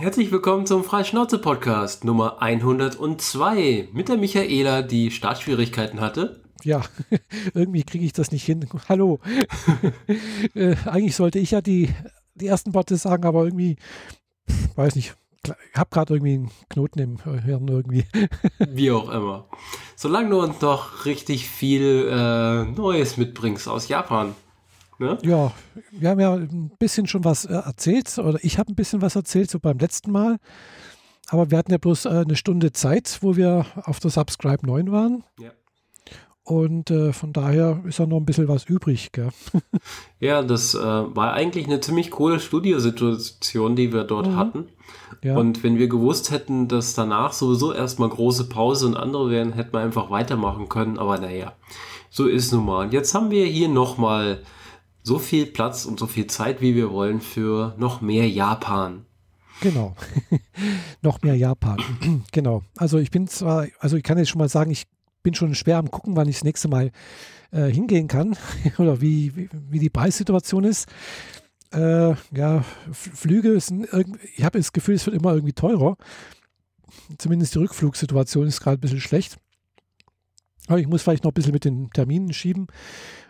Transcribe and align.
Herzlich 0.00 0.30
willkommen 0.30 0.64
zum 0.64 0.84
Freischnauze-Podcast 0.84 2.04
Nummer 2.04 2.40
102 2.40 3.88
mit 3.92 4.08
der 4.08 4.16
Michaela, 4.16 4.82
die 4.82 5.10
Startschwierigkeiten 5.10 6.00
hatte. 6.00 6.40
Ja, 6.62 6.82
irgendwie 7.52 7.82
kriege 7.82 8.04
ich 8.04 8.12
das 8.12 8.30
nicht 8.30 8.44
hin. 8.44 8.64
Hallo. 8.88 9.18
äh, 10.54 10.76
eigentlich 10.84 11.16
sollte 11.16 11.40
ich 11.40 11.50
ja 11.50 11.62
die, 11.62 11.92
die 12.36 12.46
ersten 12.46 12.74
Worte 12.74 12.96
sagen, 12.96 13.24
aber 13.24 13.42
irgendwie, 13.42 13.74
weiß 14.76 14.94
nicht, 14.94 15.16
ich 15.44 15.76
habe 15.76 15.90
gerade 15.90 16.14
irgendwie 16.14 16.34
einen 16.34 16.50
Knoten 16.70 17.00
im 17.00 17.18
Hirn 17.42 17.66
irgendwie. 17.66 18.04
Wie 18.70 18.92
auch 18.92 19.10
immer. 19.10 19.48
Solange 19.96 20.30
du 20.30 20.40
uns 20.40 20.60
doch 20.60 21.06
richtig 21.06 21.48
viel 21.48 22.08
äh, 22.08 22.66
Neues 22.66 23.16
mitbringst 23.16 23.66
aus 23.66 23.88
Japan. 23.88 24.36
Ne? 24.98 25.16
Ja, 25.22 25.52
wir 25.92 26.10
haben 26.10 26.20
ja 26.20 26.34
ein 26.34 26.72
bisschen 26.78 27.06
schon 27.06 27.24
was 27.24 27.44
äh, 27.44 27.52
erzählt, 27.52 28.18
oder 28.18 28.38
ich 28.42 28.58
habe 28.58 28.72
ein 28.72 28.74
bisschen 28.74 29.00
was 29.00 29.14
erzählt, 29.14 29.50
so 29.50 29.60
beim 29.60 29.78
letzten 29.78 30.10
Mal. 30.10 30.38
Aber 31.28 31.50
wir 31.50 31.58
hatten 31.58 31.72
ja 31.72 31.78
bloß 31.78 32.06
äh, 32.06 32.08
eine 32.08 32.36
Stunde 32.36 32.72
Zeit, 32.72 33.18
wo 33.20 33.36
wir 33.36 33.66
auf 33.76 34.00
der 34.00 34.10
Subscribe 34.10 34.66
9 34.66 34.90
waren. 34.90 35.24
Ja. 35.38 35.50
Und 36.42 36.90
äh, 36.90 37.12
von 37.12 37.34
daher 37.34 37.82
ist 37.84 37.98
ja 37.98 38.06
noch 38.06 38.16
ein 38.16 38.24
bisschen 38.24 38.48
was 38.48 38.64
übrig. 38.64 39.12
Gell? 39.12 39.28
ja, 40.18 40.42
das 40.42 40.74
äh, 40.74 40.78
war 40.80 41.34
eigentlich 41.34 41.66
eine 41.66 41.80
ziemlich 41.80 42.10
coole 42.10 42.40
Studiosituation, 42.40 43.76
die 43.76 43.92
wir 43.92 44.04
dort 44.04 44.28
mhm. 44.28 44.36
hatten. 44.36 44.68
Ja. 45.22 45.36
Und 45.36 45.62
wenn 45.62 45.76
wir 45.76 45.88
gewusst 45.88 46.30
hätten, 46.30 46.66
dass 46.66 46.94
danach 46.94 47.34
sowieso 47.34 47.74
erstmal 47.74 48.08
große 48.08 48.48
Pause 48.48 48.86
und 48.86 48.96
andere 48.96 49.30
wären, 49.30 49.52
hätten 49.52 49.74
wir 49.74 49.80
einfach 49.80 50.10
weitermachen 50.10 50.70
können. 50.70 50.98
Aber 50.98 51.18
naja, 51.18 51.52
so 52.08 52.26
ist 52.26 52.50
nun 52.52 52.64
mal. 52.64 52.86
Und 52.86 52.94
jetzt 52.94 53.14
haben 53.14 53.30
wir 53.30 53.44
hier 53.44 53.68
nochmal 53.68 54.42
so 55.08 55.18
viel 55.18 55.46
Platz 55.46 55.86
und 55.86 55.98
so 55.98 56.06
viel 56.06 56.26
Zeit, 56.26 56.60
wie 56.60 56.74
wir 56.76 56.90
wollen, 56.90 57.22
für 57.22 57.74
noch 57.78 58.02
mehr 58.02 58.28
Japan. 58.28 59.06
Genau. 59.62 59.96
noch 61.02 61.22
mehr 61.22 61.34
Japan. 61.34 61.78
genau. 62.32 62.62
Also 62.76 62.98
ich 62.98 63.10
bin 63.10 63.26
zwar, 63.26 63.66
also 63.80 63.96
ich 63.96 64.02
kann 64.02 64.18
jetzt 64.18 64.28
schon 64.28 64.38
mal 64.38 64.50
sagen, 64.50 64.70
ich 64.70 64.86
bin 65.22 65.34
schon 65.34 65.54
schwer 65.54 65.78
am 65.78 65.90
gucken, 65.90 66.14
wann 66.14 66.28
ich 66.28 66.36
das 66.36 66.44
nächste 66.44 66.68
Mal 66.68 66.92
äh, 67.52 67.68
hingehen 67.68 68.06
kann 68.06 68.36
oder 68.78 69.00
wie, 69.00 69.34
wie, 69.34 69.48
wie, 69.70 69.78
die 69.78 69.88
Preissituation 69.88 70.64
ist. 70.64 70.86
Äh, 71.72 72.14
ja, 72.36 72.62
Flüge 72.92 73.58
sind 73.60 73.88
ich 74.36 74.44
habe 74.44 74.58
das 74.58 74.72
Gefühl, 74.72 74.94
es 74.94 75.06
wird 75.06 75.16
immer 75.16 75.32
irgendwie 75.32 75.54
teurer. 75.54 75.96
Zumindest 77.16 77.54
die 77.54 77.60
Rückflugsituation 77.60 78.46
ist 78.46 78.60
gerade 78.60 78.76
ein 78.76 78.80
bisschen 78.80 79.00
schlecht. 79.00 79.38
Aber 80.66 80.78
ich 80.78 80.86
muss 80.86 81.00
vielleicht 81.00 81.24
noch 81.24 81.30
ein 81.30 81.34
bisschen 81.34 81.52
mit 81.52 81.64
den 81.64 81.88
Terminen 81.90 82.34
schieben. 82.34 82.66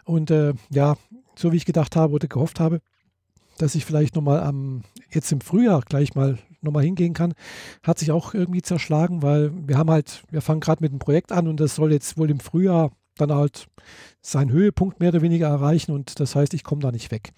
Und 0.04 0.32
äh, 0.32 0.54
ja, 0.70 0.96
so 1.38 1.52
wie 1.52 1.56
ich 1.56 1.64
gedacht 1.64 1.96
habe 1.96 2.14
oder 2.14 2.26
gehofft 2.26 2.60
habe, 2.60 2.80
dass 3.58 3.74
ich 3.74 3.84
vielleicht 3.84 4.16
nochmal 4.16 4.40
am, 4.40 4.82
jetzt 5.10 5.30
im 5.32 5.40
Frühjahr 5.40 5.80
gleich 5.82 6.14
mal 6.14 6.38
nochmal 6.60 6.84
hingehen 6.84 7.14
kann, 7.14 7.34
hat 7.82 7.98
sich 7.98 8.10
auch 8.10 8.34
irgendwie 8.34 8.62
zerschlagen, 8.62 9.22
weil 9.22 9.52
wir 9.68 9.78
haben 9.78 9.90
halt, 9.90 10.24
wir 10.30 10.42
fangen 10.42 10.60
gerade 10.60 10.82
mit 10.82 10.92
dem 10.92 10.98
Projekt 10.98 11.30
an 11.30 11.46
und 11.46 11.60
das 11.60 11.76
soll 11.76 11.92
jetzt 11.92 12.18
wohl 12.18 12.30
im 12.30 12.40
Frühjahr 12.40 12.90
dann 13.16 13.32
halt 13.32 13.68
seinen 14.20 14.50
Höhepunkt 14.50 15.00
mehr 15.00 15.10
oder 15.10 15.22
weniger 15.22 15.48
erreichen 15.48 15.92
und 15.92 16.18
das 16.20 16.34
heißt, 16.34 16.54
ich 16.54 16.64
komme 16.64 16.82
da 16.82 16.90
nicht 16.90 17.10
weg. 17.10 17.32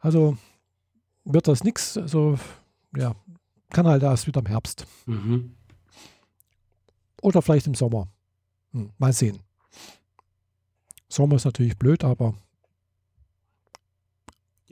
Also 0.00 0.36
wird 1.24 1.48
das 1.48 1.64
nichts, 1.64 1.96
also 1.96 2.38
ja, 2.96 3.14
kann 3.70 3.86
halt 3.86 4.02
erst 4.02 4.26
wieder 4.26 4.40
im 4.40 4.46
Herbst. 4.46 4.86
Mhm. 5.06 5.56
Oder 7.20 7.42
vielleicht 7.42 7.66
im 7.66 7.74
Sommer. 7.74 8.08
Hm, 8.72 8.90
mal 8.98 9.12
sehen. 9.12 9.38
Sommer 11.08 11.36
ist 11.36 11.44
natürlich 11.44 11.76
blöd, 11.76 12.04
aber 12.04 12.34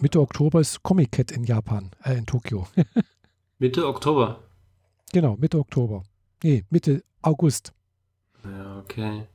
Mitte 0.01 0.21
Oktober 0.21 0.61
ist 0.61 0.83
Comic 0.83 1.13
Cat 1.13 1.31
in 1.31 1.45
Japan, 1.45 1.91
äh, 2.05 2.17
in 2.17 2.25
Tokio. 2.25 2.67
Mitte 3.59 3.87
Oktober? 3.87 4.41
Genau, 5.13 5.37
Mitte 5.37 5.59
Oktober. 5.59 6.03
Nee, 6.43 6.65
Mitte 6.71 7.05
August. 7.21 7.75
Ja, 8.45 8.79
okay. 8.79 9.27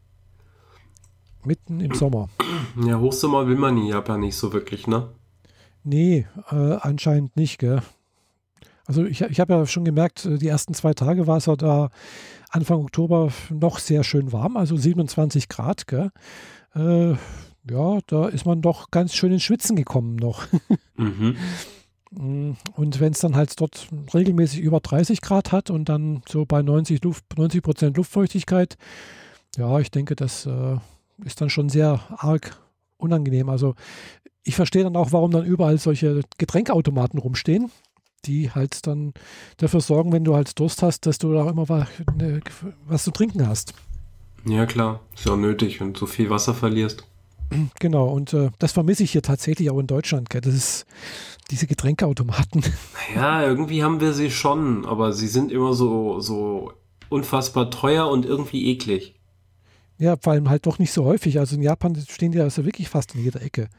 Mitten 1.44 1.80
im 1.80 1.94
Sommer. 1.94 2.30
Ja, 2.84 3.00
Hochsommer 3.00 3.48
will 3.48 3.56
man 3.56 3.78
in 3.78 3.86
Japan 3.86 4.20
nicht 4.20 4.36
so 4.36 4.52
wirklich, 4.52 4.86
ne? 4.86 5.10
Nee, 5.84 6.28
äh, 6.52 6.74
anscheinend 6.82 7.38
nicht, 7.38 7.58
gell? 7.58 7.82
Also 8.86 9.06
ich, 9.06 9.22
ich 9.22 9.40
habe 9.40 9.54
ja 9.54 9.66
schon 9.66 9.86
gemerkt, 9.86 10.26
äh, 10.26 10.38
die 10.38 10.48
ersten 10.50 10.74
zwei 10.74 10.94
Tage 10.94 11.26
war 11.26 11.38
es 11.38 11.46
ja 11.46 11.56
da 11.56 11.90
Anfang 12.50 12.82
Oktober 12.82 13.32
noch 13.50 13.80
sehr 13.80 14.04
schön 14.04 14.34
warm, 14.34 14.58
also 14.58 14.76
27 14.76 15.48
Grad, 15.48 15.88
gell? 15.88 16.12
Äh, 16.74 17.16
ja, 17.70 18.00
da 18.08 18.28
ist 18.28 18.46
man 18.46 18.62
doch 18.62 18.92
ganz 18.92 19.16
schön 19.16 19.32
ins 19.32 19.44
Schwitzen 19.44 19.76
gekommen 19.76 20.16
noch. 20.16 20.46
Mhm. 20.98 21.36
Mm, 22.12 22.52
und 22.78 23.00
wenn 23.02 23.12
es 23.12 23.20
dann 23.20 23.36
halt 23.36 23.60
dort 23.60 23.90
regelmäßig 24.14 24.62
über 24.62 24.80
30 24.80 25.20
Grad 25.20 25.52
hat 25.52 25.70
und 25.70 25.90
dann 25.90 26.22
so 26.26 26.46
bei 26.46 26.62
90, 26.62 27.04
Luft, 27.04 27.26
90 27.38 27.62
Prozent 27.62 27.98
Luftfeuchtigkeit, 27.98 28.78
ja, 29.58 29.78
ich 29.80 29.92
denke, 29.92 30.16
das 30.16 30.46
äh, 30.46 30.78
ist 31.26 31.42
dann 31.42 31.50
schon 31.50 31.68
sehr 31.68 32.00
arg 32.16 32.58
unangenehm. 32.98 33.50
Also 33.50 33.76
ich 34.44 34.56
verstehe 34.56 34.84
dann 34.84 34.96
auch, 34.96 35.12
warum 35.12 35.32
dann 35.32 35.46
überall 35.46 35.78
solche 35.78 36.22
Getränkautomaten 36.38 37.20
rumstehen, 37.20 37.72
die 38.26 38.52
halt 38.52 38.88
dann 38.88 39.14
dafür 39.58 39.82
sorgen, 39.82 40.12
wenn 40.12 40.24
du 40.24 40.36
halt 40.36 40.58
Durst 40.60 40.82
hast, 40.82 41.06
dass 41.06 41.18
du 41.18 41.34
da 41.34 41.50
immer 41.50 41.68
was, 41.68 41.88
ne, 42.18 42.40
was 42.86 43.04
zu 43.04 43.12
trinken 43.12 43.48
hast. 43.48 43.74
Ja, 44.46 44.66
klar, 44.66 45.02
ist 45.16 45.26
ja 45.26 45.34
auch 45.34 45.38
nötig, 45.38 45.82
wenn 45.82 45.94
du 45.94 46.00
so 46.00 46.06
viel 46.06 46.30
Wasser 46.30 46.54
verlierst. 46.54 47.06
Genau, 47.80 48.08
und 48.08 48.34
äh, 48.34 48.50
das 48.60 48.72
vermisse 48.72 49.04
ich 49.04 49.12
hier 49.12 49.22
tatsächlich 49.22 49.70
auch 49.70 49.80
in 49.80 49.88
Deutschland. 49.88 50.30
Gell? 50.30 50.42
Das 50.42 50.54
ist 50.54 50.86
diese 51.52 51.68
Getränkeautomaten. 51.68 52.64
Ja, 53.16 53.44
irgendwie 53.44 53.84
haben 53.84 54.02
wir 54.02 54.14
sie 54.14 54.32
schon, 54.32 54.84
aber 54.86 55.14
sie 55.14 55.28
sind 55.28 55.52
immer 55.52 55.74
so, 55.74 56.20
so 56.20 56.74
unfassbar 57.10 57.70
teuer 57.70 58.10
und 58.10 58.26
irgendwie 58.26 58.68
eklig. 58.68 59.16
Ja, 59.98 60.18
vor 60.20 60.34
allem 60.34 60.50
halt 60.50 60.66
doch 60.66 60.80
nicht 60.80 60.92
so 60.92 61.06
häufig. 61.06 61.40
Also 61.40 61.56
in 61.56 61.62
Japan 61.62 61.96
stehen 62.10 62.32
die 62.32 62.42
also 62.42 62.66
wirklich 62.66 62.90
fast 62.90 63.14
in 63.14 63.24
jeder 63.24 63.42
Ecke. 63.42 63.70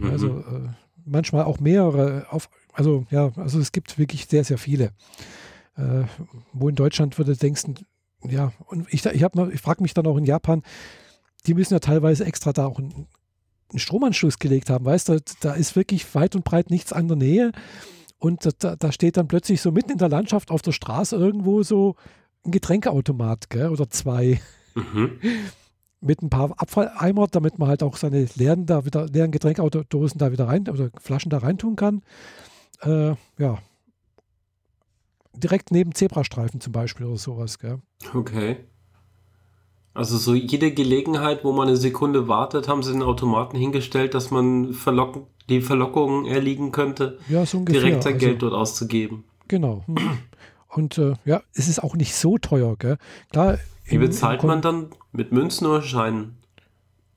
Mhm. 0.00 0.10
Also 0.10 0.28
äh, 0.38 0.68
manchmal 1.04 1.44
auch 1.44 1.58
mehrere. 1.58 2.26
Auf, 2.30 2.48
also 2.72 3.04
ja, 3.10 3.32
also 3.36 3.58
es 3.58 3.72
gibt 3.72 3.98
wirklich 3.98 4.26
sehr, 4.26 4.44
sehr 4.44 4.56
viele. 4.56 4.92
Äh, 5.76 6.04
wo 6.52 6.68
in 6.68 6.76
Deutschland 6.76 7.18
würde 7.18 7.36
denkst, 7.36 7.64
ja, 8.28 8.52
und 8.66 8.86
ich, 8.92 9.04
ich, 9.04 9.22
ich 9.22 9.60
frage 9.60 9.82
mich 9.82 9.94
dann 9.94 10.06
auch 10.06 10.16
in 10.16 10.24
Japan, 10.24 10.62
die 11.46 11.54
müssen 11.54 11.74
ja 11.74 11.80
teilweise 11.80 12.24
extra 12.24 12.52
da 12.52 12.66
auch 12.66 12.78
einen, 12.78 13.06
einen 13.70 13.78
Stromanschluss 13.78 14.38
gelegt 14.38 14.70
haben, 14.70 14.84
weißt 14.84 15.08
du, 15.08 15.20
da 15.40 15.54
ist 15.54 15.76
wirklich 15.76 16.14
weit 16.14 16.34
und 16.34 16.44
breit 16.44 16.70
nichts 16.70 16.92
an 16.92 17.08
der 17.08 17.16
Nähe 17.16 17.52
und 18.20 18.46
da, 18.62 18.76
da 18.76 18.92
steht 18.92 19.16
dann 19.16 19.28
plötzlich 19.28 19.62
so 19.62 19.72
mitten 19.72 19.92
in 19.92 19.98
der 19.98 20.10
Landschaft 20.10 20.50
auf 20.50 20.60
der 20.60 20.72
Straße 20.72 21.16
irgendwo 21.16 21.62
so 21.62 21.96
ein 22.44 22.52
Getränkeautomat, 22.52 23.50
gell, 23.50 23.70
oder 23.70 23.88
zwei. 23.88 24.40
Mhm. 24.74 25.18
Mit 26.02 26.22
ein 26.22 26.30
paar 26.30 26.52
Abfalleimer, 26.58 27.26
damit 27.26 27.58
man 27.58 27.68
halt 27.68 27.82
auch 27.82 27.96
seine 27.96 28.26
leeren, 28.34 28.64
da 28.64 28.86
wieder, 28.86 29.06
leeren 29.06 29.32
Getränkautodosen 29.32 30.18
da 30.18 30.32
wieder 30.32 30.48
rein 30.48 30.66
oder 30.68 30.90
Flaschen 30.98 31.28
da 31.28 31.38
reintun 31.38 31.76
kann. 31.76 32.02
Äh, 32.80 33.14
ja. 33.38 33.58
Direkt 35.34 35.70
neben 35.70 35.94
Zebrastreifen 35.94 36.60
zum 36.60 36.72
Beispiel 36.72 37.04
oder 37.04 37.18
sowas, 37.18 37.58
gell? 37.58 37.80
Okay. 38.14 38.64
Also 39.92 40.18
so 40.18 40.34
jede 40.34 40.72
Gelegenheit, 40.72 41.44
wo 41.44 41.52
man 41.52 41.68
eine 41.68 41.76
Sekunde 41.76 42.28
wartet, 42.28 42.68
haben 42.68 42.82
sie 42.82 42.92
den 42.92 43.02
Automaten 43.02 43.56
hingestellt, 43.56 44.14
dass 44.14 44.30
man 44.30 44.72
verlocken, 44.72 45.26
die 45.48 45.60
Verlockung 45.60 46.26
erliegen 46.26 46.70
könnte, 46.70 47.18
ja, 47.28 47.44
so 47.44 47.58
ungefähr. 47.58 47.82
direkt 47.82 48.04
sein 48.04 48.14
also, 48.14 48.26
Geld 48.26 48.42
dort 48.42 48.54
auszugeben. 48.54 49.24
Genau. 49.48 49.84
Und 50.68 50.98
äh, 50.98 51.14
ja, 51.24 51.42
es 51.54 51.66
ist 51.66 51.82
auch 51.82 51.96
nicht 51.96 52.14
so 52.14 52.38
teuer, 52.38 52.76
gell? 52.76 52.98
Klar, 53.30 53.58
Wie 53.84 53.98
bezahlt 53.98 54.44
man 54.44 54.62
dann? 54.62 54.90
Mit 55.10 55.32
Münzen 55.32 55.66
oder 55.66 55.82
Scheinen? 55.82 56.36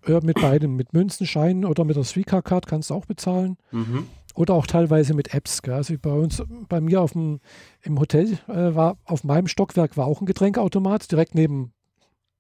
Ja, 0.08 0.20
mit 0.22 0.42
beidem. 0.42 0.76
Mit 0.76 0.94
Münzen, 0.94 1.28
Scheinen 1.28 1.64
oder 1.64 1.86
mit 1.86 1.96
der 1.96 2.04
Suica-Card 2.04 2.66
kannst 2.66 2.90
du 2.90 2.96
auch 2.96 3.06
bezahlen. 3.06 3.58
Mhm. 3.72 4.08
Oder 4.34 4.56
auch 4.56 4.66
teilweise 4.66 5.14
mit 5.14 5.36
Apps. 5.36 5.62
Gell? 5.62 5.76
Also 5.76 5.94
bei 6.02 6.12
uns, 6.12 6.44
bei 6.68 6.82
mir 6.82 7.02
auf 7.02 7.12
dem, 7.12 7.40
im 7.84 8.00
Hotel 8.00 8.40
äh, 8.48 8.74
war, 8.74 8.98
auf 9.06 9.24
meinem 9.24 9.48
Stockwerk 9.48 9.96
war 9.96 10.08
auch 10.08 10.22
ein 10.22 10.26
Getränkeautomat, 10.26 11.12
direkt 11.12 11.36
neben 11.36 11.73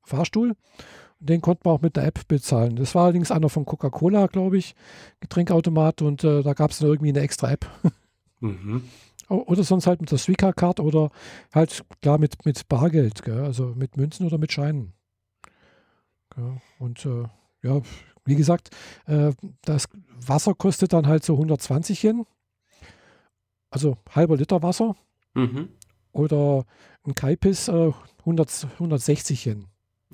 Fahrstuhl. 0.04 0.56
Den 1.20 1.42
konnte 1.42 1.62
man 1.64 1.76
auch 1.76 1.82
mit 1.82 1.96
der 1.96 2.06
App 2.06 2.28
bezahlen. 2.28 2.76
Das 2.76 2.96
war 2.96 3.06
allerdings 3.06 3.32
einer 3.32 3.48
von 3.50 3.66
Coca-Cola, 3.66 4.28
glaube 4.28 4.58
ich, 4.58 4.76
Getränkautomat 5.22 6.02
und 6.02 6.24
äh, 6.24 6.44
da 6.44 6.54
gab 6.54 6.72
es 6.72 6.82
irgendwie 6.82 7.10
eine 7.10 7.22
extra 7.22 7.52
App. 7.52 7.66
Mhm. 8.42 8.84
Oder 9.30 9.64
sonst 9.64 9.88
halt 9.88 10.02
mit 10.02 10.12
der 10.12 10.18
Suica-Card 10.18 10.82
oder 10.82 11.12
halt 11.54 11.86
klar 12.02 12.18
mit, 12.18 12.46
mit 12.46 12.68
Bargeld, 12.68 13.24
gell? 13.24 13.40
also 13.40 13.74
mit 13.74 13.96
Münzen 13.96 14.26
oder 14.26 14.38
mit 14.38 14.52
Scheinen. 14.52 14.94
Gell? 16.36 16.62
Und 16.78 17.06
äh, 17.06 17.24
ja, 17.62 17.82
wie 18.26 18.36
gesagt, 18.36 18.70
äh, 19.06 19.32
das 19.64 19.88
Wasser 20.16 20.54
kostet 20.54 20.94
dann 20.94 21.08
halt 21.08 21.24
so 21.24 21.34
120 21.34 22.04
Yen. 22.04 22.26
Also 23.70 23.98
halber 24.12 24.38
Liter 24.38 24.62
Wasser. 24.62 24.96
Mhm. 25.34 25.70
Oder 26.12 26.66
ein 27.06 27.16
Kaipis 27.16 27.70
äh, 27.70 27.92
100, 28.20 28.68
160 28.74 29.46
Yen. 29.46 29.68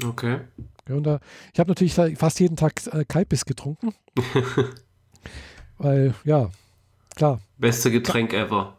Okay. 0.04 0.40
und 0.88 1.04
da, 1.04 1.20
ich 1.54 1.60
habe 1.60 1.70
natürlich 1.70 1.94
fast 1.94 2.40
jeden 2.40 2.56
Tag 2.56 2.74
äh, 2.94 3.06
Kalbis 3.06 3.46
getrunken. 3.46 3.94
weil, 5.78 6.14
ja, 6.24 6.50
klar. 7.16 7.42
Beste 7.58 7.92
Getränk 7.92 8.34
ever. 8.34 8.76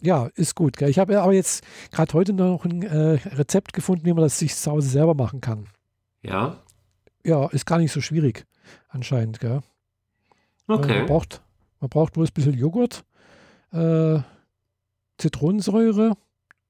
Ja, 0.00 0.28
ist 0.34 0.54
gut. 0.54 0.76
Gell? 0.76 0.90
Ich 0.90 0.98
habe 0.98 1.20
aber 1.20 1.32
jetzt 1.32 1.64
gerade 1.90 2.12
heute 2.12 2.32
noch 2.32 2.64
ein 2.64 2.82
äh, 2.82 3.18
Rezept 3.34 3.72
gefunden, 3.72 4.04
wie 4.04 4.12
man 4.12 4.22
das 4.22 4.38
sich 4.38 4.54
zu 4.54 4.70
Hause 4.70 4.88
selber 4.88 5.14
machen 5.14 5.40
kann. 5.40 5.68
Ja? 6.22 6.62
Ja, 7.24 7.46
ist 7.46 7.66
gar 7.66 7.78
nicht 7.78 7.92
so 7.92 8.00
schwierig, 8.00 8.46
anscheinend. 8.88 9.40
Gell? 9.40 9.62
Okay. 10.68 10.92
Äh, 10.92 10.98
man, 10.98 11.06
braucht, 11.06 11.42
man 11.80 11.90
braucht 11.90 12.12
bloß 12.12 12.30
ein 12.30 12.34
bisschen 12.34 12.58
Joghurt, 12.58 13.04
äh, 13.72 14.20
Zitronensäure 15.18 16.16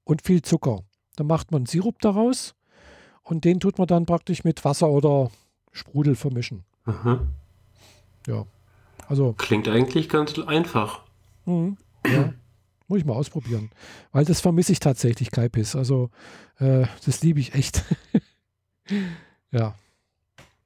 und 0.03 0.21
viel 0.21 0.41
Zucker. 0.41 0.83
Dann 1.15 1.27
macht 1.27 1.51
man 1.51 1.65
Sirup 1.65 1.99
daraus 1.99 2.55
und 3.29 3.45
den 3.45 3.59
tut 3.59 3.77
man 3.77 3.87
dann 3.87 4.05
praktisch 4.05 4.43
mit 4.43 4.63
Wasser 4.65 4.89
oder 4.89 5.29
Sprudel 5.71 6.15
vermischen. 6.15 6.63
Mhm. 6.85 7.27
Ja. 8.27 8.45
Also. 9.07 9.33
Klingt 9.37 9.67
eigentlich 9.67 10.09
ganz 10.09 10.37
einfach. 10.39 11.01
Mh, 11.45 11.75
ja. 12.05 12.33
Muss 12.87 12.99
ich 12.99 13.05
mal 13.05 13.13
ausprobieren. 13.13 13.69
Weil 14.11 14.25
das 14.25 14.39
vermisse 14.39 14.71
ich 14.71 14.79
tatsächlich, 14.79 15.31
Kaipiss. 15.31 15.75
Also, 15.75 16.09
äh, 16.59 16.85
das 17.05 17.21
liebe 17.21 17.39
ich 17.39 17.53
echt. 17.53 17.83
ja. 19.51 19.75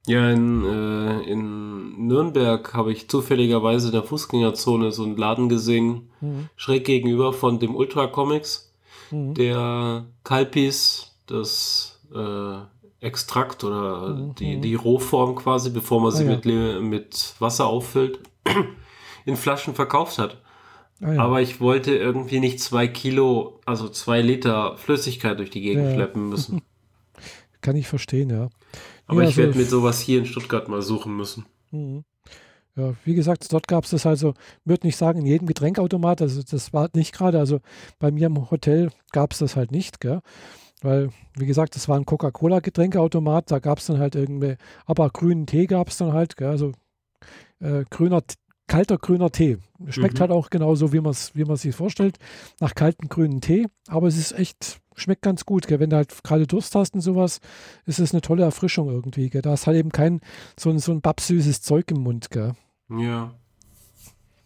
Ja, 0.06 0.30
in, 0.30 0.64
äh, 0.64 1.20
in 1.30 2.06
Nürnberg 2.08 2.74
habe 2.74 2.92
ich 2.92 3.08
zufälligerweise 3.08 3.88
in 3.88 3.92
der 3.92 4.02
Fußgängerzone 4.02 4.90
so 4.90 5.04
einen 5.04 5.16
Laden 5.16 5.48
gesehen, 5.48 6.10
mhm. 6.20 6.48
schräg 6.56 6.84
gegenüber 6.84 7.32
von 7.32 7.60
dem 7.60 7.76
Ultra 7.76 8.08
Comics, 8.08 8.72
mhm. 9.12 9.34
der 9.34 10.06
Kalpis, 10.24 11.12
das 11.26 11.91
äh, 12.14 12.66
Extrakt 13.02 13.64
oder 13.64 14.10
mhm. 14.10 14.34
die, 14.36 14.60
die 14.60 14.76
Rohform 14.76 15.34
quasi, 15.34 15.70
bevor 15.70 16.00
man 16.00 16.12
sie 16.12 16.22
ah, 16.24 16.30
ja. 16.30 16.36
mit, 16.36 16.82
mit 16.82 17.34
Wasser 17.40 17.66
auffüllt, 17.66 18.20
in 19.24 19.36
Flaschen 19.36 19.74
verkauft 19.74 20.18
hat. 20.18 20.40
Ah, 21.00 21.14
ja. 21.14 21.20
Aber 21.20 21.40
ich 21.40 21.60
wollte 21.60 21.96
irgendwie 21.96 22.38
nicht 22.38 22.60
zwei 22.60 22.86
Kilo, 22.86 23.60
also 23.66 23.88
zwei 23.88 24.20
Liter 24.20 24.76
Flüssigkeit 24.76 25.38
durch 25.40 25.50
die 25.50 25.62
Gegend 25.62 25.86
ja. 25.86 25.94
schleppen 25.94 26.28
müssen. 26.28 26.62
Kann 27.60 27.74
ich 27.74 27.88
verstehen, 27.88 28.30
ja. 28.30 28.50
Aber 29.06 29.24
ich 29.24 29.36
werde 29.36 29.48
also, 29.48 29.58
mit 29.58 29.68
sowas 29.68 30.00
hier 30.00 30.20
in 30.20 30.26
Stuttgart 30.26 30.68
mal 30.68 30.80
suchen 30.80 31.16
müssen. 31.16 31.46
Mhm. 31.72 32.04
Ja, 32.76 32.94
wie 33.04 33.14
gesagt, 33.14 33.52
dort 33.52 33.68
gab 33.68 33.84
es 33.84 33.90
das 33.90 34.06
also, 34.06 34.34
würde 34.64 34.86
nicht 34.86 34.96
sagen, 34.96 35.18
in 35.20 35.26
jedem 35.26 35.46
Getränkautomat, 35.46 36.22
also 36.22 36.40
das 36.42 36.72
war 36.72 36.88
nicht 36.94 37.12
gerade, 37.12 37.38
also 37.38 37.60
bei 37.98 38.10
mir 38.10 38.26
im 38.28 38.50
Hotel 38.50 38.90
gab 39.10 39.32
es 39.32 39.40
das 39.40 39.56
halt 39.56 39.72
nicht, 39.72 40.00
gell? 40.00 40.20
Weil, 40.82 41.10
wie 41.36 41.46
gesagt, 41.46 41.76
das 41.76 41.88
war 41.88 41.96
ein 41.96 42.04
Coca-Cola-Getränkeautomat, 42.04 43.50
da 43.50 43.58
gab 43.58 43.78
es 43.78 43.86
dann 43.86 43.98
halt 43.98 44.14
irgendwie, 44.14 44.56
aber 44.84 45.10
grünen 45.10 45.46
Tee 45.46 45.66
gab 45.66 45.88
es 45.88 45.96
dann 45.96 46.12
halt, 46.12 46.36
gell? 46.36 46.48
also 46.48 46.72
äh, 47.60 47.84
grüner, 47.88 48.22
kalter 48.66 48.98
grüner 48.98 49.30
Tee. 49.30 49.58
Schmeckt 49.88 50.14
mhm. 50.14 50.20
halt 50.20 50.30
auch 50.30 50.50
genauso, 50.50 50.92
wie 50.92 51.00
man 51.00 51.12
es 51.12 51.34
wie 51.34 51.56
sich 51.56 51.74
vorstellt, 51.74 52.18
nach 52.60 52.74
kaltem 52.74 53.08
grünen 53.08 53.40
Tee, 53.40 53.66
aber 53.88 54.08
es 54.08 54.16
ist 54.16 54.32
echt 54.32 54.82
schmeckt 54.94 55.22
ganz 55.22 55.44
gut. 55.44 55.66
Gell? 55.66 55.80
Wenn 55.80 55.90
du 55.90 55.96
halt 55.96 56.22
gerade 56.22 56.46
Durst 56.46 56.74
hast 56.74 56.94
und 56.94 57.00
sowas, 57.00 57.40
ist 57.86 57.98
es 57.98 58.12
eine 58.12 58.20
tolle 58.20 58.42
Erfrischung 58.42 58.88
irgendwie. 58.88 59.30
Gell? 59.30 59.42
Da 59.42 59.54
ist 59.54 59.66
halt 59.66 59.76
eben 59.76 59.90
kein 59.90 60.20
so 60.58 60.70
ein, 60.70 60.78
so 60.78 60.92
ein 60.92 61.00
babsüßes 61.00 61.62
Zeug 61.62 61.90
im 61.90 62.02
Mund. 62.02 62.30
Gell? 62.30 62.52
Ja. 62.90 63.34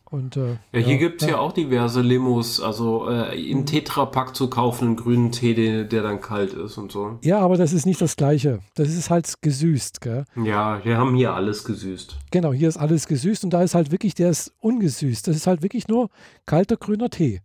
Und, 0.09 0.37
äh, 0.37 0.51
ja, 0.73 0.81
hier 0.81 0.95
ja, 0.95 0.97
gibt 0.99 1.23
es 1.23 1.29
ja. 1.29 1.35
ja. 1.35 1.41
auch 1.41 1.53
diverse 1.53 2.01
Limos, 2.01 2.61
also 2.61 3.09
äh, 3.11 3.39
in 3.39 3.59
mhm. 3.59 3.67
Tetrapack 3.67 4.37
zu 4.37 4.49
kaufen, 4.49 4.89
einen 4.89 4.97
grünen 4.97 5.33
Tee, 5.33 5.55
der, 5.55 5.85
der, 5.85 6.03
dann 6.03 6.21
kalt 6.21 6.53
ist 6.53 6.79
und 6.79 6.93
so. 6.93 7.19
Ja, 7.23 7.41
aber 7.41 7.57
das 7.57 7.73
ist 7.73 7.87
nicht 7.87 8.01
das 8.01 8.17
Gleiche. 8.17 8.61
Das 8.77 8.89
ist 8.89 9.11
halt 9.11 9.43
gesüßt, 9.43 10.01
gell? 10.01 10.25
Ja, 10.37 10.85
wir 10.85 10.97
haben 10.97 11.17
hier 11.17 11.35
alles 11.35 11.65
gesüßt. 11.65 12.19
Genau, 12.31 12.53
hier 12.53 12.69
ist 12.69 12.77
alles 12.77 13.07
gesüßt 13.09 13.45
und 13.45 13.51
da 13.51 13.63
ist 13.63 13.75
halt 13.75 13.91
wirklich, 13.91 14.15
der 14.15 14.31
ist 14.31 14.53
ungesüßt. 14.61 15.27
Das 15.27 15.35
ist 15.35 15.49
halt 15.49 15.63
wirklich 15.63 15.89
nur 15.89 16.09
kalter 16.47 16.77
grüner 16.77 17.11
Tee 17.11 17.41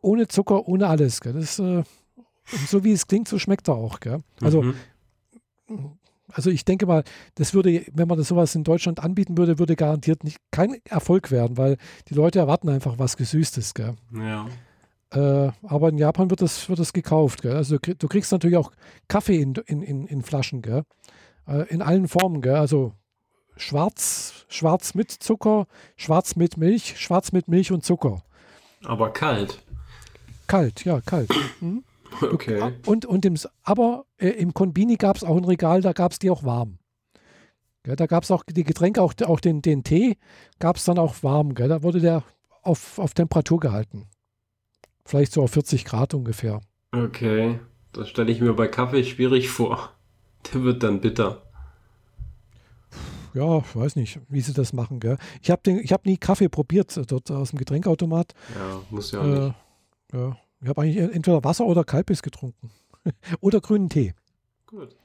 ohne 0.00 0.28
Zucker, 0.28 0.66
ohne 0.68 0.88
alles. 0.88 1.20
Gell? 1.20 1.34
Das, 1.34 1.58
äh, 1.58 1.82
so 2.66 2.84
wie 2.84 2.92
es 2.92 3.06
klingt, 3.06 3.28
so 3.28 3.38
schmeckt 3.38 3.68
er 3.68 3.74
auch. 3.74 4.00
Gell? 4.00 4.22
Also, 4.40 4.62
mhm. 4.62 4.74
Also 6.32 6.50
ich 6.50 6.64
denke 6.64 6.86
mal, 6.86 7.04
das 7.36 7.54
würde, 7.54 7.84
wenn 7.92 8.08
man 8.08 8.18
das 8.18 8.28
sowas 8.28 8.54
in 8.54 8.64
Deutschland 8.64 9.00
anbieten 9.00 9.38
würde, 9.38 9.58
würde 9.58 9.76
garantiert 9.76 10.24
nicht 10.24 10.38
kein 10.50 10.76
Erfolg 10.84 11.30
werden, 11.30 11.56
weil 11.56 11.76
die 12.08 12.14
Leute 12.14 12.38
erwarten 12.38 12.68
einfach 12.68 12.98
was 12.98 13.16
Gesüßtes. 13.16 13.74
Gell? 13.74 13.94
Ja. 14.12 14.46
Äh, 15.10 15.52
aber 15.62 15.88
in 15.88 15.98
Japan 15.98 16.30
wird 16.30 16.42
das, 16.42 16.68
wird 16.68 16.78
das 16.78 16.92
gekauft. 16.92 17.42
Gell? 17.42 17.56
Also 17.56 17.78
du 17.78 18.08
kriegst 18.08 18.30
natürlich 18.32 18.56
auch 18.56 18.72
Kaffee 19.08 19.40
in, 19.40 19.54
in, 19.66 19.82
in, 19.82 20.06
in 20.06 20.22
Flaschen, 20.22 20.62
gell? 20.62 20.82
Äh, 21.46 21.62
in 21.68 21.82
allen 21.82 22.08
Formen. 22.08 22.42
Gell? 22.42 22.56
Also 22.56 22.92
schwarz, 23.56 24.44
schwarz 24.48 24.94
mit 24.94 25.10
Zucker, 25.10 25.66
schwarz 25.96 26.36
mit 26.36 26.56
Milch, 26.56 26.98
schwarz 26.98 27.32
mit 27.32 27.48
Milch 27.48 27.72
und 27.72 27.84
Zucker. 27.84 28.22
Aber 28.84 29.12
kalt. 29.12 29.62
Kalt, 30.46 30.84
ja, 30.84 31.00
kalt. 31.00 31.30
Mhm. 31.60 31.84
Okay. 32.20 32.74
Und, 32.86 33.06
und 33.06 33.24
im, 33.24 33.36
aber 33.62 34.04
äh, 34.16 34.28
im 34.28 34.54
Konbini 34.54 34.96
gab 34.96 35.16
es 35.16 35.24
auch 35.24 35.36
ein 35.36 35.44
Regal, 35.44 35.82
da 35.82 35.92
gab 35.92 36.12
es 36.12 36.18
die 36.18 36.30
auch 36.30 36.44
warm. 36.44 36.78
Gell, 37.82 37.96
da 37.96 38.06
gab 38.06 38.24
es 38.24 38.30
auch 38.30 38.42
die 38.44 38.64
Getränke, 38.64 39.00
auch, 39.02 39.14
auch 39.24 39.40
den, 39.40 39.62
den 39.62 39.84
Tee 39.84 40.16
gab 40.58 40.76
es 40.76 40.84
dann 40.84 40.98
auch 40.98 41.22
warm. 41.22 41.54
Gell, 41.54 41.68
da 41.68 41.82
wurde 41.82 42.00
der 42.00 42.24
auf, 42.62 42.98
auf 42.98 43.14
Temperatur 43.14 43.60
gehalten. 43.60 44.06
Vielleicht 45.04 45.32
so 45.32 45.42
auf 45.42 45.52
40 45.52 45.84
Grad 45.84 46.12
ungefähr. 46.12 46.60
Okay, 46.92 47.60
das 47.92 48.08
stelle 48.08 48.30
ich 48.30 48.40
mir 48.40 48.52
bei 48.54 48.68
Kaffee 48.68 49.04
schwierig 49.04 49.48
vor. 49.48 49.92
Der 50.52 50.62
wird 50.62 50.82
dann 50.82 51.00
bitter. 51.00 51.42
Ja, 53.34 53.58
ich 53.58 53.76
weiß 53.76 53.96
nicht, 53.96 54.20
wie 54.28 54.40
sie 54.40 54.52
das 54.52 54.72
machen. 54.72 55.00
Gell? 55.00 55.16
Ich 55.42 55.50
habe 55.50 55.70
hab 55.70 56.06
nie 56.06 56.16
Kaffee 56.16 56.48
probiert 56.48 56.96
äh, 56.96 57.06
dort 57.06 57.30
aus 57.30 57.50
dem 57.50 57.58
Getränkautomat. 57.58 58.34
Ja, 58.54 58.80
muss 58.90 59.12
ja 59.12 59.22
äh, 59.22 59.26
nicht. 59.26 59.54
Ja, 60.12 60.36
ich 60.60 60.68
habe 60.68 60.82
eigentlich 60.82 60.98
entweder 61.14 61.44
Wasser 61.44 61.64
oder 61.64 61.84
Kalbis 61.84 62.22
getrunken. 62.22 62.70
oder 63.40 63.60
grünen 63.60 63.88
Tee. 63.88 64.14
Gut. 64.66 64.96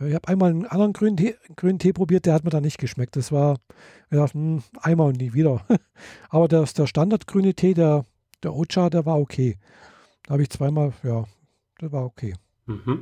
Ich 0.00 0.14
habe 0.14 0.28
einmal 0.28 0.50
einen 0.50 0.66
anderen 0.66 0.92
grünen 0.92 1.16
Tee, 1.16 1.34
grünen 1.56 1.80
Tee 1.80 1.92
probiert, 1.92 2.26
der 2.26 2.34
hat 2.34 2.44
mir 2.44 2.50
da 2.50 2.60
nicht 2.60 2.78
geschmeckt. 2.78 3.16
Das 3.16 3.32
war, 3.32 3.56
ich 4.10 4.16
dachte, 4.16 4.34
hm, 4.34 4.62
einmal 4.80 5.08
und 5.08 5.18
nie 5.18 5.32
wieder. 5.32 5.66
Aber 6.30 6.46
der, 6.46 6.64
der 6.64 6.86
Standardgrüne 6.86 7.54
Tee, 7.54 7.74
der, 7.74 8.04
der 8.42 8.54
Ocha, 8.54 8.90
der 8.90 9.06
war 9.06 9.18
okay. 9.18 9.58
Da 10.24 10.34
habe 10.34 10.42
ich 10.42 10.50
zweimal, 10.50 10.92
ja, 11.02 11.24
der 11.80 11.90
war 11.90 12.04
okay. 12.04 12.34
Mhm. 12.66 13.00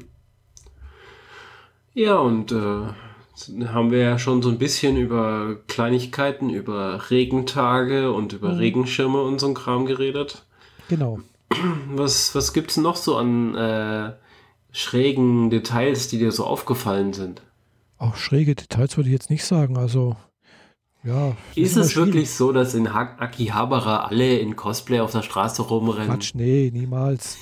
Ja, 1.93 2.17
und 2.17 2.53
äh, 2.53 3.67
haben 3.67 3.91
wir 3.91 3.99
ja 3.99 4.19
schon 4.19 4.43
so 4.43 4.49
ein 4.49 4.59
bisschen 4.59 4.97
über 4.97 5.57
Kleinigkeiten, 5.67 6.51
über 6.51 7.11
Regentage 7.11 8.13
und 8.13 8.33
über 8.33 8.53
mhm. 8.53 8.59
Regenschirme 8.59 9.23
und 9.23 9.39
so 9.39 9.49
ein 9.49 9.55
Kram 9.55 9.85
geredet. 9.87 10.47
Genau. 10.89 11.21
Was, 11.95 12.35
was 12.35 12.53
gibt 12.53 12.71
es 12.73 12.77
noch 12.77 12.97
so 12.97 13.17
an 13.17 13.55
äh, 13.55 14.13
schrägen 14.73 15.51
Details, 15.51 16.09
die 16.09 16.19
dir 16.19 16.33
so 16.33 16.45
aufgefallen 16.45 17.13
sind? 17.13 17.43
Auch 17.99 18.17
schräge 18.17 18.55
Details 18.55 18.97
würde 18.97 19.09
ich 19.09 19.15
jetzt 19.15 19.31
nicht 19.31 19.45
sagen. 19.45 19.79
Also, 19.79 20.17
ja. 21.07 21.37
Ist 21.55 21.77
es 21.77 21.95
wirklich 21.97 22.31
so, 22.31 22.53
dass 22.53 22.75
in 22.75 22.93
ha 22.93 23.17
Akihabara 23.19 24.07
alle 24.07 24.39
in 24.39 24.57
Cosplay 24.57 25.01
auf 25.01 25.13
der 25.13 25.23
Straße 25.23 25.63
rumrennen? 25.63 26.09
Quatsch, 26.09 26.35
nee, 26.35 26.71
niemals. 26.73 27.39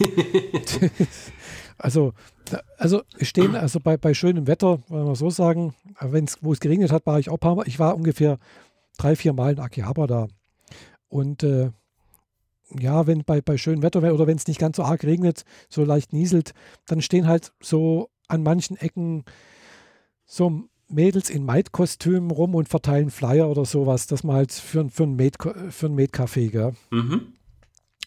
also, 1.79 2.13
also 2.77 3.03
stehen, 3.21 3.57
also 3.57 3.81
bei, 3.81 3.97
bei 3.97 4.13
schönem 4.13 4.47
Wetter, 4.47 4.81
wollen 4.89 5.07
wir 5.07 5.17
so 5.17 5.31
sagen, 5.31 5.75
wenn's, 5.99 6.39
wo 6.43 6.53
es 6.53 6.61
geregnet 6.61 6.93
hat, 6.93 7.07
war 7.07 7.19
ich 7.19 7.31
auch 7.31 7.37
ein 7.37 7.41
paar 7.41 7.57
Mal, 7.57 7.67
ich 7.67 7.79
war 7.79 7.97
ungefähr 7.97 8.39
drei, 8.99 9.17
vier 9.17 9.33
Mal 9.33 9.55
in 9.55 9.61
Akihabara 9.61 10.07
da. 10.07 10.29
Und 11.09 11.43
äh, 11.43 11.71
ja, 12.79 13.07
wenn 13.07 13.25
bei, 13.25 13.41
bei 13.41 13.57
schönem 13.57 13.83
Wetter 13.83 14.01
oder 14.13 14.27
wenn 14.27 14.37
es 14.37 14.47
nicht 14.47 14.61
ganz 14.61 14.77
so 14.77 14.83
arg 14.83 15.05
regnet, 15.05 15.45
so 15.69 15.85
leicht 15.85 16.13
nieselt, 16.13 16.55
dann 16.87 17.01
stehen 17.03 17.27
halt 17.27 17.53
so 17.61 18.11
an 18.29 18.43
manchen 18.43 18.77
Ecken 18.77 19.25
so 20.27 20.65
Mädels 20.89 21.31
in 21.31 21.45
Maid-Kostümen 21.45 22.31
rum 22.31 22.55
und 22.55 22.69
verteilen 22.69 23.11
Flyer 23.11 23.49
oder 23.49 23.65
sowas, 23.65 24.07
dass 24.07 24.25
man 24.25 24.37
halt 24.37 24.53
für, 24.53 24.89
für 24.89 25.05
ein 25.05 25.17
Maid-Café, 25.17 26.51
gell? 26.51 26.73
Mhm. 26.91 27.35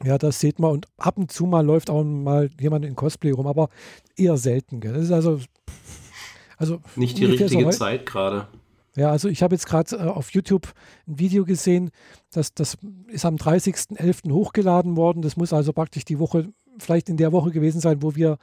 Ja, 0.04 0.18
das 0.18 0.40
sieht 0.40 0.60
man 0.60 0.72
und 0.72 0.88
ab 0.98 1.18
und 1.18 1.32
zu 1.32 1.46
mal 1.48 1.66
läuft 1.66 1.90
auch 1.90 2.04
mal 2.04 2.50
jemand 2.60 2.86
in 2.86 2.96
Cosplay 2.96 3.32
rum, 3.32 3.48
aber 3.48 3.70
eher 4.16 4.38
selten, 4.38 4.80
gell? 4.80 4.94
Das 4.94 5.06
ist 5.06 5.12
also, 5.12 5.40
also 6.58 6.82
nicht 6.96 7.18
die 7.18 7.26
richtige 7.26 7.70
Zeit 7.72 8.06
gerade. 8.06 8.48
Ja, 8.98 9.12
also 9.12 9.30
ich 9.30 9.44
habe 9.44 9.54
jetzt 9.54 9.68
gerade 9.68 9.96
äh, 9.96 10.00
auf 10.00 10.32
YouTube 10.32 10.74
ein 11.08 11.20
Video 11.20 11.46
gesehen, 11.46 11.92
das, 12.32 12.54
das 12.54 12.78
ist 13.08 13.26
am 13.26 13.36
30.11. 13.36 14.32
hochgeladen 14.32 14.98
worden. 14.98 15.22
Das 15.22 15.38
muss 15.38 15.54
also 15.54 15.72
praktisch 15.72 16.04
die 16.04 16.18
Woche, 16.18 16.50
vielleicht 16.80 17.08
in 17.08 17.16
der 17.16 17.32
Woche 17.32 17.52
gewesen 17.52 17.80
sein, 17.80 18.02
wo 18.02 18.16
wir 18.16 18.40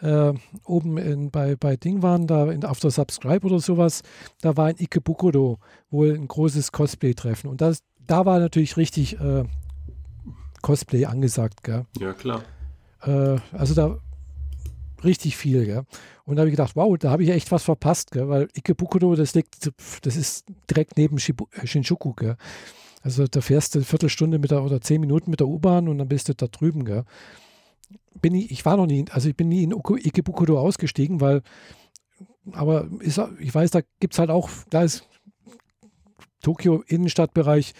äh, 0.00 0.32
oben 0.64 0.96
in, 0.96 1.30
bei, 1.32 1.56
bei 1.56 1.76
Ding 1.76 2.02
waren, 2.02 2.28
da 2.28 2.50
in, 2.52 2.64
auf 2.64 2.78
der 2.78 2.92
Subscribe 2.92 3.44
oder 3.44 3.58
sowas. 3.58 4.02
Da 4.40 4.56
war 4.56 4.70
in 4.70 4.76
Ikebukuro 4.78 5.58
wohl 5.90 6.14
ein 6.14 6.28
großes 6.28 6.70
Cosplay-Treffen. 6.70 7.50
Und 7.50 7.60
das, 7.60 7.80
da 8.06 8.24
war 8.24 8.38
natürlich 8.38 8.76
richtig 8.76 9.18
äh, 9.18 9.42
Cosplay 10.62 11.06
angesagt. 11.06 11.64
Gell? 11.64 11.84
Ja, 11.98 12.12
klar. 12.12 12.42
Äh, 13.02 13.38
also 13.50 13.74
da 13.74 13.98
richtig 15.02 15.36
viel. 15.36 15.66
Gell? 15.66 15.84
Und 16.26 16.36
da 16.36 16.40
habe 16.40 16.50
ich 16.50 16.56
gedacht, 16.56 16.74
wow, 16.74 16.98
da 16.98 17.10
habe 17.10 17.22
ich 17.22 17.30
echt 17.30 17.50
was 17.52 17.62
verpasst, 17.62 18.10
gell? 18.10 18.28
weil 18.28 18.48
Ikebukuro, 18.54 19.14
das 19.14 19.34
liegt, 19.34 19.70
das 20.02 20.16
ist 20.16 20.44
direkt 20.68 20.96
neben 20.96 21.18
Shibu, 21.18 21.46
äh, 21.52 21.66
Shinjuku. 21.66 22.14
Gell? 22.14 22.36
Also 23.02 23.28
da 23.28 23.40
fährst 23.40 23.74
du 23.74 23.78
eine 23.78 23.86
Viertelstunde 23.86 24.40
mit 24.40 24.50
der 24.50 24.64
oder 24.64 24.80
zehn 24.80 25.00
Minuten 25.00 25.30
mit 25.30 25.38
der 25.38 25.46
U-Bahn 25.46 25.88
und 25.88 25.98
dann 25.98 26.08
bist 26.08 26.28
du 26.28 26.34
da 26.34 26.48
drüben, 26.48 26.84
gell? 26.84 27.04
Bin 28.20 28.34
ich, 28.34 28.50
ich 28.50 28.64
war 28.64 28.76
noch 28.76 28.86
nie, 28.86 29.04
also 29.10 29.28
ich 29.28 29.36
bin 29.36 29.48
nie 29.48 29.62
in 29.62 29.72
Ikebukuro 29.72 30.58
ausgestiegen, 30.58 31.20
weil, 31.20 31.42
aber 32.50 32.88
ist, 32.98 33.20
ich 33.38 33.54
weiß, 33.54 33.70
da 33.70 33.82
gibt 34.00 34.14
es 34.14 34.18
halt 34.18 34.30
auch, 34.30 34.50
da 34.70 34.82
ist 34.82 35.08
Tokio 36.42 36.82
Innenstadtbereich, 36.88 37.74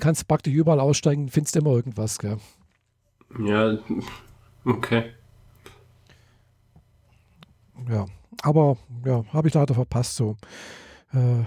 kannst 0.00 0.26
praktisch 0.26 0.54
überall 0.54 0.80
aussteigen, 0.80 1.28
findest 1.28 1.54
immer 1.54 1.70
irgendwas, 1.70 2.18
gell? 2.18 2.38
Ja, 3.38 3.78
okay. 4.64 5.12
Ja, 7.90 8.06
aber 8.42 8.76
ja, 9.04 9.24
habe 9.32 9.48
ich 9.48 9.54
leider 9.54 9.74
verpasst 9.74 10.16
so. 10.16 10.36
Äh, 11.12 11.44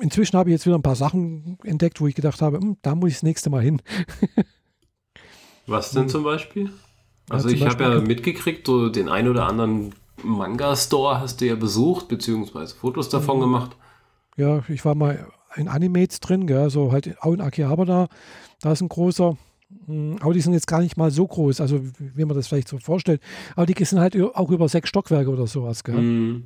inzwischen 0.00 0.36
habe 0.36 0.50
ich 0.50 0.54
jetzt 0.54 0.66
wieder 0.66 0.76
ein 0.76 0.82
paar 0.82 0.96
Sachen 0.96 1.58
entdeckt, 1.64 2.00
wo 2.00 2.06
ich 2.06 2.14
gedacht 2.14 2.42
habe, 2.42 2.58
hm, 2.58 2.76
da 2.82 2.94
muss 2.94 3.10
ich 3.10 3.14
das 3.16 3.22
nächste 3.22 3.50
Mal 3.50 3.62
hin. 3.62 3.82
Was 5.66 5.92
denn 5.92 6.08
zum 6.08 6.24
Beispiel? 6.24 6.70
Also 7.28 7.48
ja, 7.48 7.54
ich 7.54 7.64
habe 7.64 7.84
ja 7.84 8.00
mitgekriegt, 8.00 8.66
so 8.66 8.88
den 8.88 9.08
ein 9.08 9.28
oder 9.28 9.46
anderen 9.46 9.94
Manga-Store 10.22 11.20
hast 11.20 11.40
du 11.40 11.46
ja 11.46 11.54
besucht, 11.54 12.08
beziehungsweise 12.08 12.74
Fotos 12.74 13.08
davon 13.08 13.36
mhm. 13.36 13.42
gemacht. 13.42 13.76
Ja, 14.36 14.62
ich 14.68 14.84
war 14.84 14.94
mal 14.94 15.26
in 15.56 15.68
Animates 15.68 16.20
drin, 16.20 16.46
gell, 16.46 16.70
so 16.70 16.92
halt 16.92 17.16
auch 17.22 17.32
in 17.32 17.40
Akihabara, 17.40 18.08
da 18.60 18.72
ist 18.72 18.80
ein 18.80 18.88
großer. 18.88 19.36
Hm, 19.86 20.16
aber 20.20 20.32
die 20.34 20.40
sind 20.40 20.52
jetzt 20.52 20.66
gar 20.66 20.80
nicht 20.80 20.96
mal 20.96 21.10
so 21.10 21.26
groß, 21.26 21.60
also 21.60 21.80
wie 21.98 22.24
man 22.24 22.36
das 22.36 22.48
vielleicht 22.48 22.68
so 22.68 22.78
vorstellt. 22.78 23.20
Aber 23.56 23.66
die 23.66 23.84
sind 23.84 24.00
halt 24.00 24.20
auch 24.34 24.50
über 24.50 24.68
sechs 24.68 24.88
Stockwerke 24.88 25.30
oder 25.30 25.46
sowas. 25.46 25.84
Gell? 25.84 26.00
Mm. 26.00 26.44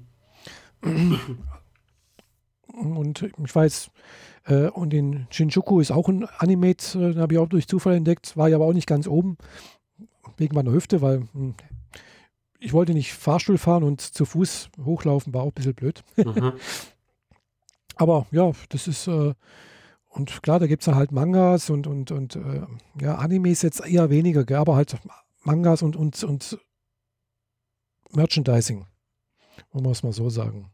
Und 2.72 3.22
ich 3.22 3.54
weiß, 3.54 3.90
äh, 4.46 4.68
und 4.68 4.92
in 4.92 5.26
Shinjuku 5.30 5.80
ist 5.80 5.90
auch 5.90 6.08
ein 6.08 6.24
Animate, 6.38 6.98
äh, 6.98 7.18
habe 7.18 7.34
ich 7.34 7.38
auch 7.38 7.48
durch 7.48 7.68
Zufall 7.68 7.94
entdeckt, 7.94 8.36
war 8.36 8.48
ich 8.48 8.54
aber 8.54 8.66
auch 8.66 8.72
nicht 8.72 8.86
ganz 8.86 9.06
oben, 9.06 9.36
wegen 10.36 10.54
meiner 10.54 10.72
Hüfte, 10.72 11.00
weil 11.00 11.20
mh, 11.20 11.28
hm, 11.32 11.54
ich 12.58 12.72
wollte 12.72 12.94
nicht 12.94 13.12
Fahrstuhl 13.12 13.58
fahren 13.58 13.84
und 13.84 14.00
zu 14.00 14.24
Fuß 14.24 14.70
hochlaufen, 14.84 15.34
war 15.34 15.42
auch 15.42 15.48
ein 15.48 15.54
bisschen 15.54 15.74
blöd. 15.74 16.02
Mhm. 16.16 16.54
aber 17.96 18.26
ja, 18.30 18.52
das 18.70 18.88
ist, 18.88 19.06
äh, 19.06 19.34
und 20.14 20.42
klar, 20.42 20.58
da 20.58 20.66
gibt 20.66 20.86
es 20.86 20.94
halt 20.94 21.12
Mangas 21.12 21.70
und, 21.70 21.86
und, 21.86 22.10
und 22.10 22.36
äh, 22.36 22.62
ja, 23.00 23.16
Animes 23.16 23.62
jetzt 23.62 23.84
eher 23.86 24.10
weniger, 24.10 24.44
gell, 24.44 24.58
aber 24.58 24.76
halt 24.76 24.96
Mangas 25.42 25.82
und, 25.82 25.96
und, 25.96 26.22
und 26.24 26.58
Merchandising, 28.12 28.86
wollen 29.72 29.84
wir 29.84 29.90
es 29.90 30.02
mal 30.02 30.12
so 30.12 30.30
sagen 30.30 30.70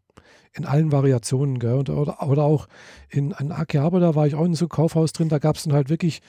in 0.53 0.67
allen 0.67 0.93
Variationen. 0.93 1.59
Gell? 1.59 1.75
Und, 1.75 1.91
oder, 1.91 2.23
oder 2.27 2.43
auch 2.43 2.67
in, 3.09 3.33
in 3.39 3.53
Akihabara, 3.53 4.01
da 4.01 4.15
war 4.15 4.27
ich 4.27 4.35
auch 4.35 4.45
in 4.45 4.55
so 4.55 4.65
einem 4.65 4.71
Kaufhaus 4.71 5.13
drin, 5.13 5.29
da 5.29 5.39
gab 5.39 5.57
es 5.57 5.65
dann 5.65 5.73
halt 5.73 5.91
wirklich, 5.91 6.21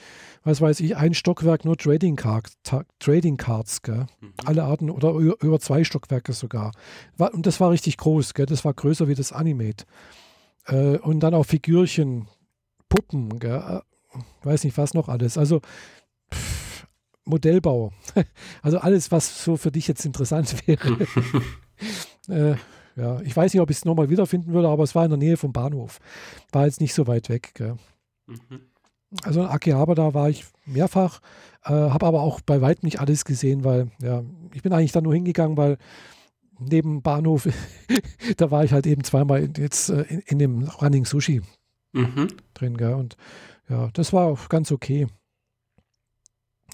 was 0.44 0.60
weiß 0.60 0.80
ich, 0.80 0.96
ein 0.96 1.14
Stockwerk 1.14 1.64
nur 1.64 1.76
Trading, 1.76 2.16
Card, 2.16 2.52
Trading 2.98 3.36
Cards, 3.36 3.82
gell? 3.82 4.06
Mhm. 4.20 4.32
alle 4.44 4.64
Arten 4.64 4.90
oder 4.90 5.12
über, 5.12 5.36
über, 5.42 5.60
zwei 5.60 5.84
Stockwerke 5.84 6.32
sogar. 6.32 6.72
War, 7.16 7.34
und 7.34 7.46
das 7.46 7.60
war 7.60 7.70
richtig 7.70 7.96
groß, 7.96 8.34
gell? 8.34 8.46
das 8.46 8.64
war 8.64 8.74
größer 8.74 9.08
wie 9.08 9.14
das 9.14 9.32
Animate. 9.32 9.84
Äh, 10.66 10.98
und 10.98 11.20
dann 11.20 11.34
auch 11.34 11.44
Figürchen, 11.44 12.28
Puppen, 12.92 13.38
gell? 13.38 13.80
Äh, 14.14 14.18
weiß 14.42 14.64
nicht 14.64 14.76
was 14.76 14.92
noch 14.92 15.08
alles. 15.08 15.38
Also 15.38 15.60
pff, 16.32 16.86
Modellbau. 17.24 17.92
Also 18.62 18.78
alles, 18.78 19.10
was 19.10 19.42
so 19.42 19.56
für 19.56 19.72
dich 19.72 19.88
jetzt 19.88 20.04
interessant 20.04 20.54
wäre. 20.66 21.06
äh, 22.28 22.56
ja, 22.94 23.20
ich 23.22 23.34
weiß 23.34 23.54
nicht, 23.54 23.62
ob 23.62 23.70
ich 23.70 23.78
es 23.78 23.84
nochmal 23.86 24.10
wiederfinden 24.10 24.52
würde, 24.52 24.68
aber 24.68 24.84
es 24.84 24.94
war 24.94 25.04
in 25.04 25.10
der 25.10 25.18
Nähe 25.18 25.38
vom 25.38 25.54
Bahnhof. 25.54 26.00
War 26.52 26.66
jetzt 26.66 26.82
nicht 26.82 26.92
so 26.92 27.06
weit 27.06 27.30
weg. 27.30 27.54
Mhm. 28.26 28.60
Also 29.22 29.40
in 29.40 29.46
Akihabara 29.46 30.12
war 30.12 30.28
ich 30.28 30.44
mehrfach, 30.66 31.20
äh, 31.64 31.70
habe 31.70 32.06
aber 32.06 32.20
auch 32.20 32.42
bei 32.42 32.60
weitem 32.60 32.86
nicht 32.86 33.00
alles 33.00 33.24
gesehen, 33.24 33.64
weil 33.64 33.90
ja, 34.02 34.22
ich 34.52 34.62
bin 34.62 34.72
eigentlich 34.72 34.92
da 34.92 35.00
nur 35.00 35.14
hingegangen, 35.14 35.56
weil 35.56 35.78
neben 36.58 37.00
Bahnhof, 37.02 37.48
da 38.36 38.50
war 38.50 38.64
ich 38.64 38.72
halt 38.72 38.86
eben 38.86 39.02
zweimal 39.02 39.48
jetzt 39.56 39.88
äh, 39.88 40.02
in, 40.02 40.20
in, 40.20 40.38
dem 40.38 40.62
Running 40.64 41.06
Sushi 41.06 41.40
mhm. 41.92 42.28
Drin. 42.62 42.76
Gell? 42.76 42.94
Und 42.94 43.16
ja, 43.68 43.90
das 43.92 44.12
war 44.12 44.26
auch 44.26 44.48
ganz 44.48 44.72
okay. 44.72 45.06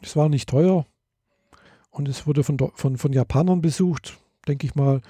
Es 0.03 0.15
war 0.17 0.29
nicht 0.29 0.49
teuer 0.49 0.87
und 1.91 2.09
es 2.09 2.27
wurde 2.27 2.45
von, 2.45 2.59
von, 2.75 2.97
von 2.97 3.13
Japanern 3.13 3.61
besucht, 3.61 4.19
denke 4.47 4.67
ich 4.67 4.75
mal. 4.75 5.01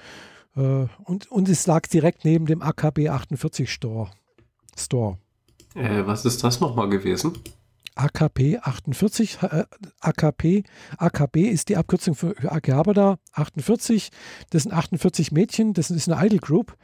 Äh, 0.55 0.87
und, 1.03 1.31
und 1.31 1.49
es 1.49 1.67
lag 1.67 1.87
direkt 1.87 2.25
neben 2.25 2.45
dem 2.45 2.61
AKB 2.61 3.09
48 3.09 3.71
Store. 3.71 4.09
Store. 4.75 5.17
Äh, 5.75 6.05
was 6.05 6.25
ist 6.25 6.43
das 6.43 6.59
nochmal 6.59 6.89
gewesen? 6.89 7.33
AKP 7.95 8.59
48, 8.59 9.39
äh, 9.43 9.65
AKP, 9.99 10.63
AKB 10.97 11.37
ist 11.49 11.67
die 11.67 11.75
Abkürzung 11.75 12.15
für, 12.15 12.33
Akihabara 12.49 13.19
48. 13.33 14.09
Das 14.51 14.63
sind 14.63 14.71
48 14.71 15.33
Mädchen, 15.33 15.73
das 15.73 15.91
ist 15.91 16.09
eine 16.09 16.25
Idol 16.25 16.39
Group. 16.39 16.77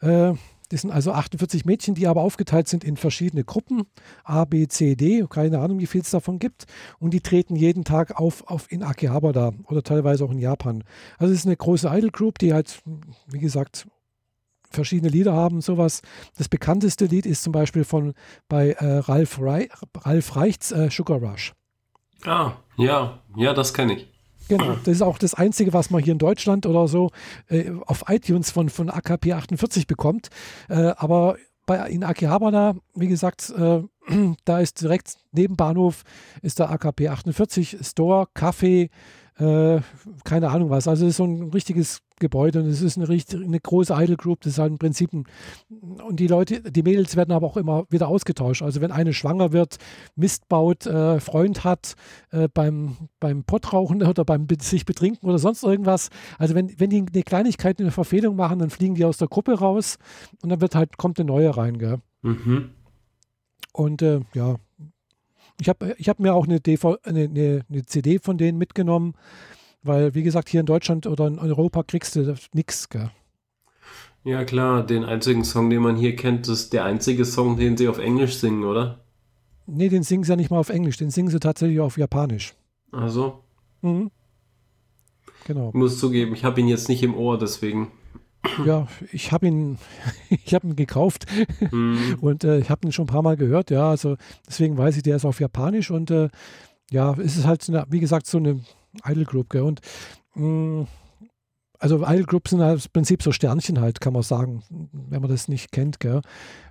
Äh, 0.00 0.34
das 0.70 0.82
sind 0.82 0.90
also 0.90 1.12
48 1.12 1.64
Mädchen, 1.64 1.94
die 1.94 2.06
aber 2.06 2.22
aufgeteilt 2.22 2.68
sind 2.68 2.84
in 2.84 2.96
verschiedene 2.96 3.44
Gruppen, 3.44 3.82
A, 4.24 4.44
B, 4.44 4.68
C, 4.68 4.94
D, 4.94 5.26
keine 5.28 5.58
Ahnung, 5.58 5.80
wie 5.80 5.86
viel 5.86 6.00
es 6.00 6.10
davon 6.10 6.38
gibt. 6.38 6.66
Und 7.00 7.12
die 7.12 7.20
treten 7.20 7.56
jeden 7.56 7.84
Tag 7.84 8.18
auf, 8.18 8.46
auf 8.46 8.70
in 8.70 8.82
Akihabara 8.82 9.52
oder 9.66 9.82
teilweise 9.82 10.24
auch 10.24 10.30
in 10.30 10.38
Japan. 10.38 10.84
Also 11.18 11.32
es 11.32 11.40
ist 11.40 11.46
eine 11.46 11.56
große 11.56 11.88
Idol 11.88 12.10
Group, 12.10 12.38
die 12.38 12.54
halt, 12.54 12.82
wie 13.26 13.40
gesagt, 13.40 13.88
verschiedene 14.70 15.10
Lieder 15.10 15.32
haben, 15.32 15.60
sowas. 15.60 16.02
Das 16.38 16.48
bekannteste 16.48 17.06
Lied 17.06 17.26
ist 17.26 17.42
zum 17.42 17.52
Beispiel 17.52 17.82
von 17.82 18.14
bei 18.48 18.70
äh, 18.70 18.98
Ralf, 18.98 19.40
Reich, 19.40 19.70
Ralf 19.98 20.36
Reichts 20.36 20.70
äh, 20.70 20.88
Sugar 20.90 21.18
Rush. 21.18 21.52
Ah, 22.24 22.52
ja, 22.76 23.18
ja, 23.36 23.54
das 23.54 23.74
kenne 23.74 23.94
ich. 23.94 24.19
Genau, 24.50 24.74
das 24.84 24.96
ist 24.96 25.02
auch 25.02 25.16
das 25.16 25.34
Einzige, 25.34 25.72
was 25.72 25.90
man 25.90 26.02
hier 26.02 26.12
in 26.12 26.18
Deutschland 26.18 26.66
oder 26.66 26.88
so 26.88 27.10
äh, 27.48 27.70
auf 27.86 28.04
iTunes 28.08 28.50
von, 28.50 28.68
von 28.68 28.90
AKP 28.90 29.32
48 29.32 29.86
bekommt. 29.86 30.28
Äh, 30.68 30.92
aber 30.96 31.36
bei, 31.66 31.88
in 31.88 32.02
Akihabara, 32.02 32.74
wie 32.96 33.06
gesagt, 33.06 33.54
äh, 33.56 33.82
da 34.44 34.58
ist 34.58 34.82
direkt 34.82 35.18
neben 35.30 35.54
Bahnhof 35.54 36.02
ist 36.42 36.58
der 36.58 36.68
AKP 36.68 37.10
48 37.10 37.78
Store, 37.82 38.26
Kaffee, 38.34 38.90
äh, 39.40 39.80
keine 40.24 40.50
Ahnung 40.50 40.70
was. 40.70 40.86
Also 40.86 41.06
es 41.06 41.10
ist 41.10 41.16
so 41.16 41.24
ein 41.24 41.50
richtiges 41.50 42.02
Gebäude 42.18 42.60
und 42.60 42.66
es 42.66 42.82
ist 42.82 42.98
eine, 42.98 43.08
richtig, 43.08 43.42
eine 43.42 43.58
große 43.58 43.94
Idol 43.96 44.16
Group. 44.16 44.42
Das 44.42 44.52
ist 44.52 44.58
halt 44.58 44.72
im 44.72 44.78
Prinzip 44.78 45.12
ein, 45.12 45.24
und 46.06 46.20
die 46.20 46.26
Leute, 46.26 46.60
die 46.60 46.82
Mädels 46.82 47.16
werden 47.16 47.32
aber 47.32 47.46
auch 47.46 47.56
immer 47.56 47.86
wieder 47.88 48.08
ausgetauscht. 48.08 48.62
Also 48.62 48.80
wenn 48.80 48.92
eine 48.92 49.14
schwanger 49.14 49.52
wird, 49.52 49.78
Mist 50.14 50.48
baut, 50.48 50.86
äh, 50.86 51.20
Freund 51.20 51.64
hat 51.64 51.94
äh, 52.30 52.48
beim, 52.52 52.96
beim 53.18 53.44
Pottrauchen 53.44 54.02
oder 54.02 54.24
beim 54.24 54.46
sich 54.60 54.84
betrinken 54.84 55.26
oder 55.28 55.38
sonst 55.38 55.62
irgendwas. 55.62 56.10
Also 56.38 56.54
wenn, 56.54 56.78
wenn 56.78 56.90
die 56.90 57.04
eine 57.12 57.22
Kleinigkeit, 57.22 57.80
eine 57.80 57.90
Verfehlung 57.90 58.36
machen, 58.36 58.58
dann 58.58 58.70
fliegen 58.70 58.94
die 58.94 59.04
aus 59.06 59.16
der 59.16 59.28
Gruppe 59.28 59.58
raus 59.58 59.96
und 60.42 60.50
dann 60.50 60.60
wird 60.60 60.74
halt, 60.74 60.98
kommt 60.98 61.18
eine 61.18 61.26
neue 61.26 61.56
rein, 61.56 61.78
gell? 61.78 61.98
Mhm. 62.22 62.70
Und 63.72 64.02
äh, 64.02 64.20
ja, 64.34 64.56
ich 65.60 65.68
habe 65.68 65.94
ich 65.98 66.08
hab 66.08 66.18
mir 66.20 66.34
auch 66.34 66.46
eine, 66.46 66.60
DV, 66.60 66.98
eine, 67.02 67.24
eine, 67.24 67.64
eine, 67.68 67.86
CD 67.86 68.18
von 68.18 68.38
denen 68.38 68.58
mitgenommen, 68.58 69.14
weil, 69.82 70.14
wie 70.14 70.22
gesagt, 70.22 70.48
hier 70.48 70.60
in 70.60 70.66
Deutschland 70.66 71.06
oder 71.06 71.26
in 71.26 71.38
Europa 71.38 71.82
kriegst 71.82 72.16
du 72.16 72.34
nichts. 72.52 72.88
Ja, 74.24 74.44
klar, 74.44 74.84
den 74.84 75.04
einzigen 75.04 75.44
Song, 75.44 75.70
den 75.70 75.82
man 75.82 75.96
hier 75.96 76.16
kennt, 76.16 76.48
ist 76.48 76.72
der 76.72 76.84
einzige 76.84 77.24
Song, 77.24 77.56
den 77.56 77.76
sie 77.76 77.88
auf 77.88 77.98
Englisch 77.98 78.36
singen, 78.36 78.64
oder? 78.64 79.00
Nee, 79.66 79.88
den 79.88 80.02
singen 80.02 80.24
sie 80.24 80.30
ja 80.30 80.36
nicht 80.36 80.50
mal 80.50 80.58
auf 80.58 80.68
Englisch, 80.68 80.96
den 80.96 81.10
singen 81.10 81.28
sie 81.28 81.40
tatsächlich 81.40 81.80
auf 81.80 81.96
Japanisch. 81.96 82.54
Also? 82.92 83.40
Mhm. 83.82 84.10
Genau. 85.46 85.68
Ich 85.68 85.74
muss 85.74 85.98
zugeben, 85.98 86.34
ich 86.34 86.44
habe 86.44 86.60
ihn 86.60 86.68
jetzt 86.68 86.88
nicht 86.88 87.02
im 87.02 87.14
Ohr, 87.14 87.38
deswegen. 87.38 87.92
Ja, 88.66 88.86
ich 89.12 89.32
habe 89.32 89.46
ihn, 89.46 89.78
ich 90.28 90.54
habe 90.54 90.66
ihn 90.66 90.76
gekauft 90.76 91.26
mhm. 91.70 92.18
und 92.20 92.44
äh, 92.44 92.58
ich 92.58 92.70
habe 92.70 92.86
ihn 92.86 92.92
schon 92.92 93.04
ein 93.04 93.12
paar 93.12 93.22
Mal 93.22 93.36
gehört. 93.36 93.70
Ja, 93.70 93.90
also 93.90 94.16
deswegen 94.46 94.76
weiß 94.76 94.96
ich, 94.96 95.02
der 95.02 95.16
ist 95.16 95.24
auf 95.24 95.40
Japanisch 95.40 95.90
und 95.90 96.10
äh, 96.10 96.28
ja, 96.90 97.12
es 97.18 97.36
ist 97.36 97.46
halt, 97.46 97.68
eine, 97.68 97.86
wie 97.88 98.00
gesagt, 98.00 98.26
so 98.26 98.38
eine 98.38 98.60
Idol 99.04 99.24
Group. 99.24 99.50
Gell? 99.50 99.62
Und 99.62 99.80
mh, 100.34 100.46
mm, 100.82 100.86
also 101.78 102.04
Idol 102.06 102.24
Groups 102.24 102.50
sind 102.50 102.60
halt 102.60 102.84
im 102.84 102.92
Prinzip 102.92 103.22
so 103.22 103.32
Sternchen 103.32 103.80
halt, 103.80 104.00
kann 104.00 104.12
man 104.12 104.22
sagen, 104.22 104.62
wenn 104.92 105.22
man 105.22 105.30
das 105.30 105.48
nicht 105.48 105.72
kennt. 105.72 105.98
Gell? 105.98 106.20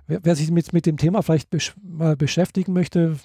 Wer, 0.06 0.20
wer 0.22 0.36
sich 0.36 0.50
mit, 0.50 0.72
mit 0.72 0.86
dem 0.86 0.96
Thema 0.96 1.22
vielleicht 1.22 1.50
besch 1.50 1.74
mal 1.82 2.16
beschäftigen 2.16 2.72
möchte, 2.72 3.16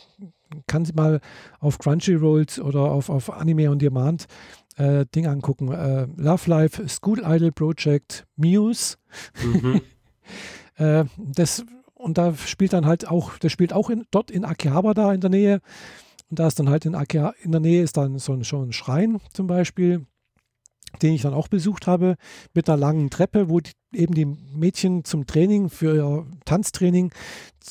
kann 0.68 0.86
sich 0.86 0.96
mal 0.96 1.22
auf 1.60 1.78
Crunchyrolls 1.78 2.60
oder 2.60 2.82
auf, 2.82 3.10
auf 3.10 3.32
Anime 3.32 3.70
on 3.70 3.80
Demand 3.80 4.26
äh, 4.76 5.06
Ding 5.14 5.28
angucken. 5.28 5.72
Äh, 5.72 6.08
Love 6.16 6.50
Life, 6.50 6.88
School 6.88 7.22
Idol 7.26 7.52
Project, 7.52 8.26
Muse. 8.36 8.98
Mhm. 9.44 9.82
äh, 10.78 11.06
das, 11.18 11.66
und 11.94 12.18
da 12.18 12.34
spielt 12.36 12.74
dann 12.74 12.86
halt 12.86 13.08
auch, 13.08 13.38
der 13.38 13.50
spielt 13.50 13.74
auch 13.74 13.90
in, 13.90 14.06
dort 14.12 14.32
in 14.32 14.46
Akihabara 14.46 15.14
in 15.14 15.22
der 15.22 15.30
Nähe. 15.30 15.62
Und 16.30 16.40
da 16.40 16.48
ist 16.48 16.60
dann 16.60 16.70
halt 16.70 16.86
in, 16.86 16.96
Akiha, 16.96 17.34
in 17.42 17.52
der 17.52 17.62
Nähe 17.62 17.84
ist 17.84 17.98
dann 17.98 18.18
so 18.20 18.34
ein, 18.34 18.44
schon 18.44 18.70
ein 18.70 18.74
Schrein 18.74 19.20
zum 19.34 19.48
Beispiel. 19.48 20.06
den 21.02 21.14
ich 21.14 21.24
dann 21.24 21.34
auch 21.34 21.50
besucht 21.50 21.88
habe, 21.88 22.16
mit 22.54 22.70
einer 22.70 22.78
langen 22.78 23.10
Treppe, 23.10 23.50
wo 23.50 23.60
die, 23.60 23.72
eben 23.94 24.14
die 24.14 24.26
Mädchen 24.26 25.04
zum 25.04 25.28
Training, 25.28 25.70
für 25.70 25.96
ihr 25.96 26.26
Tanztraining, 26.46 27.12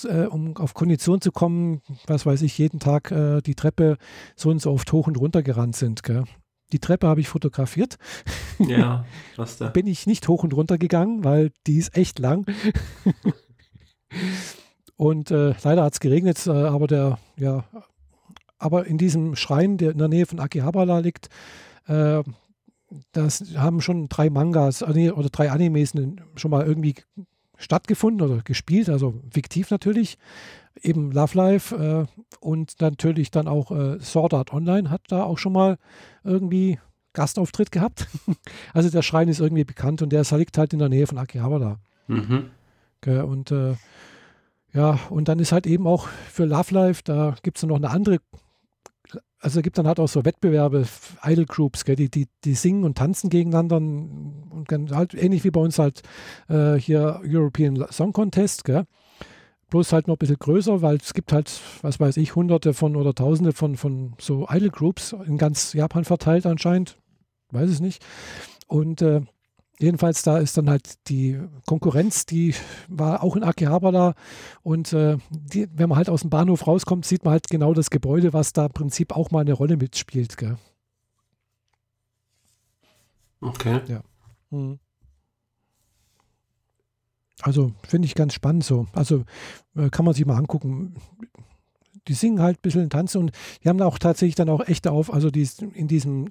äh, 0.04 0.26
um 0.26 0.56
auf 0.56 0.74
Kondition 0.74 1.22
zu 1.22 1.32
kommen, 1.32 1.80
was 2.06 2.26
weiß 2.26 2.42
ich, 2.42 2.58
jeden 2.58 2.80
Tag 2.80 3.10
äh, 3.10 3.40
die 3.40 3.54
Treppe 3.54 3.96
so 4.36 4.50
und 4.50 4.60
so 4.60 4.70
oft 4.70 4.92
hoch 4.92 5.06
und 5.06 5.18
runter 5.18 5.42
gerannt 5.42 5.76
sind. 5.76 6.02
Gell? 6.02 6.24
Die 6.72 6.78
Treppe 6.78 7.06
habe 7.06 7.20
ich 7.20 7.28
fotografiert. 7.28 7.96
Ja, 8.58 9.04
was 9.36 9.58
da? 9.58 9.68
Bin 9.68 9.86
ich 9.86 10.06
nicht 10.06 10.28
hoch 10.28 10.42
und 10.42 10.54
runter 10.54 10.78
gegangen, 10.78 11.24
weil 11.24 11.52
die 11.66 11.78
ist 11.78 11.96
echt 11.96 12.18
lang. 12.18 12.46
und 14.96 15.30
äh, 15.30 15.54
leider 15.62 15.84
hat 15.84 15.92
es 15.94 16.00
geregnet, 16.00 16.46
äh, 16.46 16.50
aber 16.50 16.86
der, 16.86 17.18
ja, 17.36 17.64
aber 18.58 18.86
in 18.86 18.98
diesem 18.98 19.36
Schrein, 19.36 19.76
der 19.76 19.90
in 19.92 19.98
der 19.98 20.08
Nähe 20.08 20.26
von 20.26 20.40
Akihabara 20.40 21.00
liegt, 21.00 21.28
äh, 21.86 22.22
das 23.12 23.44
haben 23.56 23.80
schon 23.80 24.08
drei 24.08 24.30
Mangas 24.30 24.82
äh, 24.82 25.10
oder 25.10 25.28
drei 25.28 25.50
Animes 25.50 25.92
schon 26.36 26.50
mal 26.50 26.64
irgendwie 26.64 26.94
stattgefunden 27.56 28.26
oder 28.28 28.42
gespielt, 28.42 28.88
also 28.88 29.14
fiktiv 29.30 29.70
natürlich. 29.70 30.18
Eben 30.80 31.12
Love 31.12 31.36
Life 31.36 31.76
äh, 31.76 32.06
und 32.40 32.80
natürlich 32.80 33.30
dann 33.30 33.46
auch 33.46 33.70
äh, 33.70 34.00
Sword 34.00 34.34
Art 34.34 34.52
Online 34.52 34.90
hat 34.90 35.02
da 35.08 35.22
auch 35.22 35.38
schon 35.38 35.52
mal 35.52 35.78
irgendwie 36.24 36.78
Gastauftritt 37.12 37.70
gehabt. 37.70 38.08
also 38.74 38.90
der 38.90 39.02
Schrein 39.02 39.28
ist 39.28 39.40
irgendwie 39.40 39.64
bekannt 39.64 40.02
und 40.02 40.10
der 40.10 40.24
liegt 40.32 40.58
halt 40.58 40.72
in 40.72 40.80
der 40.80 40.88
Nähe 40.88 41.06
von 41.06 41.18
Akihabara. 41.18 41.78
Mhm. 42.08 42.50
Und 43.06 43.50
äh, 43.50 43.74
ja, 44.72 44.98
und 45.10 45.28
dann 45.28 45.38
ist 45.38 45.52
halt 45.52 45.66
eben 45.66 45.86
auch 45.86 46.08
für 46.08 46.46
Love 46.46 46.74
Life, 46.74 47.02
da 47.04 47.36
gibt 47.42 47.58
es 47.58 47.62
noch 47.62 47.76
eine 47.76 47.90
andere 47.90 48.18
also 49.44 49.60
es 49.60 49.62
gibt 49.62 49.76
dann 49.76 49.86
halt 49.86 50.00
auch 50.00 50.08
so 50.08 50.24
Wettbewerbe, 50.24 50.86
Idol 51.22 51.44
Groups, 51.44 51.84
gell, 51.84 51.96
die, 51.96 52.08
die, 52.10 52.28
die 52.44 52.54
singen 52.54 52.82
und 52.82 52.96
tanzen 52.96 53.28
gegeneinander 53.28 53.76
und 53.76 54.66
halt 54.90 55.12
ähnlich 55.12 55.44
wie 55.44 55.50
bei 55.50 55.60
uns 55.60 55.78
halt 55.78 56.00
äh, 56.48 56.76
hier 56.76 57.20
European 57.22 57.84
Song 57.90 58.14
Contest, 58.14 58.64
gell. 58.64 58.84
Bloß 59.68 59.92
halt 59.92 60.08
noch 60.08 60.14
ein 60.14 60.18
bisschen 60.18 60.38
größer, 60.38 60.80
weil 60.80 60.96
es 60.96 61.12
gibt 61.12 61.30
halt, 61.32 61.60
was 61.82 62.00
weiß 62.00 62.16
ich, 62.16 62.34
hunderte 62.34 62.72
von 62.72 62.96
oder 62.96 63.14
tausende 63.14 63.52
von, 63.52 63.76
von 63.76 64.14
so 64.18 64.46
Idol 64.48 64.70
Groups 64.70 65.14
in 65.26 65.36
ganz 65.36 65.74
Japan 65.74 66.04
verteilt 66.04 66.46
anscheinend. 66.46 66.96
Weiß 67.50 67.68
es 67.68 67.80
nicht. 67.80 68.02
Und 68.66 69.02
äh, 69.02 69.20
jedenfalls, 69.78 70.22
da 70.22 70.38
ist 70.38 70.56
dann 70.56 70.70
halt 70.70 71.08
die 71.08 71.40
Konkurrenz, 71.66 72.26
die 72.26 72.54
war 72.88 73.22
auch 73.22 73.36
in 73.36 73.44
Akihabara. 73.44 74.14
Und 74.62 74.92
äh, 74.92 75.18
die, 75.30 75.68
wenn 75.74 75.88
man 75.88 75.98
halt 75.98 76.10
aus 76.10 76.22
dem 76.22 76.30
Bahnhof 76.30 76.66
rauskommt, 76.66 77.04
sieht 77.04 77.24
man 77.24 77.32
halt 77.32 77.48
genau 77.48 77.74
das 77.74 77.90
Gebäude, 77.90 78.32
was 78.32 78.52
da 78.52 78.66
im 78.66 78.72
Prinzip 78.72 79.12
auch 79.14 79.30
mal 79.30 79.40
eine 79.40 79.52
Rolle 79.52 79.76
mitspielt. 79.76 80.36
Gell? 80.36 80.56
Okay. 83.40 83.80
Ja. 83.88 84.02
Mhm. 84.50 84.78
Also 87.42 87.72
finde 87.86 88.06
ich 88.06 88.14
ganz 88.14 88.32
spannend 88.32 88.64
so. 88.64 88.86
Also 88.92 89.24
äh, 89.76 89.90
kann 89.90 90.04
man 90.04 90.14
sich 90.14 90.24
mal 90.24 90.36
angucken. 90.36 90.94
Die 92.08 92.14
singen 92.14 92.40
halt 92.40 92.58
ein 92.58 92.62
bisschen, 92.62 92.90
tanzen 92.90 93.18
und 93.18 93.32
die 93.62 93.68
haben 93.68 93.80
auch 93.82 93.98
tatsächlich 93.98 94.34
dann 94.34 94.50
auch 94.50 94.60
echte 94.66 94.92
auf, 94.92 95.12
also 95.12 95.30
die 95.30 95.48
in 95.72 95.88
diesem 95.88 96.28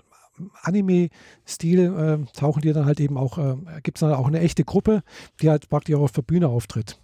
Anime-Stil 0.62 1.80
äh, 1.80 2.34
tauchen 2.34 2.62
die 2.62 2.74
dann 2.74 2.86
halt 2.86 3.00
eben 3.00 3.18
auch, 3.18 3.38
äh, 3.38 3.56
gibt 3.84 3.98
es 3.98 4.02
dann 4.02 4.14
auch 4.14 4.28
eine 4.28 4.40
echte 4.40 4.64
Gruppe, 4.64 5.04
die 5.42 5.50
halt 5.50 5.70
praktisch 5.70 5.96
auch 5.96 6.02
auf 6.02 6.12
der 6.12 6.22
Bühne 6.24 6.48
auftritt. 6.48 7.00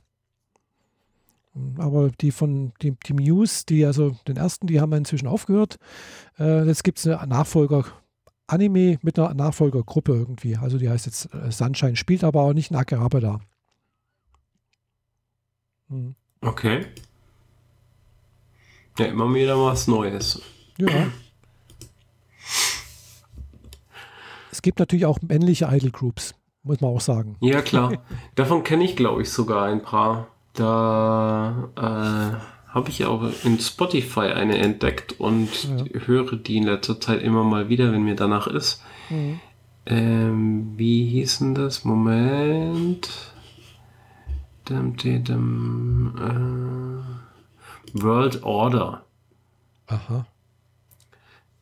Aber 1.77 2.09
die 2.21 2.31
von 2.31 2.73
die, 2.81 2.95
die 3.05 3.13
Muse, 3.13 3.65
die 3.67 3.85
also 3.85 4.15
den 4.27 4.37
ersten, 4.37 4.67
die 4.67 4.79
haben 4.79 4.93
inzwischen 4.93 5.27
aufgehört. 5.27 5.77
Äh, 6.37 6.65
jetzt 6.65 6.83
gibt 6.83 6.99
es 6.99 7.07
eine 7.07 7.27
Nachfolger-Anime 7.27 8.99
mit 9.01 9.19
einer 9.19 9.33
Nachfolgergruppe 9.33 10.13
irgendwie. 10.13 10.55
Also 10.57 10.77
die 10.77 10.89
heißt 10.89 11.05
jetzt 11.05 11.33
äh, 11.33 11.51
Sunshine, 11.51 11.95
spielt 11.95 12.23
aber 12.23 12.41
auch 12.41 12.53
nicht 12.53 12.71
in 12.71 12.77
Akirabe 12.77 13.19
da. 13.19 13.39
Hm. 15.89 16.15
Okay. 16.41 16.85
Ja, 18.97 19.05
immer 19.05 19.33
wieder 19.33 19.57
was 19.57 19.87
Neues. 19.87 20.41
Ja. 20.77 21.07
Es 24.59 24.61
gibt 24.61 24.79
natürlich 24.79 25.05
auch 25.05 25.19
männliche 25.21 25.69
Idol 25.71 25.89
Groups, 25.89 26.35
muss 26.63 26.81
man 26.81 26.89
auch 26.89 26.99
sagen. 26.99 27.37
Ja, 27.39 27.61
klar. 27.61 27.93
Davon 28.35 28.65
kenne 28.65 28.83
ich, 28.83 28.97
glaube 28.97 29.21
ich, 29.21 29.31
sogar 29.31 29.67
ein 29.67 29.81
paar. 29.81 30.27
Da 30.51 31.69
äh, 31.77 32.67
habe 32.67 32.89
ich 32.89 33.05
auch 33.05 33.23
in 33.45 33.57
Spotify 33.57 34.33
eine 34.33 34.57
entdeckt 34.57 35.17
und 35.17 35.63
ja. 35.63 36.01
höre 36.05 36.35
die 36.35 36.57
in 36.57 36.63
letzter 36.63 36.99
Zeit 36.99 37.21
immer 37.21 37.45
mal 37.45 37.69
wieder, 37.69 37.93
wenn 37.93 38.03
mir 38.03 38.17
danach 38.17 38.47
ist. 38.47 38.83
Mhm. 39.09 39.39
Ähm, 39.85 40.73
wie 40.75 41.05
hießen 41.05 41.55
das? 41.55 41.85
Moment. 41.85 43.09
Dum, 44.65 44.97
dum, 44.97 46.15
äh, 47.95 48.03
World 48.03 48.43
Order. 48.43 49.05
Aha 49.87 50.25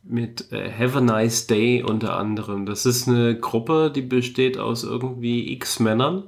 mit 0.09 0.51
äh, 0.51 0.71
Have 0.71 0.97
a 0.97 1.01
Nice 1.01 1.47
Day 1.47 1.83
unter 1.83 2.17
anderem. 2.17 2.65
Das 2.65 2.85
ist 2.85 3.07
eine 3.07 3.37
Gruppe, 3.37 3.91
die 3.93 4.01
besteht 4.01 4.57
aus 4.57 4.83
irgendwie 4.83 5.51
x 5.53 5.79
Männern, 5.79 6.23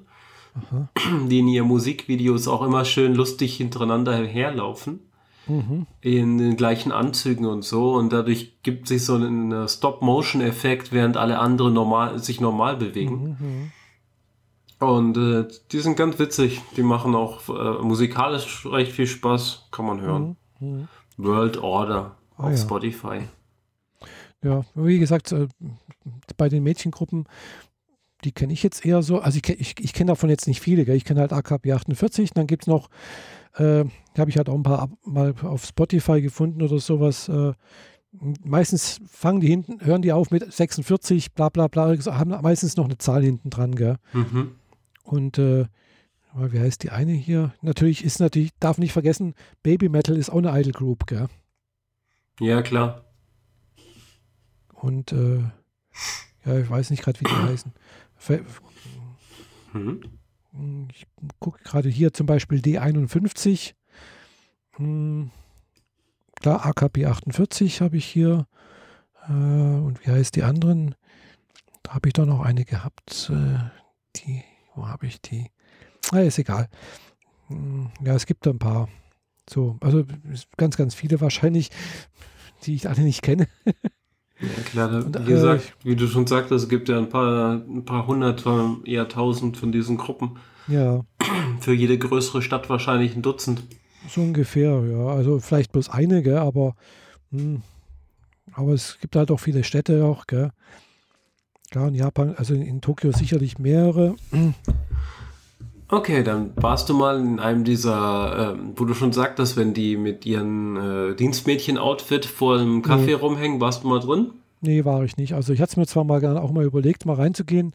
Aha. 0.55 0.89
die 1.27 1.39
in 1.39 1.47
ihren 1.47 1.67
Musikvideos 1.67 2.47
auch 2.47 2.61
immer 2.61 2.85
schön 2.85 3.15
lustig 3.15 3.55
hintereinander 3.57 4.15
herlaufen. 4.15 4.99
Mhm. 5.47 5.87
In 6.01 6.37
den 6.37 6.57
gleichen 6.57 6.91
Anzügen 6.91 7.45
und 7.45 7.63
so. 7.63 7.93
Und 7.93 8.13
dadurch 8.13 8.61
gibt 8.61 8.87
sich 8.87 9.03
so 9.03 9.15
ein 9.15 9.67
Stop-Motion-Effekt, 9.67 10.91
während 10.91 11.17
alle 11.17 11.39
anderen 11.39 11.73
normal, 11.73 12.19
sich 12.19 12.39
normal 12.39 12.77
bewegen. 12.77 13.37
Mhm. 13.39 13.47
mhm. 13.47 13.71
Und 14.79 15.17
äh, 15.17 15.45
die 15.73 15.79
sind 15.79 15.97
ganz 15.97 16.19
witzig. 16.19 16.61
Die 16.77 16.83
machen 16.83 17.13
auch 17.13 17.49
äh, 17.49 17.83
musikalisch 17.83 18.65
recht 18.65 18.93
viel 18.93 19.07
Spaß. 19.07 19.67
Kann 19.71 19.85
man 19.85 19.99
hören. 19.99 20.37
Mhm. 20.59 20.67
mhm. 20.67 20.87
World 21.17 21.57
Order 21.57 22.15
ah, 22.37 22.43
auf 22.43 22.51
ja. 22.51 22.57
Spotify. 22.57 23.19
Ja, 24.43 24.63
wie 24.75 24.99
gesagt, 24.99 25.31
äh, 25.31 25.47
bei 26.37 26.49
den 26.49 26.63
Mädchengruppen, 26.63 27.25
die 28.23 28.31
kenne 28.31 28.53
ich 28.53 28.63
jetzt 28.63 28.85
eher 28.85 29.01
so, 29.01 29.19
also 29.19 29.39
ich, 29.41 29.49
ich, 29.49 29.75
ich 29.79 29.93
kenne 29.93 30.11
davon 30.11 30.29
jetzt 30.29 30.47
nicht 30.47 30.61
viele, 30.61 30.85
gell? 30.85 30.95
ich 30.95 31.05
kenne 31.05 31.21
halt 31.21 31.33
AKB 31.33 31.71
48, 31.71 32.31
dann 32.31 32.47
gibt 32.47 32.63
es 32.63 32.67
noch, 32.67 32.89
äh, 33.55 33.85
habe 34.17 34.29
ich 34.29 34.37
halt 34.37 34.49
auch 34.49 34.55
ein 34.55 34.63
paar 34.63 34.89
mal 35.03 35.33
auf 35.43 35.65
Spotify 35.65 36.21
gefunden 36.21 36.61
oder 36.61 36.79
sowas. 36.79 37.29
Äh, 37.29 37.53
meistens 38.43 38.99
fangen 39.07 39.39
die 39.39 39.47
hinten, 39.47 39.85
hören 39.85 40.01
die 40.01 40.11
auf 40.11 40.31
mit 40.31 40.51
46, 40.51 41.33
bla 41.33 41.49
bla 41.49 41.67
bla, 41.67 41.95
haben 42.05 42.29
meistens 42.41 42.75
noch 42.75 42.85
eine 42.85 42.97
Zahl 42.97 43.23
hinten 43.23 43.49
dran, 43.49 43.75
gell? 43.75 43.97
Mhm. 44.13 44.55
Und 45.03 45.37
äh, 45.37 45.65
wie 46.35 46.59
heißt 46.59 46.83
die 46.83 46.91
eine 46.91 47.13
hier? 47.13 47.53
Natürlich 47.61 48.03
ist 48.03 48.19
natürlich, 48.19 48.51
darf 48.59 48.77
nicht 48.77 48.93
vergessen, 48.93 49.33
Baby 49.63 49.89
Metal 49.89 50.15
ist 50.15 50.29
auch 50.29 50.37
eine 50.37 50.57
Idol 50.59 50.73
Group, 50.73 51.07
gell? 51.07 51.27
Ja, 52.39 52.61
klar. 52.61 53.08
Und 54.81 55.11
äh, 55.11 55.39
ja, 56.45 56.57
ich 56.57 56.69
weiß 56.69 56.89
nicht 56.89 57.03
gerade, 57.03 57.19
wie 57.19 57.25
die 57.25 57.31
heißen. 57.49 57.73
Mhm. 59.73 60.01
Ich 60.91 61.07
gucke 61.39 61.61
gerade 61.63 61.89
hier 61.89 62.13
zum 62.13 62.25
Beispiel 62.25 62.59
D51. 62.59 63.73
Hm, 64.75 65.31
klar, 66.39 66.65
AKP 66.65 67.05
48 67.05 67.81
habe 67.81 67.97
ich 67.97 68.05
hier. 68.05 68.47
Äh, 69.27 69.33
und 69.33 70.05
wie 70.05 70.11
heißt 70.11 70.35
die 70.35 70.43
anderen? 70.43 70.95
Da 71.83 71.93
habe 71.93 72.09
ich 72.09 72.13
doch 72.13 72.25
noch 72.25 72.41
eine 72.41 72.65
gehabt. 72.65 73.31
Äh, 73.31 73.59
die, 74.15 74.43
wo 74.75 74.87
habe 74.87 75.07
ich 75.07 75.21
die? 75.21 75.51
Ah, 76.11 76.19
ist 76.19 76.39
egal. 76.39 76.67
Hm, 77.47 77.91
ja, 78.01 78.15
es 78.15 78.25
gibt 78.25 78.47
ein 78.47 78.59
paar. 78.59 78.89
So, 79.49 79.77
also 79.81 80.05
ganz, 80.57 80.77
ganz 80.77 80.93
viele 80.93 81.21
wahrscheinlich, 81.21 81.71
die 82.63 82.75
ich 82.75 82.87
alle 82.87 83.01
nicht 83.01 83.21
kenne. 83.21 83.47
Ja, 84.41 84.63
klar, 84.63 85.05
und, 85.05 85.19
wie 85.27 85.31
gesagt, 85.31 85.73
äh, 85.83 85.89
wie 85.89 85.95
du 85.95 86.07
schon 86.07 86.25
sagtest, 86.25 86.63
es 86.63 86.69
gibt 86.69 86.87
ja 86.87 86.97
ein 86.97 87.09
paar, 87.09 87.55
ein 87.55 87.83
paar 87.83 88.07
hundert, 88.07 88.45
eher 88.85 89.07
tausend 89.09 89.57
von 89.57 89.71
diesen 89.71 89.97
Gruppen. 89.97 90.37
Ja. 90.67 91.03
Für 91.59 91.73
jede 91.73 91.97
größere 91.97 92.41
Stadt 92.41 92.69
wahrscheinlich 92.69 93.15
ein 93.15 93.21
Dutzend. 93.21 93.63
So 94.07 94.21
ungefähr, 94.21 94.81
ja. 94.85 95.07
Also 95.07 95.39
vielleicht 95.39 95.71
bloß 95.71 95.89
eine, 95.89 96.23
gell, 96.23 96.37
aber, 96.37 96.75
hm, 97.31 97.61
aber 98.53 98.73
es 98.73 98.97
gibt 99.01 99.15
halt 99.15 99.29
auch 99.31 99.39
viele 99.39 99.63
Städte 99.63 100.05
auch, 100.05 100.25
gell. 100.25 100.51
Klar, 101.71 101.89
in 101.89 101.95
Japan, 101.95 102.33
also 102.35 102.53
in, 102.53 102.61
in 102.61 102.81
Tokio 102.81 103.11
sicherlich 103.11 103.59
mehrere. 103.59 104.15
Okay, 105.91 106.23
dann 106.23 106.51
warst 106.55 106.87
du 106.89 106.93
mal 106.93 107.19
in 107.19 107.39
einem 107.39 107.63
dieser, 107.63 108.53
äh, 108.53 108.59
wo 108.75 108.85
du 108.85 108.93
schon 108.93 109.11
sagtest, 109.11 109.57
wenn 109.57 109.73
die 109.73 109.97
mit 109.97 110.23
ihren 110.23 110.77
äh, 110.77 111.15
Dienstmädchen-Outfit 111.15 112.25
vor 112.25 112.59
dem 112.59 112.83
Kaffee 112.83 113.07
nee. 113.07 113.13
rumhängen, 113.13 113.59
warst 113.59 113.83
du 113.83 113.87
mal 113.87 113.99
drin? 113.99 114.31
Nee, 114.61 114.85
war 114.85 115.03
ich 115.03 115.17
nicht. 115.17 115.33
Also 115.33 115.51
ich 115.51 115.61
hatte 115.61 115.71
es 115.71 115.77
mir 115.77 115.87
zwar 115.87 116.03
mal 116.03 116.23
auch 116.37 116.51
mal 116.51 116.65
überlegt, 116.65 117.05
mal 117.05 117.15
reinzugehen, 117.15 117.73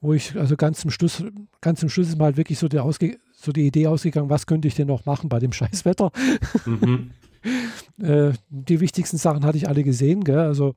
wo 0.00 0.12
ich, 0.12 0.36
also 0.36 0.56
ganz 0.56 0.80
zum 0.80 0.90
Schluss, 0.90 1.22
ganz 1.60 1.78
zum 1.78 1.88
Schluss 1.88 2.08
ist 2.08 2.18
mal 2.18 2.26
halt 2.26 2.36
wirklich 2.36 2.58
so, 2.58 2.66
der 2.68 2.84
Ausge 2.84 3.18
so 3.32 3.52
die 3.52 3.66
Idee 3.66 3.86
ausgegangen, 3.86 4.30
was 4.30 4.46
könnte 4.46 4.66
ich 4.66 4.74
denn 4.74 4.88
noch 4.88 5.04
machen 5.04 5.28
bei 5.28 5.38
dem 5.38 5.52
Scheißwetter? 5.52 6.10
Mhm. 6.64 7.10
äh, 8.02 8.32
die 8.48 8.80
wichtigsten 8.80 9.18
Sachen 9.18 9.44
hatte 9.44 9.58
ich 9.58 9.68
alle 9.68 9.84
gesehen, 9.84 10.24
gell? 10.24 10.40
Also 10.40 10.74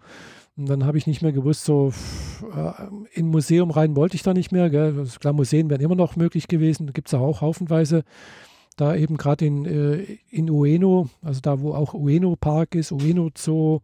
Und 0.57 0.69
dann 0.69 0.85
habe 0.85 0.97
ich 0.97 1.05
nicht 1.05 1.21
mehr 1.21 1.33
gewusst, 1.33 1.65
so 1.65 1.91
äh, 2.55 2.71
in 3.13 3.27
Museum 3.27 3.71
rein 3.71 3.95
wollte 3.95 4.15
ich 4.15 4.23
da 4.23 4.33
nicht 4.33 4.51
mehr. 4.51 4.69
Gell. 4.69 5.05
Klar, 5.19 5.33
Museen 5.33 5.69
wären 5.69 5.81
immer 5.81 5.95
noch 5.95 6.15
möglich 6.15 6.47
gewesen. 6.47 6.87
Da 6.87 6.93
gibt 6.93 7.09
es 7.09 7.13
auch 7.13 7.41
haufenweise. 7.41 8.03
Da 8.77 8.95
eben 8.95 9.17
gerade 9.17 9.45
in, 9.45 9.65
äh, 9.65 10.17
in 10.29 10.49
Ueno, 10.49 11.09
also 11.21 11.41
da, 11.41 11.61
wo 11.61 11.73
auch 11.73 11.93
Ueno 11.93 12.35
Park 12.35 12.75
ist, 12.75 12.91
Ueno 12.91 13.29
Zoo, 13.37 13.79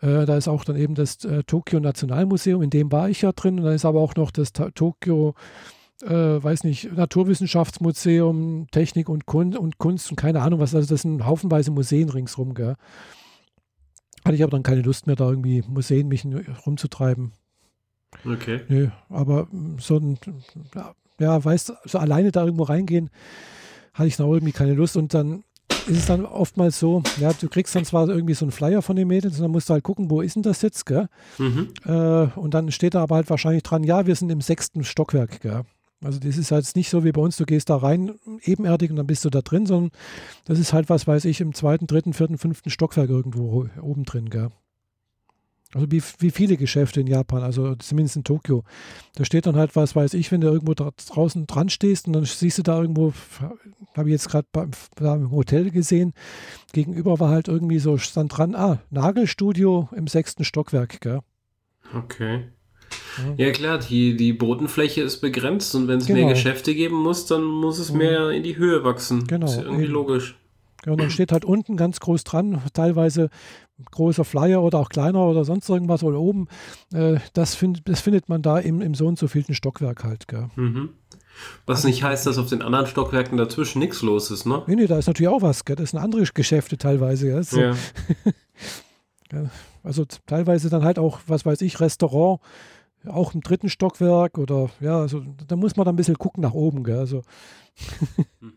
äh, 0.00 0.24
da 0.26 0.36
ist 0.36 0.48
auch 0.48 0.64
dann 0.64 0.76
eben 0.76 0.94
das 0.94 1.24
äh, 1.24 1.42
Tokio 1.44 1.80
Nationalmuseum, 1.80 2.62
in 2.62 2.70
dem 2.70 2.92
war 2.92 3.08
ich 3.08 3.22
ja 3.22 3.32
drin. 3.32 3.58
Und 3.58 3.64
dann 3.64 3.74
ist 3.74 3.84
aber 3.84 4.00
auch 4.00 4.14
noch 4.14 4.30
das 4.30 4.52
Tokio, 4.52 5.34
äh, 6.02 6.08
weiß 6.08 6.62
nicht, 6.62 6.92
Naturwissenschaftsmuseum, 6.96 8.68
Technik 8.70 9.08
und, 9.08 9.26
Kun 9.26 9.56
und 9.56 9.78
Kunst 9.78 10.10
und 10.10 10.16
keine 10.16 10.42
Ahnung 10.42 10.60
was. 10.60 10.76
Also 10.76 10.94
das 10.94 11.02
sind 11.02 11.24
haufenweise 11.26 11.72
Museen 11.72 12.08
ringsrum. 12.08 12.54
Gell. 12.54 12.76
Hatte 14.24 14.34
ich 14.34 14.42
aber 14.42 14.52
dann 14.52 14.62
keine 14.62 14.82
Lust 14.82 15.06
mehr, 15.06 15.16
da 15.16 15.28
irgendwie 15.28 15.62
Museen 15.68 16.08
mich 16.08 16.26
rumzutreiben. 16.66 17.32
Okay. 18.24 18.60
Nö, 18.68 18.88
aber 19.08 19.48
so 19.78 19.98
ein, 19.98 20.18
ja, 21.18 21.44
weißt 21.44 21.72
so 21.84 21.98
alleine 21.98 22.32
da 22.32 22.44
irgendwo 22.44 22.64
reingehen, 22.64 23.10
hatte 23.92 24.08
ich 24.08 24.16
dann 24.16 24.28
irgendwie 24.28 24.52
keine 24.52 24.74
Lust 24.74 24.96
und 24.96 25.12
dann 25.14 25.44
ist 25.86 25.98
es 25.98 26.06
dann 26.06 26.24
oftmals 26.24 26.78
so, 26.78 27.02
ja, 27.20 27.32
du 27.32 27.48
kriegst 27.48 27.74
dann 27.74 27.84
zwar 27.84 28.08
irgendwie 28.08 28.34
so 28.34 28.44
einen 28.44 28.52
Flyer 28.52 28.82
von 28.82 28.96
den 28.96 29.08
Mädels 29.08 29.36
und 29.36 29.42
dann 29.42 29.50
musst 29.50 29.68
du 29.68 29.74
halt 29.74 29.84
gucken, 29.84 30.10
wo 30.10 30.20
ist 30.20 30.36
denn 30.36 30.42
das 30.42 30.62
jetzt, 30.62 30.86
gell? 30.86 31.08
Mhm. 31.38 31.68
Äh, 31.84 32.26
und 32.36 32.54
dann 32.54 32.70
steht 32.70 32.94
da 32.94 33.02
aber 33.02 33.16
halt 33.16 33.28
wahrscheinlich 33.28 33.62
dran, 33.62 33.84
ja, 33.84 34.06
wir 34.06 34.14
sind 34.14 34.30
im 34.30 34.40
sechsten 34.40 34.84
Stockwerk, 34.84 35.40
gell? 35.40 35.62
Also 36.04 36.18
das 36.18 36.36
ist 36.36 36.52
halt 36.52 36.70
nicht 36.76 36.90
so 36.90 37.04
wie 37.04 37.12
bei 37.12 37.20
uns, 37.20 37.36
du 37.36 37.44
gehst 37.44 37.70
da 37.70 37.76
rein 37.76 38.14
ebenerdig 38.42 38.90
und 38.90 38.96
dann 38.96 39.06
bist 39.06 39.24
du 39.24 39.30
da 39.30 39.40
drin, 39.40 39.66
sondern 39.66 39.90
das 40.44 40.58
ist 40.58 40.72
halt, 40.72 40.88
was 40.90 41.06
weiß 41.06 41.24
ich, 41.24 41.40
im 41.40 41.54
zweiten, 41.54 41.86
dritten, 41.86 42.12
vierten, 42.12 42.38
fünften 42.38 42.70
Stockwerk 42.70 43.08
irgendwo 43.08 43.66
oben 43.80 44.04
drin, 44.04 44.28
gell? 44.30 44.50
Also 45.74 45.90
wie, 45.90 46.02
wie 46.18 46.30
viele 46.30 46.56
Geschäfte 46.56 47.00
in 47.00 47.08
Japan, 47.08 47.42
also 47.42 47.74
zumindest 47.74 48.16
in 48.16 48.22
Tokio. 48.22 48.62
Da 49.16 49.24
steht 49.24 49.46
dann 49.46 49.56
halt, 49.56 49.74
was 49.74 49.96
weiß 49.96 50.14
ich, 50.14 50.30
wenn 50.30 50.40
du 50.40 50.46
irgendwo 50.46 50.74
da 50.74 50.90
draußen 51.08 51.48
dran 51.48 51.68
stehst 51.68 52.06
und 52.06 52.12
dann 52.12 52.24
siehst 52.24 52.58
du 52.58 52.62
da 52.62 52.80
irgendwo, 52.80 53.12
habe 53.96 54.08
ich 54.08 54.12
jetzt 54.12 54.28
gerade 54.28 54.46
im 55.00 55.30
Hotel 55.32 55.70
gesehen, 55.72 56.12
gegenüber 56.72 57.18
war 57.18 57.30
halt 57.30 57.48
irgendwie 57.48 57.80
so, 57.80 57.98
stand 57.98 58.36
dran, 58.36 58.54
ah, 58.54 58.78
Nagelstudio 58.90 59.88
im 59.96 60.06
sechsten 60.06 60.44
Stockwerk, 60.44 61.00
gell? 61.00 61.20
Okay. 61.92 62.44
Ja, 63.36 63.50
klar, 63.52 63.78
die, 63.78 64.16
die 64.16 64.32
Bodenfläche 64.32 65.02
ist 65.02 65.20
begrenzt 65.20 65.74
und 65.74 65.88
wenn 65.88 65.98
es 65.98 66.06
genau. 66.06 66.20
mehr 66.20 66.28
Geschäfte 66.30 66.74
geben 66.74 66.96
muss, 66.96 67.26
dann 67.26 67.42
muss 67.44 67.78
es 67.78 67.92
mehr 67.92 68.30
in 68.30 68.42
die 68.42 68.56
Höhe 68.56 68.84
wachsen. 68.84 69.26
Genau. 69.26 69.46
Das 69.46 69.56
ist 69.56 69.62
irgendwie 69.62 69.86
logisch. 69.86 70.36
Ja, 70.84 70.92
und 70.92 71.00
dann 71.00 71.10
steht 71.10 71.32
halt 71.32 71.44
unten 71.44 71.76
ganz 71.76 72.00
groß 72.00 72.24
dran, 72.24 72.60
teilweise 72.72 73.30
großer 73.90 74.24
Flyer 74.24 74.62
oder 74.62 74.78
auch 74.78 74.88
kleiner 74.88 75.26
oder 75.26 75.44
sonst 75.44 75.68
irgendwas 75.68 76.02
oder 76.02 76.18
oben. 76.18 76.48
Äh, 76.92 77.18
das, 77.32 77.54
find, 77.54 77.88
das 77.88 78.00
findet 78.00 78.28
man 78.28 78.42
da 78.42 78.58
im, 78.58 78.80
im 78.80 78.94
so 78.94 79.06
und 79.06 79.18
so 79.18 79.26
vielten 79.28 79.54
Stockwerk 79.54 80.04
halt. 80.04 80.26
Mhm. 80.56 80.90
Was 81.66 81.84
nicht 81.84 82.02
heißt, 82.02 82.26
dass 82.26 82.38
auf 82.38 82.48
den 82.48 82.62
anderen 82.62 82.86
Stockwerken 82.86 83.36
dazwischen 83.36 83.80
nichts 83.80 84.02
los 84.02 84.30
ist, 84.30 84.46
ne? 84.46 84.62
Nee, 84.66 84.76
nee, 84.76 84.86
da 84.86 84.98
ist 84.98 85.06
natürlich 85.06 85.28
auch 85.28 85.42
was. 85.42 85.64
Gell? 85.64 85.76
Das 85.76 85.90
sind 85.90 85.98
andere 85.98 86.22
Geschäfte 86.32 86.78
teilweise. 86.78 87.26
Gell? 87.26 87.42
So. 87.42 87.60
Ja. 87.60 87.74
also 89.82 90.04
teilweise 90.26 90.70
dann 90.70 90.84
halt 90.84 90.98
auch, 90.98 91.20
was 91.26 91.44
weiß 91.44 91.62
ich, 91.62 91.80
Restaurant 91.80 92.40
auch 93.06 93.34
im 93.34 93.40
dritten 93.40 93.68
Stockwerk 93.68 94.38
oder 94.38 94.70
ja, 94.80 94.98
also 94.98 95.22
da 95.46 95.56
muss 95.56 95.76
man 95.76 95.84
dann 95.84 95.94
ein 95.94 95.96
bisschen 95.96 96.18
gucken 96.18 96.42
nach 96.42 96.54
oben, 96.54 96.84
gell? 96.84 96.98
Also, 96.98 97.22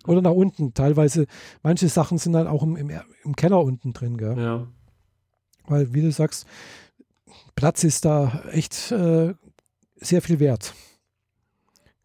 oder 0.08 0.22
nach 0.22 0.32
unten. 0.32 0.74
Teilweise, 0.74 1.26
manche 1.64 1.90
Sachen 1.90 2.18
sind 2.18 2.36
halt 2.36 2.48
auch 2.48 2.64
im, 2.64 2.76
im, 2.76 2.92
im 3.24 3.36
Keller 3.36 3.62
unten 3.62 3.94
drin, 3.94 4.18
gell? 4.18 4.38
Ja. 4.38 4.68
Weil, 5.68 5.94
wie 5.94 6.02
du 6.02 6.12
sagst, 6.12 6.46
Platz 7.56 7.84
ist 7.84 8.06
da 8.06 8.44
echt 8.52 8.92
äh, 8.92 9.34
sehr 9.96 10.22
viel 10.22 10.40
wert. 10.40 10.74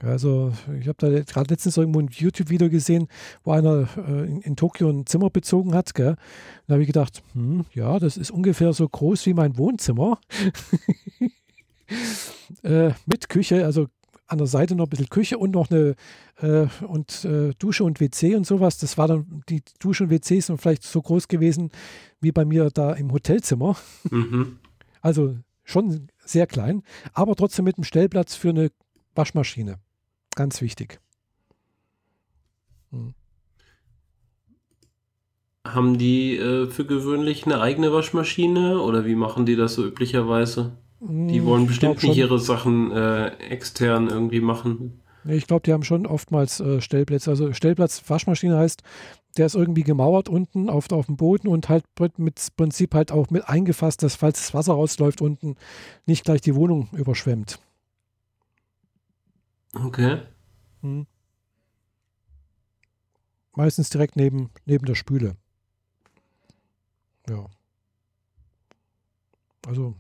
Also 0.03 0.53
ich 0.81 0.89
habe 0.89 0.97
da 0.99 1.09
gerade 1.09 1.51
letztens 1.51 1.77
irgendwo 1.77 2.01
ein 2.01 2.09
YouTube-Video 2.11 2.69
gesehen, 2.69 3.07
wo 3.45 3.53
einer 3.53 3.89
äh, 3.97 4.27
in, 4.27 4.41
in, 4.41 4.57
Tokio 4.57 4.89
ein 4.91 5.07
Zimmer 5.07 5.31
bezogen 5.31 5.75
hat. 5.75 5.95
Gell? 5.95 6.17
Da 6.67 6.73
habe 6.73 6.83
ich 6.83 6.89
gedacht, 6.89 7.23
hm, 7.35 7.67
ja, 7.73 7.99
das 8.01 8.17
ist 8.17 8.31
ungefähr 8.33 8.73
so 8.73 8.89
groß 8.89 9.27
wie 9.27 9.35
mein 9.35 9.57
Wohnzimmer. 9.59 10.19
äh, 12.63 12.93
mit 13.07 13.29
Küche, 13.29 13.65
also 13.65 13.89
an 14.27 14.39
der 14.39 14.47
Seite 14.47 14.75
noch 14.75 14.87
ein 14.87 14.91
bisschen 14.91 15.09
Küche 15.09 15.39
und 15.39 15.53
noch 15.53 15.71
eine 15.71 15.95
äh, 16.41 16.67
und 16.87 17.25
äh, 17.25 17.53
Dusche 17.59 17.85
und 17.85 18.01
WC 18.01 18.35
und 18.35 18.47
sowas. 18.47 18.79
Das 18.79 18.97
war 18.97 19.09
dann, 19.09 19.43
die 19.49 19.63
Dusche 19.79 20.05
und 20.05 20.11
WC 20.11 20.41
sind 20.41 20.61
vielleicht 20.61 20.85
so 20.85 21.03
groß 21.03 21.29
gewesen 21.29 21.71
wie 22.21 22.33
bei 22.33 22.45
mir 22.45 22.71
da 22.71 22.93
im 22.93 23.13
Hotelzimmer. 23.13 23.77
Mhm. 24.11 24.59
Also 25.05 25.37
schon 25.65 26.07
sehr 26.25 26.47
klein, 26.47 26.85
aber 27.13 27.35
trotzdem 27.35 27.65
mit 27.65 27.77
einem 27.77 27.83
Stellplatz 27.83 28.37
für 28.37 28.51
eine 28.51 28.71
Waschmaschine. 29.17 29.81
Ganz 30.37 30.61
wichtig. 30.61 31.01
Hm. 32.93 33.15
Haben 35.67 35.99
die 35.99 36.37
äh, 36.37 36.69
für 36.69 36.87
gewöhnlich 36.87 37.47
eine 37.47 37.61
eigene 37.61 37.93
Waschmaschine 37.93 38.81
oder 38.81 39.05
wie 39.05 39.17
machen 39.17 39.45
die 39.45 39.57
das 39.57 39.75
so 39.75 39.85
üblicherweise? 39.85 40.79
Die 41.05 41.41
hm, 41.41 41.47
wollen 41.47 41.67
bestimmt 41.67 42.03
nicht 42.03 42.17
ihre 42.17 42.39
Sachen 42.39 42.93
äh, 42.93 43.29
extern 43.39 44.09
irgendwie 44.09 44.41
machen. 44.41 45.03
Ich 45.25 45.47
glaube, 45.47 45.63
die 45.63 45.73
haben 45.73 45.83
schon 45.83 46.07
oftmals 46.07 46.61
äh, 46.61 46.81
Stellplätze. 46.81 47.31
Also 47.31 47.53
Stellplatz 47.53 48.03
Waschmaschine 48.09 48.57
heißt, 48.57 48.83
der 49.37 49.47
ist 49.47 49.57
irgendwie 49.57 49.83
gemauert 49.83 50.29
unten 50.29 50.71
auf, 50.71 50.91
auf 50.93 51.07
dem 51.07 51.17
Boden 51.17 51.49
und 51.49 51.69
halt 51.69 51.85
mit 52.19 52.49
Prinzip 52.57 52.95
halt 52.95 53.11
auch 53.11 53.31
mit 53.31 53.49
eingefasst, 53.49 54.03
dass 54.03 54.15
falls 54.15 54.39
das 54.39 54.55
Wasser 54.55 54.75
rausläuft 54.75 55.21
unten, 55.21 55.57
nicht 56.07 56.25
gleich 56.25 56.41
die 56.41 56.55
Wohnung 56.55 56.89
überschwemmt. 56.93 57.59
Okay. 59.75 60.21
Hm. 60.83 61.07
Meistens 63.55 63.91
direkt 63.91 64.17
neben, 64.17 64.51
neben 64.67 64.87
der 64.87 64.95
Spüle. 64.95 65.37
Ja. 67.29 67.47
Also 69.67 69.95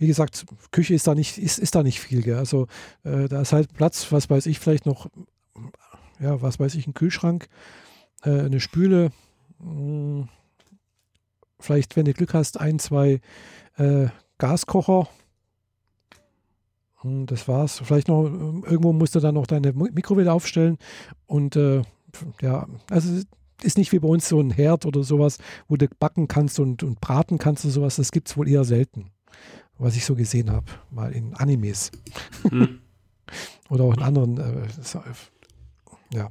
wie 0.00 0.06
gesagt, 0.06 0.46
Küche 0.70 0.94
ist 0.94 1.06
da 1.06 1.14
nicht, 1.14 1.36
ist, 1.36 1.58
ist 1.58 1.74
da 1.74 1.82
nicht 1.82 2.00
viel. 2.00 2.22
Gell? 2.22 2.36
Also 2.36 2.66
äh, 3.04 3.28
da 3.28 3.42
ist 3.42 3.52
halt 3.52 3.74
Platz, 3.74 4.10
was 4.10 4.30
weiß 4.30 4.46
ich, 4.46 4.58
vielleicht 4.58 4.86
noch, 4.86 5.10
ja, 6.18 6.40
was 6.40 6.58
weiß 6.58 6.74
ich, 6.74 6.86
ein 6.86 6.94
Kühlschrank, 6.94 7.48
äh, 8.22 8.30
eine 8.30 8.60
Spüle, 8.60 9.12
mh, 9.58 9.68
hm, 9.68 10.28
vielleicht, 11.60 11.96
wenn 11.96 12.06
du 12.06 12.14
Glück 12.14 12.32
hast, 12.32 12.58
ein, 12.58 12.78
zwei 12.78 13.20
äh, 13.76 14.06
Gaskocher. 14.38 15.06
Hm, 17.02 17.26
das 17.26 17.46
war's. 17.46 17.82
Vielleicht 17.84 18.08
noch, 18.08 18.24
irgendwo 18.24 18.94
musst 18.94 19.14
du 19.14 19.20
dann 19.20 19.34
noch 19.34 19.46
deine 19.46 19.74
Mikrowelle 19.74 20.32
aufstellen 20.32 20.78
und 21.26 21.56
äh, 21.56 21.82
ja, 22.40 22.66
also 22.88 23.22
ist 23.62 23.76
nicht 23.76 23.92
wie 23.92 23.98
bei 23.98 24.08
uns 24.08 24.26
so 24.26 24.40
ein 24.40 24.50
Herd 24.50 24.86
oder 24.86 25.02
sowas, 25.02 25.36
wo 25.68 25.76
du 25.76 25.86
backen 25.98 26.26
kannst 26.26 26.58
und, 26.58 26.82
und 26.82 27.02
braten 27.02 27.36
kannst 27.36 27.66
und 27.66 27.72
sowas. 27.72 27.96
Das 27.96 28.12
gibt 28.12 28.28
es 28.28 28.38
wohl 28.38 28.48
eher 28.48 28.64
selten 28.64 29.10
was 29.80 29.96
ich 29.96 30.04
so 30.04 30.14
gesehen 30.14 30.50
habe, 30.50 30.66
mal 30.90 31.12
in 31.12 31.34
Animes. 31.34 31.90
Hm. 32.48 32.80
Oder 33.70 33.84
auch 33.84 33.94
in 33.94 34.02
anderen. 34.02 34.38
Äh, 34.38 34.68
ja. 36.12 36.30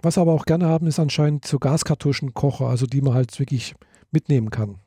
Was 0.00 0.18
aber 0.18 0.32
auch 0.32 0.46
gerne 0.46 0.66
haben, 0.66 0.86
ist 0.86 0.98
anscheinend 0.98 1.46
so 1.46 1.58
Gaskartuschenkocher, 1.58 2.66
also 2.66 2.86
die 2.86 3.02
man 3.02 3.14
halt 3.14 3.38
wirklich 3.38 3.74
mitnehmen 4.10 4.50
kann. 4.50 4.78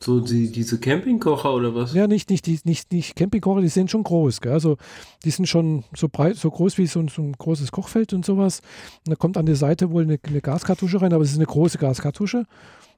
So 0.00 0.20
die, 0.20 0.52
diese 0.52 0.78
Campingkocher 0.78 1.54
oder 1.54 1.74
was? 1.74 1.94
Ja, 1.94 2.06
nicht, 2.06 2.28
nicht, 2.28 2.46
die, 2.46 2.60
nicht, 2.64 2.92
nicht 2.92 3.16
Campingkocher, 3.16 3.60
die 3.60 3.68
sind 3.68 3.90
schon 3.90 4.02
groß. 4.02 4.40
Gell? 4.40 4.52
Also 4.52 4.76
die 5.24 5.30
sind 5.30 5.46
schon 5.46 5.84
so 5.96 6.08
breit, 6.08 6.36
so 6.36 6.50
groß 6.50 6.76
wie 6.78 6.86
so 6.86 7.00
ein, 7.00 7.08
so 7.08 7.22
ein 7.22 7.32
großes 7.32 7.72
Kochfeld 7.72 8.12
und 8.12 8.24
sowas. 8.24 8.60
Und 9.06 9.10
da 9.10 9.16
kommt 9.16 9.36
an 9.36 9.46
der 9.46 9.56
Seite 9.56 9.90
wohl 9.90 10.02
eine, 10.02 10.18
eine 10.22 10.40
Gaskartusche 10.40 11.00
rein, 11.00 11.12
aber 11.12 11.24
es 11.24 11.30
ist 11.30 11.38
eine 11.38 11.46
große 11.46 11.78
Gaskartusche. 11.78 12.46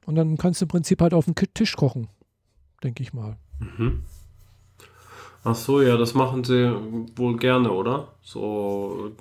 Und 0.06 0.16
dann 0.16 0.36
kannst 0.36 0.60
du 0.60 0.64
im 0.64 0.68
Prinzip 0.68 1.00
halt 1.00 1.14
auf 1.14 1.26
dem 1.26 1.34
Tisch 1.34 1.76
kochen, 1.76 2.08
denke 2.82 3.02
ich 3.02 3.12
mal. 3.12 3.36
Mhm. 3.60 4.02
Ach 5.48 5.54
so, 5.54 5.80
ja, 5.80 5.96
das 5.96 6.14
machen 6.14 6.42
sie 6.42 6.74
wohl 7.14 7.36
gerne, 7.36 7.70
oder? 7.70 8.08
So 8.20 9.12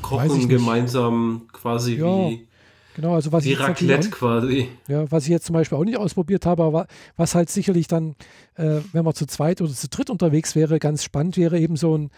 kochen 0.00 0.48
gemeinsam 0.48 1.42
quasi 1.52 1.96
ja, 1.96 2.30
wie, 2.30 2.48
genau, 2.96 3.14
also 3.14 3.30
was 3.30 3.44
wie 3.44 3.52
ich 3.52 3.60
Raclette 3.60 4.08
auch, 4.08 4.10
quasi. 4.10 4.68
Ja, 4.88 5.10
was 5.10 5.24
ich 5.24 5.30
jetzt 5.30 5.46
zum 5.46 5.54
Beispiel 5.54 5.78
auch 5.78 5.84
nicht 5.84 5.98
ausprobiert 5.98 6.44
habe, 6.46 6.64
aber 6.64 6.86
was 7.16 7.34
halt 7.34 7.50
sicherlich 7.50 7.86
dann, 7.86 8.16
äh, 8.56 8.80
wenn 8.92 9.04
man 9.04 9.14
zu 9.14 9.26
zweit 9.26 9.60
oder 9.60 9.72
zu 9.72 9.88
dritt 9.88 10.10
unterwegs 10.10 10.56
wäre, 10.56 10.78
ganz 10.78 11.04
spannend 11.04 11.36
wäre 11.36 11.58
eben 11.58 11.76
so 11.76 11.96
ein 11.96 12.10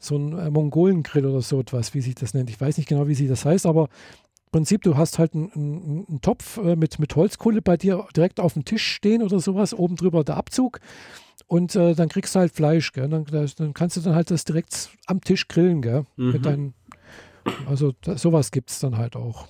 so 0.00 0.16
ein 0.16 0.38
äh, 0.38 0.48
Mongolengrill 0.50 1.26
oder 1.26 1.40
so 1.40 1.58
etwas, 1.58 1.92
wie 1.92 2.00
sich 2.00 2.14
das 2.14 2.32
nennt. 2.32 2.50
Ich 2.50 2.60
weiß 2.60 2.76
nicht 2.76 2.88
genau, 2.88 3.08
wie 3.08 3.14
sich 3.14 3.28
das 3.28 3.44
heißt, 3.44 3.66
aber 3.66 3.88
Prinzip, 4.52 4.82
du 4.82 4.96
hast 4.96 5.18
halt 5.18 5.34
einen, 5.34 5.50
einen, 5.52 6.06
einen 6.08 6.20
Topf 6.22 6.56
äh, 6.58 6.76
mit, 6.76 6.98
mit 6.98 7.14
Holzkohle 7.16 7.60
bei 7.62 7.76
dir 7.76 8.06
direkt 8.16 8.40
auf 8.40 8.54
dem 8.54 8.64
Tisch 8.64 8.86
stehen 8.86 9.22
oder 9.22 9.40
sowas, 9.40 9.74
oben 9.74 9.96
drüber 9.96 10.24
der 10.24 10.36
Abzug 10.36 10.80
und 11.48 11.74
äh, 11.76 11.94
dann 11.94 12.08
kriegst 12.08 12.34
du 12.34 12.40
halt 12.40 12.52
Fleisch? 12.52 12.92
Dann, 12.92 13.24
dann, 13.24 13.74
kannst 13.74 13.96
du 13.96 14.00
dann 14.00 14.14
halt 14.14 14.30
das 14.30 14.44
direkt 14.44 14.90
am 15.06 15.20
Tisch 15.20 15.48
grillen, 15.48 15.82
gell? 15.82 16.04
Mhm. 16.16 16.42
Deinen, 16.42 16.74
also 17.66 17.94
da, 18.02 18.18
sowas 18.18 18.50
gibt 18.50 18.70
es 18.70 18.80
dann 18.80 18.98
halt 18.98 19.16
auch. 19.16 19.48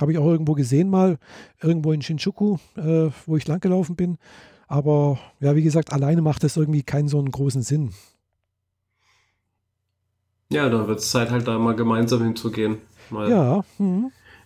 Habe 0.00 0.12
ich 0.12 0.18
auch 0.18 0.26
irgendwo 0.26 0.54
gesehen 0.54 0.90
mal, 0.90 1.18
irgendwo 1.60 1.92
in 1.92 2.02
Shinjuku, 2.02 2.56
äh, 2.76 3.10
wo 3.26 3.36
ich 3.36 3.46
langgelaufen 3.46 3.96
bin. 3.96 4.18
Aber 4.66 5.18
ja, 5.40 5.54
wie 5.54 5.62
gesagt, 5.62 5.92
alleine 5.92 6.22
macht 6.22 6.44
das 6.44 6.56
irgendwie 6.56 6.82
keinen 6.82 7.08
so 7.08 7.18
einen 7.18 7.30
großen 7.30 7.62
Sinn. 7.62 7.92
Ja, 10.50 10.68
dann 10.68 10.86
wird 10.86 10.98
es 11.00 11.10
Zeit 11.10 11.30
halt 11.30 11.48
da 11.48 11.58
mal 11.58 11.74
gemeinsam 11.74 12.22
hinzugehen. 12.22 12.78
Mal. 13.10 13.30
Ja. 13.30 13.64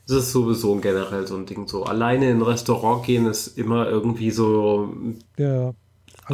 Das 0.06 0.18
ist 0.18 0.32
sowieso 0.32 0.76
generell 0.76 1.26
so 1.26 1.36
ein 1.36 1.46
Ding. 1.46 1.66
So 1.66 1.84
alleine 1.84 2.30
in 2.30 2.38
ein 2.38 2.42
Restaurant 2.42 3.04
gehen 3.04 3.26
ist 3.26 3.58
immer 3.58 3.88
irgendwie 3.88 4.30
so. 4.30 4.94
Ja. 5.36 5.74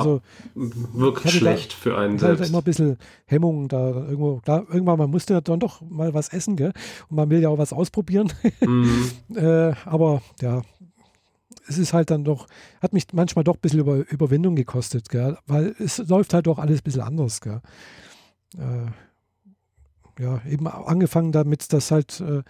Also 0.01 0.23
wirkt 0.55 1.29
schlecht 1.29 1.73
da, 1.73 1.77
für 1.77 1.99
einen 1.99 2.19
selbst. 2.19 2.41
Halt 2.41 2.49
immer 2.49 2.59
ein 2.59 2.65
bisschen 2.65 2.99
Hemmung 3.27 3.69
da 3.69 3.89
irgendwo. 3.91 4.41
Klar, 4.41 4.65
irgendwann 4.69 4.99
man 4.99 5.11
musste 5.11 5.41
dann 5.43 5.61
doch 5.61 5.83
mal 5.83 6.15
was 6.15 6.29
essen, 6.31 6.57
gell? 6.57 6.73
Und 7.09 7.17
man 7.17 7.29
will 7.29 7.41
ja 7.41 7.51
auch 7.51 7.59
was 7.59 7.73
ausprobieren. 7.73 8.33
Mhm. 8.63 9.11
äh, 9.35 9.73
aber 9.85 10.23
ja, 10.41 10.63
es 11.67 11.79
ist 11.79 11.93
halt 11.93 12.11
dann 12.11 12.25
doch, 12.25 12.47
hat 12.81 12.93
mich 12.93 13.07
manchmal 13.13 13.45
doch 13.45 13.55
ein 13.57 13.61
bisschen 13.61 13.81
über, 13.81 13.97
Überwindung 14.11 14.55
gekostet, 14.55 15.09
gell? 15.09 15.37
Weil 15.47 15.75
es 15.79 15.99
läuft 15.99 16.33
halt 16.33 16.47
doch 16.47 16.59
alles 16.59 16.81
ein 16.81 16.85
bisschen 16.85 17.03
anders, 17.03 17.41
gell? 17.41 17.61
Äh, 18.57 20.23
ja, 20.23 20.41
eben 20.49 20.67
angefangen 20.69 21.33
damit, 21.33 21.73
dass 21.73 21.91
halt 21.91 22.21
äh, 22.21 22.43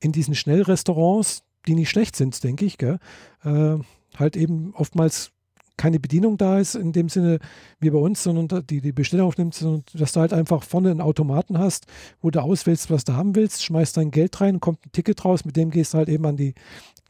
in 0.00 0.12
diesen 0.12 0.34
Schnellrestaurants, 0.34 1.42
die 1.66 1.74
nicht 1.74 1.90
schlecht 1.90 2.16
sind, 2.16 2.42
denke 2.44 2.64
ich, 2.64 2.78
gell? 2.78 2.98
Äh, 3.44 3.78
halt 4.16 4.36
eben 4.36 4.72
oftmals 4.74 5.32
keine 5.80 5.98
Bedienung 5.98 6.36
da 6.36 6.58
ist, 6.58 6.74
in 6.74 6.92
dem 6.92 7.08
Sinne 7.08 7.38
wie 7.80 7.88
bei 7.88 7.98
uns, 7.98 8.22
sondern 8.22 8.66
die 8.66 8.82
die 8.82 8.92
Bestellung 8.92 9.28
aufnimmt, 9.28 9.54
sondern 9.54 9.82
dass 9.94 10.12
du 10.12 10.20
halt 10.20 10.34
einfach 10.34 10.62
vorne 10.62 10.90
einen 10.90 11.00
Automaten 11.00 11.58
hast, 11.58 11.86
wo 12.20 12.30
du 12.30 12.42
auswählst, 12.42 12.90
was 12.90 13.04
du 13.04 13.14
haben 13.14 13.34
willst, 13.34 13.64
schmeißt 13.64 13.96
dein 13.96 14.10
Geld 14.10 14.38
rein, 14.42 14.60
kommt 14.60 14.84
ein 14.84 14.92
Ticket 14.92 15.24
raus, 15.24 15.46
mit 15.46 15.56
dem 15.56 15.70
gehst 15.70 15.94
du 15.94 15.98
halt 15.98 16.10
eben 16.10 16.26
an 16.26 16.36
die, 16.36 16.54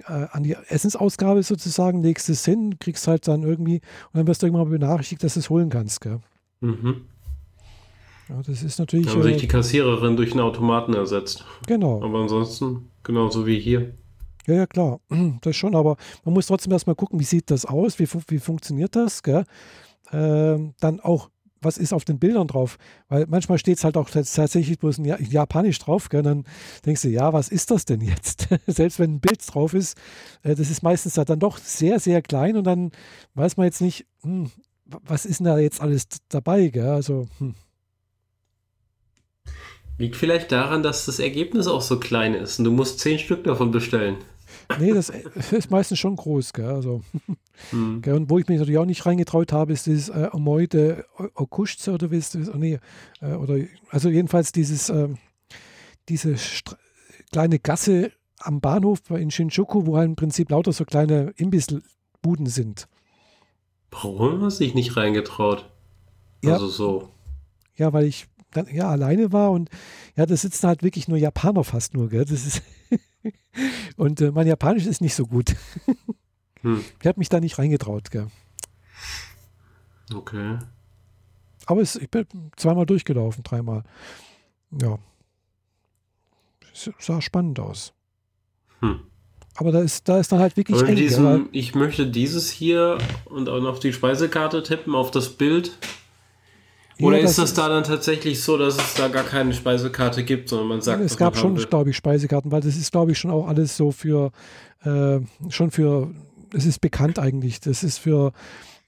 äh, 0.06 0.26
an 0.30 0.44
die 0.44 0.54
Essensausgabe 0.68 1.42
sozusagen, 1.42 2.00
legst 2.00 2.28
es 2.28 2.44
hin, 2.44 2.78
kriegst 2.78 3.08
halt 3.08 3.26
dann 3.26 3.42
irgendwie 3.42 3.80
und 4.12 4.18
dann 4.18 4.28
wirst 4.28 4.42
du 4.42 4.46
irgendwann 4.46 4.70
benachrichtigt, 4.70 5.24
dass 5.24 5.34
du 5.34 5.40
es 5.40 5.50
holen 5.50 5.68
kannst. 5.68 6.00
Gell? 6.00 6.20
Mhm. 6.60 7.06
Ja, 8.28 8.40
das 8.46 8.62
ist 8.62 8.78
natürlich. 8.78 9.06
Da 9.06 9.14
haben 9.14 9.24
sich 9.24 9.34
äh, 9.34 9.38
die 9.38 9.48
Kassiererin 9.48 10.16
durch 10.16 10.30
einen 10.30 10.42
Automaten 10.42 10.94
ersetzt. 10.94 11.44
Genau. 11.66 12.00
Aber 12.04 12.20
ansonsten 12.20 12.88
genauso 13.02 13.48
wie 13.48 13.58
hier. 13.58 13.94
Ja, 14.50 14.56
ja, 14.56 14.66
klar. 14.66 15.00
Das 15.42 15.56
schon, 15.56 15.76
aber 15.76 15.96
man 16.24 16.34
muss 16.34 16.46
trotzdem 16.46 16.72
erstmal 16.72 16.96
gucken, 16.96 17.20
wie 17.20 17.24
sieht 17.24 17.50
das 17.50 17.64
aus, 17.64 17.98
wie, 17.98 18.08
wie 18.28 18.38
funktioniert 18.38 18.96
das, 18.96 19.22
gell? 19.22 19.44
Ähm, 20.12 20.74
dann 20.80 20.98
auch, 20.98 21.30
was 21.60 21.78
ist 21.78 21.92
auf 21.92 22.04
den 22.04 22.18
Bildern 22.18 22.48
drauf? 22.48 22.78
Weil 23.08 23.26
manchmal 23.28 23.58
steht 23.58 23.78
es 23.78 23.84
halt 23.84 23.96
auch 23.96 24.10
tatsächlich 24.10 24.78
bloß 24.78 24.98
in 24.98 25.04
Japanisch 25.04 25.78
drauf, 25.78 26.08
gell? 26.08 26.22
Dann 26.22 26.44
denkst 26.84 27.02
du, 27.02 27.08
ja, 27.08 27.32
was 27.32 27.48
ist 27.48 27.70
das 27.70 27.84
denn 27.84 28.00
jetzt? 28.00 28.48
Selbst 28.66 28.98
wenn 28.98 29.14
ein 29.14 29.20
Bild 29.20 29.40
drauf 29.46 29.72
ist, 29.72 29.96
äh, 30.42 30.56
das 30.56 30.68
ist 30.68 30.82
meistens 30.82 31.14
dann 31.14 31.38
doch 31.38 31.58
sehr, 31.58 32.00
sehr 32.00 32.20
klein 32.20 32.56
und 32.56 32.64
dann 32.64 32.90
weiß 33.34 33.56
man 33.56 33.66
jetzt 33.66 33.80
nicht, 33.80 34.06
hm, 34.22 34.50
was 34.84 35.26
ist 35.26 35.38
denn 35.38 35.46
da 35.46 35.58
jetzt 35.58 35.80
alles 35.80 36.08
dabei, 36.28 36.68
gell? 36.68 36.88
Also, 36.88 37.28
hm. 37.38 37.54
Liegt 40.00 40.16
vielleicht 40.16 40.50
daran, 40.50 40.82
dass 40.82 41.04
das 41.04 41.18
Ergebnis 41.18 41.66
auch 41.66 41.82
so 41.82 42.00
klein 42.00 42.32
ist 42.32 42.58
und 42.58 42.64
du 42.64 42.70
musst 42.70 43.00
zehn 43.00 43.18
Stück 43.18 43.44
davon 43.44 43.70
bestellen. 43.70 44.16
Nee, 44.78 44.92
das 44.92 45.10
ist 45.50 45.70
meistens 45.70 45.98
schon 45.98 46.16
groß, 46.16 46.52
gell? 46.52 46.66
Also, 46.66 47.02
hm. 47.70 48.02
gell? 48.02 48.14
Und 48.14 48.30
wo 48.30 48.38
ich 48.38 48.48
mich 48.48 48.58
natürlich 48.58 48.78
auch 48.78 48.86
nicht 48.86 49.04
reingetraut 49.04 49.52
habe, 49.52 49.72
ist 49.72 49.86
dieses 49.86 50.08
äh, 50.08 50.28
Omoide 50.32 51.04
Okushze 51.34 51.92
oder 51.92 52.10
wie 52.10 52.18
ist 52.18 52.34
das? 52.34 52.48
Oh, 52.48 52.56
nee, 52.56 52.78
äh, 53.20 53.34
oder, 53.34 53.64
also 53.90 54.08
jedenfalls 54.08 54.52
dieses, 54.52 54.88
äh, 54.88 55.08
diese 56.08 56.36
kleine 57.32 57.58
Gasse 57.58 58.12
am 58.38 58.60
Bahnhof 58.60 59.00
in 59.10 59.30
Shinjuku, 59.30 59.86
wo 59.86 59.96
halt 59.96 60.08
im 60.08 60.16
Prinzip 60.16 60.50
lauter 60.50 60.72
so 60.72 60.84
kleine 60.84 61.32
Imbissbuden 61.36 62.46
sind. 62.46 62.88
Warum 63.90 64.42
hast 64.42 64.60
du 64.60 64.64
dich 64.64 64.74
nicht 64.74 64.96
reingetraut? 64.96 65.70
Ja, 66.42 66.54
also 66.54 66.68
so. 66.68 67.08
Ja, 67.76 67.92
weil 67.92 68.06
ich 68.06 68.28
ja 68.72 68.88
alleine 68.88 69.32
war 69.32 69.50
und 69.50 69.70
ja, 70.16 70.26
da 70.26 70.36
sitzen 70.36 70.66
halt 70.66 70.82
wirklich 70.82 71.08
nur 71.08 71.18
Japaner 71.18 71.64
fast 71.64 71.94
nur, 71.94 72.08
gell? 72.08 72.24
Das 72.24 72.46
ist 72.46 72.62
und 73.96 74.20
äh, 74.20 74.30
mein 74.30 74.46
Japanisch 74.46 74.86
ist 74.86 75.00
nicht 75.00 75.14
so 75.14 75.26
gut. 75.26 75.54
hm. 76.62 76.84
Ich 77.00 77.06
habe 77.06 77.18
mich 77.18 77.28
da 77.28 77.40
nicht 77.40 77.58
reingetraut, 77.58 78.10
gell? 78.10 78.28
Okay. 80.12 80.58
Aber 81.66 81.82
es, 81.82 81.96
ich 81.96 82.10
bin 82.10 82.26
zweimal 82.56 82.86
durchgelaufen, 82.86 83.44
dreimal. 83.44 83.84
Ja. 84.80 84.98
Es 86.72 86.90
sah 86.98 87.20
spannend 87.20 87.60
aus. 87.60 87.92
Hm. 88.80 89.00
Aber 89.56 89.72
da 89.72 89.80
ist, 89.80 90.08
da 90.08 90.18
ist 90.18 90.32
dann 90.32 90.38
halt 90.38 90.56
wirklich 90.56 90.80
eng, 90.82 90.96
diesem, 90.96 91.48
Ich 91.52 91.74
möchte 91.74 92.06
dieses 92.06 92.50
hier 92.50 92.98
und 93.26 93.48
auch 93.48 93.60
noch 93.60 93.78
die 93.78 93.92
Speisekarte 93.92 94.62
tippen 94.62 94.94
auf 94.94 95.10
das 95.10 95.30
Bild. 95.30 95.76
Oder 97.00 97.18
ja, 97.18 97.24
ist 97.24 97.38
das, 97.38 97.54
da 97.54 97.68
dann 97.68 97.84
tatsächlich 97.84 98.42
so, 98.42 98.56
dass 98.58 98.76
es 98.76 98.94
da 98.94 99.08
gar 99.08 99.24
keine 99.24 99.52
Speisekarte 99.52 100.24
gibt, 100.24 100.48
sondern 100.48 100.68
man 100.68 100.80
sagt, 100.80 101.02
es 101.02 101.16
gab 101.16 101.36
schon, 101.36 101.54
glaube 101.56 101.90
ich, 101.90 101.96
Speisekarten, 101.96 102.50
weil 102.50 102.60
das 102.60 102.76
ist, 102.76 102.92
glaube 102.92 103.12
ich, 103.12 103.18
schon 103.18 103.30
auch 103.30 103.46
alles 103.46 103.76
so 103.76 103.90
für 103.90 104.32
äh, 104.84 105.20
schon 105.48 105.70
für, 105.70 106.12
es 106.54 106.66
ist 106.66 106.80
bekannt 106.80 107.18
eigentlich. 107.18 107.60
Das 107.60 107.82
ist 107.82 107.98
für 107.98 108.32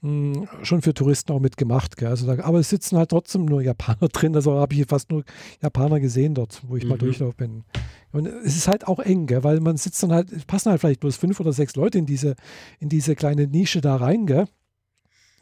mh, 0.01 0.35
hm, 0.35 0.47
schon 0.63 0.81
für 0.81 0.93
Touristen 0.93 1.31
auch 1.31 1.39
mitgemacht. 1.39 1.97
Gell? 1.97 2.09
Also 2.09 2.25
da, 2.25 2.43
aber 2.43 2.59
es 2.59 2.69
sitzen 2.69 2.97
halt 2.97 3.09
trotzdem 3.09 3.45
nur 3.45 3.61
Japaner 3.61 4.07
drin. 4.13 4.35
Also 4.35 4.53
habe 4.53 4.73
ich 4.73 4.85
fast 4.87 5.11
nur 5.11 5.23
Japaner 5.61 5.99
gesehen 5.99 6.33
dort, 6.33 6.61
wo 6.67 6.75
ich 6.75 6.83
mhm. 6.83 6.89
mal 6.89 6.97
durchlaufen 6.97 7.37
bin. 7.37 7.63
Und 8.11 8.27
es 8.27 8.55
ist 8.55 8.67
halt 8.67 8.87
auch 8.87 8.99
eng, 8.99 9.25
gell? 9.27 9.43
weil 9.43 9.59
man 9.59 9.77
sitzt 9.77 10.03
dann 10.03 10.11
halt, 10.11 10.31
es 10.31 10.45
passen 10.45 10.69
halt 10.69 10.81
vielleicht 10.81 10.99
bloß 10.99 11.15
fünf 11.17 11.39
oder 11.39 11.53
sechs 11.53 11.75
Leute 11.75 11.97
in 11.97 12.05
diese, 12.05 12.35
in 12.79 12.89
diese 12.89 13.15
kleine 13.15 13.47
Nische 13.47 13.81
da 13.81 13.95
rein, 13.95 14.25
gell? 14.25 14.45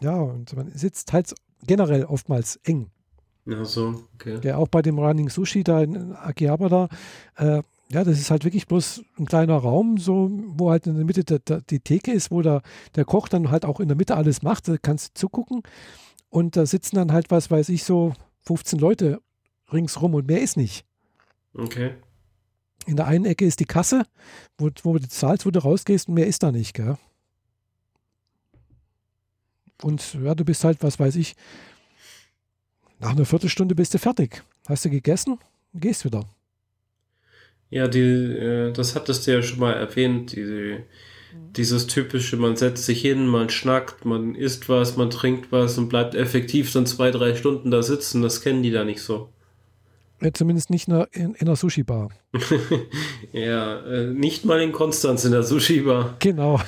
Ja, 0.02 0.16
und 0.16 0.56
man 0.56 0.72
sitzt 0.74 1.14
halt 1.14 1.36
generell 1.66 2.06
oftmals 2.06 2.58
eng. 2.64 2.90
Ja, 3.46 3.66
so, 3.66 4.04
okay. 4.16 4.40
Ja, 4.44 4.58
auch 4.58 4.68
bei 4.68 4.82
dem 4.82 5.00
Running 5.00 5.30
Sushi 5.30 5.64
da 5.64 5.82
in 5.82 6.14
Akihabara, 6.14 6.90
äh, 7.38 7.62
ja, 7.92 8.04
das 8.06 8.20
ist 8.20 8.32
halt 8.32 8.46
wirklich 8.46 8.68
bloß 8.68 9.04
ein 9.20 9.26
kleiner 9.26 9.58
Raum, 9.58 9.98
so, 9.98 10.30
wo 10.32 10.70
halt 10.70 10.88
in 10.88 10.96
der 10.96 11.06
Mitte 11.06 11.24
der, 11.24 11.40
der, 11.40 11.62
die 11.62 11.80
Theke 11.80 12.12
ist, 12.12 12.32
wo 12.32 12.42
der, 12.42 12.62
der 12.96 13.04
Koch 13.04 13.28
dann 13.28 13.52
halt 13.52 13.66
auch 13.66 13.80
in 13.80 13.90
der 13.90 13.98
Mitte 13.98 14.16
alles 14.16 14.44
macht, 14.44 14.68
da 14.68 14.78
kannst 14.78 15.10
du 15.10 15.20
zugucken. 15.20 15.64
Und 16.30 16.56
da 16.56 16.66
sitzen 16.66 16.96
dann 16.96 17.12
halt, 17.12 17.32
was 17.32 17.52
weiß 17.52 17.68
ich, 17.70 17.84
so 17.84 18.14
15 18.46 18.80
Leute 18.80 19.20
ringsrum 19.74 20.14
und 20.14 20.28
mehr 20.28 20.42
ist 20.42 20.56
nicht. 20.56 20.86
Okay. 21.54 21.96
In 22.86 22.96
der 22.96 23.08
einen 23.08 23.26
Ecke 23.26 23.46
ist 23.46 23.60
die 23.60 23.66
Kasse, 23.66 24.04
wo, 24.58 24.70
wo 24.84 24.98
du 24.98 25.08
zahlst, 25.08 25.46
wo 25.46 25.52
du 25.52 25.60
rausgehst 25.60 26.08
und 26.08 26.14
mehr 26.14 26.28
ist 26.28 26.44
da 26.44 26.52
nicht, 26.52 26.74
gell? 26.74 26.98
Und 29.84 30.16
ja, 30.24 30.36
du 30.36 30.46
bist 30.46 30.64
halt, 30.64 30.82
was 30.82 31.00
weiß 31.00 31.16
ich, 31.16 31.36
nach 33.00 33.12
einer 33.12 33.26
Viertelstunde 33.26 33.76
bist 33.76 33.94
du 33.94 33.98
fertig. 33.98 34.44
Hast 34.68 34.86
du 34.86 34.90
gegessen, 34.90 35.40
gehst 35.74 36.06
wieder. 36.06 36.26
Ja, 37.70 37.88
die, 37.88 38.00
äh, 38.00 38.72
das 38.74 38.96
hattest 38.96 39.26
du 39.26 39.34
ja 39.34 39.42
schon 39.42 39.60
mal 39.60 39.74
erwähnt, 39.74 40.36
die, 40.36 40.78
dieses 41.56 41.88
typische, 41.88 42.38
man 42.38 42.56
setzt 42.58 42.86
sich 42.86 43.02
hin, 43.02 43.28
man 43.28 43.50
schnackt, 43.50 44.06
man 44.06 44.36
isst 44.36 44.70
was, 44.70 44.98
man 44.98 45.10
trinkt 45.10 45.52
was 45.52 45.78
und 45.78 45.90
bleibt 45.90 46.14
effektiv 46.14 46.72
dann 46.74 46.86
zwei, 46.86 47.12
drei 47.12 47.36
Stunden 47.36 47.72
da 47.72 47.82
sitzen, 47.82 48.22
das 48.22 48.42
kennen 48.42 48.62
die 48.62 48.72
da 48.72 48.84
nicht 48.84 49.02
so. 49.02 49.30
Ja, 50.22 50.32
zumindest 50.34 50.70
nicht 50.70 50.88
in, 50.88 51.06
in, 51.14 51.34
in 51.34 51.48
einer 51.48 51.56
Sushi-Bar. 51.56 52.10
ja, 53.32 53.80
äh, 53.80 54.14
nicht 54.14 54.46
mal 54.46 54.62
in 54.62 54.72
Konstanz 54.72 55.26
in 55.26 55.32
der 55.32 55.44
Sushi-Bar. 55.44 56.18
Genau. 56.20 56.62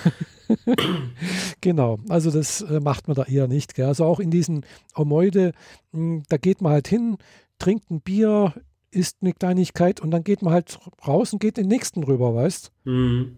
genau, 1.62 2.00
also 2.10 2.32
das 2.32 2.62
äh, 2.62 2.80
macht 2.80 3.08
man 3.08 3.16
da 3.16 3.24
eher 3.24 3.48
nicht. 3.48 3.76
Gell? 3.76 3.86
Also 3.86 4.06
auch 4.06 4.20
in 4.20 4.32
diesen 4.32 4.66
Omoide, 4.96 5.54
hm, 5.92 6.24
da 6.30 6.38
geht 6.38 6.62
man 6.62 6.72
halt 6.72 6.88
hin, 6.88 7.18
trinkt 7.60 7.90
ein 7.92 8.02
Bier, 8.02 8.54
isst 8.92 9.18
eine 9.22 9.34
Kleinigkeit 9.34 10.00
und 10.00 10.12
dann 10.12 10.24
geht 10.24 10.42
man 10.42 10.54
halt 10.54 10.80
raus 11.08 11.34
und 11.34 11.40
geht 11.40 11.58
den 11.58 11.68
nächsten 11.68 12.04
rüber, 12.04 12.36
weißt 12.36 12.72
mhm. 12.86 13.38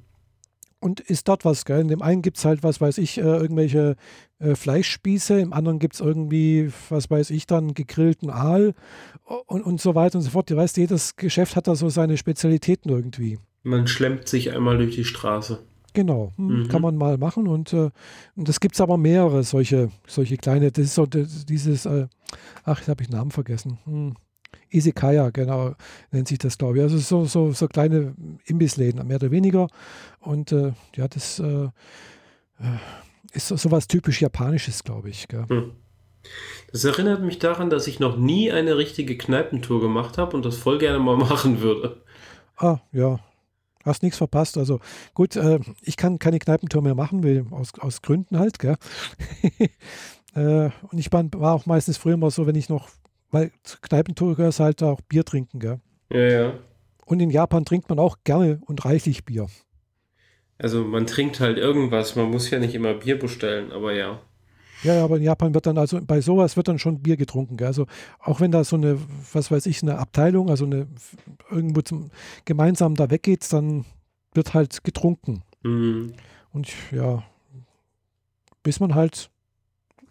Und 0.81 0.99
isst 0.99 1.27
dort 1.29 1.45
was, 1.45 1.65
gell? 1.65 1.79
In 1.79 1.87
dem 1.87 2.03
einen 2.03 2.21
gibt 2.21 2.37
es 2.37 2.45
halt, 2.45 2.61
was 2.61 2.79
weiß 2.79 2.99
ich, 2.99 3.17
äh, 3.17 3.21
irgendwelche 3.21 3.95
äh, 4.37 4.53
Fleischspieße, 4.53 5.39
im 5.39 5.51
anderen 5.51 5.79
gibt 5.79 5.95
es 5.95 5.99
irgendwie, 5.99 6.71
was 6.89 7.09
weiß 7.09 7.31
ich, 7.31 7.47
dann 7.47 7.73
gegrillten 7.73 8.29
Aal 8.29 8.75
und, 9.47 9.63
und 9.63 9.81
so 9.81 9.95
weiter 9.95 10.19
und 10.19 10.21
so 10.21 10.29
fort. 10.29 10.49
Du 10.51 10.55
weißt, 10.55 10.77
jedes 10.77 11.15
Geschäft 11.15 11.55
hat 11.55 11.67
da 11.67 11.75
so 11.75 11.89
seine 11.89 12.17
Spezialitäten 12.17 12.91
irgendwie. 12.91 13.39
Man 13.63 13.87
schlemmt 13.87 14.27
sich 14.27 14.53
einmal 14.53 14.77
durch 14.77 14.93
die 14.93 15.05
Straße. 15.05 15.59
Genau, 15.95 16.33
hm, 16.35 16.63
mhm. 16.63 16.67
kann 16.67 16.81
man 16.81 16.97
mal 16.97 17.17
machen 17.17 17.47
und, 17.47 17.71
äh, 17.71 17.89
und 18.35 18.49
das 18.49 18.59
gibt 18.59 18.75
es 18.75 18.81
aber 18.81 18.97
mehrere 18.97 19.43
solche, 19.43 19.89
solche 20.05 20.35
kleine, 20.35 20.69
das 20.69 20.85
ist 20.85 20.95
so 20.95 21.05
das, 21.05 21.45
dieses, 21.45 21.85
äh, 21.85 22.07
ach, 22.65 22.79
jetzt 22.79 22.89
habe 22.89 23.01
ich 23.01 23.07
den 23.07 23.17
Namen 23.17 23.31
vergessen. 23.31 23.79
Hm. 23.85 24.15
Isekaya, 24.69 25.29
genau, 25.29 25.73
nennt 26.11 26.27
sich 26.27 26.37
das, 26.37 26.57
glaube 26.57 26.77
ich. 26.77 26.83
Also 26.83 26.97
so, 26.97 27.23
so, 27.23 27.53
so 27.53 27.67
kleine 27.69 28.13
Imbissläden, 28.45 29.07
mehr 29.07 29.15
oder 29.15 29.31
weniger. 29.31 29.67
Und 30.19 30.51
äh, 30.51 30.73
ja, 30.95 31.07
das 31.07 31.39
äh, 31.39 31.65
äh 31.65 31.69
ist 33.31 33.47
so, 33.47 33.55
so 33.55 33.71
was 33.71 33.87
typisch 33.87 34.21
Japanisches, 34.21 34.83
glaube 34.83 35.09
ich. 35.09 35.27
Hm. 35.31 35.71
Das 36.71 36.83
erinnert 36.83 37.21
mich 37.21 37.39
daran, 37.39 37.69
dass 37.69 37.87
ich 37.87 37.99
noch 38.01 38.17
nie 38.17 38.51
eine 38.51 38.77
richtige 38.77 39.17
Kneipentour 39.17 39.79
gemacht 39.79 40.17
habe 40.17 40.35
und 40.35 40.45
das 40.45 40.57
voll 40.57 40.77
gerne 40.77 40.99
mal 40.99 41.17
machen 41.29 41.61
würde. 41.61 42.01
Ah, 42.57 42.79
ja, 42.91 43.19
Hast 43.85 44.03
nichts 44.03 44.17
verpasst. 44.17 44.57
Also 44.57 44.79
gut, 45.13 45.35
äh, 45.35 45.59
ich 45.81 45.95
kann 45.95 46.19
keine 46.19 46.39
Kneipentour 46.39 46.81
mehr 46.81 46.95
machen, 46.95 47.23
will, 47.23 47.45
aus, 47.51 47.71
aus 47.79 48.01
Gründen 48.01 48.39
halt, 48.39 48.59
gell? 48.59 48.75
äh, 50.35 50.69
und 50.89 50.97
ich 50.97 51.11
war, 51.13 51.23
war, 51.33 51.53
auch 51.53 51.65
meistens 51.67 51.97
früher 51.97 52.17
mal 52.17 52.31
so, 52.31 52.47
wenn 52.47 52.55
ich 52.55 52.67
noch, 52.67 52.89
weil 53.29 53.51
Kneipentour 53.81 54.35
gehört 54.35 54.59
halt 54.59 54.81
auch 54.81 55.01
Bier 55.01 55.23
trinken, 55.23 55.59
gell? 55.59 55.79
Ja, 56.11 56.19
ja. 56.19 56.53
Und 57.05 57.19
in 57.19 57.29
Japan 57.29 57.63
trinkt 57.63 57.87
man 57.89 57.99
auch 57.99 58.17
gerne 58.23 58.59
und 58.65 58.83
reichlich 58.83 59.23
Bier. 59.23 59.47
Also 60.57 60.83
man 60.83 61.05
trinkt 61.05 61.39
halt 61.39 61.57
irgendwas, 61.57 62.15
man 62.15 62.31
muss 62.31 62.49
ja 62.49 62.59
nicht 62.59 62.73
immer 62.73 62.95
Bier 62.95 63.19
bestellen, 63.19 63.71
aber 63.71 63.93
ja. 63.93 64.21
Ja, 64.85 65.03
aber 65.03 65.17
in 65.17 65.23
Japan 65.23 65.53
wird 65.53 65.65
dann 65.65 65.77
also 65.77 65.99
bei 66.01 66.21
sowas 66.21 66.57
wird 66.57 66.67
dann 66.67 66.79
schon 66.79 67.01
Bier 67.01 67.17
getrunken. 67.17 67.57
Gell? 67.57 67.67
Also 67.67 67.87
auch 68.19 68.39
wenn 68.39 68.51
da 68.51 68.63
so 68.63 68.75
eine, 68.75 68.99
was 69.33 69.51
weiß 69.51 69.65
ich, 69.65 69.81
eine 69.81 69.97
Abteilung, 69.97 70.49
also 70.49 70.65
eine 70.65 70.87
irgendwo 71.49 71.81
zum 71.81 72.11
gemeinsam 72.45 72.95
da 72.95 73.09
weggeht, 73.09 73.51
dann 73.51 73.85
wird 74.33 74.53
halt 74.53 74.83
getrunken. 74.83 75.43
Mhm. 75.63 76.13
Und 76.53 76.71
ja, 76.91 77.23
bis 78.63 78.79
man 78.79 78.95
halt 78.95 79.29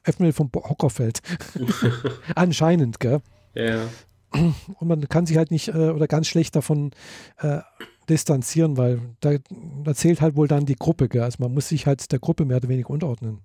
öffentlich 0.05 0.35
vom 0.35 0.51
Hocker 0.55 0.91
fällt. 0.91 1.21
Anscheinend, 2.35 3.01
gell? 3.01 3.21
Ja. 3.55 3.89
Und 4.33 4.89
man 4.89 5.09
kann 5.09 5.27
sich 5.27 5.37
halt 5.37 5.51
nicht 5.51 5.69
äh, 5.69 5.91
oder 5.91 6.09
ganz 6.09 6.27
schlecht 6.27 6.57
davon 6.57 6.91
äh, 7.39 7.61
distanzieren, 8.09 8.77
weil 8.77 9.01
da, 9.21 9.37
da, 9.85 9.95
zählt 9.95 10.21
halt 10.21 10.37
wohl 10.37 10.49
dann 10.49 10.67
die 10.67 10.77
Gruppe, 10.77 11.09
gell? 11.09 11.23
Also 11.23 11.37
man 11.41 11.55
muss 11.55 11.69
sich 11.69 11.87
halt 11.87 12.11
der 12.11 12.19
Gruppe 12.19 12.45
mehr 12.45 12.59
oder 12.59 12.69
weniger 12.69 12.91
unterordnen. 12.91 13.41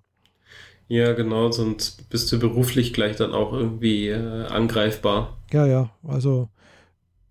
Ja, 0.89 1.13
genau, 1.13 1.51
sonst 1.51 2.09
bist 2.09 2.31
du 2.31 2.39
beruflich 2.39 2.93
gleich 2.93 3.15
dann 3.15 3.31
auch 3.31 3.53
irgendwie 3.53 4.09
äh, 4.09 4.45
angreifbar. 4.47 5.37
Ja, 5.51 5.65
ja, 5.67 5.91
also 6.05 6.49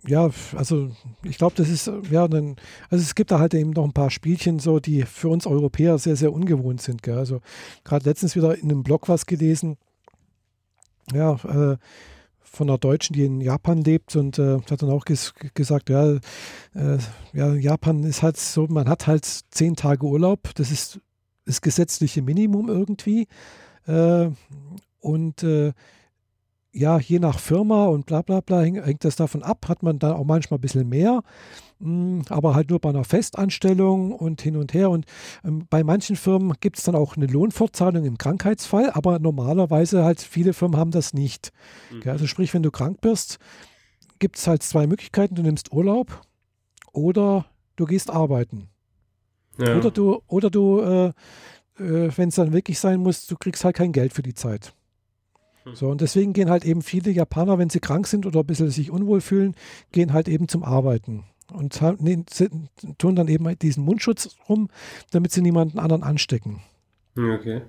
ja, 0.07 0.31
also 0.57 0.91
ich 1.25 1.39
glaube, 1.39 1.57
das 1.57 1.69
ist, 1.69 1.91
ja, 2.11 2.29
dann, 2.29 2.55
also 2.89 3.03
es 3.03 3.17
gibt 3.17 3.33
da 3.33 3.41
halt 3.41 3.55
eben 3.55 3.71
noch 3.71 3.85
ein 3.85 3.93
paar 3.93 4.11
Spielchen 4.11 4.61
so, 4.61 4.79
die 4.79 5.03
für 5.03 5.29
uns 5.29 5.45
Europäer 5.45 5.99
sehr, 5.99 6.15
sehr 6.15 6.33
ungewohnt 6.33 6.81
sind. 6.81 7.03
Gell? 7.03 7.19
Also 7.19 7.41
gerade 7.83 8.09
letztens 8.09 8.37
wieder 8.37 8.57
in 8.57 8.71
einem 8.71 8.85
Blog 8.85 9.09
was 9.09 9.27
gelesen, 9.27 9.77
ja, 11.13 11.35
äh, 11.35 11.77
von 12.41 12.71
einer 12.71 12.79
Deutschen, 12.79 13.13
die 13.15 13.25
in 13.25 13.41
Japan 13.41 13.83
lebt 13.83 14.15
und 14.17 14.39
äh, 14.39 14.61
hat 14.71 14.83
dann 14.83 14.91
auch 14.91 15.05
ges 15.05 15.35
gesagt, 15.55 15.91
ja, 15.91 16.15
äh, 16.75 16.99
ja, 17.33 17.55
Japan 17.55 18.05
ist 18.05 18.23
halt 18.23 18.37
so, 18.37 18.67
man 18.69 18.89
hat 18.89 19.07
halt 19.07 19.25
zehn 19.25 19.77
Tage 19.77 20.07
Urlaub, 20.07 20.55
das 20.55 20.71
ist 20.71 21.01
das 21.49 21.61
gesetzliche 21.61 22.23
Minimum 22.23 22.69
irgendwie. 22.69 23.27
Äh, 23.87 24.31
und 25.01 25.43
äh, 25.43 25.73
ja, 26.73 26.99
je 26.99 27.19
nach 27.19 27.39
Firma 27.39 27.87
und 27.87 28.07
bla 28.07 28.23
bla 28.23 28.41
bla 28.41 28.61
hängt 28.61 29.05
das 29.05 29.17
davon 29.17 29.43
ab, 29.43 29.67
hat 29.69 29.83
man 29.83 29.99
dann 29.99 30.13
auch 30.13 30.25
manchmal 30.25 30.59
ein 30.59 30.61
bisschen 30.61 30.89
mehr, 30.89 31.23
hm, 31.81 32.23
aber 32.29 32.55
halt 32.55 32.71
nur 32.71 32.79
bei 32.79 32.91
einer 32.91 33.05
Festanstellung 33.05 34.13
und 34.13 34.43
hin 34.43 34.57
und 34.57 34.75
her. 34.75 34.91
Und 34.91 35.07
ähm, 35.45 35.67
bei 35.71 35.83
manchen 35.83 36.15
Firmen 36.15 36.53
gibt 36.61 36.79
es 36.79 36.85
dann 36.85 36.95
auch 36.95 37.17
eine 37.17 37.27
Lohnfortzahlung 37.27 38.05
im 38.05 38.19
Krankheitsfall, 38.19 38.91
aber 38.91 39.19
normalerweise 39.19 40.05
halt 40.05 40.21
viele 40.21 40.53
Firmen 40.53 40.79
haben 40.79 40.91
das 40.91 41.15
nicht. 41.15 41.51
Mhm. 41.91 42.09
Also 42.11 42.27
sprich, 42.27 42.53
wenn 42.53 42.63
du 42.63 42.71
krank 42.71 43.01
bist, 43.01 43.39
gibt 44.19 44.37
es 44.37 44.47
halt 44.47 44.63
zwei 44.63 44.87
Möglichkeiten. 44.87 45.37
Du 45.37 45.43
nimmst 45.43 45.73
Urlaub 45.73 46.21
oder 46.93 47.47
du 47.77 47.87
gehst 47.87 48.11
arbeiten. 48.11 48.69
Ja. 49.59 49.77
Oder 49.77 49.91
du, 49.91 50.23
oder 50.29 50.51
du 50.51 50.81
äh, 50.81 51.13
äh, 51.79 52.11
wenn 52.17 52.29
es 52.29 52.37
dann 52.37 52.53
wirklich 52.53 52.79
sein 52.79 53.01
muss, 53.01 53.27
du 53.27 53.37
kriegst 53.37 53.65
halt 53.65 53.77
kein 53.77 53.93
Geld 53.93 54.13
für 54.13 54.23
die 54.23 54.35
Zeit. 54.35 54.75
So, 55.75 55.89
und 55.89 56.01
deswegen 56.01 56.33
gehen 56.33 56.49
halt 56.49 56.65
eben 56.65 56.81
viele 56.81 57.11
Japaner, 57.11 57.59
wenn 57.59 57.69
sie 57.69 57.81
krank 57.81 58.07
sind 58.07 58.25
oder 58.25 58.41
ein 58.41 58.47
bisschen 58.47 58.71
sich 58.71 58.91
unwohl 58.91 59.21
fühlen, 59.21 59.55
gehen 59.93 60.15
halt 60.15 60.27
eben 60.27 60.49
zum 60.49 60.65
Arbeiten. 60.65 61.25
Und 61.53 61.79
ne, 62.01 62.25
tun 62.97 63.15
dann 63.15 63.29
eben 63.29 63.59
diesen 63.59 63.85
Mundschutz 63.85 64.35
rum, 64.49 64.71
damit 65.11 65.33
sie 65.33 65.43
niemanden 65.43 65.79
anderen 65.79 66.03
anstecken. 66.03 66.63
Okay. 67.17 67.63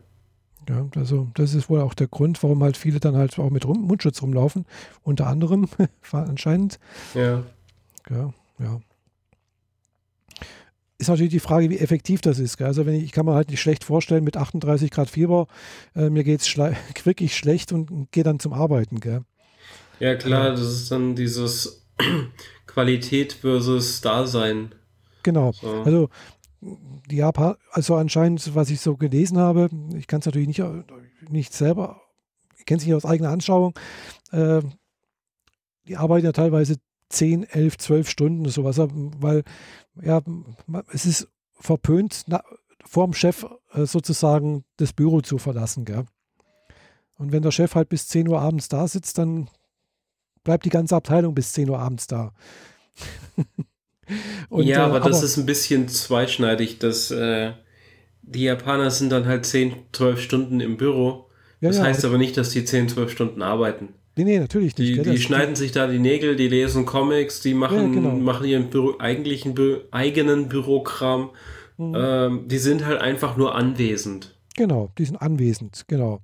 Ja, 0.69 0.87
also 0.95 1.27
das 1.33 1.53
ist 1.53 1.69
wohl 1.69 1.81
auch 1.81 1.93
der 1.93 2.07
Grund, 2.07 2.41
warum 2.41 2.63
halt 2.63 2.77
viele 2.77 3.01
dann 3.01 3.17
halt 3.17 3.37
auch 3.37 3.49
mit 3.49 3.65
rum, 3.65 3.81
Mundschutz 3.81 4.21
rumlaufen. 4.21 4.65
Unter 5.01 5.27
anderem 5.27 5.67
anscheinend. 6.11 6.79
Ja. 7.13 7.43
Ja, 8.09 8.33
ja 8.59 8.79
ist 10.99 11.07
natürlich 11.07 11.31
die 11.31 11.39
Frage, 11.39 11.69
wie 11.69 11.79
effektiv 11.79 12.21
das 12.21 12.39
ist. 12.39 12.57
Gell? 12.57 12.67
Also 12.67 12.85
wenn 12.85 12.93
ich, 12.93 13.03
ich 13.03 13.11
kann 13.13 13.25
mir 13.25 13.33
halt 13.33 13.49
nicht 13.49 13.61
schlecht 13.61 13.85
vorstellen, 13.85 14.23
mit 14.23 14.37
38 14.37 14.91
Grad 14.91 15.09
Fieber, 15.09 15.47
äh, 15.95 16.09
mir 16.09 16.23
geht 16.23 16.41
es 16.41 16.57
wirklich 17.05 17.35
schlecht 17.35 17.71
und 17.71 18.11
gehe 18.11 18.23
dann 18.23 18.39
zum 18.39 18.53
Arbeiten. 18.53 18.99
Gell? 18.99 19.23
Ja 19.99 20.15
klar, 20.15 20.51
das 20.51 20.61
ist 20.61 20.91
dann 20.91 21.15
dieses 21.15 21.85
Qualität 22.67 23.33
versus 23.33 24.01
Dasein. 24.01 24.75
Genau. 25.23 25.53
So. 25.53 25.69
Also 25.83 26.09
die 26.61 27.17
Japan, 27.17 27.55
also 27.71 27.95
anscheinend, 27.95 28.53
was 28.53 28.69
ich 28.69 28.81
so 28.81 28.97
gelesen 28.97 29.37
habe, 29.37 29.69
ich 29.95 30.07
kann 30.07 30.19
es 30.19 30.25
natürlich 30.25 30.49
nicht, 30.49 30.61
nicht 31.29 31.53
selber, 31.53 32.01
ich 32.57 32.65
kenne 32.65 32.79
es 32.79 32.85
nicht 32.85 32.95
aus 32.95 33.05
eigener 33.05 33.29
Anschauung, 33.29 33.73
äh, 34.31 34.61
die 35.87 35.95
arbeiten 35.95 36.25
ja 36.25 36.33
teilweise 36.33 36.75
10, 37.09 37.43
11, 37.43 37.77
12 37.77 38.09
Stunden 38.09 38.49
sowas, 38.49 38.77
weil 38.79 39.43
ja, 40.01 40.21
es 40.91 41.05
ist 41.05 41.27
verpönt, 41.53 42.23
na, 42.27 42.43
vor 42.85 43.05
dem 43.05 43.13
Chef 43.13 43.45
äh, 43.73 43.85
sozusagen 43.85 44.63
das 44.77 44.93
Büro 44.93 45.21
zu 45.21 45.37
verlassen. 45.37 45.85
Gell? 45.85 46.05
Und 47.17 47.31
wenn 47.31 47.43
der 47.43 47.51
Chef 47.51 47.75
halt 47.75 47.89
bis 47.89 48.07
10 48.07 48.27
Uhr 48.27 48.41
abends 48.41 48.69
da 48.69 48.87
sitzt, 48.87 49.17
dann 49.17 49.49
bleibt 50.43 50.65
die 50.65 50.69
ganze 50.69 50.95
Abteilung 50.95 51.35
bis 51.35 51.53
10 51.53 51.69
Uhr 51.69 51.79
abends 51.79 52.07
da. 52.07 52.33
Und, 54.49 54.65
ja, 54.65 54.85
aber, 54.85 55.05
äh, 55.05 55.09
das 55.09 55.21
ist 55.21 55.37
ein 55.37 55.45
bisschen 55.45 55.87
zweischneidig, 55.87 56.79
dass 56.79 57.11
äh, 57.11 57.53
die 58.23 58.43
Japaner 58.43 58.89
sind 58.89 59.11
dann 59.11 59.27
halt 59.27 59.45
10, 59.45 59.73
12 59.91 60.21
Stunden 60.21 60.59
im 60.61 60.77
Büro. 60.77 61.29
Das 61.61 61.77
ja, 61.77 61.83
heißt 61.83 62.05
aber 62.05 62.17
nicht, 62.17 62.37
dass 62.37 62.49
die 62.49 62.65
10, 62.65 62.89
12 62.89 63.11
Stunden 63.11 63.41
arbeiten. 63.41 63.93
Nee, 64.19 64.25
nee, 64.25 64.39
natürlich 64.39 64.77
nicht. 64.77 64.97
Die, 64.97 65.01
die 65.01 65.17
schneiden 65.17 65.55
sich 65.55 65.71
da 65.71 65.87
die 65.87 65.97
Nägel, 65.97 66.35
die 66.35 66.49
lesen 66.49 66.85
Comics, 66.85 67.39
die 67.39 67.53
machen, 67.53 67.93
ja, 67.93 68.01
genau. 68.01 68.15
machen 68.17 68.45
ihren 68.45 68.69
Büro, 68.69 68.95
eigentlichen 68.99 69.53
Bü 69.53 69.79
eigenen 69.91 70.49
Bürokram. 70.49 71.29
Mhm. 71.77 71.95
Ähm, 71.95 72.47
die 72.49 72.57
sind 72.57 72.85
halt 72.85 72.99
einfach 72.99 73.37
nur 73.37 73.55
anwesend. 73.55 74.35
Genau, 74.57 74.91
die 74.97 75.05
sind 75.05 75.15
anwesend, 75.15 75.85
genau. 75.87 76.19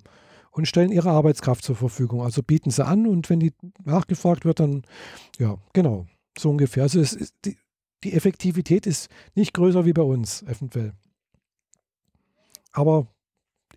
Und 0.50 0.68
stellen 0.68 0.92
ihre 0.92 1.08
Arbeitskraft 1.08 1.64
zur 1.64 1.74
Verfügung. 1.74 2.20
Also 2.20 2.42
bieten 2.42 2.70
sie 2.70 2.84
an 2.84 3.06
und 3.06 3.30
wenn 3.30 3.40
die 3.40 3.54
nachgefragt 3.82 4.44
wird, 4.44 4.60
dann, 4.60 4.82
ja, 5.38 5.56
genau, 5.72 6.06
so 6.36 6.50
ungefähr. 6.50 6.82
Also 6.82 7.00
es 7.00 7.14
ist, 7.14 7.34
die, 7.46 7.56
die 8.04 8.12
Effektivität 8.12 8.86
ist 8.86 9.08
nicht 9.34 9.54
größer 9.54 9.86
wie 9.86 9.94
bei 9.94 10.02
uns, 10.02 10.42
eventuell. 10.42 10.92
Aber 12.72 13.06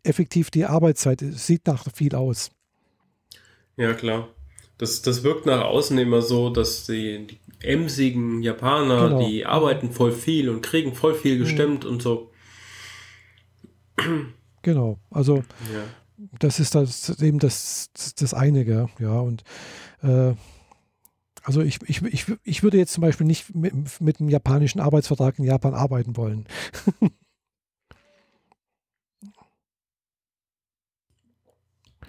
effektiv 0.04 0.52
die 0.52 0.66
Arbeitszeit 0.66 1.22
sieht 1.22 1.68
nach 1.68 1.86
viel 1.94 2.16
aus. 2.16 2.52
Ja, 3.80 3.94
klar. 3.94 4.28
Das, 4.78 5.02
das 5.02 5.24
wirkt 5.24 5.46
nach 5.46 5.64
außen 5.64 5.98
immer 5.98 6.22
so, 6.22 6.50
dass 6.50 6.86
die, 6.86 7.28
die 7.28 7.40
emsigen 7.66 8.44
Japaner, 8.44 9.08
genau. 9.08 9.26
die 9.26 9.46
arbeiten 9.46 9.92
voll 9.92 10.12
viel 10.12 10.50
und 10.50 10.62
kriegen 10.62 10.94
voll 10.94 11.16
viel 11.16 11.36
mhm. 11.36 11.40
gestemmt 11.40 11.84
mhm. 11.86 11.90
und 11.92 12.02
so. 12.02 12.32
Genau, 14.62 15.00
also 15.10 15.38
ja. 15.38 15.84
das 16.40 16.60
ist 16.60 16.76
das 16.76 17.22
eben 17.22 17.40
das, 17.40 17.90
das 18.18 18.34
eine, 18.34 18.66
gell? 18.66 18.90
ja, 19.00 19.20
und 19.20 19.44
äh, 20.04 20.34
also 21.44 21.62
ich, 21.62 21.80
ich, 21.88 22.02
ich, 22.04 22.26
ich 22.44 22.64
würde 22.64 22.78
jetzt 22.78 22.92
zum 22.92 23.02
Beispiel 23.02 23.28
nicht 23.28 23.56
mit, 23.56 23.74
mit 24.02 24.20
einem 24.20 24.30
japanischen 24.30 24.82
Arbeitsvertrag 24.82 25.40
in 25.40 25.46
Japan 25.46 25.74
arbeiten 25.74 26.18
wollen. 26.18 26.46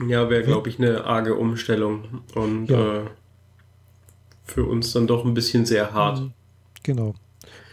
Ja, 0.07 0.31
wäre, 0.31 0.43
glaube 0.43 0.69
ich, 0.69 0.79
eine 0.79 1.05
arge 1.05 1.35
Umstellung 1.35 2.23
und 2.35 2.69
ja. 2.69 3.03
äh, 3.03 3.07
für 4.45 4.65
uns 4.65 4.93
dann 4.93 5.07
doch 5.07 5.25
ein 5.25 5.35
bisschen 5.35 5.67
sehr 5.67 5.93
hart. 5.93 6.21
Mhm. 6.21 6.33
Genau. 6.83 7.15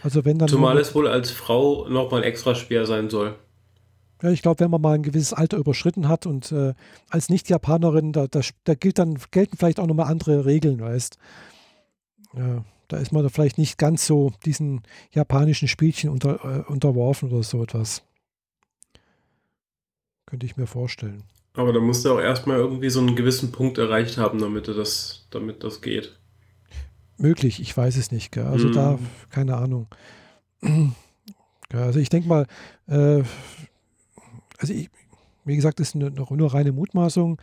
Also 0.02 0.24
wenn 0.24 0.38
dann 0.38 0.48
Zumal 0.48 0.78
es 0.78 0.94
wohl 0.94 1.08
als 1.08 1.30
Frau 1.30 1.88
nochmal 1.88 2.24
extra 2.24 2.54
schwer 2.54 2.86
sein 2.86 3.10
soll. 3.10 3.36
Ja, 4.22 4.30
ich 4.30 4.42
glaube, 4.42 4.60
wenn 4.60 4.70
man 4.70 4.80
mal 4.80 4.94
ein 4.94 5.02
gewisses 5.02 5.32
Alter 5.32 5.58
überschritten 5.58 6.08
hat 6.08 6.26
und 6.26 6.50
äh, 6.50 6.74
als 7.08 7.28
Nicht-Japanerin, 7.28 8.12
da, 8.12 8.26
da, 8.26 8.40
da, 8.64 8.74
gilt 8.74 8.98
dann, 8.98 9.18
gelten 9.30 9.56
vielleicht 9.56 9.78
auch 9.78 9.86
nochmal 9.86 10.10
andere 10.10 10.44
Regeln, 10.44 10.80
weißt 10.80 11.18
ja, 12.36 12.64
Da 12.88 12.96
ist 12.96 13.12
man 13.12 13.22
da 13.22 13.28
vielleicht 13.28 13.58
nicht 13.58 13.78
ganz 13.78 14.06
so 14.06 14.32
diesen 14.44 14.82
japanischen 15.12 15.68
Spielchen 15.68 16.10
unter, 16.10 16.44
äh, 16.44 16.72
unterworfen 16.72 17.30
oder 17.30 17.42
so 17.42 17.62
etwas. 17.62 18.02
Könnte 20.26 20.46
ich 20.46 20.56
mir 20.56 20.66
vorstellen. 20.66 21.22
Aber 21.58 21.72
da 21.72 21.80
musst 21.80 22.04
du 22.04 22.12
auch 22.12 22.20
erstmal 22.20 22.58
irgendwie 22.58 22.88
so 22.88 23.00
einen 23.00 23.16
gewissen 23.16 23.50
Punkt 23.50 23.78
erreicht 23.78 24.16
haben, 24.16 24.38
damit 24.38 24.68
das, 24.68 25.26
damit 25.30 25.64
das 25.64 25.80
geht. 25.80 26.16
Möglich, 27.16 27.60
ich 27.60 27.76
weiß 27.76 27.96
es 27.96 28.12
nicht. 28.12 28.30
Gell? 28.30 28.46
Also 28.46 28.68
mm. 28.68 28.72
da, 28.72 28.92
mhm. 28.92 29.06
keine 29.30 29.56
Ahnung. 29.56 29.88
Also 31.70 32.00
ich 32.00 32.08
denke 32.08 32.26
mal, 32.26 32.46
äh, 32.86 33.22
also 34.56 34.72
ich, 34.72 34.88
wie 35.44 35.54
gesagt, 35.54 35.80
das 35.80 35.88
ist 35.88 35.96
eine, 35.96 36.10
nur 36.10 36.54
reine 36.54 36.72
Mutmaßung. 36.72 37.38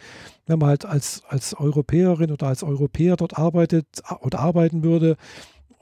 Wenn 0.48 0.58
man 0.58 0.70
halt 0.70 0.84
als, 0.84 1.22
als 1.28 1.54
Europäerin 1.54 2.32
oder 2.32 2.48
als 2.48 2.64
Europäer 2.64 3.18
dort 3.18 3.38
arbeitet 3.38 3.86
oder 4.22 4.40
arbeiten 4.40 4.82
würde 4.82 5.16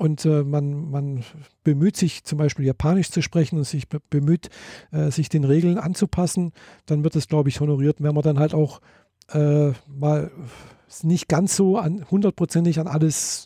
und 0.03 0.25
äh, 0.25 0.43
man, 0.43 0.91
man 0.91 1.23
bemüht 1.63 1.95
sich 1.95 2.25
zum 2.25 2.37
Beispiel 2.37 2.65
Japanisch 2.65 3.09
zu 3.09 3.21
sprechen 3.21 3.57
und 3.57 3.63
sich 3.63 3.87
bemüht, 3.87 4.49
äh, 4.91 5.11
sich 5.11 5.29
den 5.29 5.45
Regeln 5.45 5.77
anzupassen, 5.77 6.51
dann 6.85 7.05
wird 7.05 7.15
es, 7.15 7.29
glaube 7.29 7.47
ich, 7.47 7.61
honoriert. 7.61 8.03
Wenn 8.03 8.13
man 8.13 8.21
dann 8.21 8.37
halt 8.37 8.53
auch 8.53 8.81
äh, 9.29 9.71
mal 9.87 10.29
nicht 11.03 11.29
ganz 11.29 11.55
so 11.55 11.77
an 11.77 12.05
hundertprozentig 12.11 12.81
an 12.81 12.87
alles 12.87 13.45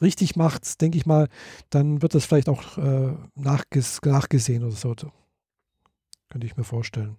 richtig 0.00 0.36
macht, 0.36 0.80
denke 0.80 0.96
ich 0.96 1.04
mal, 1.04 1.28
dann 1.68 2.00
wird 2.00 2.14
das 2.14 2.24
vielleicht 2.24 2.48
auch 2.48 2.78
äh, 2.78 3.12
nachges 3.34 4.00
nachgesehen 4.02 4.64
oder 4.64 4.72
so. 4.72 4.94
Könnte 6.30 6.46
ich 6.46 6.56
mir 6.56 6.64
vorstellen. 6.64 7.18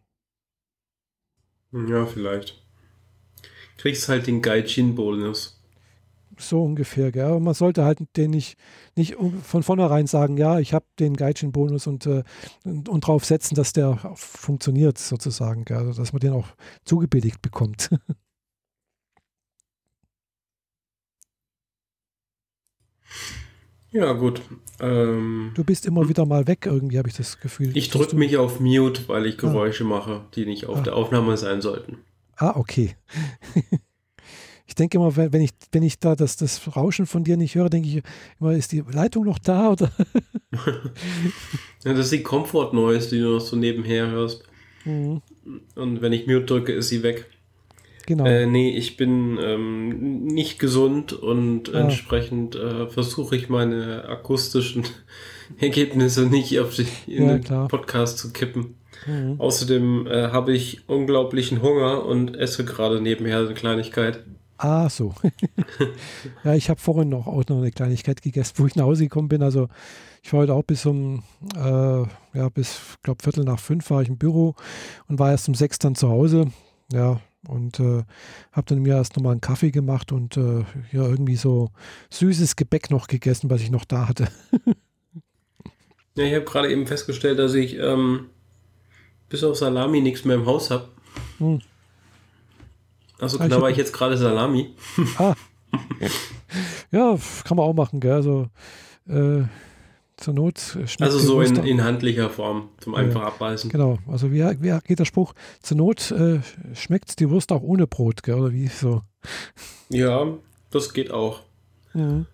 Ja, 1.71 2.07
vielleicht. 2.07 2.65
Kriegst 3.77 4.09
halt 4.09 4.25
den 4.25 4.41
Gaijin-Bonus. 4.41 5.63
So 6.39 6.63
ungefähr, 6.63 7.11
gell? 7.11 7.25
Aber 7.25 7.39
man 7.39 7.53
sollte 7.53 7.83
halt 7.83 7.99
den 8.17 8.31
nicht, 8.31 8.57
nicht 8.95 9.15
von 9.43 9.63
vornherein 9.63 10.07
sagen, 10.07 10.37
ja, 10.37 10.59
ich 10.59 10.73
habe 10.73 10.85
den 10.99 11.15
Gaijin-Bonus 11.15 11.87
und, 11.87 12.05
äh, 12.05 12.23
und, 12.63 12.89
und 12.89 13.07
drauf 13.07 13.25
setzen, 13.25 13.55
dass 13.55 13.73
der 13.73 13.97
funktioniert, 14.15 14.97
sozusagen, 14.97 15.65
gell? 15.65 15.77
Also, 15.77 16.01
dass 16.01 16.13
man 16.13 16.19
den 16.19 16.33
auch 16.33 16.47
zugebilligt 16.83 17.41
bekommt. 17.41 17.89
Ja, 23.95 24.11
gut. 24.11 24.41
Ähm, 24.81 25.51
du 25.55 25.63
bist 25.63 25.85
immer 25.85 26.09
wieder 26.09 26.25
mal 26.25 26.47
weg, 26.47 26.65
irgendwie 26.65 26.97
habe 26.97 27.07
ich 27.07 27.15
das 27.15 27.39
Gefühl. 27.39 27.77
Ich 27.77 27.91
drücke 27.91 28.17
mich 28.17 28.35
auf 28.35 28.59
Mute, 28.59 29.07
weil 29.07 29.25
ich 29.25 29.35
ah. 29.35 29.47
Geräusche 29.47 29.85
ah. 29.85 29.87
mache, 29.87 30.25
die 30.35 30.45
nicht 30.45 30.65
auf 30.65 30.79
ah. 30.79 30.81
der 30.81 30.97
Aufnahme 30.97 31.37
sein 31.37 31.61
sollten. 31.61 31.99
Ah, 32.35 32.57
okay. 32.57 32.97
ich 34.67 34.75
denke 34.75 34.97
immer, 34.97 35.15
wenn 35.15 35.41
ich, 35.41 35.51
wenn 35.71 35.83
ich 35.83 35.99
da 35.99 36.15
das, 36.15 36.37
das 36.37 36.75
Rauschen 36.75 37.05
von 37.05 37.23
dir 37.23 37.37
nicht 37.37 37.55
höre, 37.55 37.69
denke 37.69 37.87
ich 37.87 38.01
immer, 38.39 38.53
ist 38.53 38.71
die 38.71 38.83
Leitung 38.91 39.25
noch 39.25 39.39
da? 39.39 39.71
Oder? 39.71 39.91
ja, 41.83 41.93
das 41.93 41.99
ist 41.99 42.13
die 42.13 42.23
Comfort 42.23 42.73
Noise, 42.73 43.09
die 43.09 43.19
du 43.19 43.35
noch 43.35 43.41
so 43.41 43.55
nebenher 43.55 44.09
hörst. 44.09 44.43
Mhm. 44.85 45.21
Und 45.75 46.01
wenn 46.01 46.13
ich 46.13 46.25
Mute 46.25 46.45
drücke, 46.45 46.73
ist 46.73 46.89
sie 46.89 47.03
weg. 47.03 47.25
Genau. 48.07 48.25
Äh, 48.25 48.45
nee, 48.45 48.75
ich 48.75 48.97
bin 48.97 49.39
ähm, 49.41 50.25
nicht 50.25 50.59
gesund 50.59 51.13
und 51.13 51.73
ah. 51.73 51.81
entsprechend 51.81 52.55
äh, 52.55 52.87
versuche 52.87 53.35
ich 53.35 53.49
meine 53.49 54.05
akustischen 54.07 54.83
Ergebnisse 55.59 56.27
nicht 56.27 56.59
auf 56.59 56.75
die, 56.75 56.85
in 57.07 57.23
ja, 57.23 57.33
den 57.33 57.43
klar. 57.43 57.67
Podcast 57.67 58.19
zu 58.19 58.31
kippen. 58.31 58.75
Mhm. 59.07 59.35
Außerdem 59.39 60.07
äh, 60.07 60.27
habe 60.29 60.53
ich 60.53 60.87
unglaublichen 60.87 61.61
Hunger 61.61 62.05
und 62.05 62.35
esse 62.35 62.63
gerade 62.63 63.01
nebenher 63.01 63.39
eine 63.39 63.53
Kleinigkeit. 63.53 64.23
Ah, 64.57 64.89
so. 64.89 65.13
ja, 66.43 66.53
ich 66.53 66.69
habe 66.69 66.79
vorhin 66.79 67.09
noch 67.09 67.27
auch 67.27 67.43
noch 67.49 67.57
eine 67.57 67.71
Kleinigkeit 67.71 68.21
gegessen, 68.21 68.53
wo 68.57 68.65
ich 68.65 68.75
nach 68.75 68.85
Hause 68.85 69.03
gekommen 69.03 69.27
bin. 69.27 69.43
Also 69.43 69.67
ich 70.23 70.31
war 70.31 70.41
heute 70.41 70.53
auch 70.53 70.63
bis 70.63 70.85
um, 70.85 71.23
äh, 71.55 71.59
ja, 72.37 72.49
bis, 72.53 72.79
glaube 73.03 73.21
Viertel 73.21 73.43
nach 73.43 73.59
fünf 73.59 73.89
war 73.89 74.01
ich 74.01 74.07
im 74.07 74.17
Büro 74.17 74.55
und 75.07 75.19
war 75.19 75.31
erst 75.31 75.47
um 75.49 75.55
sechs 75.55 75.77
dann 75.77 75.95
zu 75.95 76.09
Hause. 76.09 76.47
Ja, 76.91 77.19
und 77.47 77.79
äh, 77.79 78.03
habe 78.51 78.67
dann 78.67 78.79
mir 78.79 78.95
erst 78.95 79.15
nochmal 79.17 79.33
einen 79.33 79.41
Kaffee 79.41 79.71
gemacht 79.71 80.11
und 80.11 80.37
äh, 80.37 80.59
ja, 80.91 81.03
irgendwie 81.03 81.35
so 81.35 81.71
süßes 82.11 82.55
Gebäck 82.55 82.91
noch 82.91 83.07
gegessen, 83.07 83.49
was 83.49 83.61
ich 83.61 83.71
noch 83.71 83.85
da 83.85 84.07
hatte. 84.07 84.27
ja, 86.15 86.23
ich 86.23 86.33
habe 86.33 86.45
gerade 86.45 86.71
eben 86.71 86.87
festgestellt, 86.87 87.39
dass 87.39 87.53
ich 87.53 87.77
ähm, 87.77 88.29
bis 89.29 89.43
auf 89.43 89.57
Salami 89.57 90.01
nichts 90.01 90.25
mehr 90.25 90.35
im 90.35 90.45
Haus 90.45 90.71
habe. 90.71 90.89
Hm. 91.39 91.61
Also 93.19 93.39
ah, 93.39 93.47
knabber 93.47 93.69
ich, 93.69 93.73
ich 93.73 93.77
jetzt 93.77 93.93
gerade 93.93 94.17
Salami. 94.17 94.75
ah. 95.17 95.33
Ja, 96.91 97.17
kann 97.43 97.57
man 97.57 97.65
auch 97.65 97.73
machen, 97.73 97.99
gell? 97.99 98.13
Also 98.13 98.47
äh, 99.07 99.43
zur 100.17 100.33
Not 100.33 100.59
schmeckt 100.59 101.01
Also 101.01 101.19
so 101.19 101.41
in, 101.41 101.55
in, 101.65 101.83
handlicher 101.83 102.29
Form, 102.29 102.69
zum 102.79 102.95
einfach 102.95 103.21
ja, 103.21 103.27
abbeißen. 103.27 103.69
Genau, 103.69 103.99
also 104.07 104.31
wie, 104.31 104.43
wie 104.61 104.77
geht 104.85 104.99
der 104.99 105.05
Spruch? 105.05 105.33
Zur 105.61 105.77
Not 105.77 106.11
äh, 106.11 106.39
schmeckt 106.73 107.19
die 107.19 107.29
Wurst 107.29 107.51
auch 107.51 107.61
ohne 107.61 107.87
Brot, 107.87 108.23
gell? 108.23 108.35
oder 108.35 108.53
wie 108.53 108.67
so? 108.67 109.01
Ja, 109.89 110.27
das 110.71 110.93
geht 110.93 111.11
auch. 111.11 111.41
Ja. 111.93 112.25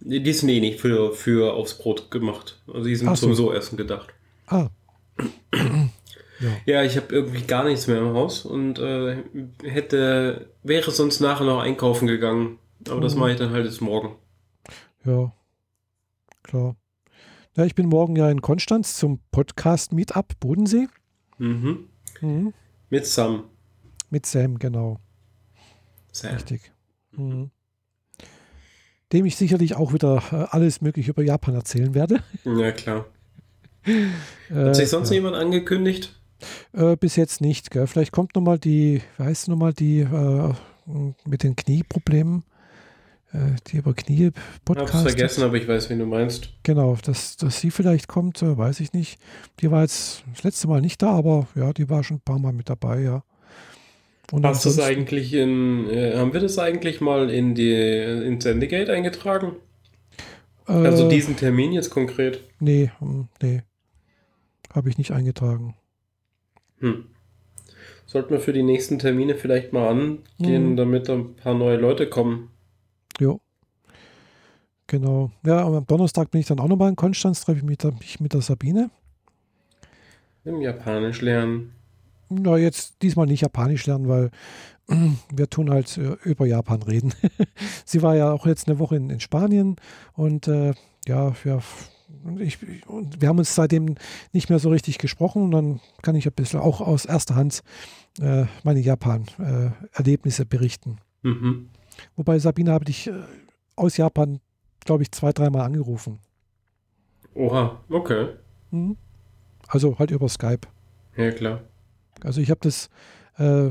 Die 0.00 0.32
sind 0.32 0.48
eh 0.48 0.60
nicht 0.60 0.80
für, 0.80 1.12
für 1.12 1.54
aufs 1.54 1.76
Brot 1.78 2.10
gemacht. 2.10 2.60
Also 2.68 2.84
die 2.84 2.96
sind 2.96 3.08
Ach 3.08 3.16
zum 3.16 3.34
so. 3.34 3.52
Essen 3.52 3.76
gedacht. 3.76 4.14
Ah. 4.46 4.68
Ja. 6.40 6.50
ja, 6.66 6.82
ich 6.82 6.96
habe 6.96 7.14
irgendwie 7.14 7.42
gar 7.42 7.64
nichts 7.64 7.86
mehr 7.86 7.98
im 7.98 8.14
Haus 8.14 8.44
und 8.44 8.78
äh, 8.78 9.22
hätte, 9.62 10.50
wäre 10.62 10.90
sonst 10.90 11.20
nachher 11.20 11.44
noch 11.44 11.60
einkaufen 11.60 12.06
gegangen. 12.06 12.58
Aber 12.86 12.96
mhm. 12.96 13.02
das 13.02 13.14
mache 13.14 13.32
ich 13.32 13.38
dann 13.38 13.50
halt 13.50 13.64
jetzt 13.64 13.80
morgen. 13.80 14.16
Ja, 15.04 15.32
klar. 16.42 16.76
Ja, 17.56 17.64
ich 17.64 17.74
bin 17.74 17.86
morgen 17.86 18.16
ja 18.16 18.30
in 18.30 18.42
Konstanz 18.42 18.96
zum 18.96 19.20
Podcast 19.30 19.92
Meetup 19.92 20.38
Bodensee. 20.40 20.88
Mhm. 21.38 21.88
mhm. 22.20 22.52
Mit 22.90 23.06
Sam. 23.06 23.44
Mit 24.10 24.26
Sam, 24.26 24.58
genau. 24.58 25.00
Sam. 26.12 26.34
Richtig. 26.34 26.72
Mhm. 27.12 27.50
Dem 29.12 29.24
ich 29.24 29.36
sicherlich 29.36 29.76
auch 29.76 29.92
wieder 29.92 30.22
äh, 30.32 30.46
alles 30.50 30.80
Mögliche 30.80 31.10
über 31.10 31.22
Japan 31.22 31.54
erzählen 31.54 31.94
werde. 31.94 32.22
Ja, 32.44 32.72
klar. 32.72 33.06
Hat 34.50 34.76
sich 34.76 34.88
sonst 34.88 35.10
äh, 35.10 35.14
jemand 35.14 35.36
angekündigt? 35.36 36.18
Äh, 36.72 36.96
bis 36.96 37.16
jetzt 37.16 37.40
nicht. 37.40 37.70
Gell? 37.70 37.86
Vielleicht 37.86 38.12
kommt 38.12 38.34
nochmal 38.34 38.58
die, 38.58 39.02
wie 39.18 39.22
heißt 39.22 39.48
nochmal 39.48 39.72
die 39.72 40.00
äh, 40.00 40.52
mit 41.24 41.42
den 41.42 41.56
Knieproblemen. 41.56 42.44
Äh, 43.32 43.56
die 43.66 43.78
über 43.78 43.92
Knie 43.92 44.30
Podcast. 44.64 44.94
Hab's 44.94 45.02
vergessen, 45.02 45.42
aber 45.42 45.56
ich 45.56 45.66
weiß, 45.66 45.90
wen 45.90 45.98
du 45.98 46.06
meinst. 46.06 46.50
Genau, 46.62 46.96
dass, 47.02 47.36
dass 47.36 47.60
sie 47.60 47.70
vielleicht 47.70 48.06
kommt, 48.06 48.40
äh, 48.42 48.56
weiß 48.56 48.80
ich 48.80 48.92
nicht. 48.92 49.18
Die 49.60 49.70
war 49.70 49.82
jetzt 49.82 50.22
das 50.32 50.44
letzte 50.44 50.68
Mal 50.68 50.80
nicht 50.80 51.02
da, 51.02 51.10
aber 51.10 51.48
ja, 51.54 51.72
die 51.72 51.88
war 51.90 52.04
schon 52.04 52.18
ein 52.18 52.24
paar 52.24 52.38
Mal 52.38 52.52
mit 52.52 52.70
dabei, 52.70 53.00
ja. 53.00 53.24
Und 54.32 54.44
Hast 54.44 54.64
du 54.64 54.70
das 54.70 54.80
eigentlich 54.80 55.34
in, 55.34 55.88
äh, 55.88 56.16
haben 56.16 56.32
wir 56.32 56.40
das 56.40 56.58
eigentlich 56.58 57.00
mal 57.00 57.30
in 57.30 57.54
die 57.54 57.72
in 57.72 58.40
Sendegate 58.40 58.92
eingetragen? 58.92 59.52
Äh, 60.68 60.72
also 60.72 61.08
diesen 61.08 61.36
Termin 61.36 61.72
jetzt 61.72 61.90
konkret? 61.90 62.40
Nee, 62.58 62.90
hm, 62.98 63.28
nee. 63.42 63.62
Habe 64.72 64.88
ich 64.88 64.98
nicht 64.98 65.12
eingetragen. 65.12 65.74
Hm. 66.80 67.06
Sollten 68.06 68.30
wir 68.30 68.40
für 68.40 68.52
die 68.52 68.62
nächsten 68.62 68.98
Termine 68.98 69.34
vielleicht 69.34 69.72
mal 69.72 69.88
angehen, 69.88 70.70
hm. 70.70 70.76
damit 70.76 71.10
ein 71.10 71.34
paar 71.36 71.54
neue 71.54 71.76
Leute 71.76 72.08
kommen. 72.08 72.50
Ja. 73.18 73.36
Genau. 74.86 75.30
Ja, 75.44 75.66
am 75.66 75.86
Donnerstag 75.86 76.30
bin 76.30 76.40
ich 76.40 76.46
dann 76.46 76.60
auch 76.60 76.68
nochmal 76.68 76.90
in 76.90 76.96
Konstanz, 76.96 77.44
treffe 77.44 77.58
ich 77.58 77.64
mich, 77.64 77.78
mich 77.98 78.20
mit 78.20 78.32
der 78.32 78.40
Sabine. 78.40 78.90
Im 80.44 80.60
Japanisch 80.60 81.22
lernen. 81.22 81.72
Na, 82.28 82.56
jetzt 82.56 83.02
diesmal 83.02 83.26
nicht 83.26 83.40
Japanisch 83.40 83.86
lernen, 83.86 84.08
weil 84.08 84.30
wir 85.34 85.50
tun 85.50 85.70
halt 85.70 85.98
äh, 85.98 86.16
über 86.22 86.46
Japan 86.46 86.82
reden. 86.82 87.12
Sie 87.84 88.02
war 88.02 88.14
ja 88.14 88.32
auch 88.32 88.46
jetzt 88.46 88.68
eine 88.68 88.78
Woche 88.78 88.96
in, 88.96 89.10
in 89.10 89.20
Spanien 89.20 89.76
und 90.14 90.46
äh, 90.46 90.74
ja, 91.06 91.34
wir, 91.44 91.62
ich, 92.38 92.58
wir 92.62 93.28
haben 93.28 93.38
uns 93.38 93.54
seitdem 93.54 93.96
nicht 94.32 94.48
mehr 94.48 94.58
so 94.58 94.70
richtig 94.70 94.98
gesprochen 94.98 95.42
und 95.42 95.50
dann 95.50 95.80
kann 96.02 96.14
ich 96.14 96.26
ein 96.26 96.32
bisschen 96.32 96.60
auch 96.60 96.80
aus 96.80 97.04
erster 97.04 97.34
Hand 97.34 97.62
äh, 98.20 98.46
meine 98.62 98.80
Japan-Erlebnisse 98.80 100.42
äh, 100.42 100.46
berichten. 100.46 100.98
Mhm. 101.22 101.70
Wobei 102.16 102.38
Sabine 102.38 102.72
habe 102.72 102.84
ich 102.88 103.08
äh, 103.08 103.12
aus 103.74 103.96
Japan, 103.96 104.40
glaube 104.84 105.02
ich, 105.02 105.12
zwei, 105.12 105.32
dreimal 105.32 105.62
angerufen. 105.62 106.20
Oha, 107.34 107.80
okay. 107.88 108.28
Mhm. 108.70 108.96
Also 109.68 109.98
halt 109.98 110.10
über 110.10 110.28
Skype. 110.28 110.68
Ja, 111.16 111.30
klar. 111.32 111.60
Also 112.22 112.40
ich 112.40 112.50
habe 112.50 112.60
das, 112.62 112.88
äh, 113.38 113.70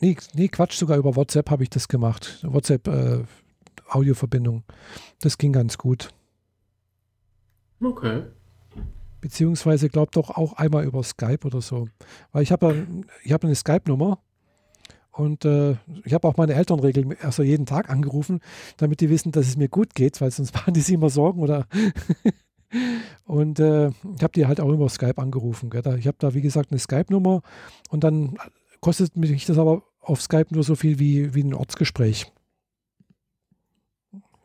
nee, 0.00 0.16
nee, 0.34 0.48
Quatsch, 0.48 0.76
sogar 0.76 0.98
über 0.98 1.14
WhatsApp 1.14 1.50
habe 1.50 1.62
ich 1.62 1.70
das 1.70 1.88
gemacht. 1.88 2.40
WhatsApp 2.42 2.88
äh. 2.88 3.24
Das 5.20 5.38
ging 5.38 5.52
ganz 5.52 5.78
gut. 5.78 6.08
Okay. 7.84 8.22
Beziehungsweise 9.20 9.88
glaubt 9.88 10.16
doch 10.16 10.30
auch 10.30 10.54
einmal 10.54 10.84
über 10.84 11.02
Skype 11.02 11.44
oder 11.44 11.60
so. 11.60 11.88
Weil 12.32 12.42
ich 12.42 12.52
habe 12.52 12.86
ich 13.22 13.32
hab 13.32 13.44
eine 13.44 13.54
Skype-Nummer 13.54 14.18
und 15.12 15.44
äh, 15.44 15.76
ich 16.04 16.12
habe 16.12 16.26
auch 16.26 16.36
meine 16.36 16.54
Eltern 16.54 16.80
regelmäßig, 16.80 17.24
also 17.24 17.42
jeden 17.42 17.66
Tag 17.66 17.88
angerufen, 17.88 18.40
damit 18.76 19.00
die 19.00 19.10
wissen, 19.10 19.32
dass 19.32 19.46
es 19.46 19.56
mir 19.56 19.68
gut 19.68 19.94
geht, 19.94 20.20
weil 20.20 20.30
sonst 20.30 20.54
machen 20.54 20.74
die 20.74 20.80
sich 20.80 20.94
immer 20.94 21.10
Sorgen 21.10 21.40
oder. 21.40 21.66
und 23.24 23.60
äh, 23.60 23.88
ich 23.88 24.22
habe 24.22 24.32
die 24.34 24.46
halt 24.46 24.60
auch 24.60 24.72
immer 24.72 24.88
Skype 24.88 25.18
angerufen. 25.18 25.70
Gell? 25.70 25.82
Ich 25.98 26.06
habe 26.06 26.16
da, 26.18 26.34
wie 26.34 26.42
gesagt, 26.42 26.70
eine 26.70 26.78
Skype-Nummer 26.78 27.42
und 27.90 28.04
dann 28.04 28.36
kostet 28.80 29.16
mich 29.16 29.46
das 29.46 29.56
aber 29.56 29.84
auf 30.00 30.20
Skype 30.20 30.48
nur 30.50 30.64
so 30.64 30.74
viel 30.74 30.98
wie, 30.98 31.34
wie 31.34 31.42
ein 31.42 31.54
Ortsgespräch. 31.54 32.30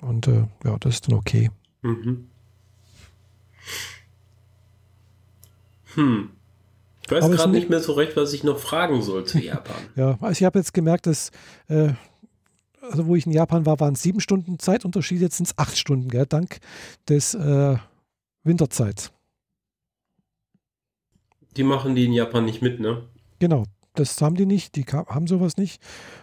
Und 0.01 0.27
äh, 0.27 0.45
ja, 0.63 0.77
das 0.79 0.95
ist 0.95 1.07
dann 1.07 1.17
okay. 1.17 1.49
Mhm. 1.81 2.29
Hm. 5.95 6.31
Ich 7.03 7.11
weiß 7.11 7.29
gerade 7.31 7.51
nicht 7.51 7.69
mehr 7.69 7.79
so 7.79 7.93
recht, 7.93 8.15
was 8.15 8.33
ich 8.33 8.43
noch 8.43 8.59
fragen 8.59 9.01
soll 9.01 9.25
zu 9.25 9.39
Japan. 9.43 9.75
ja, 9.95 10.17
also 10.21 10.31
ich 10.31 10.43
habe 10.43 10.59
jetzt 10.59 10.73
gemerkt, 10.73 11.07
dass 11.07 11.31
äh, 11.67 11.93
also 12.81 13.07
wo 13.07 13.15
ich 13.15 13.25
in 13.25 13.31
Japan 13.31 13.65
war, 13.65 13.79
waren 13.79 13.93
es 13.93 14.01
sieben 14.01 14.19
Stunden 14.19 14.59
Zeitunterschied, 14.59 15.21
jetzt 15.21 15.37
sind 15.37 15.47
es 15.47 15.57
acht 15.57 15.77
Stunden, 15.77 16.09
gell, 16.09 16.25
dank 16.25 16.59
des 17.07 17.33
äh, 17.33 17.77
Winterzeit. 18.43 19.11
Die 21.57 21.63
machen 21.63 21.95
die 21.95 22.05
in 22.05 22.13
Japan 22.13 22.45
nicht 22.45 22.61
mit, 22.61 22.79
ne? 22.79 23.03
Genau, 23.39 23.65
das 23.95 24.21
haben 24.21 24.35
die 24.35 24.45
nicht, 24.45 24.75
die 24.75 24.85
haben 24.85 25.27
sowas 25.27 25.57
nicht. 25.57 25.81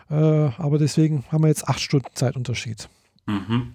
Äh, 0.09 0.14
aber 0.14 0.78
deswegen 0.78 1.24
haben 1.30 1.43
wir 1.43 1.49
jetzt 1.49 1.68
acht 1.68 1.80
Stunden 1.80 2.09
Zeitunterschied. 2.14 2.89
Mhm. 3.26 3.74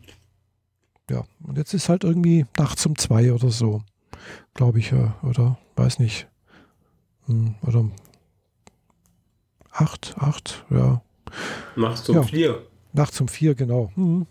Ja, 1.12 1.26
und 1.43 1.57
jetzt 1.57 1.74
ist 1.74 1.89
halt 1.89 2.05
irgendwie 2.05 2.45
nachts 2.57 2.86
um 2.86 2.97
zwei 2.97 3.34
oder 3.34 3.49
so, 3.49 3.82
glaube 4.53 4.80
ich, 4.80 4.93
oder 5.24 5.57
weiß 5.76 5.99
nicht. 5.99 6.28
Hm, 7.26 7.55
oder 7.64 7.89
acht, 9.72 10.16
acht, 10.18 10.66
ja. 10.70 11.01
Nachts 11.76 12.07
um 12.07 12.16
ja. 12.16 12.24
vier. 12.24 12.66
Nachts 12.93 13.20
um 13.20 13.28
vier, 13.28 13.55
genau. 13.55 13.91
Mhm. 13.95 14.26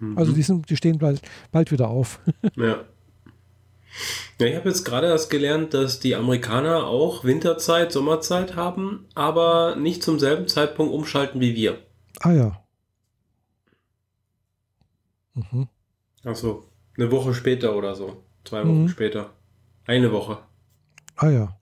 Mhm. 0.00 0.18
Also 0.18 0.32
die, 0.32 0.42
sind, 0.42 0.68
die 0.70 0.76
stehen 0.76 0.98
bald, 0.98 1.22
bald 1.52 1.70
wieder 1.70 1.88
auf. 1.88 2.18
ja. 2.56 2.84
Ja, 4.40 4.46
ich 4.48 4.56
habe 4.56 4.68
jetzt 4.68 4.84
gerade 4.84 5.06
erst 5.06 5.30
gelernt, 5.30 5.72
dass 5.72 6.00
die 6.00 6.16
Amerikaner 6.16 6.88
auch 6.88 7.22
Winterzeit, 7.22 7.92
Sommerzeit 7.92 8.56
haben, 8.56 9.06
aber 9.14 9.76
nicht 9.76 10.02
zum 10.02 10.18
selben 10.18 10.48
Zeitpunkt 10.48 10.92
umschalten 10.92 11.40
wie 11.40 11.54
wir. 11.54 11.78
Ah 12.18 12.32
ja. 12.32 12.64
Mhm. 15.34 15.68
Achso, 16.24 16.64
eine 16.96 17.10
Woche 17.10 17.34
später 17.34 17.76
oder 17.76 17.94
so. 17.94 18.24
Zwei 18.44 18.62
Wochen 18.62 18.82
mhm. 18.82 18.88
später. 18.88 19.32
Eine 19.86 20.12
Woche. 20.12 20.38
Ah 21.16 21.28
ja. 21.28 21.58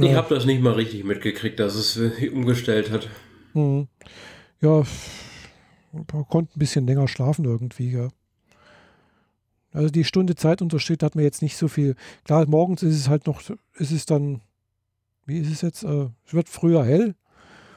Ich 0.00 0.14
habe 0.14 0.34
das 0.34 0.44
nicht 0.44 0.60
mal 0.60 0.74
richtig 0.74 1.04
mitgekriegt, 1.04 1.58
dass 1.58 1.74
es 1.74 1.96
umgestellt 2.32 2.90
hat. 2.90 3.08
Mhm. 3.54 3.88
Ja, 4.60 4.82
man 5.92 6.28
konnte 6.28 6.56
ein 6.56 6.58
bisschen 6.58 6.86
länger 6.86 7.08
schlafen 7.08 7.44
irgendwie, 7.44 7.92
ja. 7.92 8.08
Also 9.72 9.90
die 9.90 10.04
Stunde 10.04 10.34
Zeitunterschied 10.34 11.02
hat 11.02 11.14
mir 11.14 11.22
jetzt 11.22 11.42
nicht 11.42 11.56
so 11.56 11.68
viel. 11.68 11.96
Klar, 12.24 12.46
morgens 12.46 12.82
ist 12.82 12.96
es 12.96 13.08
halt 13.08 13.26
noch, 13.26 13.42
ist 13.74 13.90
es 13.92 14.06
dann, 14.06 14.40
wie 15.24 15.38
ist 15.38 15.52
es 15.52 15.60
jetzt? 15.60 15.84
Äh, 15.84 16.08
es 16.26 16.34
wird 16.34 16.48
früher 16.48 16.84
hell 16.84 17.14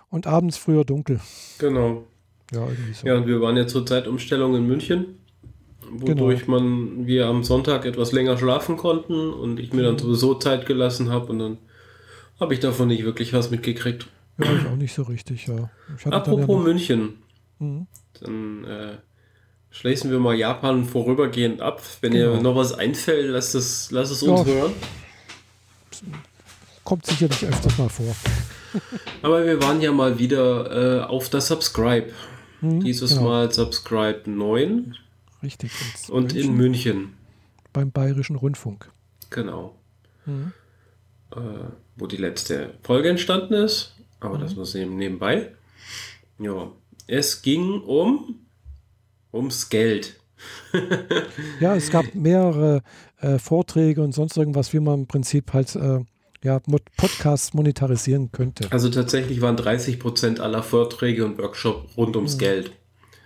und 0.09 0.27
abends 0.27 0.57
früher 0.57 0.86
dunkel. 0.86 1.19
Genau. 1.57 2.07
Ja, 2.52 2.68
irgendwie 2.68 2.93
so. 2.93 3.08
Ja, 3.08 3.16
und 3.16 3.28
wir 3.28 3.41
waren 3.41 3.58
ja 3.58 3.68
zur 3.68 3.86
Zeitumstellung 3.86 4.56
in 4.56 4.66
München, 4.68 5.20
wodurch 5.89 6.45
genau. 6.45 6.60
man, 6.60 7.08
wir 7.08 7.28
am 7.28 7.43
Sonntag 7.43 7.86
etwas 7.86 8.12
länger 8.12 8.38
schlafen 8.38 8.78
konnten 8.78 9.32
und 9.32 9.60
ich 9.60 9.74
mir 9.74 9.84
dann 9.84 9.93
mhm. 9.93 10.00
sowieso 10.00 10.36
Zeit 10.36 10.66
gelassen 10.66 11.10
habe 11.10 11.28
und 11.28 11.39
dann 11.39 11.58
habe 12.39 12.54
ich 12.54 12.60
davon 12.60 12.88
nicht 12.88 13.04
wirklich 13.04 13.34
was 13.34 13.52
mitgekriegt. 13.52 14.08
Ja, 14.38 14.54
ich 14.54 14.66
auch 14.66 14.76
nicht 14.76 14.93
so 14.93 15.04
richtig, 15.04 15.47
ja. 15.47 15.70
Apropos 16.06 16.47
ja 16.47 16.64
München. 16.64 17.14
Mhm. 17.60 17.88
Dann 18.22 18.64
äh, 18.64 18.97
schließen 19.70 20.12
wir 20.12 20.20
mal 20.20 20.36
Japan 20.36 20.86
vorübergehend 20.86 21.62
ab. 21.62 21.82
Wenn 22.02 22.14
genau. 22.14 22.36
ihr 22.36 22.41
noch 22.41 22.56
was 22.56 22.74
einfällt, 22.74 23.30
lasst 23.30 23.56
es, 23.56 23.91
lasst 23.91 24.12
es 24.12 24.24
uns 24.24 24.47
ja. 24.47 24.54
hören. 24.54 24.74
Kommt 26.84 27.06
sicherlich 27.06 27.45
öfters 27.45 27.78
mal 27.78 27.89
vor. 27.89 28.16
Aber 29.22 29.45
wir 29.45 29.62
waren 29.62 29.82
ja 29.82 29.91
mal 29.91 30.18
wieder 30.20 31.02
äh, 31.02 31.04
auf 31.04 31.30
der 31.30 31.41
Subscribe. 31.41 32.08
Mhm, 32.62 32.82
Dieses 32.82 33.12
genau. 33.12 33.24
Mal 33.30 33.51
Subscribe 33.51 34.24
9. 34.26 34.95
Richtig. 35.41 35.72
Und 36.10 36.34
München. 36.34 36.49
in 36.49 36.57
München. 36.57 37.14
Beim 37.72 37.91
Bayerischen 37.91 38.36
Rundfunk. 38.36 38.91
Genau. 39.30 39.76
Mhm. 40.26 40.53
Äh, 41.32 41.39
wo 41.95 42.07
die 42.07 42.18
letzte 42.18 42.74
Folge 42.84 43.10
entstanden 43.10 43.53
ist. 43.53 43.95
Aber 44.20 44.38
mhm. 44.38 44.41
das 44.41 44.55
muss 44.55 44.76
eben 44.76 44.97
nebenbei. 44.97 45.51
Ja. 46.39 46.72
Es 47.07 47.41
ging 47.41 47.82
um 47.82 48.36
ums 49.34 49.70
Geld. 49.70 50.20
ja, 51.60 51.76
es 51.76 51.89
gab 51.89 52.05
mehrere 52.14 52.82
äh, 53.20 53.38
Vorträge 53.39 54.01
und 54.01 54.14
sonst 54.14 54.38
irgendwas, 54.38 54.74
wie 54.74 54.80
man 54.80 55.01
im 55.01 55.07
Prinzip 55.07 55.53
halt 55.53 55.76
äh, 55.76 55.99
ja, 56.44 56.62
Podcasts 56.98 57.54
monetarisieren 57.54 58.32
könnte. 58.32 58.68
Also 58.72 58.90
tatsächlich 58.90 59.42
waren 59.42 59.58
30 59.58 60.00
Prozent 60.00 60.40
aller 60.40 60.64
Vorträge 60.64 61.26
und 61.26 61.38
Workshops 61.38 61.98
rund 61.98 62.16
ums 62.16 62.36
mhm. 62.36 62.40
Geld. 62.40 62.72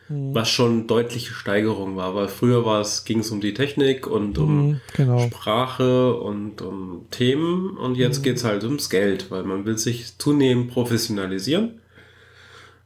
Mhm. 0.09 0.35
Was 0.35 0.49
schon 0.49 0.87
deutliche 0.87 1.33
Steigerung 1.33 1.95
war, 1.95 2.15
weil 2.15 2.27
früher 2.27 2.63
ging 3.05 3.19
es 3.19 3.31
um 3.31 3.39
die 3.39 3.53
Technik 3.53 4.07
und 4.07 4.37
um 4.37 4.67
mhm, 4.67 4.81
genau. 4.95 5.19
Sprache 5.27 6.15
und 6.15 6.61
um 6.61 7.05
Themen 7.11 7.77
und 7.77 7.95
jetzt 7.95 8.19
mhm. 8.19 8.23
geht 8.23 8.37
es 8.37 8.43
halt 8.43 8.63
ums 8.63 8.89
Geld, 8.89 9.31
weil 9.31 9.43
man 9.43 9.65
will 9.65 9.77
sich 9.77 10.17
zunehmend 10.17 10.71
professionalisieren. 10.71 11.79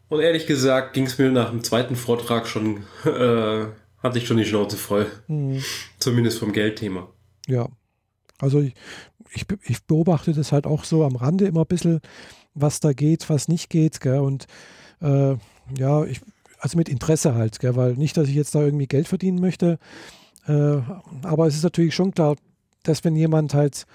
Und 0.10 0.22
ehrlich 0.22 0.48
gesagt 0.48 0.94
ging 0.94 1.06
es 1.06 1.18
mir 1.18 1.32
nach 1.32 1.50
dem 1.50 1.64
zweiten 1.64 1.96
Vortrag 1.96 2.48
schon, 2.48 2.84
äh, 3.06 3.66
hatte 4.02 4.18
ich 4.18 4.28
schon 4.28 4.38
die 4.38 4.46
Schnauze 4.46 4.78
voll. 4.78 5.08
Mhm. 5.28 5.64
Zumindest 6.00 6.40
vom 6.40 6.54
Geldthema. 6.54 7.08
Ja. 7.48 7.68
Also 8.40 8.60
ich, 8.60 8.74
ich, 9.32 9.46
ich, 9.64 9.84
beobachte 9.84 10.34
das 10.34 10.52
halt 10.52 10.68
auch 10.68 10.84
so 10.84 11.04
am 11.04 11.16
Rande 11.16 11.46
immer 11.46 11.62
ein 11.62 11.68
bisschen, 11.68 12.02
was 12.54 12.80
da 12.80 12.94
geht, 12.94 13.30
was 13.30 13.48
nicht 13.48 13.70
geht. 13.70 14.00
Gell? 14.02 14.20
Und 14.20 14.48
äh, 15.02 15.36
ja, 15.78 16.04
ich, 16.06 16.22
also 16.60 16.78
mit 16.78 16.90
Interesse 16.90 17.36
halt, 17.36 17.60
gell? 17.60 17.76
weil 17.76 17.94
nicht, 17.94 18.18
dass 18.18 18.28
ich 18.28 18.36
jetzt 18.36 18.56
da 18.56 18.62
irgendwie 18.62 18.88
Geld 18.88 19.08
verdienen 19.08 19.40
möchte. 19.40 19.80
Äh, 20.48 20.78
aber 21.24 21.48
es 21.48 21.56
ist 21.56 21.64
natürlich 21.64 21.96
schon 21.96 22.12
klar, 22.12 22.36
dass 22.84 23.04
wenn 23.04 23.16
jemand 23.16 23.54
halt 23.54 23.86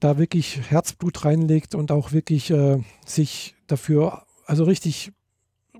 da 0.00 0.18
wirklich 0.18 0.60
Herzblut 0.70 1.24
reinlegt 1.24 1.74
und 1.74 1.90
auch 1.90 2.12
wirklich 2.12 2.50
äh, 2.50 2.78
sich 3.06 3.54
dafür 3.66 4.26
also 4.46 4.64
richtig 4.64 5.12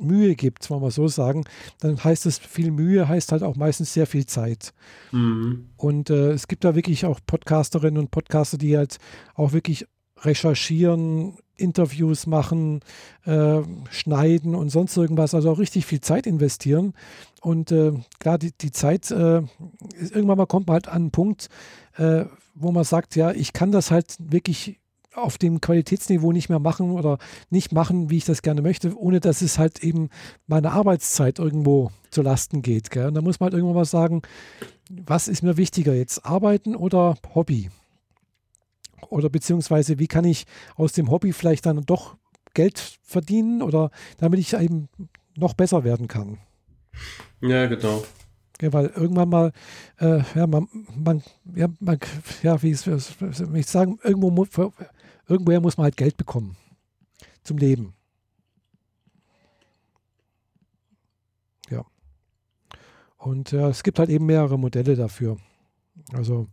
Mühe 0.01 0.34
gibt, 0.34 0.68
wollen 0.70 0.82
wir 0.82 0.90
so 0.90 1.09
sagen, 1.09 1.44
dann 1.80 2.03
heißt 2.03 2.26
es 2.26 2.38
viel 2.38 2.70
Mühe, 2.70 3.09
heißt 3.09 3.32
halt 3.32 3.42
auch 3.42 3.57
meistens 3.57 3.92
sehr 3.92 4.07
viel 4.07 4.26
Zeit. 4.26 4.72
Mhm. 5.12 5.68
Und 5.76 6.11
äh, 6.11 6.32
es 6.32 6.49
gibt 6.49 6.64
da 6.64 6.74
wirklich 6.74 7.07
auch 7.07 7.20
Podcasterinnen 7.26 7.99
und 7.99 8.11
Podcaster, 8.11 8.59
die 8.59 8.76
halt 8.76 8.99
auch 9.34 9.53
wirklich 9.53 9.86
recherchieren, 10.20 11.38
Interviews 11.57 12.26
machen, 12.26 12.80
äh, 13.24 13.62
schneiden 13.90 14.55
und 14.55 14.70
sonst 14.70 14.97
irgendwas, 14.97 15.34
also 15.34 15.51
auch 15.51 15.59
richtig 15.59 15.86
viel 15.86 16.01
Zeit 16.01 16.26
investieren. 16.26 16.92
Und 17.40 17.72
äh, 17.72 17.92
klar, 18.18 18.38
die, 18.38 18.53
die 18.53 18.72
Zeit, 18.72 19.11
äh, 19.11 19.42
irgendwann 19.99 20.38
mal 20.38 20.47
kommt 20.47 20.66
man 20.66 20.74
halt 20.74 20.88
an 20.88 20.94
einen 20.94 21.11
Punkt, 21.11 21.49
äh, 21.97 22.24
wo 22.55 22.72
man 22.72 22.84
sagt, 22.84 23.16
ja, 23.16 23.32
ich 23.32 23.53
kann 23.53 23.72
das 23.72 23.90
halt 23.90 24.16
wirklich 24.18 24.80
auf 25.17 25.39
dem 25.39 25.61
Qualitätsniveau 25.61 26.33
nicht 26.33 26.49
mehr 26.49 26.59
machen 26.59 26.91
oder 26.91 27.19
nicht 27.51 27.73
machen, 27.73 28.11
wie 28.11 28.19
ich 28.19 28.25
das 28.25 28.43
gerne 28.43 28.62
möchte, 28.62 28.97
ohne 28.97 29.21
dass 29.21 29.43
es 29.43 29.59
halt 29.59 29.83
eben 29.83 30.11
meiner 30.47 30.73
Arbeitszeit 30.73 31.39
irgendwo 31.39 31.91
zu 32.11 32.23
Lasten 32.23 32.62
geht. 32.62 32.91
Gell? 32.91 33.09
Und 33.09 33.14
da 33.14 33.23
muss 33.23 33.41
man 33.41 33.47
halt 33.47 33.55
irgendwann 33.55 33.77
mal 33.77 33.85
sagen, 33.85 34.23
was 34.89 35.29
ist 35.29 35.43
mir 35.43 35.57
wichtiger 35.57 35.95
jetzt, 35.95 36.25
Arbeiten 36.25 36.77
oder 36.77 37.17
Hobby? 37.35 37.71
Oder 39.09 39.29
beziehungsweise, 39.29 39.99
wie 39.99 40.09
kann 40.09 40.25
ich 40.25 40.47
aus 40.75 40.93
dem 40.93 41.11
Hobby 41.11 41.33
vielleicht 41.33 41.67
dann 41.67 41.83
doch 41.83 42.17
Geld 42.55 42.99
verdienen 43.03 43.62
oder 43.62 43.91
damit 44.19 44.41
ich 44.41 44.55
eben 44.55 44.89
noch 45.37 45.55
besser 45.55 45.85
werden 45.85 46.09
kann? 46.09 46.39
Ja, 47.41 47.67
genau. 47.67 48.03
Ja, 48.61 48.73
weil 48.73 48.87
irgendwann 48.87 49.29
mal, 49.29 49.53
äh, 50.01 50.23
ja, 50.35 50.47
man, 50.47 50.67
man, 50.97 51.23
ja, 51.55 51.69
man, 51.79 51.99
ja, 52.43 52.62
wie 52.62 52.71
ich, 52.71 52.87
wie 52.87 53.61
ich 53.61 53.67
sagen, 53.67 53.99
irgendwo 54.03 54.31
irgendwoher 55.29 55.61
muss 55.61 55.77
man 55.77 55.85
halt 55.85 55.97
Geld 55.97 56.16
bekommen 56.16 56.57
zum 57.43 57.59
Leben. 57.59 57.95
Ja. 61.70 61.85
Und 63.16 63.53
ja, 63.53 63.68
es 63.68 63.83
gibt 63.83 63.99
halt 63.99 64.11
eben 64.11 64.27
mehrere 64.27 64.59
Modelle 64.59 64.97
dafür. 64.97 65.39
Also 66.12 66.49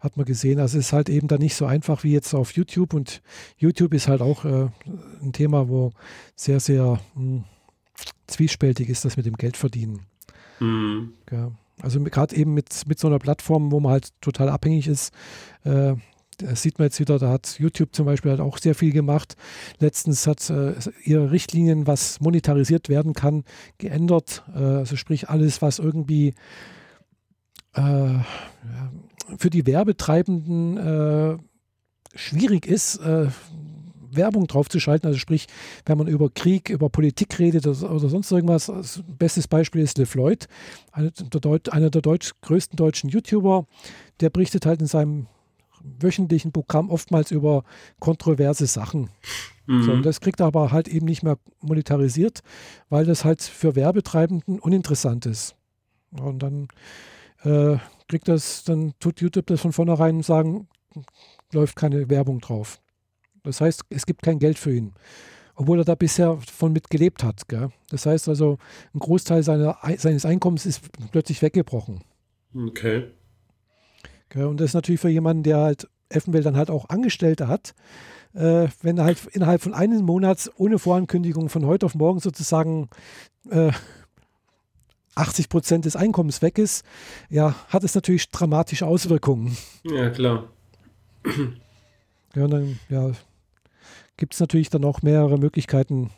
hat 0.00 0.16
man 0.16 0.26
gesehen, 0.26 0.58
also 0.60 0.78
es 0.78 0.86
ist 0.86 0.92
halt 0.92 1.08
eben 1.08 1.28
da 1.28 1.38
nicht 1.38 1.54
so 1.54 1.66
einfach 1.66 2.04
wie 2.04 2.12
jetzt 2.12 2.34
auf 2.34 2.52
YouTube 2.52 2.94
und 2.94 3.22
YouTube 3.56 3.94
ist 3.94 4.08
halt 4.08 4.22
auch 4.22 4.44
äh, 4.44 4.68
ein 5.20 5.32
Thema, 5.32 5.68
wo 5.68 5.92
sehr, 6.34 6.60
sehr 6.60 7.00
mh, 7.14 7.20
hm, 7.20 7.44
zwiespältig 8.26 8.88
ist, 8.88 9.04
das 9.04 9.16
mit 9.16 9.26
dem 9.26 9.36
Geld 9.36 9.56
verdienen. 9.56 10.06
Mhm. 10.60 11.14
Ja. 11.30 11.52
Also 11.82 12.02
gerade 12.02 12.34
eben 12.36 12.54
mit, 12.54 12.86
mit 12.86 12.98
so 12.98 13.06
einer 13.06 13.18
Plattform, 13.18 13.70
wo 13.70 13.80
man 13.80 13.92
halt 13.92 14.10
total 14.20 14.48
abhängig 14.48 14.86
ist, 14.88 15.12
äh, 15.64 15.94
das 16.38 16.62
sieht 16.62 16.78
man 16.78 16.86
jetzt 16.86 17.00
wieder, 17.00 17.18
da 17.18 17.30
hat 17.30 17.58
YouTube 17.58 17.94
zum 17.94 18.06
Beispiel 18.06 18.30
halt 18.30 18.40
auch 18.40 18.58
sehr 18.58 18.74
viel 18.74 18.92
gemacht. 18.92 19.36
Letztens 19.78 20.26
hat 20.26 20.48
äh, 20.50 20.74
ihre 21.04 21.30
Richtlinien, 21.30 21.86
was 21.86 22.20
monetarisiert 22.20 22.88
werden 22.88 23.12
kann, 23.12 23.44
geändert. 23.78 24.44
Äh, 24.54 24.58
also 24.58 24.96
sprich 24.96 25.28
alles, 25.28 25.62
was 25.62 25.78
irgendwie 25.78 26.34
äh, 27.74 28.14
für 29.38 29.50
die 29.50 29.66
Werbetreibenden 29.66 30.76
äh, 30.76 31.36
schwierig 32.14 32.66
ist, 32.66 32.96
äh, 32.98 33.28
Werbung 34.10 34.46
draufzuschalten. 34.46 35.06
Also 35.06 35.18
sprich, 35.18 35.46
wenn 35.84 35.98
man 35.98 36.06
über 36.06 36.30
Krieg, 36.30 36.70
über 36.70 36.88
Politik 36.88 37.38
redet 37.38 37.66
oder, 37.66 38.08
sonst 38.08 38.30
irgendwas. 38.30 38.66
Das 38.66 39.02
bestes 39.06 39.48
Beispiel 39.48 39.82
ist 39.82 39.98
LeFloid, 39.98 40.48
einer 40.92 41.10
der, 41.10 41.40
Deut 41.40 41.72
einer 41.72 41.90
der 41.90 42.02
Deutsch, 42.02 42.32
größten 42.40 42.76
deutschen 42.76 43.10
YouTuber. 43.10 43.66
Der 44.20 44.30
berichtet 44.30 44.66
halt 44.66 44.80
in 44.80 44.86
seinem 44.86 45.26
wöchentlichen 46.00 46.52
Programm 46.52 46.90
oftmals 46.90 47.30
über 47.30 47.64
kontroverse 47.98 48.66
Sachen. 48.66 49.10
Mhm. 49.66 49.82
So, 49.82 50.00
das 50.00 50.20
kriegt 50.20 50.40
er 50.40 50.46
aber 50.46 50.72
halt 50.72 50.88
eben 50.88 51.06
nicht 51.06 51.22
mehr 51.22 51.38
monetarisiert, 51.60 52.40
weil 52.88 53.04
das 53.04 53.24
halt 53.24 53.42
für 53.42 53.74
Werbetreibenden 53.74 54.58
uninteressant 54.58 55.26
ist. 55.26 55.56
Und 56.10 56.42
dann 56.42 56.68
äh, 57.42 57.78
kriegt 58.08 58.28
das, 58.28 58.64
dann 58.64 58.94
tut 59.00 59.20
YouTube 59.20 59.46
das 59.46 59.60
von 59.60 59.72
vornherein 59.72 60.22
sagen, 60.22 60.68
läuft 61.52 61.76
keine 61.76 62.08
Werbung 62.08 62.40
drauf. 62.40 62.80
Das 63.42 63.60
heißt, 63.60 63.82
es 63.90 64.06
gibt 64.06 64.22
kein 64.22 64.38
Geld 64.38 64.58
für 64.58 64.74
ihn. 64.74 64.94
Obwohl 65.54 65.78
er 65.78 65.84
da 65.84 65.94
bisher 65.94 66.38
von 66.40 66.72
mit 66.72 66.90
gelebt 66.90 67.24
hat. 67.24 67.48
Gell? 67.48 67.70
Das 67.88 68.04
heißt 68.04 68.28
also, 68.28 68.58
ein 68.94 68.98
Großteil 68.98 69.42
seiner, 69.42 69.78
seines 69.96 70.26
Einkommens 70.26 70.66
ist 70.66 70.82
plötzlich 71.12 71.40
weggebrochen. 71.40 72.04
Okay. 72.54 73.04
Und 74.34 74.60
das 74.60 74.70
ist 74.70 74.74
natürlich 74.74 75.00
für 75.00 75.08
jemanden, 75.08 75.42
der 75.42 75.58
halt 75.58 75.88
Effenwelt 76.08 76.46
dann 76.46 76.56
halt 76.56 76.70
auch 76.70 76.88
Angestellte 76.88 77.48
hat, 77.48 77.74
äh, 78.34 78.68
wenn 78.82 79.00
halt 79.00 79.26
innerhalb 79.32 79.62
von 79.62 79.74
einem 79.74 80.04
Monat 80.04 80.50
ohne 80.56 80.78
Vorankündigung 80.78 81.48
von 81.48 81.66
heute 81.66 81.86
auf 81.86 81.94
morgen 81.94 82.20
sozusagen 82.20 82.88
äh, 83.50 83.72
80 85.14 85.48
Prozent 85.48 85.84
des 85.86 85.96
Einkommens 85.96 86.42
weg 86.42 86.58
ist, 86.58 86.84
ja, 87.30 87.54
hat 87.68 87.82
es 87.82 87.94
natürlich 87.94 88.30
dramatische 88.30 88.86
Auswirkungen. 88.86 89.56
Ja, 89.84 90.10
klar. 90.10 90.48
Ja, 92.34 92.44
und 92.44 92.50
dann 92.50 92.78
ja, 92.90 93.12
gibt 94.16 94.34
es 94.34 94.40
natürlich 94.40 94.68
dann 94.68 94.84
auch 94.84 95.02
mehrere 95.02 95.38
Möglichkeiten, 95.38 96.10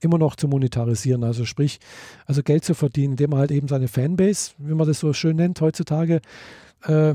immer 0.00 0.18
noch 0.18 0.36
zu 0.36 0.46
monetarisieren. 0.46 1.24
Also 1.24 1.44
sprich, 1.44 1.80
also 2.26 2.42
Geld 2.42 2.64
zu 2.64 2.74
verdienen, 2.74 3.14
indem 3.14 3.30
man 3.30 3.40
halt 3.40 3.50
eben 3.50 3.66
seine 3.66 3.88
Fanbase, 3.88 4.52
wie 4.58 4.74
man 4.74 4.86
das 4.86 5.00
so 5.00 5.12
schön 5.12 5.36
nennt 5.36 5.60
heutzutage, 5.60 6.20
äh, 6.84 7.14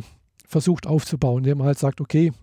versucht 0.52 0.86
aufzubauen, 0.86 1.40
indem 1.40 1.60
man 1.60 1.68
halt 1.68 1.80
sagt, 1.80 2.02
okay, 2.02 2.34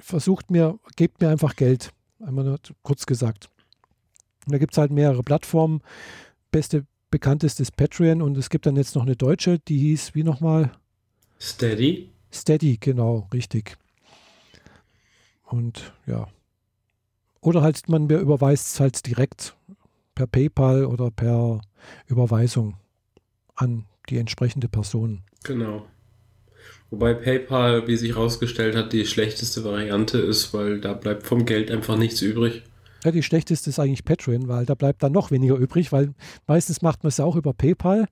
versucht 0.00 0.50
mir, 0.50 0.78
gebt 0.96 1.20
mir 1.20 1.28
einfach 1.28 1.54
Geld. 1.54 1.92
Einmal 2.18 2.44
nur 2.44 2.58
kurz 2.82 3.06
gesagt. 3.06 3.48
Und 4.44 4.52
da 4.52 4.58
gibt 4.58 4.72
es 4.74 4.78
halt 4.78 4.90
mehrere 4.90 5.22
Plattformen. 5.22 5.82
Beste 6.50 6.84
bekanntest 7.12 7.60
ist 7.60 7.76
Patreon 7.76 8.22
und 8.22 8.36
es 8.36 8.50
gibt 8.50 8.66
dann 8.66 8.74
jetzt 8.74 8.96
noch 8.96 9.02
eine 9.02 9.14
deutsche, 9.14 9.60
die 9.60 9.78
hieß, 9.78 10.16
wie 10.16 10.24
nochmal? 10.24 10.72
Steady. 11.40 12.10
Steady, 12.32 12.76
genau, 12.80 13.28
richtig. 13.32 13.76
Und 15.44 15.92
ja. 16.06 16.26
Oder 17.40 17.62
halt, 17.62 17.88
man 17.88 18.10
überweist 18.10 18.74
es 18.74 18.80
halt 18.80 19.06
direkt 19.06 19.56
per 20.16 20.26
PayPal 20.26 20.86
oder 20.86 21.12
per 21.12 21.60
Überweisung 22.06 22.76
an 23.54 23.86
die 24.08 24.18
entsprechende 24.18 24.68
Person. 24.68 25.22
Genau. 25.44 25.86
Wobei 26.92 27.14
PayPal, 27.14 27.88
wie 27.88 27.96
sich 27.96 28.16
herausgestellt 28.16 28.76
hat, 28.76 28.92
die 28.92 29.06
schlechteste 29.06 29.64
Variante 29.64 30.18
ist, 30.18 30.52
weil 30.52 30.78
da 30.78 30.92
bleibt 30.92 31.26
vom 31.26 31.46
Geld 31.46 31.70
einfach 31.70 31.96
nichts 31.96 32.20
übrig. 32.20 32.64
Ja, 33.02 33.10
die 33.10 33.22
schlechteste 33.22 33.70
ist 33.70 33.78
eigentlich 33.78 34.04
Patreon, 34.04 34.46
weil 34.46 34.66
da 34.66 34.74
bleibt 34.74 35.02
dann 35.02 35.12
noch 35.12 35.30
weniger 35.30 35.56
übrig, 35.56 35.90
weil 35.90 36.12
meistens 36.46 36.82
macht 36.82 37.02
man 37.02 37.08
es 37.08 37.16
ja 37.16 37.24
auch 37.24 37.34
über 37.34 37.54
PayPal. 37.54 38.08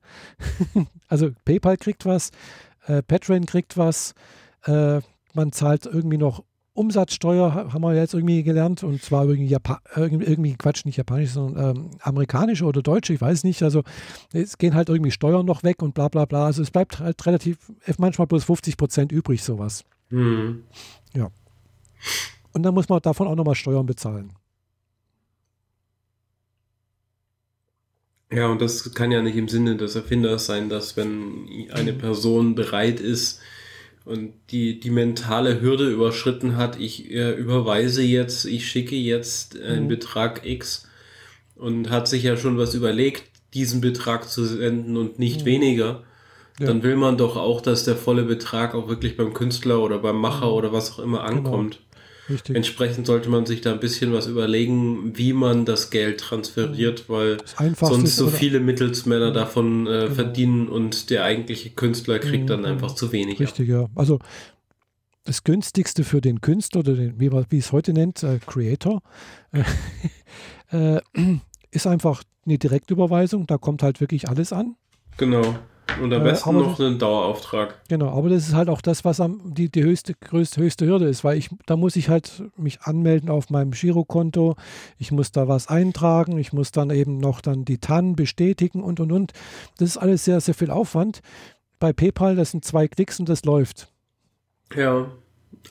also 1.08 1.28
PayPal 1.44 1.76
kriegt 1.76 2.06
was, 2.06 2.30
äh, 2.86 3.02
Patreon 3.02 3.44
kriegt 3.44 3.76
was, 3.76 4.14
äh, 4.64 5.00
man 5.34 5.52
zahlt 5.52 5.84
irgendwie 5.84 6.16
noch 6.16 6.42
Umsatzsteuer, 6.80 7.72
haben 7.72 7.82
wir 7.82 7.94
jetzt 7.94 8.14
irgendwie 8.14 8.42
gelernt, 8.42 8.82
und 8.82 9.02
zwar 9.02 9.26
irgendwie, 9.26 9.48
Japan 9.48 9.78
irgendwie 9.94 10.54
Quatsch, 10.54 10.86
nicht 10.86 10.96
japanisch, 10.96 11.30
sondern 11.30 11.76
ähm, 11.76 11.90
amerikanische 12.00 12.64
oder 12.64 12.80
deutsche, 12.80 13.12
ich 13.12 13.20
weiß 13.20 13.44
nicht. 13.44 13.62
Also 13.62 13.82
es 14.32 14.56
gehen 14.56 14.74
halt 14.74 14.88
irgendwie 14.88 15.10
Steuern 15.10 15.44
noch 15.44 15.62
weg 15.62 15.82
und 15.82 15.94
bla 15.94 16.08
bla 16.08 16.24
bla. 16.24 16.46
Also 16.46 16.62
es 16.62 16.70
bleibt 16.70 16.98
halt 16.98 17.24
relativ, 17.26 17.58
manchmal 17.98 18.26
bloß 18.26 18.44
50 18.44 18.76
Prozent 18.76 19.12
übrig, 19.12 19.42
sowas. 19.42 19.84
Mhm. 20.08 20.64
Ja. 21.14 21.28
Und 22.52 22.62
dann 22.62 22.74
muss 22.74 22.88
man 22.88 23.00
davon 23.02 23.28
auch 23.28 23.36
nochmal 23.36 23.54
Steuern 23.54 23.84
bezahlen. 23.84 24.32
Ja, 28.32 28.46
und 28.46 28.62
das 28.62 28.94
kann 28.94 29.10
ja 29.10 29.22
nicht 29.22 29.36
im 29.36 29.48
Sinne 29.48 29.76
des 29.76 29.96
Erfinders 29.96 30.46
sein, 30.46 30.68
dass 30.68 30.96
wenn 30.96 31.46
eine 31.72 31.92
Person 31.92 32.54
bereit 32.54 33.00
ist 33.00 33.40
und 34.10 34.32
die, 34.50 34.80
die 34.80 34.90
mentale 34.90 35.60
Hürde 35.60 35.88
überschritten 35.88 36.56
hat, 36.56 36.80
ich 36.80 37.12
äh, 37.12 37.30
überweise 37.30 38.02
jetzt, 38.02 38.44
ich 38.44 38.66
schicke 38.66 38.96
jetzt 38.96 39.56
einen 39.56 39.84
mhm. 39.84 39.88
Betrag 39.88 40.44
X 40.44 40.88
und 41.54 41.90
hat 41.90 42.08
sich 42.08 42.24
ja 42.24 42.36
schon 42.36 42.58
was 42.58 42.74
überlegt, 42.74 43.22
diesen 43.54 43.80
Betrag 43.80 44.28
zu 44.28 44.44
senden 44.44 44.96
und 44.96 45.20
nicht 45.20 45.42
mhm. 45.42 45.46
weniger, 45.46 46.02
ja. 46.58 46.66
dann 46.66 46.82
will 46.82 46.96
man 46.96 47.18
doch 47.18 47.36
auch, 47.36 47.60
dass 47.60 47.84
der 47.84 47.94
volle 47.94 48.24
Betrag 48.24 48.74
auch 48.74 48.88
wirklich 48.88 49.16
beim 49.16 49.32
Künstler 49.32 49.80
oder 49.80 50.00
beim 50.00 50.16
Macher 50.16 50.46
mhm. 50.46 50.54
oder 50.54 50.72
was 50.72 50.90
auch 50.90 50.98
immer 50.98 51.24
genau. 51.24 51.38
ankommt. 51.38 51.76
Genau. 51.76 51.89
Richtig. 52.30 52.56
Entsprechend 52.56 53.06
sollte 53.06 53.28
man 53.28 53.44
sich 53.44 53.60
da 53.60 53.72
ein 53.72 53.80
bisschen 53.80 54.12
was 54.12 54.26
überlegen, 54.26 55.16
wie 55.16 55.32
man 55.32 55.64
das 55.64 55.90
Geld 55.90 56.20
transferiert, 56.20 57.08
weil 57.08 57.38
sonst 57.74 58.16
so 58.16 58.28
viele 58.28 58.60
Mittelsmänner 58.60 59.32
davon 59.32 59.86
äh, 59.86 59.90
genau. 59.90 60.14
verdienen 60.14 60.68
und 60.68 61.10
der 61.10 61.24
eigentliche 61.24 61.70
Künstler 61.70 62.18
kriegt 62.18 62.48
dann 62.50 62.60
mhm. 62.60 62.66
einfach 62.66 62.94
zu 62.94 63.12
wenig. 63.12 63.40
Richtig, 63.40 63.68
ja. 63.68 63.86
Also 63.94 64.18
das 65.24 65.44
günstigste 65.44 66.04
für 66.04 66.20
den 66.20 66.40
Künstler 66.40 66.80
oder 66.80 66.94
den, 66.94 67.20
wie, 67.20 67.30
wie 67.30 67.58
es 67.58 67.72
heute 67.72 67.92
nennt, 67.92 68.22
äh, 68.22 68.38
Creator, 68.44 69.02
äh, 69.52 69.62
äh, 70.96 71.00
ist 71.70 71.86
einfach 71.86 72.22
eine 72.46 72.58
Direktüberweisung. 72.58 73.46
Da 73.46 73.58
kommt 73.58 73.82
halt 73.82 74.00
wirklich 74.00 74.28
alles 74.28 74.52
an. 74.52 74.76
Genau. 75.16 75.58
Und 76.00 76.12
am 76.12 76.22
äh, 76.22 76.24
besten 76.24 76.54
noch 76.54 76.76
das, 76.76 76.86
einen 76.86 76.98
Dauerauftrag. 76.98 77.80
Genau, 77.88 78.10
aber 78.10 78.28
das 78.28 78.48
ist 78.48 78.54
halt 78.54 78.68
auch 78.68 78.80
das, 78.80 79.04
was 79.04 79.20
am, 79.20 79.40
die, 79.54 79.70
die 79.70 79.82
höchste, 79.82 80.14
größte, 80.14 80.60
höchste 80.60 80.86
Hürde 80.86 81.06
ist, 81.06 81.24
weil 81.24 81.38
ich, 81.38 81.50
da 81.66 81.76
muss 81.76 81.96
ich 81.96 82.08
halt 82.08 82.42
mich 82.56 82.82
anmelden 82.82 83.30
auf 83.30 83.50
meinem 83.50 83.72
Girokonto, 83.72 84.56
ich 84.98 85.12
muss 85.12 85.32
da 85.32 85.48
was 85.48 85.68
eintragen, 85.68 86.38
ich 86.38 86.52
muss 86.52 86.70
dann 86.72 86.90
eben 86.90 87.18
noch 87.18 87.40
dann 87.40 87.64
die 87.64 87.78
TAN 87.78 88.16
bestätigen 88.16 88.82
und 88.82 89.00
und 89.00 89.12
und. 89.12 89.32
Das 89.78 89.90
ist 89.90 89.96
alles 89.96 90.24
sehr, 90.24 90.40
sehr 90.40 90.54
viel 90.54 90.70
Aufwand. 90.70 91.20
Bei 91.78 91.92
PayPal, 91.92 92.36
das 92.36 92.50
sind 92.50 92.64
zwei 92.64 92.88
Klicks 92.88 93.18
und 93.18 93.28
das 93.28 93.44
läuft. 93.44 93.88
Ja, 94.74 95.06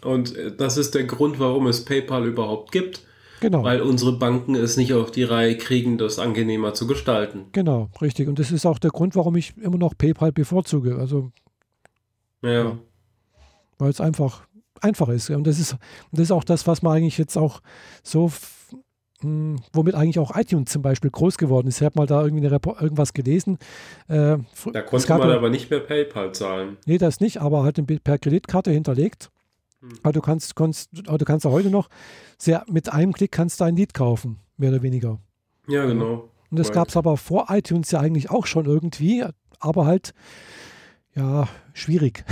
und 0.04 0.36
äh, 0.36 0.56
das 0.56 0.78
ist 0.78 0.96
der 0.96 1.06
Grund, 1.06 1.40
warum 1.40 1.68
es 1.68 1.86
PayPal 1.86 2.26
überhaupt 2.26 2.72
gibt. 2.72 3.02
Genau. 3.40 3.64
Weil 3.64 3.82
unsere 3.82 4.14
Banken 4.14 4.56
es 4.56 4.78
nicht 4.78 4.94
auf 4.94 5.12
die 5.12 5.24
Reihe 5.24 5.58
kriegen, 5.58 5.98
das 5.98 6.20
angenehmer 6.20 6.74
zu 6.74 6.88
gestalten. 6.88 7.46
Genau, 7.52 7.90
richtig. 8.02 8.28
Und 8.28 8.40
das 8.40 8.52
ist 8.52 8.66
auch 8.66 8.80
der 8.80 8.92
Grund, 8.92 9.16
warum 9.16 9.36
ich 9.36 9.58
immer 9.58 9.78
noch 9.78 9.98
PayPal 9.98 10.32
bevorzuge. 10.32 10.98
Also, 10.98 11.32
ja. 12.42 12.52
ja. 12.52 12.78
Weil 13.78 13.90
es 13.90 14.02
einfach 14.02 14.48
einfach 14.82 15.10
ist. 15.10 15.30
Und 15.30 15.46
das 15.46 15.60
ist, 15.60 15.76
das 16.12 16.22
ist 16.22 16.32
auch 16.32 16.44
das, 16.44 16.68
was 16.68 16.82
man 16.82 16.98
eigentlich 16.98 17.18
jetzt 17.18 17.38
auch 17.38 17.62
so, 18.04 18.32
hm, 19.22 19.58
womit 19.74 19.96
eigentlich 19.96 20.20
auch 20.20 20.36
iTunes 20.36 20.72
zum 20.72 20.82
Beispiel 20.82 21.12
groß 21.12 21.38
geworden 21.38 21.68
ist. 21.68 21.82
Ich 21.82 21.86
habe 21.86 22.00
mal 22.00 22.08
da 22.08 22.24
irgendwie 22.24 22.46
irgendwas 22.46 23.14
gelesen. 23.14 23.58
Äh, 24.08 24.38
da 24.74 24.82
konnte 24.82 25.10
man 25.10 25.32
aber 25.32 25.50
nicht 25.50 25.70
mehr 25.70 25.82
PayPal 25.82 26.34
zahlen. 26.34 26.78
Nee, 26.86 26.98
das 26.98 27.20
nicht, 27.20 27.42
aber 27.42 27.64
halt 27.64 27.82
per 28.04 28.18
Kreditkarte 28.18 28.72
hinterlegt. 28.72 29.30
Hm. 29.82 29.90
Aber 30.04 30.14
du 30.14 30.22
kannst, 30.22 30.56
kannst, 30.56 30.90
du 30.92 31.26
kannst 31.26 31.46
ja 31.46 31.52
heute 31.52 31.70
noch 31.70 31.90
sehr, 32.38 32.64
mit 32.70 32.92
einem 32.92 33.14
Klick 33.14 33.32
kannst 33.32 33.60
du 33.60 33.66
ein 33.66 33.76
Lied 33.76 33.94
kaufen, 33.94 34.40
mehr 34.58 34.70
oder 34.70 34.82
weniger. 34.82 35.20
Ja, 35.68 35.86
genau. 35.86 36.30
Und 36.52 36.58
das 36.58 36.72
gab 36.72 36.90
es 36.90 36.98
aber 36.98 37.16
vor 37.18 37.48
iTunes 37.50 37.92
ja 37.92 38.00
eigentlich 38.00 38.32
auch 38.32 38.48
schon 38.48 38.66
irgendwie, 38.66 39.24
aber 39.60 39.86
halt, 39.86 40.14
ja, 41.16 41.48
schwierig. 41.74 42.24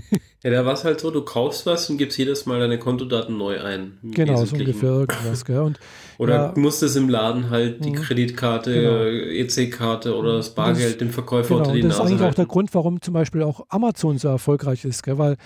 ja, 0.44 0.50
da 0.50 0.64
war 0.64 0.74
es 0.74 0.84
halt 0.84 1.00
so, 1.00 1.10
du 1.10 1.22
kaufst 1.22 1.66
was 1.66 1.90
und 1.90 1.98
gibst 1.98 2.16
jedes 2.16 2.46
Mal 2.46 2.60
deine 2.60 2.78
Kontodaten 2.78 3.36
neu 3.36 3.60
ein. 3.60 3.98
Genau, 4.02 4.44
so 4.44 4.54
ungefähr 4.54 4.90
irgendwas. 4.90 5.44
Gell? 5.44 5.58
Und, 5.58 5.80
oder 6.18 6.34
ja, 6.34 6.54
musstest 6.56 6.96
im 6.96 7.08
Laden 7.08 7.50
halt 7.50 7.84
die 7.84 7.90
mhm. 7.90 7.96
Kreditkarte, 7.96 8.72
genau. 8.72 9.04
EC-Karte 9.04 10.16
oder 10.16 10.36
das 10.36 10.54
Bargeld 10.54 10.92
das, 10.92 10.98
dem 10.98 11.10
Verkäufer 11.10 11.48
genau, 11.48 11.60
unter 11.60 11.72
die 11.72 11.82
Nase 11.82 11.88
Das 11.88 11.96
ist 11.96 12.00
eigentlich 12.00 12.20
halten. 12.20 12.32
auch 12.32 12.36
der 12.36 12.46
Grund, 12.46 12.74
warum 12.74 13.02
zum 13.02 13.14
Beispiel 13.14 13.42
auch 13.42 13.66
Amazon 13.70 14.18
so 14.18 14.28
erfolgreich 14.28 14.84
ist, 14.84 15.02
gell? 15.02 15.18
weil 15.18 15.36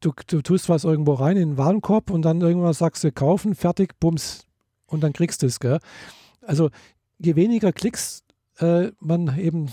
du, 0.00 0.12
du 0.26 0.42
tust 0.42 0.68
was 0.68 0.84
irgendwo 0.84 1.14
rein 1.14 1.36
in 1.36 1.50
den 1.50 1.58
Warenkorb 1.58 2.10
und 2.10 2.22
dann 2.22 2.40
irgendwas 2.40 2.78
sagst 2.78 3.04
du 3.04 3.12
kaufen, 3.12 3.54
fertig, 3.54 3.98
bums, 4.00 4.46
und 4.86 5.02
dann 5.02 5.12
kriegst 5.12 5.42
du 5.42 5.46
es. 5.46 5.60
Gell? 5.60 5.78
Also 6.42 6.70
je 7.18 7.36
weniger 7.36 7.72
Klicks 7.72 8.24
äh, 8.58 8.90
man 9.00 9.38
eben 9.38 9.70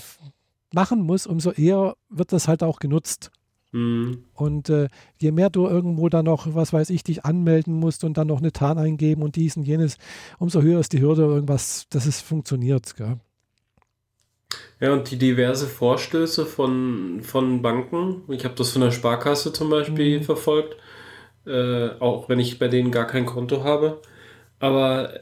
machen 0.72 1.00
muss, 1.02 1.26
umso 1.26 1.50
eher 1.50 1.96
wird 2.08 2.32
das 2.32 2.48
halt 2.48 2.62
auch 2.62 2.78
genutzt. 2.78 3.30
Mhm. 3.72 4.24
Und 4.32 4.70
äh, 4.70 4.88
je 5.18 5.32
mehr 5.32 5.50
du 5.50 5.66
irgendwo 5.66 6.08
dann 6.08 6.24
noch, 6.24 6.54
was 6.54 6.72
weiß 6.72 6.90
ich, 6.90 7.02
dich 7.02 7.24
anmelden 7.24 7.74
musst 7.74 8.04
und 8.04 8.16
dann 8.16 8.28
noch 8.28 8.38
eine 8.38 8.52
Tarn 8.52 8.78
eingeben 8.78 9.22
und 9.22 9.36
dies 9.36 9.56
und 9.56 9.64
jenes, 9.64 9.98
umso 10.38 10.62
höher 10.62 10.80
ist 10.80 10.92
die 10.92 11.00
Hürde, 11.00 11.22
irgendwas, 11.22 11.86
dass 11.90 12.06
es 12.06 12.20
funktioniert. 12.20 12.96
Gell? 12.96 13.18
Ja, 14.80 14.92
und 14.92 15.10
die 15.10 15.18
diverse 15.18 15.66
Vorstöße 15.66 16.46
von, 16.46 17.20
von 17.22 17.62
Banken, 17.62 18.22
ich 18.28 18.44
habe 18.44 18.54
das 18.54 18.70
von 18.70 18.82
der 18.82 18.92
Sparkasse 18.92 19.52
zum 19.52 19.70
Beispiel 19.70 20.20
mhm. 20.20 20.24
verfolgt, 20.24 20.76
äh, 21.46 21.88
auch 21.98 22.28
wenn 22.28 22.38
ich 22.38 22.58
bei 22.58 22.68
denen 22.68 22.92
gar 22.92 23.06
kein 23.06 23.26
Konto 23.26 23.64
habe, 23.64 24.00
aber 24.60 25.18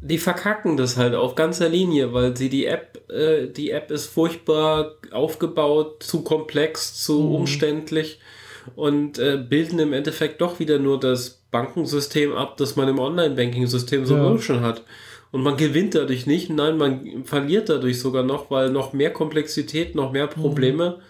die 0.00 0.18
verkacken 0.18 0.76
das 0.76 0.96
halt 0.96 1.14
auf 1.14 1.34
ganzer 1.34 1.68
Linie, 1.68 2.12
weil 2.12 2.36
sie 2.36 2.48
die 2.48 2.66
App, 2.66 3.10
äh, 3.10 3.46
die 3.48 3.70
App 3.70 3.90
ist 3.90 4.06
furchtbar 4.06 4.96
aufgebaut, 5.12 6.02
zu 6.02 6.22
komplex, 6.22 7.02
zu 7.02 7.20
mhm. 7.20 7.34
umständlich 7.34 8.20
und 8.74 9.18
äh, 9.18 9.36
bilden 9.36 9.78
im 9.78 9.92
Endeffekt 9.92 10.40
doch 10.40 10.58
wieder 10.58 10.78
nur 10.78 10.98
das 10.98 11.42
Bankensystem 11.50 12.32
ab, 12.34 12.56
das 12.56 12.76
man 12.76 12.88
im 12.88 12.98
Online-Banking-System 12.98 14.06
sowieso 14.06 14.34
ja. 14.34 14.40
schon 14.40 14.60
hat. 14.60 14.82
Und 15.30 15.42
man 15.42 15.56
gewinnt 15.56 15.94
dadurch 15.94 16.26
nicht, 16.26 16.50
nein, 16.50 16.78
man 16.78 17.24
verliert 17.24 17.68
dadurch 17.68 18.00
sogar 18.00 18.22
noch, 18.22 18.50
weil 18.50 18.70
noch 18.70 18.92
mehr 18.92 19.12
Komplexität, 19.12 19.94
noch 19.94 20.12
mehr 20.12 20.26
Probleme. 20.26 20.96
Mhm. 20.96 21.02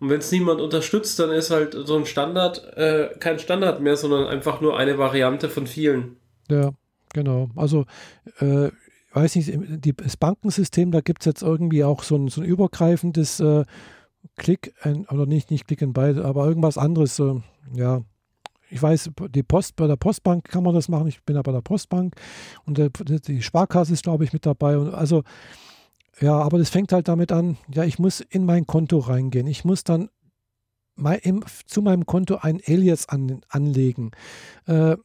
Und 0.00 0.10
wenn 0.10 0.18
es 0.18 0.30
niemand 0.30 0.60
unterstützt, 0.60 1.18
dann 1.18 1.30
ist 1.30 1.50
halt 1.50 1.76
so 1.84 1.96
ein 1.96 2.06
Standard 2.06 2.76
äh, 2.76 3.10
kein 3.18 3.38
Standard 3.38 3.80
mehr, 3.80 3.96
sondern 3.96 4.26
einfach 4.26 4.60
nur 4.60 4.76
eine 4.76 4.98
Variante 4.98 5.48
von 5.48 5.66
vielen. 5.66 6.16
Ja, 6.50 6.72
genau. 7.12 7.48
Also, 7.56 7.86
äh, 8.38 8.68
weiß 9.12 9.36
nicht, 9.36 9.52
die, 9.54 9.94
das 9.94 10.16
Bankensystem, 10.16 10.90
da 10.90 11.00
gibt 11.00 11.22
es 11.22 11.26
jetzt 11.26 11.42
irgendwie 11.42 11.84
auch 11.84 12.02
so 12.02 12.16
ein, 12.16 12.28
so 12.28 12.40
ein 12.40 12.46
übergreifendes 12.46 13.40
äh, 13.40 13.64
Klick, 14.36 14.74
oder 15.10 15.26
nicht, 15.26 15.50
nicht 15.50 15.66
Klick 15.66 15.82
in 15.82 15.92
beide, 15.92 16.24
aber 16.24 16.46
irgendwas 16.46 16.78
anderes. 16.78 17.18
Äh, 17.18 17.36
ja, 17.74 18.02
ich 18.74 18.82
weiß, 18.82 19.10
die 19.30 19.44
Post, 19.44 19.76
bei 19.76 19.86
der 19.86 19.94
Postbank 19.94 20.48
kann 20.48 20.64
man 20.64 20.74
das 20.74 20.88
machen. 20.88 21.06
Ich 21.06 21.22
bin 21.22 21.36
ja 21.36 21.42
bei 21.42 21.52
der 21.52 21.60
Postbank 21.60 22.16
und 22.66 22.76
der, 22.76 22.90
die 22.90 23.40
Sparkasse 23.40 23.92
ist, 23.92 24.02
glaube 24.02 24.24
ich, 24.24 24.32
mit 24.32 24.44
dabei. 24.46 24.76
Und 24.76 24.92
also, 24.92 25.22
ja, 26.20 26.36
aber 26.36 26.58
das 26.58 26.70
fängt 26.70 26.90
halt 26.90 27.06
damit 27.06 27.30
an, 27.30 27.56
ja, 27.72 27.84
ich 27.84 28.00
muss 28.00 28.18
in 28.18 28.44
mein 28.44 28.66
Konto 28.66 28.98
reingehen. 28.98 29.46
Ich 29.46 29.64
muss 29.64 29.84
dann 29.84 30.10
mein, 30.96 31.20
im, 31.20 31.44
zu 31.66 31.82
meinem 31.82 32.04
Konto 32.04 32.38
ein 32.40 32.60
Alias 32.66 33.08
an, 33.08 33.42
anlegen. 33.48 34.10
Äh, 34.66 34.96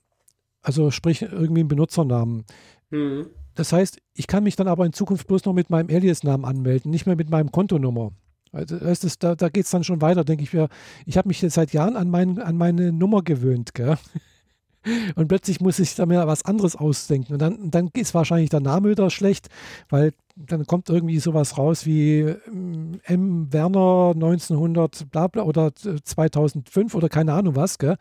also 0.64 0.90
sprich 0.90 1.22
irgendwie 1.22 1.60
einen 1.60 1.70
Benutzernamen. 1.70 2.46
Mhm. 2.90 3.28
Das 3.54 3.72
heißt, 3.72 4.02
ich 4.16 4.26
kann 4.26 4.44
mich 4.44 4.56
dann 4.56 4.68
aber 4.68 4.88
in 4.88 4.94
Zukunft 4.94 5.28
bloß 5.28 5.46
noch 5.46 5.54
mit 5.54 5.70
meinem 5.70 5.96
Alias-Namen 5.96 6.44
anmelden, 6.44 6.90
nicht 6.90 7.06
mehr 7.06 7.16
mit 7.16 7.30
meinem 7.30 7.52
Kontonummer. 7.52 8.14
Also 8.52 8.78
das, 8.78 9.20
da, 9.20 9.36
da 9.36 9.50
geht 9.50 9.66
es 9.66 9.72
dann 9.72 9.84
schon 9.84 10.02
weiter, 10.02 10.24
denke 10.24 10.44
ich 10.44 10.54
mir. 10.54 10.70
Ich 11.06 11.18
habe 11.18 11.28
mich 11.28 11.40
seit 11.40 11.74
Jahren 11.74 11.96
an, 11.96 12.10
mein, 12.10 12.40
an 12.40 12.58
meine 12.58 12.92
Nummer 12.92 13.22
gewöhnt, 13.22 13.74
gell? 13.74 13.98
Und 15.16 15.28
plötzlich 15.28 15.60
muss 15.60 15.78
ich 15.78 15.94
da 15.96 16.06
mir 16.06 16.26
was 16.26 16.46
anderes 16.46 16.76
ausdenken. 16.76 17.34
Und 17.34 17.40
dann, 17.40 17.70
dann 17.70 17.90
ist 17.94 18.14
wahrscheinlich 18.14 18.50
der 18.50 18.62
Name 18.62 18.90
wieder 18.90 19.10
schlecht, 19.10 19.50
weil 19.90 20.14
dann 20.36 20.66
kommt 20.66 20.90
irgendwie 20.90 21.20
sowas 21.20 21.58
raus 21.58 21.86
wie 21.86 22.22
ähm, 22.22 23.00
M. 23.04 23.52
Werner 23.52 24.12
1900 24.16 25.12
bla 25.12 25.28
bla 25.28 25.44
oder 25.44 25.74
2005 25.76 26.96
oder 26.96 27.10
keine 27.10 27.34
Ahnung 27.34 27.56
was, 27.56 27.78
gell? 27.78 27.98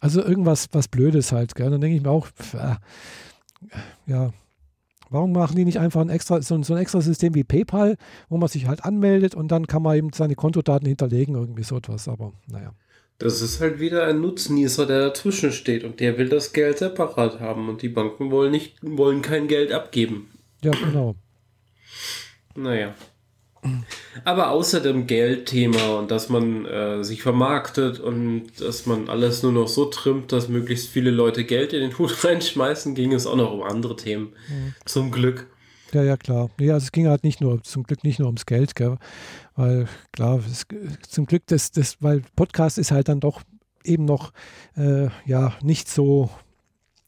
Also 0.00 0.22
irgendwas 0.22 0.68
was 0.72 0.88
Blödes 0.88 1.30
halt, 1.30 1.54
gell? 1.54 1.70
Dann 1.70 1.80
denke 1.80 1.96
ich 1.96 2.02
mir 2.02 2.10
auch, 2.10 2.26
äh, 2.54 2.74
ja, 4.06 4.32
Warum 5.12 5.32
machen 5.32 5.56
die 5.56 5.64
nicht 5.64 5.78
einfach 5.78 6.00
ein 6.00 6.08
extra, 6.08 6.40
so, 6.40 6.62
so, 6.62 6.74
ein 6.74 6.80
extra 6.80 7.00
System 7.00 7.34
wie 7.34 7.44
PayPal, 7.44 7.96
wo 8.28 8.38
man 8.38 8.48
sich 8.48 8.66
halt 8.66 8.84
anmeldet 8.84 9.34
und 9.34 9.48
dann 9.48 9.66
kann 9.66 9.82
man 9.82 9.96
eben 9.96 10.10
seine 10.12 10.34
Kontodaten 10.34 10.88
hinterlegen, 10.88 11.34
irgendwie 11.34 11.62
so 11.62 11.76
etwas. 11.76 12.08
Aber 12.08 12.32
naja. 12.46 12.74
Das 13.18 13.40
ist 13.40 13.60
halt 13.60 13.78
wieder 13.78 14.06
ein 14.06 14.20
Nutznießer, 14.20 14.86
der 14.86 15.08
dazwischen 15.08 15.52
steht 15.52 15.84
und 15.84 16.00
der 16.00 16.18
will 16.18 16.28
das 16.28 16.52
Geld 16.52 16.78
separat 16.78 17.40
haben 17.40 17.68
und 17.68 17.82
die 17.82 17.88
Banken 17.88 18.30
wollen 18.30 18.50
nicht, 18.50 18.78
wollen 18.82 19.22
kein 19.22 19.48
Geld 19.48 19.70
abgeben. 19.70 20.30
Ja, 20.62 20.72
genau. 20.72 21.14
Naja. 22.56 22.94
Aber 24.24 24.50
außer 24.50 24.80
dem 24.80 25.06
Geldthema 25.06 25.98
und 25.98 26.10
dass 26.10 26.28
man 26.28 26.66
äh, 26.66 27.04
sich 27.04 27.22
vermarktet 27.22 28.00
und 28.00 28.60
dass 28.60 28.86
man 28.86 29.08
alles 29.08 29.42
nur 29.42 29.52
noch 29.52 29.68
so 29.68 29.84
trimmt, 29.84 30.32
dass 30.32 30.48
möglichst 30.48 30.88
viele 30.88 31.10
Leute 31.10 31.44
Geld 31.44 31.72
in 31.72 31.80
den 31.80 31.96
Hut 31.96 32.24
reinschmeißen, 32.24 32.94
ging 32.94 33.12
es 33.12 33.26
auch 33.26 33.36
noch 33.36 33.52
um 33.52 33.62
andere 33.62 33.96
Themen. 33.96 34.32
Mhm. 34.48 34.74
Zum 34.84 35.10
Glück. 35.12 35.48
Ja, 35.92 36.02
ja, 36.02 36.16
klar. 36.16 36.50
Ja, 36.58 36.74
also 36.74 36.84
es 36.84 36.92
ging 36.92 37.06
halt 37.06 37.22
nicht 37.22 37.40
nur, 37.40 37.62
zum 37.62 37.84
Glück 37.84 38.02
nicht 38.02 38.18
nur 38.18 38.26
ums 38.26 38.46
Geld, 38.46 38.74
gell? 38.74 38.98
weil 39.54 39.86
klar, 40.12 40.40
es, 40.50 40.66
zum 41.08 41.26
Glück, 41.26 41.42
das, 41.46 41.70
das, 41.70 41.98
weil 42.00 42.22
Podcast 42.34 42.78
ist 42.78 42.90
halt 42.90 43.08
dann 43.08 43.20
doch 43.20 43.42
eben 43.84 44.04
noch 44.04 44.32
äh, 44.76 45.08
ja 45.26 45.54
nicht 45.62 45.88
so 45.88 46.30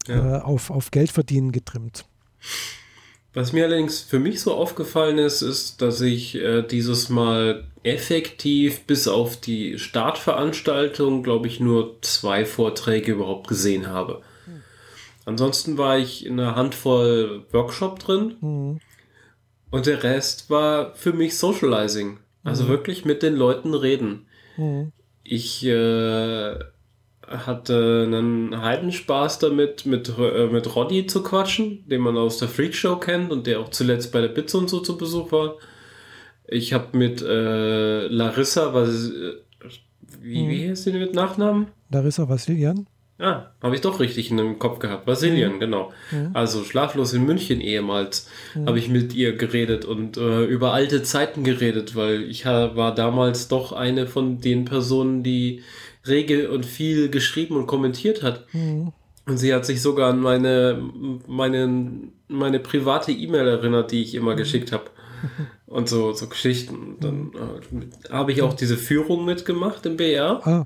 ja. 0.07 0.37
Äh, 0.37 0.41
auf, 0.41 0.69
auf 0.69 0.91
Geld 0.91 1.11
verdienen 1.11 1.51
getrimmt. 1.51 2.05
Was 3.35 3.51
mir 3.51 3.65
allerdings 3.65 3.99
für 3.99 4.17
mich 4.17 4.39
so 4.39 4.53
aufgefallen 4.53 5.17
ist, 5.17 5.41
ist, 5.41 5.81
dass 5.81 5.99
ich 5.99 6.35
äh, 6.35 6.61
dieses 6.61 7.09
Mal 7.09 7.65
effektiv 7.83 8.85
bis 8.87 9.09
auf 9.09 9.35
die 9.35 9.77
Startveranstaltung, 9.77 11.21
glaube 11.21 11.47
ich, 11.47 11.59
nur 11.59 12.01
zwei 12.01 12.45
Vorträge 12.45 13.11
überhaupt 13.11 13.49
gesehen 13.49 13.87
habe. 13.87 14.21
Hm. 14.45 14.61
Ansonsten 15.25 15.77
war 15.77 15.97
ich 15.97 16.25
in 16.25 16.39
einer 16.39 16.55
Handvoll 16.55 17.45
Workshop 17.51 17.99
drin 17.99 18.37
hm. 18.39 18.79
und 19.69 19.85
der 19.85 20.01
Rest 20.03 20.49
war 20.49 20.95
für 20.95 21.11
mich 21.11 21.37
Socializing. 21.37 22.19
Also 22.45 22.63
hm. 22.63 22.69
wirklich 22.69 23.03
mit 23.03 23.21
den 23.21 23.35
Leuten 23.35 23.73
reden. 23.73 24.27
Hm. 24.55 24.93
Ich 25.25 25.65
äh, 25.65 26.57
hatte 27.27 28.03
einen 28.05 28.61
Heidenspaß 28.61 29.39
damit, 29.39 29.85
mit, 29.85 30.11
äh, 30.17 30.47
mit 30.47 30.75
Roddy 30.75 31.07
zu 31.07 31.23
quatschen, 31.23 31.87
den 31.87 32.01
man 32.01 32.17
aus 32.17 32.37
der 32.37 32.47
Freak 32.47 32.75
Show 32.75 32.97
kennt 32.97 33.31
und 33.31 33.47
der 33.47 33.59
auch 33.59 33.69
zuletzt 33.69 34.11
bei 34.11 34.21
der 34.21 34.29
Pizza 34.29 34.57
und 34.57 34.69
so 34.69 34.79
zu 34.79 34.97
Besuch 34.97 35.31
war. 35.31 35.55
Ich 36.47 36.73
habe 36.73 36.97
mit 36.97 37.21
äh, 37.21 38.07
Larissa, 38.07 38.73
was, 38.73 39.09
äh, 39.09 39.33
wie, 40.21 40.49
wie 40.49 40.69
heißt 40.69 40.83
sie 40.83 40.93
mit 40.93 41.13
Nachnamen? 41.13 41.67
Larissa 41.89 42.27
Vassilian. 42.27 42.87
Ah, 43.17 43.45
habe 43.61 43.75
ich 43.75 43.81
doch 43.81 44.01
richtig 44.01 44.29
in 44.29 44.35
dem 44.35 44.59
Kopf 44.59 44.79
gehabt. 44.79 45.07
Vassilian, 45.07 45.53
mhm. 45.53 45.59
genau. 45.59 45.93
Mhm. 46.11 46.31
Also 46.33 46.65
schlaflos 46.65 47.13
in 47.13 47.25
München 47.25 47.61
ehemals 47.61 48.27
mhm. 48.53 48.67
habe 48.67 48.77
ich 48.77 48.89
mit 48.89 49.13
ihr 49.13 49.37
geredet 49.37 49.85
und 49.85 50.17
äh, 50.17 50.43
über 50.43 50.73
alte 50.73 51.01
Zeiten 51.01 51.45
geredet, 51.45 51.95
weil 51.95 52.23
ich 52.23 52.45
war 52.45 52.93
damals 52.93 53.47
doch 53.47 53.71
eine 53.71 54.07
von 54.07 54.41
den 54.41 54.65
Personen, 54.65 55.23
die 55.23 55.63
rege 56.07 56.51
und 56.51 56.65
viel 56.65 57.09
geschrieben 57.09 57.55
und 57.55 57.67
kommentiert 57.67 58.23
hat. 58.23 58.45
Mhm. 58.53 58.91
Und 59.27 59.37
sie 59.37 59.53
hat 59.53 59.65
sich 59.65 59.81
sogar 59.81 60.11
an 60.11 60.19
meine, 60.19 60.81
meine, 61.27 61.89
meine 62.27 62.59
private 62.59 63.11
E-Mail 63.11 63.47
erinnert, 63.47 63.91
die 63.91 64.03
ich 64.03 64.13
immer 64.13 64.33
mhm. 64.33 64.37
geschickt 64.37 64.71
habe. 64.71 64.85
Und 65.65 65.89
so, 65.89 66.13
so 66.13 66.27
Geschichten. 66.27 66.97
Dann 67.01 67.31
äh, 67.33 68.11
habe 68.13 68.31
ich 68.31 68.43
auch 68.43 68.53
diese 68.53 68.77
Führung 68.77 69.25
mitgemacht 69.25 69.85
im 69.87 69.97
BR. 69.97 70.45
Ah. 70.45 70.63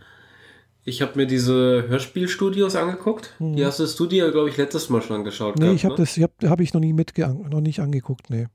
Ich 0.83 1.01
habe 1.01 1.13
mir 1.15 1.25
diese 1.25 1.85
Hörspielstudios 1.87 2.75
angeguckt. 2.75 3.33
Mhm. 3.39 3.55
Die 3.55 3.65
hast 3.65 3.79
du 3.79 4.05
dir, 4.05 4.31
glaube 4.31 4.49
ich, 4.49 4.57
letztes 4.57 4.89
Mal 4.89 5.01
schon 5.01 5.17
angeschaut. 5.17 5.55
Nee, 5.57 5.61
gehabt, 5.61 5.75
ich 5.75 5.85
habe 5.85 5.93
ne? 5.93 5.99
das 5.99 6.17
hab, 6.17 6.31
hab 6.43 6.59
ich 6.59 6.73
noch 6.73 6.81
nie 6.81 6.93
mit 6.93 7.17
noch 7.17 7.61
nicht 7.61 7.79
angeguckt, 7.79 8.29
nee. 8.29 8.47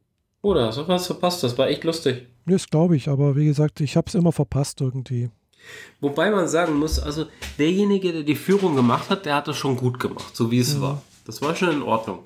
Oder 0.43 0.66
hast 0.66 0.78
du 0.78 0.87
was 0.87 1.07
verpasst? 1.07 1.43
Das 1.43 1.57
war 1.57 1.68
echt 1.68 1.85
lustig. 1.85 2.26
Das 2.45 2.68
glaube 2.68 2.97
ich, 2.97 3.09
aber 3.09 3.35
wie 3.37 3.47
gesagt, 3.47 3.80
ich 3.80 3.97
habe 3.97 4.09
es 4.09 4.14
immer 4.14 4.32
verpasst 4.32 4.82
irgendwie. 4.82 5.30
Wobei 6.01 6.31
man 6.31 6.49
sagen 6.49 6.79
muss, 6.79 6.99
also 6.99 7.27
derjenige, 7.59 8.12
der 8.12 8.23
die 8.23 8.35
Führung 8.35 8.77
gemacht 8.77 9.11
hat, 9.11 9.27
der 9.27 9.37
hat 9.37 9.49
das 9.49 9.57
schon 9.57 9.77
gut 9.77 9.99
gemacht, 9.99 10.37
so 10.37 10.51
wie 10.51 10.59
es 10.59 10.77
mhm. 10.77 10.81
war. 10.83 11.03
Das 11.25 11.41
war 11.41 11.57
schon 11.57 11.71
in 11.71 11.83
Ordnung. 11.83 12.21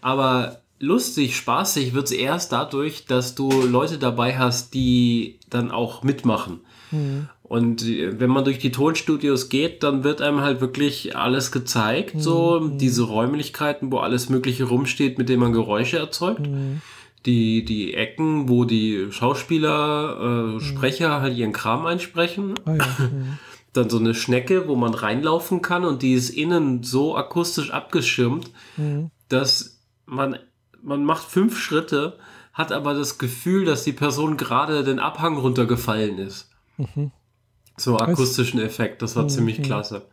Aber 0.00 0.60
lustig, 0.78 1.36
spaßig 1.36 1.94
wird 1.94 2.06
es 2.06 2.12
erst 2.12 2.52
dadurch, 2.52 3.06
dass 3.06 3.34
du 3.34 3.50
Leute 3.50 3.98
dabei 3.98 4.38
hast, 4.38 4.74
die 4.74 5.40
dann 5.50 5.70
auch 5.70 6.02
mitmachen. 6.02 6.60
Mhm. 6.90 7.28
Und 7.42 7.82
äh, 7.82 8.20
wenn 8.20 8.30
man 8.30 8.44
durch 8.44 8.58
die 8.58 8.70
Tonstudios 8.70 9.48
geht, 9.48 9.82
dann 9.82 10.04
wird 10.04 10.20
einem 10.20 10.42
halt 10.42 10.60
wirklich 10.60 11.16
alles 11.16 11.50
gezeigt, 11.50 12.14
mhm. 12.14 12.20
so 12.20 12.68
diese 12.68 13.02
Räumlichkeiten, 13.02 13.90
wo 13.90 13.98
alles 13.98 14.28
Mögliche 14.28 14.64
rumsteht, 14.64 15.18
mit 15.18 15.28
dem 15.28 15.40
man 15.40 15.52
Geräusche 15.52 15.98
erzeugt. 15.98 16.46
Mhm 16.46 16.82
die, 17.26 17.64
die 17.64 17.94
Ecken, 17.94 18.48
wo 18.48 18.64
die 18.64 19.08
Schauspieler, 19.10 20.16
äh, 20.20 20.54
mhm. 20.54 20.60
Sprecher 20.60 21.20
halt 21.20 21.36
ihren 21.36 21.52
Kram 21.52 21.86
einsprechen. 21.86 22.54
Oh 22.66 22.70
ja. 22.70 22.86
mhm. 22.98 23.38
Dann 23.74 23.90
so 23.90 23.98
eine 23.98 24.14
Schnecke, 24.14 24.66
wo 24.66 24.76
man 24.76 24.94
reinlaufen 24.94 25.60
kann 25.60 25.84
und 25.84 26.02
die 26.02 26.14
ist 26.14 26.30
innen 26.30 26.82
so 26.82 27.16
akustisch 27.16 27.70
abgeschirmt, 27.70 28.50
mhm. 28.76 29.10
dass 29.28 29.78
man, 30.06 30.38
man 30.82 31.04
macht 31.04 31.24
fünf 31.24 31.60
Schritte, 31.60 32.18
hat 32.54 32.72
aber 32.72 32.94
das 32.94 33.18
Gefühl, 33.18 33.66
dass 33.66 33.84
die 33.84 33.92
Person 33.92 34.36
gerade 34.36 34.84
den 34.84 34.98
Abhang 34.98 35.36
runtergefallen 35.36 36.18
ist. 36.18 36.50
Mhm. 36.78 37.12
So 37.76 37.98
akustischen 37.98 38.58
Effekt, 38.58 39.02
das 39.02 39.14
war 39.16 39.24
mhm. 39.24 39.28
ziemlich 39.28 39.62
klasse. 39.62 40.06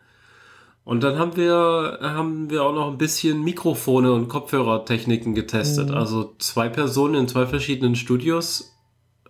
Und 0.86 1.03
dann 1.03 1.17
haben 1.17 1.36
wir, 1.36 1.97
haben 2.01 2.51
wir 2.51 2.63
auch 2.63 2.73
noch 2.73 2.88
ein 2.91 2.99
bisschen 2.99 3.43
Mikrofone 3.43 4.13
und 4.13 4.29
Kopfhörertechniken 4.29 5.33
getestet. 5.33 5.89
Mhm. 5.89 5.95
Also 5.95 6.36
zwei 6.38 6.69
Personen 6.69 7.15
in 7.15 7.27
zwei 7.27 7.47
verschiedenen 7.47 7.95
Studios 7.95 8.71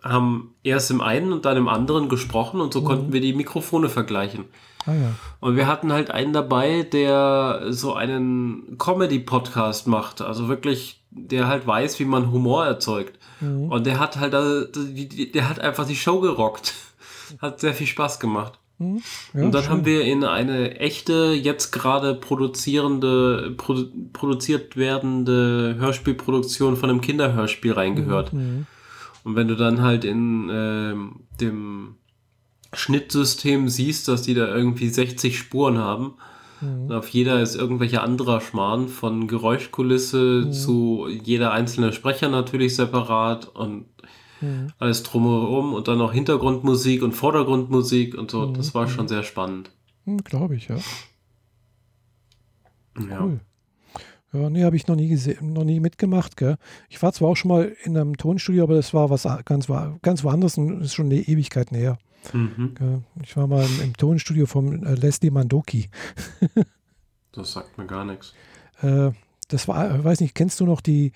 haben 0.03 0.53
erst 0.64 0.91
im 0.91 0.99
einen 0.99 1.32
und 1.32 1.45
dann 1.45 1.56
im 1.56 1.70
anderen 1.70 2.10
gesprochen 2.10 2.60
und 2.60 2.74
so 2.74 2.82
mhm. 2.82 2.86
konnten 2.86 3.14
wir 3.14 3.22
die 3.22 3.34
Mikrofone 3.34 3.88
vergleichen. 3.88 4.45
Ah, 4.86 4.93
ja. 4.93 5.16
Und 5.39 5.56
wir 5.56 5.66
hatten 5.66 5.93
halt 5.93 6.12
einen 6.12 6.34
dabei, 6.34 6.84
der 6.84 7.68
so 7.70 7.93
einen 7.93 8.78
Comedy-Podcast 8.78 9.88
macht. 9.88 10.22
Also 10.22 10.49
wirklich, 10.49 11.03
der 11.10 11.47
halt 11.47 11.66
weiß, 11.66 11.99
wie 12.01 12.06
man 12.06 12.34
Humor 12.34 12.66
erzeugt. 12.66 13.18
Mhm. 13.39 13.72
Und 13.72 13.86
der 13.86 13.99
hat 13.99 14.18
halt, 14.18 14.34
der 14.34 15.49
hat 15.49 15.60
einfach 15.60 15.88
die 15.88 15.95
Show 15.95 16.20
gerockt. 16.20 16.74
Hat 17.41 17.60
sehr 17.60 17.74
viel 17.74 17.88
Spaß 17.88 18.20
gemacht. 18.20 18.60
Hm? 18.78 19.01
Ja, 19.34 19.43
und 19.43 19.51
dann 19.53 19.63
schön. 19.63 19.71
haben 19.71 19.86
wir 19.86 20.03
in 20.03 20.23
eine 20.23 20.80
echte, 20.80 21.34
jetzt 21.34 21.71
gerade 21.71 22.15
produzierende, 22.15 23.53
produ 23.57 23.86
produziert 24.11 24.76
werdende 24.76 25.76
Hörspielproduktion 25.80 26.76
von 26.76 26.89
einem 26.89 27.01
Kinderhörspiel 27.01 27.71
reingehört. 27.73 28.34
Mhm. 28.34 28.65
Und 29.23 29.36
wenn 29.36 29.47
du 29.47 29.55
dann 29.55 29.82
halt 29.82 30.03
in 30.03 30.49
äh, 30.49 30.93
dem 31.39 31.95
Schnittsystem 32.76 33.69
siehst, 33.69 34.07
dass 34.07 34.21
die 34.21 34.34
da 34.34 34.47
irgendwie 34.47 34.89
60 34.89 35.38
Spuren 35.38 35.78
haben. 35.78 36.15
Mhm. 36.61 36.91
Auf 36.91 37.09
jeder 37.09 37.41
ist 37.41 37.55
irgendwelcher 37.55 38.03
anderer 38.03 38.41
Schmarrn, 38.41 38.88
von 38.88 39.28
Geräuschkulisse 39.28 40.43
mhm. 40.45 40.51
zu 40.51 41.07
jeder 41.07 41.51
einzelne 41.51 41.93
Sprecher 41.93 42.30
natürlich 42.30 42.76
separat 42.76 43.47
und 43.47 43.86
mhm. 44.42 44.68
alles 44.80 45.04
drumherum 45.04 45.74
und 45.74 45.88
dann 45.88 45.98
noch 45.98 46.14
Hintergrundmusik 46.14 47.04
und 47.04 47.14
Vordergrundmusik 47.14 48.16
und 48.16 48.32
so. 48.32 48.46
Das 48.48 48.74
war 48.74 48.88
schon 48.88 49.06
mhm. 49.06 49.10
sehr 49.10 49.24
spannend. 49.24 49.72
Hm, 50.06 50.24
Glaube 50.24 50.56
ich, 50.56 50.68
ja. 50.68 50.78
Ja. 53.10 53.22
Cool. 53.22 53.40
Ja, 54.34 54.50
nee, 54.50 54.64
habe 54.64 54.76
ich 54.76 54.88
noch 54.88 54.96
nie 54.96 55.08
gesehen, 55.08 55.54
noch 55.54 55.64
nie 55.64 55.80
mitgemacht. 55.80 56.36
Gell? 56.36 56.58
Ich 56.90 57.02
war 57.02 57.14
zwar 57.14 57.30
auch 57.30 57.38
schon 57.38 57.50
mal 57.50 57.76
in 57.84 57.98
einem 57.98 58.18
Tonstudio, 58.18 58.64
aber 58.64 58.76
das 58.76 58.94
war 58.94 59.10
was 59.10 59.24
ganz, 59.46 59.68
ganz 60.02 60.24
woanders 60.24 60.58
und 60.58 60.82
ist 60.82 60.94
schon 60.94 61.06
eine 61.06 61.16
Ewigkeit 61.16 61.72
näher. 61.72 61.98
Mhm. 62.34 63.04
Ich 63.24 63.38
war 63.38 63.48
mal 63.48 63.66
im, 63.66 63.82
im 63.82 63.98
Tonstudio 63.98 64.46
von 64.46 64.84
äh, 64.84 64.96
Leslie 64.96 65.32
Mandoki. 65.32 65.90
das 67.32 67.54
sagt 67.54 67.78
mir 67.78 67.86
gar 67.86 68.04
nichts. 68.04 68.34
Äh, 68.82 69.12
das 69.48 69.68
war, 69.68 70.04
weiß 70.04 70.20
nicht, 70.22 70.36
kennst 70.36 70.60
du 70.60 70.66
noch 70.66 70.82
die, 70.82 71.12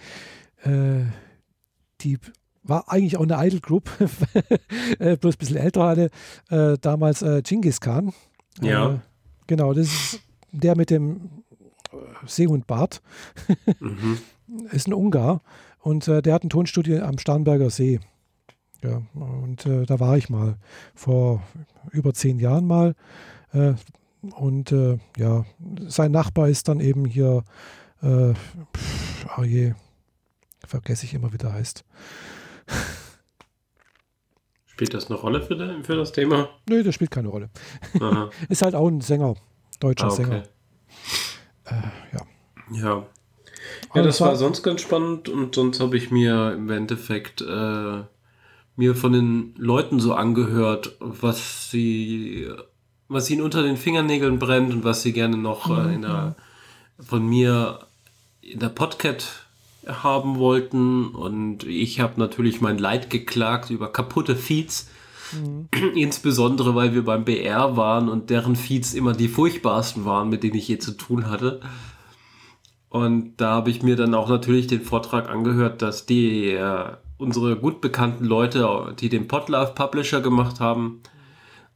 äh, 0.63 1.05
die 2.01 2.19
war 2.63 2.91
eigentlich 2.91 3.17
auch 3.17 3.27
eine 3.27 3.45
Idol 3.45 3.59
Group, 3.59 3.89
äh, 4.99 5.17
bloß 5.17 5.35
ein 5.35 5.37
bisschen 5.37 5.57
älter 5.57 5.81
alle, 5.81 6.09
äh, 6.49 6.77
damals 6.79 7.21
äh, 7.21 7.41
Genghis 7.41 7.81
Khan. 7.81 8.13
Ja. 8.61 8.93
Äh, 8.93 8.99
genau, 9.47 9.73
das 9.73 9.87
ist 9.87 10.21
der 10.51 10.75
mit 10.75 10.89
dem 10.89 11.43
Seehundbart. 12.25 13.01
mhm. 13.79 14.19
Ist 14.71 14.87
ein 14.87 14.93
Ungar 14.93 15.41
und 15.79 16.07
äh, 16.07 16.21
der 16.21 16.33
hat 16.33 16.43
ein 16.43 16.49
Tonstudio 16.49 17.03
am 17.03 17.17
Starnberger 17.17 17.69
See. 17.69 17.99
Ja, 18.83 19.01
und 19.13 19.65
äh, 19.65 19.85
da 19.85 19.99
war 19.99 20.17
ich 20.17 20.29
mal 20.29 20.57
vor 20.95 21.43
über 21.91 22.13
zehn 22.13 22.39
Jahren 22.39 22.65
mal. 22.65 22.95
Äh, 23.51 23.73
und 24.21 24.71
äh, 24.71 24.97
ja, 25.17 25.45
sein 25.87 26.11
Nachbar 26.11 26.49
ist 26.49 26.67
dann 26.67 26.79
eben 26.79 27.05
hier, 27.05 27.43
äh, 28.01 28.33
pff, 28.33 29.37
oh 29.37 29.43
je, 29.43 29.73
vergesse 30.65 31.05
ich 31.05 31.13
immer, 31.13 31.33
wie 31.33 31.37
der 31.37 31.53
heißt. 31.53 31.85
Spielt 34.67 34.93
das 34.93 35.07
eine 35.07 35.19
Rolle 35.19 35.41
für, 35.41 35.83
für 35.83 35.95
das 35.95 36.11
Thema? 36.13 36.49
Nö, 36.69 36.83
das 36.83 36.95
spielt 36.95 37.11
keine 37.11 37.27
Rolle. 37.27 37.49
ist 38.49 38.61
halt 38.61 38.75
auch 38.75 38.87
ein 38.87 39.01
Sänger, 39.01 39.35
deutscher 39.79 40.05
ah, 40.05 40.11
okay. 40.13 40.23
Sänger. 40.23 40.43
Äh, 41.65 41.73
ja. 42.13 42.21
Ja. 42.71 43.05
Ja, 43.93 44.03
das 44.03 44.21
war 44.21 44.35
sonst 44.35 44.63
ganz 44.63 44.81
spannend 44.81 45.29
und 45.29 45.55
sonst 45.55 45.79
habe 45.79 45.97
ich 45.97 46.11
mir 46.11 46.53
im 46.53 46.69
Endeffekt 46.69 47.41
äh, 47.41 48.03
mir 48.75 48.95
von 48.95 49.11
den 49.11 49.53
Leuten 49.57 49.99
so 49.99 50.13
angehört, 50.13 50.95
was 50.99 51.69
sie, 51.69 52.47
was 53.09 53.29
ihnen 53.29 53.41
unter 53.41 53.63
den 53.63 53.77
Fingernägeln 53.77 54.39
brennt 54.39 54.73
und 54.73 54.83
was 54.85 55.01
sie 55.01 55.11
gerne 55.11 55.37
noch 55.37 55.69
äh, 55.69 55.93
in 55.93 56.03
der, 56.03 56.35
von 56.99 57.27
mir 57.27 57.79
in 58.41 58.59
der 58.59 58.69
Podcast 58.69 59.48
haben 60.03 60.37
wollten. 60.37 61.07
Und 61.07 61.63
ich 61.63 61.99
habe 61.99 62.19
natürlich 62.19 62.61
mein 62.61 62.77
Leid 62.77 63.09
geklagt 63.09 63.69
über 63.69 63.91
kaputte 63.91 64.35
Feeds. 64.35 64.89
Mhm. 65.33 65.67
Insbesondere, 65.95 66.75
weil 66.75 66.93
wir 66.93 67.03
beim 67.03 67.25
BR 67.25 67.77
waren 67.77 68.09
und 68.09 68.29
deren 68.29 68.55
Feeds 68.55 68.93
immer 68.93 69.13
die 69.13 69.27
furchtbarsten 69.27 70.05
waren, 70.05 70.29
mit 70.29 70.43
denen 70.43 70.55
ich 70.55 70.67
je 70.67 70.79
zu 70.79 70.91
tun 70.91 71.29
hatte. 71.29 71.61
Und 72.89 73.37
da 73.37 73.51
habe 73.51 73.69
ich 73.69 73.83
mir 73.83 73.95
dann 73.95 74.15
auch 74.15 74.29
natürlich 74.29 74.67
den 74.67 74.81
Vortrag 74.81 75.29
angehört, 75.29 75.81
dass 75.81 76.07
die 76.07 76.47
äh, 76.47 76.85
unsere 77.17 77.55
gut 77.55 77.81
bekannten 77.81 78.25
Leute, 78.25 78.95
die 78.99 79.09
den 79.09 79.27
Podlove 79.27 79.73
Publisher 79.75 80.21
gemacht 80.21 80.59
haben. 80.59 81.01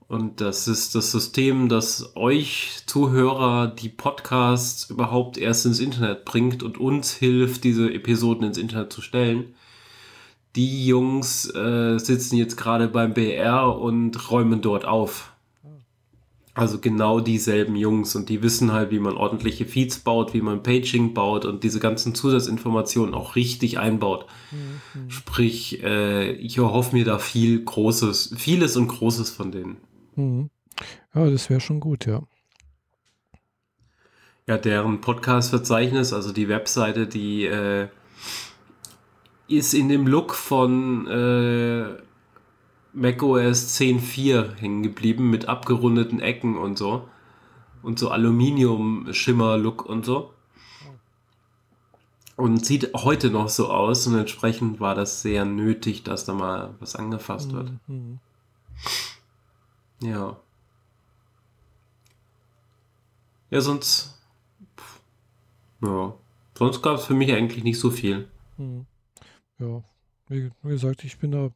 Und 0.07 0.41
das 0.41 0.67
ist 0.67 0.95
das 0.95 1.11
System, 1.11 1.69
das 1.69 2.15
euch 2.15 2.83
Zuhörer 2.85 3.67
die 3.67 3.89
Podcasts 3.89 4.89
überhaupt 4.89 5.37
erst 5.37 5.65
ins 5.65 5.79
Internet 5.79 6.25
bringt 6.25 6.61
und 6.61 6.77
uns 6.77 7.13
hilft, 7.13 7.63
diese 7.63 7.91
Episoden 7.91 8.45
ins 8.45 8.57
Internet 8.57 8.93
zu 8.93 9.01
stellen. 9.01 9.55
Die 10.55 10.85
Jungs 10.85 11.49
äh, 11.55 11.97
sitzen 11.97 12.37
jetzt 12.37 12.57
gerade 12.57 12.87
beim 12.87 13.13
BR 13.13 13.75
und 13.79 14.29
räumen 14.29 14.61
dort 14.61 14.85
auf. 14.85 15.33
Also 16.55 16.77
genau 16.77 17.19
dieselben 17.19 17.75
Jungs 17.75 18.15
und 18.15 18.29
die 18.29 18.43
wissen 18.43 18.71
halt, 18.71 18.91
wie 18.91 18.99
man 18.99 19.17
ordentliche 19.17 19.65
Feeds 19.65 19.99
baut, 19.99 20.35
wie 20.35 20.41
man 20.41 20.61
Paging 20.61 21.15
baut 21.15 21.45
und 21.45 21.63
diese 21.63 21.79
ganzen 21.79 22.13
Zusatzinformationen 22.13 23.15
auch 23.15 23.35
richtig 23.35 23.79
einbaut. 23.79 24.27
Mhm. 24.51 25.09
Sprich, 25.09 25.81
äh, 25.81 26.33
ich 26.33 26.59
erhoffe 26.59 26.95
mir 26.95 27.05
da 27.05 27.17
viel 27.17 27.63
Großes, 27.63 28.35
vieles 28.37 28.77
und 28.77 28.87
Großes 28.87 29.31
von 29.31 29.51
denen. 29.51 29.77
Mhm. 30.15 30.49
Ja, 31.13 31.29
das 31.29 31.49
wäre 31.49 31.61
schon 31.61 31.79
gut, 31.79 32.05
ja. 32.05 32.21
Ja, 34.45 34.57
deren 34.57 34.99
Podcast-Verzeichnis, 34.99 36.11
also 36.11 36.33
die 36.33 36.49
Webseite, 36.49 37.07
die 37.07 37.45
äh, 37.45 37.87
ist 39.47 39.73
in 39.73 39.87
dem 39.87 40.05
Look 40.05 40.33
von 40.33 41.07
äh, 41.07 41.85
macOS 42.93 43.79
10.4 43.79 44.55
hängen 44.55 44.83
geblieben 44.83 45.29
mit 45.29 45.47
abgerundeten 45.47 46.19
Ecken 46.19 46.57
und 46.57 46.77
so. 46.77 47.07
Und 47.81 47.99
so 47.99 48.09
Aluminium-Schimmer-Look 48.09 49.85
und 49.85 50.05
so. 50.05 50.33
Und 52.35 52.65
sieht 52.65 52.93
heute 52.93 53.29
noch 53.29 53.49
so 53.49 53.69
aus 53.69 54.07
und 54.07 54.17
entsprechend 54.17 54.79
war 54.79 54.95
das 54.95 55.21
sehr 55.21 55.45
nötig, 55.45 56.03
dass 56.03 56.25
da 56.25 56.33
mal 56.33 56.73
was 56.79 56.95
angefasst 56.95 57.53
wird. 57.53 57.71
Ja. 60.03 60.37
Ja, 63.49 63.61
sonst. 63.61 64.19
Ja. 65.81 66.13
Sonst 66.55 66.81
gab 66.81 66.97
es 66.97 67.05
für 67.05 67.13
mich 67.13 67.31
eigentlich 67.31 67.63
nicht 67.63 67.79
so 67.79 67.89
viel. 67.89 68.27
Mhm. 68.57 68.85
Ja, 69.59 69.83
wie, 70.27 70.51
gesagt, 70.63 71.03
ich 71.03 71.17
bin 71.19 71.31
da, 71.31 71.51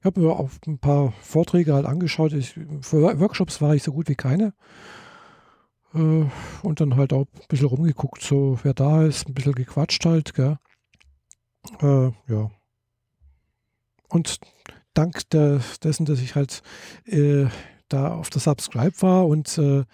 ich 0.00 0.04
habe 0.04 0.20
mir 0.20 0.30
auch 0.30 0.50
ein 0.66 0.78
paar 0.78 1.12
Vorträge 1.22 1.74
halt 1.74 1.86
angeschaut. 1.86 2.32
Ich, 2.32 2.58
für 2.80 3.18
Workshops 3.20 3.60
war 3.60 3.74
ich 3.74 3.82
so 3.82 3.92
gut 3.92 4.08
wie 4.08 4.14
keine. 4.14 4.54
Äh, 5.94 6.26
und 6.62 6.80
dann 6.80 6.96
halt 6.96 7.12
auch 7.12 7.26
ein 7.34 7.48
bisschen 7.48 7.68
rumgeguckt, 7.68 8.22
so 8.22 8.58
wer 8.62 8.74
da 8.74 9.04
ist, 9.04 9.28
ein 9.28 9.34
bisschen 9.34 9.54
gequatscht 9.54 10.04
halt, 10.04 10.34
gell. 10.34 10.58
Äh, 11.80 12.10
ja. 12.28 12.50
Und 14.08 14.40
dank 14.94 15.28
der, 15.30 15.60
dessen, 15.82 16.06
dass 16.06 16.20
ich 16.20 16.34
halt 16.34 16.62
äh, 17.04 17.46
da 17.88 18.14
auf 18.14 18.30
der 18.30 18.40
Subscribe 18.40 19.00
war 19.00 19.26
und 19.26 19.58
äh, 19.58 19.84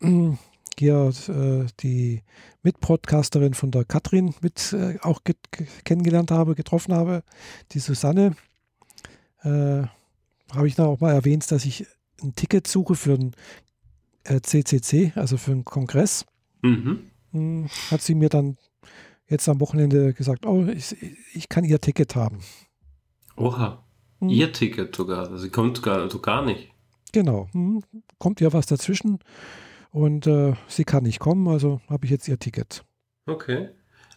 hier 0.78 1.12
äh, 1.28 1.66
die 1.80 2.22
Mitpodcasterin 2.62 3.54
von 3.54 3.70
der 3.70 3.84
Katrin 3.84 4.34
mit 4.40 4.72
äh, 4.72 4.98
auch 5.02 5.20
kennengelernt 5.84 6.30
habe, 6.30 6.54
getroffen 6.54 6.94
habe, 6.94 7.22
die 7.72 7.80
Susanne. 7.80 8.36
Äh, 9.42 9.82
habe 10.54 10.66
ich 10.66 10.74
da 10.74 10.86
auch 10.86 11.00
mal 11.00 11.12
erwähnt, 11.12 11.50
dass 11.50 11.64
ich 11.64 11.86
ein 12.22 12.34
Ticket 12.34 12.66
suche 12.66 12.94
für 12.94 13.14
ein 13.14 13.34
CCC, 14.24 14.92
äh, 14.94 15.12
also 15.14 15.36
für 15.36 15.52
einen 15.52 15.64
Kongress. 15.64 16.24
Mhm. 16.62 17.10
Hm, 17.32 17.68
hat 17.90 18.02
sie 18.02 18.14
mir 18.14 18.28
dann 18.28 18.56
jetzt 19.28 19.48
am 19.48 19.60
Wochenende 19.60 20.14
gesagt, 20.14 20.46
oh, 20.46 20.64
ich, 20.66 20.96
ich 21.34 21.48
kann 21.48 21.64
ihr 21.64 21.80
Ticket 21.80 22.16
haben. 22.16 22.40
Oha, 23.36 23.84
hm. 24.20 24.28
ihr 24.28 24.52
Ticket 24.52 24.94
sogar. 24.94 25.36
Sie 25.36 25.50
kommt 25.50 25.82
gar, 25.82 25.98
also 25.98 26.18
gar 26.20 26.44
nicht. 26.44 26.70
Genau, 27.12 27.48
hm. 27.52 27.82
kommt 28.18 28.40
ja 28.40 28.52
was 28.52 28.66
dazwischen. 28.66 29.18
Und 29.90 30.26
äh, 30.26 30.54
sie 30.68 30.84
kann 30.84 31.04
nicht 31.04 31.18
kommen, 31.18 31.48
also 31.48 31.80
habe 31.88 32.04
ich 32.04 32.10
jetzt 32.10 32.28
ihr 32.28 32.38
Ticket. 32.38 32.84
Okay. 33.26 33.70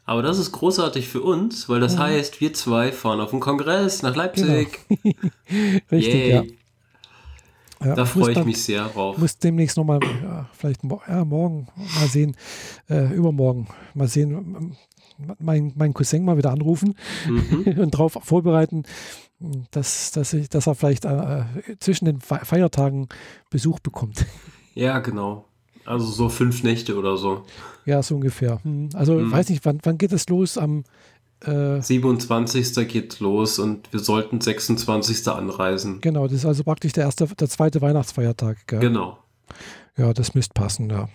Aber 0.03 0.21
das 0.21 0.39
ist 0.39 0.51
großartig 0.51 1.07
für 1.07 1.21
uns, 1.21 1.69
weil 1.69 1.79
das 1.79 1.93
ja. 1.93 2.01
heißt, 2.01 2.41
wir 2.41 2.53
zwei 2.53 2.91
fahren 2.91 3.21
auf 3.21 3.31
den 3.31 3.39
Kongress 3.39 4.01
nach 4.01 4.15
Leipzig. 4.15 4.79
Genau. 4.89 5.15
Richtig, 5.91 6.13
Yay. 6.13 6.29
ja. 6.29 6.43
Ja, 7.83 7.95
da 7.95 8.05
freue 8.05 8.29
ich 8.29 8.37
dann, 8.37 8.45
mich 8.45 8.63
sehr 8.63 8.85
drauf. 8.89 9.17
Muss 9.17 9.37
demnächst 9.39 9.75
nochmal, 9.75 9.99
ja, 10.03 10.47
vielleicht 10.53 10.81
ja, 10.83 11.25
morgen 11.25 11.67
mal 11.99 12.07
sehen, 12.07 12.35
äh, 12.89 13.11
übermorgen 13.13 13.67
mal 13.95 14.07
sehen, 14.07 14.75
mein, 15.39 15.73
mein 15.75 15.93
Cousin 15.93 16.23
mal 16.23 16.37
wieder 16.37 16.51
anrufen 16.51 16.93
mhm. 17.27 17.63
und 17.79 17.93
darauf 17.93 18.19
vorbereiten, 18.21 18.83
dass, 19.71 20.11
dass, 20.11 20.33
ich, 20.33 20.49
dass 20.49 20.67
er 20.67 20.75
vielleicht 20.75 21.05
äh, 21.05 21.43
zwischen 21.79 22.05
den 22.05 22.21
Feiertagen 22.21 23.07
Besuch 23.49 23.79
bekommt. 23.79 24.25
Ja, 24.73 24.99
genau. 24.99 25.43
Also 25.83 26.05
so 26.05 26.29
fünf 26.29 26.63
Nächte 26.63 26.97
oder 26.97 27.17
so. 27.17 27.43
Ja, 27.83 28.01
so 28.01 28.15
ungefähr. 28.15 28.63
Hm. 28.63 28.87
Also 28.93 29.15
mhm. 29.15 29.29
weiß 29.29 29.49
nicht, 29.49 29.65
wann, 29.65 29.79
wann 29.83 29.97
geht 29.97 30.13
es 30.13 30.29
los? 30.29 30.57
Am 30.57 30.85
äh, 31.41 31.81
27. 31.81 32.87
geht 32.87 33.19
los 33.19 33.59
und 33.59 33.91
wir 33.91 33.99
sollten 33.99 34.39
26. 34.39 35.27
anreisen. 35.27 35.99
Genau, 35.99 36.27
das 36.27 36.37
ist 36.37 36.45
also 36.45 36.63
praktisch 36.63 36.93
der 36.93 37.03
erste, 37.03 37.27
der 37.27 37.49
zweite 37.49 37.81
Weihnachtsfeiertag. 37.81 38.65
Gell? 38.67 38.79
Genau. 38.79 39.17
Ja, 39.97 40.13
das 40.13 40.35
müsste 40.35 40.53
passen, 40.53 40.89
ja. 40.89 41.09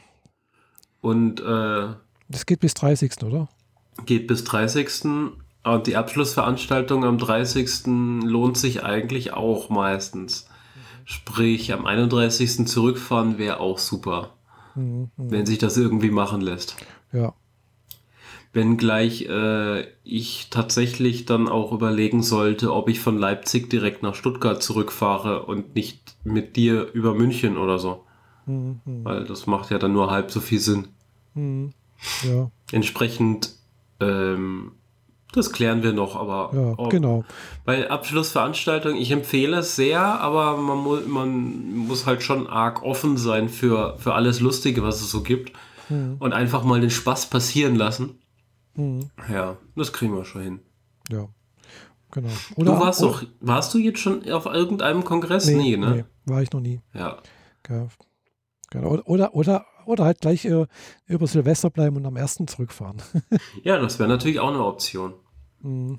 Und 1.01 1.41
äh, 1.41 1.95
das 2.29 2.47
geht 2.47 2.61
bis 2.61 2.74
30. 2.74 3.22
oder? 3.22 3.49
Geht 4.05 4.27
bis 4.27 4.45
30. 4.45 4.89
Und 5.67 5.89
die 5.89 5.97
Abschlussveranstaltung 5.97 7.05
am 7.05 7.19
30. 7.19 7.87
lohnt 8.23 8.57
sich 8.57 8.85
eigentlich 8.85 9.33
auch 9.33 9.69
meistens. 9.69 10.49
Sprich, 11.05 11.73
am 11.73 11.87
31. 11.87 12.67
zurückfahren 12.69 13.37
wäre 13.37 13.59
auch 13.59 13.79
super. 13.79 14.35
Mhm, 14.77 15.11
mh. 15.17 15.31
Wenn 15.31 15.45
sich 15.45 15.59
das 15.59 15.77
irgendwie 15.77 16.11
machen 16.11 16.41
lässt. 16.41 16.77
Ja. 17.12 17.35
Wenngleich 18.53 19.29
äh, 19.29 19.87
ich 20.05 20.49
tatsächlich 20.51 21.25
dann 21.25 21.49
auch 21.49 21.73
überlegen 21.73 22.23
sollte, 22.23 22.73
ob 22.73 22.89
ich 22.89 23.01
von 23.01 23.19
Leipzig 23.19 23.69
direkt 23.69 24.05
nach 24.05 24.14
Stuttgart 24.14 24.62
zurückfahre 24.62 25.47
und 25.47 25.75
nicht 25.75 26.17
mit 26.23 26.55
dir 26.55 26.93
über 26.93 27.12
München 27.12 27.57
oder 27.59 27.81
so. 27.81 28.05
Mhm. 28.47 28.81
Weil 28.85 29.25
das 29.25 29.49
macht 29.49 29.71
ja 29.73 29.79
dann 29.79 29.93
nur 29.93 30.12
halb 30.12 30.31
so 30.31 30.41
viel 30.41 30.61
Sinn. 30.61 30.89
Mhm. 31.35 31.73
Ja. 32.23 32.51
Entsprechend, 32.71 33.51
ähm, 33.99 34.73
das 35.37 35.53
klären 35.53 35.82
wir 35.82 35.93
noch, 35.93 36.16
aber 36.16 36.51
ja, 36.55 36.74
ob, 36.76 36.91
genau. 36.91 37.24
Bei 37.64 37.91
Abschlussveranstaltungen, 37.91 38.97
ich 38.97 39.11
empfehle 39.11 39.59
es 39.59 39.76
sehr, 39.76 40.01
aber 40.01 40.57
man, 40.57 40.78
mu 40.78 40.97
man 41.07 41.76
muss 41.76 42.07
halt 42.07 42.22
schon 42.22 42.47
arg 42.47 42.82
offen 42.82 43.16
sein 43.18 43.49
für, 43.49 43.97
für 43.99 44.14
alles 44.14 44.41
Lustige, 44.41 44.82
was 44.82 45.01
es 45.01 45.11
so 45.11 45.22
gibt. 45.22 45.53
Mhm. 45.89 46.16
Und 46.18 46.32
einfach 46.32 46.64
mal 46.64 46.80
den 46.80 46.91
Spaß 46.91 47.26
passieren 47.26 47.76
lassen. 47.76 48.18
Mhm. 48.74 49.11
Ja, 49.32 49.57
das 49.76 49.93
kriegen 49.93 50.16
wir 50.16 50.24
schon 50.24 50.43
hin. 50.43 50.61
Ja, 51.11 51.28
genau. 52.11 52.30
Oder, 52.57 52.72
du 52.72 52.80
warst 52.80 53.03
doch, 53.03 53.22
warst 53.41 53.74
du 53.74 53.78
jetzt 53.78 54.01
schon 54.01 54.28
auf 54.30 54.47
irgendeinem 54.47 55.05
Kongress? 55.05 55.47
Nee, 55.47 55.55
nee 55.55 55.76
ne? 55.76 55.97
Nee, 55.97 56.05
war 56.24 56.43
ich 56.43 56.51
noch 56.51 56.61
nie. 56.61 56.80
Ja. 56.95 57.18
ja. 57.68 57.89
Genau. 58.70 59.03
Oder, 59.05 59.34
oder, 59.34 59.64
oder 59.87 60.05
halt 60.05 60.20
gleich 60.20 60.45
äh, 60.45 60.66
über 61.07 61.26
Silvester 61.26 61.70
bleiben 61.70 61.97
und 61.97 62.07
am 62.07 62.16
ersten 62.16 62.49
zurückfahren. 62.49 63.01
ja, 63.62 63.78
das 63.78 63.99
wäre 63.99 64.09
natürlich 64.09 64.41
auch 64.41 64.49
eine 64.49 64.64
Option. 64.64 65.14
Mhm. 65.67 65.99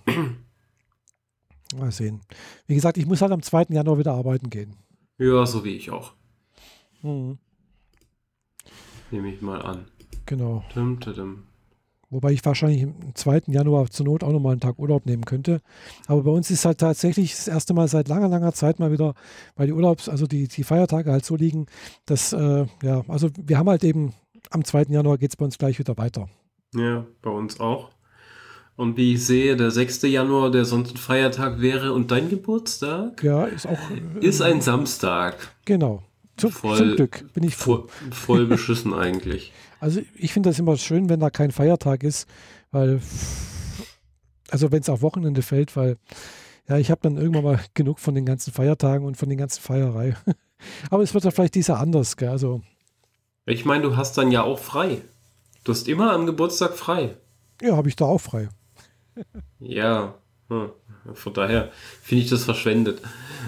Mal 1.75 1.91
sehen. 1.91 2.21
Wie 2.65 2.75
gesagt, 2.75 2.97
ich 2.97 3.05
muss 3.05 3.21
halt 3.21 3.33
am 3.33 3.41
2. 3.41 3.67
Januar 3.69 3.97
wieder 3.97 4.13
arbeiten 4.13 4.49
gehen. 4.49 4.75
Ja, 5.17 5.45
so 5.45 5.65
wie 5.65 5.75
ich 5.75 5.91
auch. 5.91 6.13
Mhm. 7.01 7.37
Nehme 9.11 9.33
ich 9.33 9.41
mal 9.41 9.61
an. 9.61 9.87
Genau. 10.25 10.63
Tum, 10.73 10.99
tum. 10.99 11.43
Wobei 12.09 12.31
ich 12.31 12.45
wahrscheinlich 12.45 12.83
am 12.83 13.13
2. 13.15 13.43
Januar 13.47 13.89
zur 13.89 14.05
Not 14.05 14.23
auch 14.23 14.31
nochmal 14.31 14.53
einen 14.53 14.61
Tag 14.61 14.79
Urlaub 14.79 15.05
nehmen 15.05 15.25
könnte. 15.25 15.61
Aber 16.07 16.23
bei 16.23 16.31
uns 16.31 16.49
ist 16.49 16.63
halt 16.63 16.77
tatsächlich 16.77 17.31
das 17.31 17.49
erste 17.49 17.73
Mal 17.73 17.89
seit 17.89 18.07
langer, 18.07 18.29
langer 18.29 18.53
Zeit 18.53 18.79
mal 18.79 18.93
wieder, 18.93 19.13
weil 19.57 19.67
die 19.67 19.73
Urlaubs-, 19.73 20.07
also 20.07 20.25
die, 20.25 20.47
die 20.47 20.63
Feiertage 20.63 21.11
halt 21.11 21.25
so 21.25 21.35
liegen, 21.35 21.65
dass, 22.05 22.31
äh, 22.31 22.65
ja, 22.81 23.03
also 23.09 23.29
wir 23.37 23.57
haben 23.57 23.69
halt 23.69 23.83
eben 23.83 24.13
am 24.51 24.63
2. 24.63 24.83
Januar 24.83 25.17
geht 25.17 25.31
es 25.31 25.35
bei 25.35 25.43
uns 25.43 25.57
gleich 25.57 25.79
wieder 25.79 25.97
weiter. 25.97 26.29
Ja, 26.73 27.05
bei 27.21 27.29
uns 27.29 27.59
auch. 27.59 27.89
Und 28.77 28.95
wie 28.95 29.15
ich 29.15 29.25
sehe, 29.25 29.57
der 29.57 29.71
6. 29.71 30.03
Januar, 30.03 30.51
der 30.51 30.63
sonst 30.63 30.91
ein 30.93 30.97
Feiertag 30.97 31.59
wäre 31.59 31.93
und 31.93 32.11
dein 32.11 32.29
Geburtstag? 32.29 33.23
Ja, 33.23 33.45
ist 33.45 33.65
auch. 33.65 33.79
Äh, 34.21 34.25
ist 34.25 34.39
ein 34.39 34.61
Samstag. 34.61 35.35
Genau. 35.65 36.03
Zum, 36.37 36.51
voll, 36.51 36.77
zum 36.77 36.95
Glück 36.95 37.33
bin 37.33 37.43
ich 37.43 37.55
froh. 37.55 37.87
Voll, 37.87 38.11
voll 38.11 38.45
beschissen 38.45 38.93
eigentlich. 38.93 39.51
Also 39.79 40.01
ich 40.15 40.31
finde 40.31 40.49
das 40.49 40.59
immer 40.59 40.77
schön, 40.77 41.09
wenn 41.09 41.19
da 41.19 41.31
kein 41.31 41.49
Feiertag 41.49 42.03
ist, 42.03 42.27
weil, 42.69 43.01
also 44.51 44.71
wenn 44.71 44.81
es 44.81 44.89
auf 44.89 45.01
Wochenende 45.01 45.41
fällt, 45.41 45.75
weil, 45.75 45.97
ja, 46.69 46.77
ich 46.77 46.91
habe 46.91 47.01
dann 47.01 47.17
irgendwann 47.17 47.43
mal 47.43 47.59
genug 47.73 47.99
von 47.99 48.13
den 48.13 48.27
ganzen 48.27 48.53
Feiertagen 48.53 49.07
und 49.07 49.17
von 49.17 49.27
den 49.27 49.39
ganzen 49.39 49.59
Feierei. 49.59 50.15
Aber 50.91 51.01
es 51.01 51.15
wird 51.15 51.23
ja 51.23 51.31
vielleicht 51.31 51.55
dieser 51.55 51.79
anders, 51.79 52.15
gell? 52.15 52.29
Also. 52.29 52.61
Ich 53.47 53.65
meine, 53.65 53.81
du 53.81 53.97
hast 53.97 54.19
dann 54.19 54.29
ja 54.29 54.43
auch 54.43 54.59
frei. 54.59 55.01
Du 55.63 55.71
hast 55.71 55.87
immer 55.87 56.13
am 56.13 56.27
Geburtstag 56.27 56.75
frei. 56.75 57.15
Ja, 57.59 57.75
habe 57.75 57.89
ich 57.89 57.95
da 57.95 58.05
auch 58.05 58.21
frei. 58.21 58.49
Ja, 59.59 60.15
hm. 60.49 60.69
von 61.13 61.33
daher 61.33 61.71
finde 62.01 62.23
ich 62.23 62.29
das 62.29 62.43
verschwendet. 62.43 63.01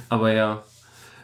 Aber 0.09 0.31
ja, 0.33 0.63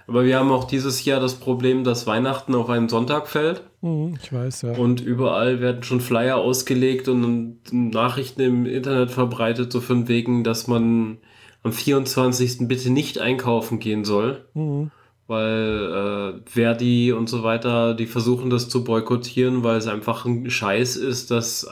aber 0.08 0.26
wir 0.26 0.38
haben 0.38 0.52
auch 0.52 0.66
dieses 0.66 1.04
Jahr 1.06 1.20
das 1.20 1.36
Problem, 1.36 1.84
dass 1.84 2.06
Weihnachten 2.06 2.54
auf 2.54 2.70
einen 2.70 2.90
Sonntag 2.90 3.28
fällt. 3.28 3.64
Mhm, 3.82 4.18
ich 4.22 4.32
weiß, 4.32 4.62
ja. 4.64 4.72
Und 4.74 5.02
überall 5.02 5.62
werden 5.62 5.84
schon 5.84 6.00
Flyer 6.00 6.38
ausgelegt 6.38 7.08
und 7.08 7.58
Nachrichten 7.72 8.42
im 8.42 8.66
Internet 8.66 9.12
verbreitet, 9.12 9.72
so 9.72 9.82
von 9.82 10.08
wegen, 10.08 10.44
dass 10.44 10.68
man 10.68 11.18
am 11.64 11.72
24. 11.72 12.68
bitte 12.68 12.92
nicht 12.92 13.20
einkaufen 13.20 13.80
gehen 13.80 14.06
soll. 14.06 14.46
Mhm. 14.54 14.92
Weil 15.28 16.36
äh, 16.46 16.50
Verdi 16.50 17.12
und 17.12 17.28
so 17.28 17.42
weiter, 17.42 17.96
die 17.96 18.06
versuchen 18.06 18.52
das 18.52 18.70
zu 18.70 18.84
boykottieren, 18.84 19.64
weil 19.64 19.78
es 19.78 19.88
einfach 19.88 20.26
ein 20.26 20.52
Scheiß 20.52 20.98
ist, 20.98 21.32
dass, 21.32 21.68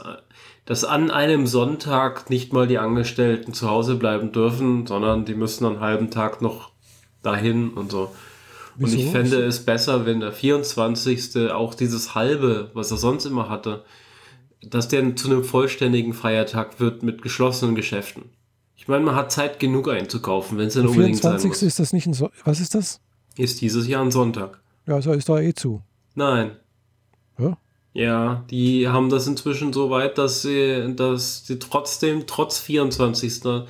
dass 0.64 0.84
an 0.84 1.10
einem 1.10 1.46
Sonntag 1.46 2.30
nicht 2.30 2.52
mal 2.52 2.66
die 2.66 2.78
Angestellten 2.78 3.52
zu 3.52 3.70
Hause 3.70 3.96
bleiben 3.96 4.32
dürfen, 4.32 4.86
sondern 4.86 5.24
die 5.24 5.34
müssen 5.34 5.66
einen 5.66 5.80
halben 5.80 6.10
Tag 6.10 6.40
noch 6.40 6.70
dahin 7.22 7.70
und 7.70 7.90
so. 7.90 8.10
Wieso? 8.76 8.96
Und 8.96 9.02
ich 9.02 9.10
fände 9.10 9.44
es 9.44 9.64
besser, 9.64 10.06
wenn 10.06 10.20
der 10.20 10.32
24. 10.32 11.50
auch 11.52 11.74
dieses 11.74 12.14
halbe, 12.14 12.70
was 12.74 12.90
er 12.90 12.96
sonst 12.96 13.24
immer 13.24 13.48
hatte, 13.48 13.84
dass 14.62 14.88
der 14.88 15.14
zu 15.16 15.28
einem 15.28 15.44
vollständigen 15.44 16.14
Feiertag 16.14 16.80
wird 16.80 17.02
mit 17.02 17.22
geschlossenen 17.22 17.74
Geschäften. 17.74 18.24
Ich 18.76 18.88
meine, 18.88 19.04
man 19.04 19.14
hat 19.14 19.30
Zeit 19.30 19.60
genug 19.60 19.88
einzukaufen, 19.88 20.58
wenn 20.58 20.68
es 20.68 20.74
dann 20.74 20.86
unbedingt 20.86 21.20
24. 21.20 21.42
sein 21.42 21.48
muss. 21.48 21.62
ist 21.62 21.78
das 21.78 21.92
nicht 21.92 22.06
ein 22.06 22.14
so 22.14 22.30
Was 22.44 22.60
ist 22.60 22.74
das? 22.74 23.00
Ist 23.36 23.60
dieses 23.60 23.86
Jahr 23.86 24.02
ein 24.02 24.10
Sonntag. 24.10 24.60
Ja, 24.86 24.94
also 24.94 25.12
ist 25.12 25.28
da 25.28 25.40
eh 25.40 25.54
zu. 25.54 25.82
Nein. 26.14 26.52
Ja? 27.94 28.44
Die 28.50 28.88
haben 28.88 29.08
das 29.08 29.26
inzwischen 29.26 29.72
so 29.72 29.88
weit, 29.88 30.18
dass 30.18 30.42
sie, 30.42 30.94
dass 30.94 31.46
sie 31.46 31.58
trotzdem, 31.58 32.26
trotz 32.26 32.58
24. 32.58 33.64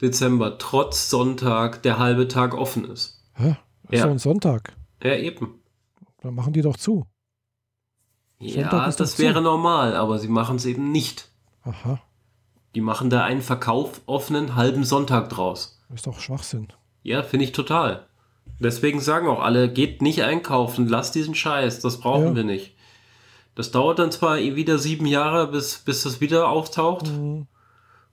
Dezember, 0.00 0.58
trotz 0.58 1.10
Sonntag, 1.10 1.82
der 1.82 1.98
halbe 1.98 2.28
Tag 2.28 2.54
offen 2.54 2.84
ist. 2.84 3.20
Hä? 3.34 3.56
Das 3.84 3.90
ja. 3.90 3.96
ist 3.98 4.04
doch 4.04 4.10
ein 4.10 4.18
Sonntag. 4.18 4.76
Ja, 5.02 5.16
eben. 5.16 5.60
Dann 6.20 6.34
machen 6.34 6.52
die 6.52 6.62
doch 6.62 6.76
zu. 6.76 7.06
Ja, 8.38 8.90
das 8.90 9.18
wäre 9.18 9.34
zu. 9.34 9.40
normal, 9.40 9.96
aber 9.96 10.18
sie 10.18 10.28
machen 10.28 10.56
es 10.56 10.66
eben 10.66 10.92
nicht. 10.92 11.28
Aha. 11.62 12.00
Die 12.74 12.80
machen 12.80 13.10
da 13.10 13.24
einen 13.24 13.42
Verkauf 13.42 14.00
offenen 14.06 14.56
halben 14.56 14.84
Sonntag 14.84 15.28
draus. 15.28 15.80
Ist 15.94 16.06
doch 16.06 16.20
Schwachsinn. 16.20 16.68
Ja, 17.02 17.22
finde 17.22 17.44
ich 17.44 17.52
total. 17.52 18.06
Deswegen 18.58 19.00
sagen 19.00 19.28
auch 19.28 19.40
alle, 19.40 19.72
geht 19.72 20.02
nicht 20.02 20.22
einkaufen, 20.22 20.88
lasst 20.88 21.14
diesen 21.14 21.34
Scheiß, 21.34 21.80
das 21.80 22.00
brauchen 22.00 22.28
ja. 22.28 22.34
wir 22.36 22.44
nicht. 22.44 22.74
Das 23.54 23.70
dauert 23.70 23.98
dann 23.98 24.10
zwar 24.10 24.38
wieder 24.38 24.78
sieben 24.78 25.06
Jahre, 25.06 25.48
bis, 25.48 25.78
bis 25.78 26.02
das 26.02 26.20
wieder 26.20 26.48
auftaucht. 26.48 27.10
Mhm. 27.10 27.46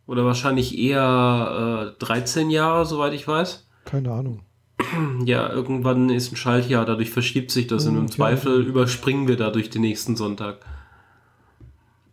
Oder 0.06 0.26
wahrscheinlich 0.26 0.78
eher 0.78 1.94
äh, 2.00 2.04
13 2.04 2.50
Jahre, 2.50 2.86
soweit 2.86 3.14
ich 3.14 3.28
weiß. 3.28 3.68
Keine 3.86 4.12
Ahnung. 4.12 4.42
Ja, 5.26 5.50
irgendwann 5.50 6.10
ist 6.10 6.32
ein 6.32 6.38
Schaltjahr, 6.38 6.86
dadurch 6.86 7.12
verschiebt 7.12 7.52
sich 7.52 7.68
das 7.68 7.86
und 7.86 7.98
im 7.98 8.04
okay. 8.04 8.14
Zweifel 8.14 8.66
überspringen 8.66 9.28
wir 9.28 9.36
dadurch 9.36 9.70
den 9.70 9.82
nächsten 9.82 10.16
Sonntag. 10.16 10.66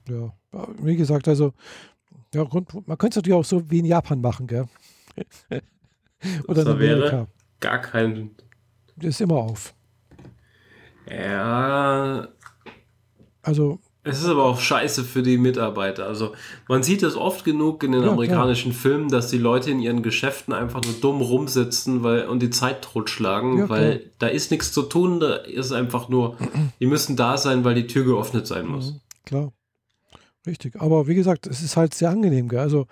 Ja, 0.08 0.32
wie 0.80 0.96
gesagt, 0.96 1.28
also 1.28 1.52
ja, 2.34 2.42
man 2.42 2.98
könnte 2.98 3.08
es 3.08 3.16
natürlich 3.16 3.34
auch 3.34 3.44
so 3.44 3.70
wie 3.70 3.78
in 3.78 3.84
Japan 3.84 4.20
machen, 4.20 4.46
gell? 4.46 4.66
Oder 6.48 6.62
in 6.62 6.68
Amerika. 6.68 7.10
Wäre 7.10 7.28
gar 7.60 7.78
kein. 7.78 8.32
Das 8.96 9.10
ist 9.10 9.20
immer 9.20 9.36
auf. 9.36 9.74
Ja. 11.08 12.28
Also 13.46 13.78
es 14.02 14.20
ist 14.20 14.26
aber 14.26 14.44
auch 14.44 14.60
scheiße 14.60 15.02
für 15.02 15.22
die 15.22 15.36
Mitarbeiter. 15.36 16.06
Also 16.06 16.32
man 16.68 16.82
sieht 16.82 17.02
es 17.02 17.16
oft 17.16 17.44
genug 17.44 17.82
in 17.82 17.92
den 17.92 18.02
ja, 18.02 18.10
amerikanischen 18.10 18.70
klar. 18.70 18.82
Filmen, 18.82 19.08
dass 19.08 19.28
die 19.28 19.38
Leute 19.38 19.70
in 19.70 19.80
ihren 19.80 20.02
Geschäften 20.02 20.52
einfach 20.52 20.80
nur 20.82 20.94
dumm 20.94 21.20
rumsitzen 21.20 22.04
weil, 22.04 22.26
und 22.26 22.40
die 22.40 22.50
Zeit 22.50 22.82
totschlagen, 22.82 23.58
ja, 23.58 23.68
weil 23.68 23.98
klar. 23.98 24.10
da 24.20 24.26
ist 24.28 24.52
nichts 24.52 24.70
zu 24.72 24.82
tun, 24.82 25.18
da 25.18 25.34
ist 25.34 25.72
einfach 25.72 26.08
nur, 26.08 26.36
die 26.80 26.86
müssen 26.86 27.16
da 27.16 27.36
sein, 27.36 27.64
weil 27.64 27.74
die 27.74 27.88
Tür 27.88 28.04
geöffnet 28.04 28.46
sein 28.46 28.66
muss. 28.66 28.92
Mhm, 28.92 29.00
klar. 29.24 29.52
Richtig. 30.46 30.80
Aber 30.80 31.08
wie 31.08 31.16
gesagt, 31.16 31.48
es 31.48 31.60
ist 31.60 31.76
halt 31.76 31.92
sehr 31.92 32.10
angenehm. 32.10 32.48
Gell? 32.48 32.60
Also 32.60 32.86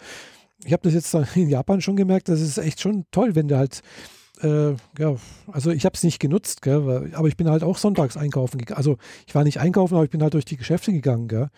ich 0.65 0.73
habe 0.73 0.83
das 0.83 0.95
jetzt 0.95 1.15
in 1.37 1.49
Japan 1.49 1.81
schon 1.81 1.95
gemerkt, 1.97 2.29
das 2.29 2.41
ist 2.41 2.59
echt 2.59 2.81
schon 2.81 3.05
toll, 3.13 3.37
wenn 3.37 3.47
du 3.47 3.57
halt 3.57 3.83
äh, 4.45 4.77
ja, 4.99 5.17
also 5.51 5.71
ich 5.71 5.85
habe 5.85 5.95
es 5.95 6.05
nicht 6.05 6.21
genutzt, 6.21 6.63
gell, 6.63 6.87
weil, 6.87 7.15
aber 7.15 7.29
ich 7.29 7.37
bin 7.37 7.49
halt 7.49 7.63
auch 7.63 7.79
sonntags 7.79 8.17
einkaufen 8.17 8.59
gegangen. 8.59 8.77
Also 8.77 8.99
ich 9.27 9.35
war 9.35 9.45
nicht 9.45 9.59
einkaufen, 9.59 9.95
aber 9.95 10.05
ich 10.05 10.11
bin 10.11 10.23
halt 10.23 10.35
durch 10.35 10.45
die 10.45 10.57
Geschäfte 10.57 10.93
gegangen, 10.93 11.29
gell, 11.29 11.49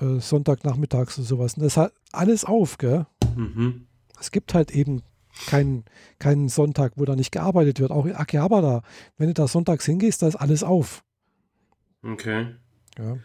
äh, 0.00 0.20
Sonntagnachmittags 0.20 1.18
und 1.18 1.24
sowas. 1.24 1.54
Und 1.54 1.62
das 1.62 1.76
hat 1.76 1.92
alles 2.12 2.44
auf, 2.44 2.78
gell. 2.78 3.06
Mhm. 3.34 3.86
Es 4.20 4.30
gibt 4.30 4.54
halt 4.54 4.70
eben 4.70 5.02
keinen, 5.46 5.84
keinen 6.18 6.48
Sonntag, 6.48 6.92
wo 6.96 7.04
da 7.04 7.16
nicht 7.16 7.32
gearbeitet 7.32 7.80
wird. 7.80 7.90
Auch 7.90 8.06
Akihabara, 8.06 8.82
wenn 9.18 9.28
du 9.28 9.34
da 9.34 9.48
sonntags 9.48 9.84
hingehst, 9.84 10.22
da 10.22 10.28
ist 10.28 10.36
alles 10.36 10.62
auf. 10.62 11.02
Okay. 12.02 12.48
Ja. 12.98 13.18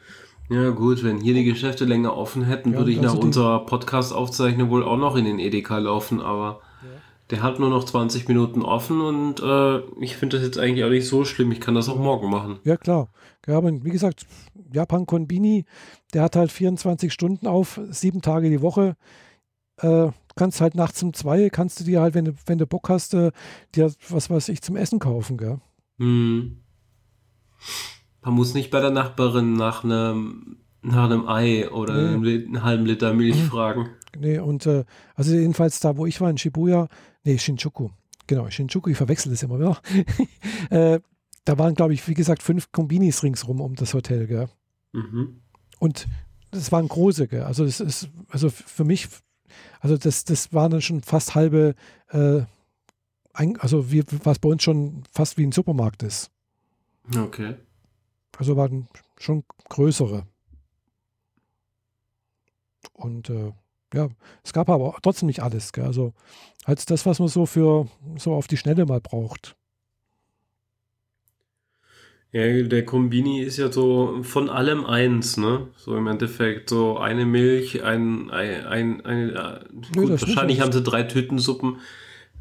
Ja, 0.49 0.69
gut, 0.71 1.01
wenn 1.03 1.21
hier 1.21 1.33
die 1.33 1.45
Geschäfte 1.45 1.85
länger 1.85 2.17
offen 2.17 2.43
hätten, 2.43 2.73
ja, 2.73 2.79
würde 2.79 2.91
ich 2.91 2.99
also 2.99 3.15
nach 3.15 3.23
unserer 3.23 3.65
Podcast-Aufzeichnung 3.65 4.69
wohl 4.69 4.83
auch 4.83 4.97
noch 4.97 5.15
in 5.15 5.23
den 5.23 5.39
Edeka 5.39 5.77
laufen, 5.77 6.19
aber 6.19 6.61
der 7.31 7.41
hat 7.41 7.59
nur 7.59 7.69
noch 7.69 7.85
20 7.85 8.27
Minuten 8.27 8.61
offen 8.61 8.99
und 8.99 9.39
äh, 9.39 9.79
ich 10.01 10.17
finde 10.17 10.37
das 10.37 10.45
jetzt 10.45 10.59
eigentlich 10.59 10.83
auch 10.83 10.89
nicht 10.89 11.07
so 11.07 11.23
schlimm. 11.23 11.51
Ich 11.51 11.61
kann 11.61 11.75
das 11.75 11.87
auch 11.87 11.97
morgen 11.97 12.29
machen. 12.29 12.59
Ja, 12.65 12.75
klar. 12.75 13.09
Ja, 13.47 13.57
aber 13.57 13.71
wie 13.83 13.89
gesagt, 13.89 14.25
Japan 14.71 15.05
Konbini, 15.05 15.65
der 16.13 16.23
hat 16.23 16.35
halt 16.35 16.51
24 16.51 17.11
Stunden 17.11 17.47
auf, 17.47 17.79
sieben 17.89 18.21
Tage 18.21 18.49
die 18.49 18.61
Woche. 18.61 18.97
Äh, 19.77 20.09
kannst 20.35 20.59
halt 20.59 20.75
nachts 20.75 21.01
um 21.01 21.13
zwei, 21.13 21.49
kannst 21.49 21.79
du 21.79 21.85
dir 21.85 22.01
halt, 22.01 22.13
wenn 22.13 22.25
du, 22.25 22.33
wenn 22.45 22.57
du 22.57 22.67
Bock 22.67 22.89
hast, 22.89 23.13
äh, 23.13 23.31
dir 23.73 23.91
was 24.09 24.29
weiß 24.29 24.49
ich 24.49 24.61
zum 24.61 24.75
Essen 24.75 24.99
kaufen, 24.99 25.37
gell? 25.37 25.59
Hm. 25.99 26.57
Man 28.21 28.33
muss 28.33 28.53
nicht 28.53 28.71
bei 28.71 28.81
der 28.81 28.91
Nachbarin 28.91 29.53
nach 29.53 29.83
einem, 29.83 30.57
nach 30.81 31.05
einem 31.05 31.27
Ei 31.27 31.69
oder 31.71 32.17
nee. 32.17 32.35
einem, 32.35 32.63
halben 32.63 32.85
Liter 32.85 33.13
Milch 33.13 33.41
fragen. 33.49 33.89
Nee, 34.17 34.39
und 34.39 34.65
äh, 34.65 34.83
also 35.15 35.33
jedenfalls 35.33 35.79
da, 35.79 35.95
wo 35.95 36.05
ich 36.05 36.19
war 36.19 36.29
in 36.29 36.37
Shibuya, 36.37 36.89
nee, 37.23 37.37
Shinjuku, 37.37 37.89
genau, 38.27 38.49
Shinjuku, 38.49 38.89
ich 38.89 38.97
verwechsel 38.97 39.31
das 39.31 39.43
immer 39.43 39.59
wieder. 39.59 39.81
äh, 40.69 40.99
da 41.45 41.57
waren, 41.57 41.73
glaube 41.73 41.93
ich, 41.93 42.07
wie 42.07 42.13
gesagt, 42.13 42.43
fünf 42.43 42.71
Kombinis 42.71 43.23
ringsrum 43.23 43.61
um 43.61 43.75
das 43.75 43.93
Hotel, 43.93 44.27
gell? 44.27 44.49
Mhm. 44.93 45.41
Und 45.79 46.07
das 46.51 46.71
waren 46.71 46.87
große, 46.87 47.27
gell? 47.27 47.43
Also 47.43 47.65
das 47.65 47.79
ist, 47.79 48.09
also 48.29 48.49
für 48.49 48.83
mich, 48.83 49.07
also 49.79 49.97
das, 49.97 50.25
das 50.25 50.53
waren 50.53 50.71
dann 50.71 50.81
schon 50.81 51.01
fast 51.01 51.33
halbe, 51.33 51.75
äh, 52.09 52.41
also 53.33 53.91
wie, 53.91 54.03
was 54.23 54.39
bei 54.39 54.49
uns 54.49 54.63
schon 54.63 55.03
fast 55.11 55.37
wie 55.37 55.45
ein 55.45 55.51
Supermarkt 55.51 56.03
ist. 56.03 56.29
Okay. 57.15 57.55
Also 58.37 58.55
waren 58.57 58.87
schon 59.17 59.43
größere. 59.69 60.27
Und 62.93 63.29
äh, 63.29 63.51
ja, 63.93 64.09
es 64.43 64.53
gab 64.53 64.69
aber 64.69 64.97
trotzdem 65.01 65.27
nicht 65.27 65.41
alles. 65.41 65.73
Gell? 65.73 65.85
Also 65.85 66.13
als 66.65 66.85
das, 66.85 67.05
was 67.05 67.19
man 67.19 67.27
so 67.27 67.45
für 67.45 67.87
so 68.17 68.33
auf 68.33 68.47
die 68.47 68.57
Schnelle 68.57 68.85
mal 68.85 69.01
braucht. 69.01 69.55
Ja, 72.33 72.63
der 72.63 72.85
Kombini 72.85 73.41
ist 73.41 73.57
ja 73.57 73.69
so 73.69 74.19
von 74.23 74.49
allem 74.49 74.85
eins, 74.85 75.35
ne? 75.35 75.67
So 75.75 75.97
im 75.97 76.07
Endeffekt 76.07 76.69
so 76.69 76.97
eine 76.97 77.25
Milch, 77.25 77.83
ein, 77.83 78.29
ein, 78.31 78.65
ein, 78.65 79.05
ein 79.05 79.83
gut, 79.93 80.11
wahrscheinlich 80.11 80.61
haben 80.61 80.71
sie 80.71 80.81
drei 80.81 81.03
Tütensuppen. 81.03 81.77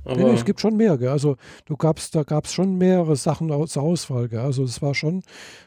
Aber 0.04 0.16
nee, 0.16 0.24
nee, 0.24 0.34
es 0.34 0.44
gibt 0.44 0.60
schon 0.60 0.76
mehr, 0.76 0.96
gell? 0.96 1.08
Also 1.08 1.36
du 1.66 1.76
gab's, 1.76 2.12
da 2.12 2.22
gab 2.22 2.44
es 2.44 2.54
schon 2.54 2.78
mehrere 2.78 3.16
Sachen 3.16 3.48
zur 3.66 3.82
Auswahl, 3.82 4.28
gell? 4.28 4.38
Also 4.38 4.62
es 4.62 4.80
war 4.80 4.94
schon, 4.94 5.22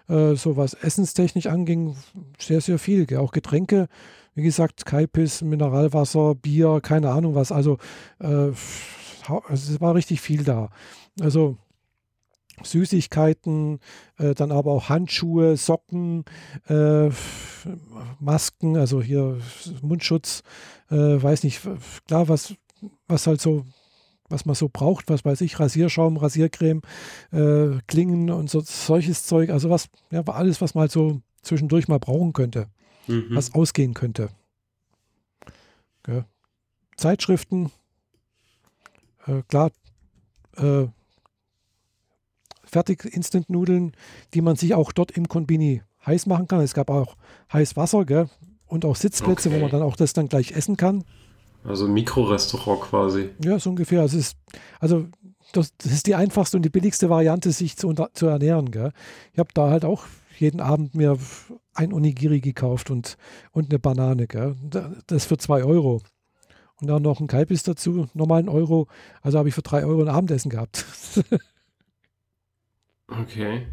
äh, 0.07 0.35
so 0.35 0.55
was 0.55 0.73
Essenstechnik 0.73 1.47
anging, 1.47 1.97
sehr, 2.39 2.61
sehr 2.61 2.79
viel, 2.79 3.05
gell? 3.05 3.19
Auch 3.19 3.31
Getränke, 3.31 3.89
wie 4.35 4.43
gesagt, 4.43 4.85
Kaipis, 4.85 5.41
Mineralwasser, 5.41 6.35
Bier, 6.35 6.79
keine 6.81 7.11
Ahnung 7.11 7.35
was. 7.35 7.51
Also, 7.51 7.77
äh, 8.19 8.51
also 9.27 9.73
es 9.73 9.81
war 9.81 9.95
richtig 9.95 10.21
viel 10.21 10.43
da. 10.43 10.69
Also 11.19 11.57
Süßigkeiten, 12.61 13.79
äh, 14.17 14.33
dann 14.33 14.51
aber 14.51 14.71
auch 14.71 14.89
Handschuhe, 14.89 15.57
Socken, 15.57 16.25
äh, 16.67 17.09
Masken, 18.19 18.77
also 18.77 19.01
hier 19.01 19.39
Mundschutz, 19.81 20.43
äh, 20.89 20.95
weiß 20.95 21.43
nicht, 21.43 21.61
klar, 22.07 22.27
was, 22.29 22.53
was 23.07 23.27
halt 23.27 23.41
so, 23.41 23.65
was 24.29 24.45
man 24.45 24.55
so 24.55 24.69
braucht, 24.71 25.09
was 25.09 25.25
weiß 25.25 25.41
ich, 25.41 25.59
Rasierschaum, 25.59 26.17
Rasiercreme, 26.17 26.81
äh, 27.31 27.79
Klingen 27.87 28.29
und 28.29 28.49
so, 28.49 28.61
solches 28.61 29.25
Zeug, 29.25 29.49
also 29.49 29.69
was, 29.69 29.89
ja, 30.11 30.21
alles, 30.23 30.61
was 30.61 30.75
man 30.75 30.83
halt 30.83 30.91
so 30.91 31.21
zwischendurch 31.41 31.87
mal 31.87 31.99
brauchen 31.99 32.33
könnte, 32.33 32.67
mhm. 33.07 33.27
was 33.29 33.53
ausgehen 33.53 33.93
könnte. 33.93 34.29
Ja. 36.07 36.25
Zeitschriften, 36.97 37.71
äh, 39.25 39.41
klar, 39.47 39.71
äh, 40.57 40.87
Fertig-Instant-Nudeln, 42.65 43.93
die 44.33 44.41
man 44.41 44.55
sich 44.55 44.73
auch 44.73 44.91
dort 44.91 45.11
im 45.11 45.27
Konbini 45.27 45.81
heiß 46.05 46.25
machen 46.25 46.47
kann. 46.47 46.61
Es 46.61 46.73
gab 46.73 46.89
auch 46.89 47.15
heiß 47.51 47.75
Wasser 47.77 48.05
gell? 48.05 48.29
und 48.67 48.85
auch 48.85 48.95
Sitzplätze, 48.95 49.49
okay. 49.49 49.57
wo 49.57 49.61
man 49.61 49.71
dann 49.71 49.81
auch 49.81 49.95
das 49.95 50.13
dann 50.13 50.27
gleich 50.27 50.51
essen 50.51 50.75
kann. 50.75 51.03
Also 51.63 51.87
Mikrorestaurant 51.87 52.81
quasi. 52.81 53.29
Ja, 53.41 53.57
so 53.59 53.69
ungefähr. 53.69 54.01
Also, 54.01 54.17
ist, 54.17 54.35
also 54.79 55.07
das, 55.53 55.75
das, 55.77 55.91
ist 55.91 56.07
die 56.07 56.15
einfachste 56.15 56.57
und 56.57 56.63
die 56.63 56.69
billigste 56.69 57.09
Variante, 57.09 57.51
sich 57.51 57.77
zu, 57.77 57.93
zu 58.13 58.25
ernähren. 58.27 58.71
Gell? 58.71 58.91
Ich 59.31 59.39
habe 59.39 59.49
da 59.53 59.69
halt 59.69 59.85
auch 59.85 60.03
jeden 60.39 60.59
Abend 60.61 60.95
mir 60.95 61.17
ein 61.73 61.93
Onigiri 61.93 62.41
gekauft 62.41 62.89
und, 62.89 63.17
und 63.51 63.69
eine 63.69 63.79
Banane. 63.79 64.27
Gell? 64.27 64.55
Das 65.07 65.25
für 65.25 65.37
zwei 65.37 65.63
Euro. 65.63 66.01
Und 66.81 66.87
dann 66.87 67.01
noch 67.03 67.19
ein 67.19 67.27
Kalbis 67.27 67.63
dazu, 67.63 68.07
nochmal 68.13 68.39
einen 68.39 68.49
Euro. 68.49 68.87
Also 69.21 69.37
habe 69.37 69.49
ich 69.49 69.55
für 69.55 69.61
drei 69.61 69.85
Euro 69.85 70.01
ein 70.01 70.09
Abendessen 70.09 70.49
gehabt. 70.49 70.85
Okay. 73.07 73.67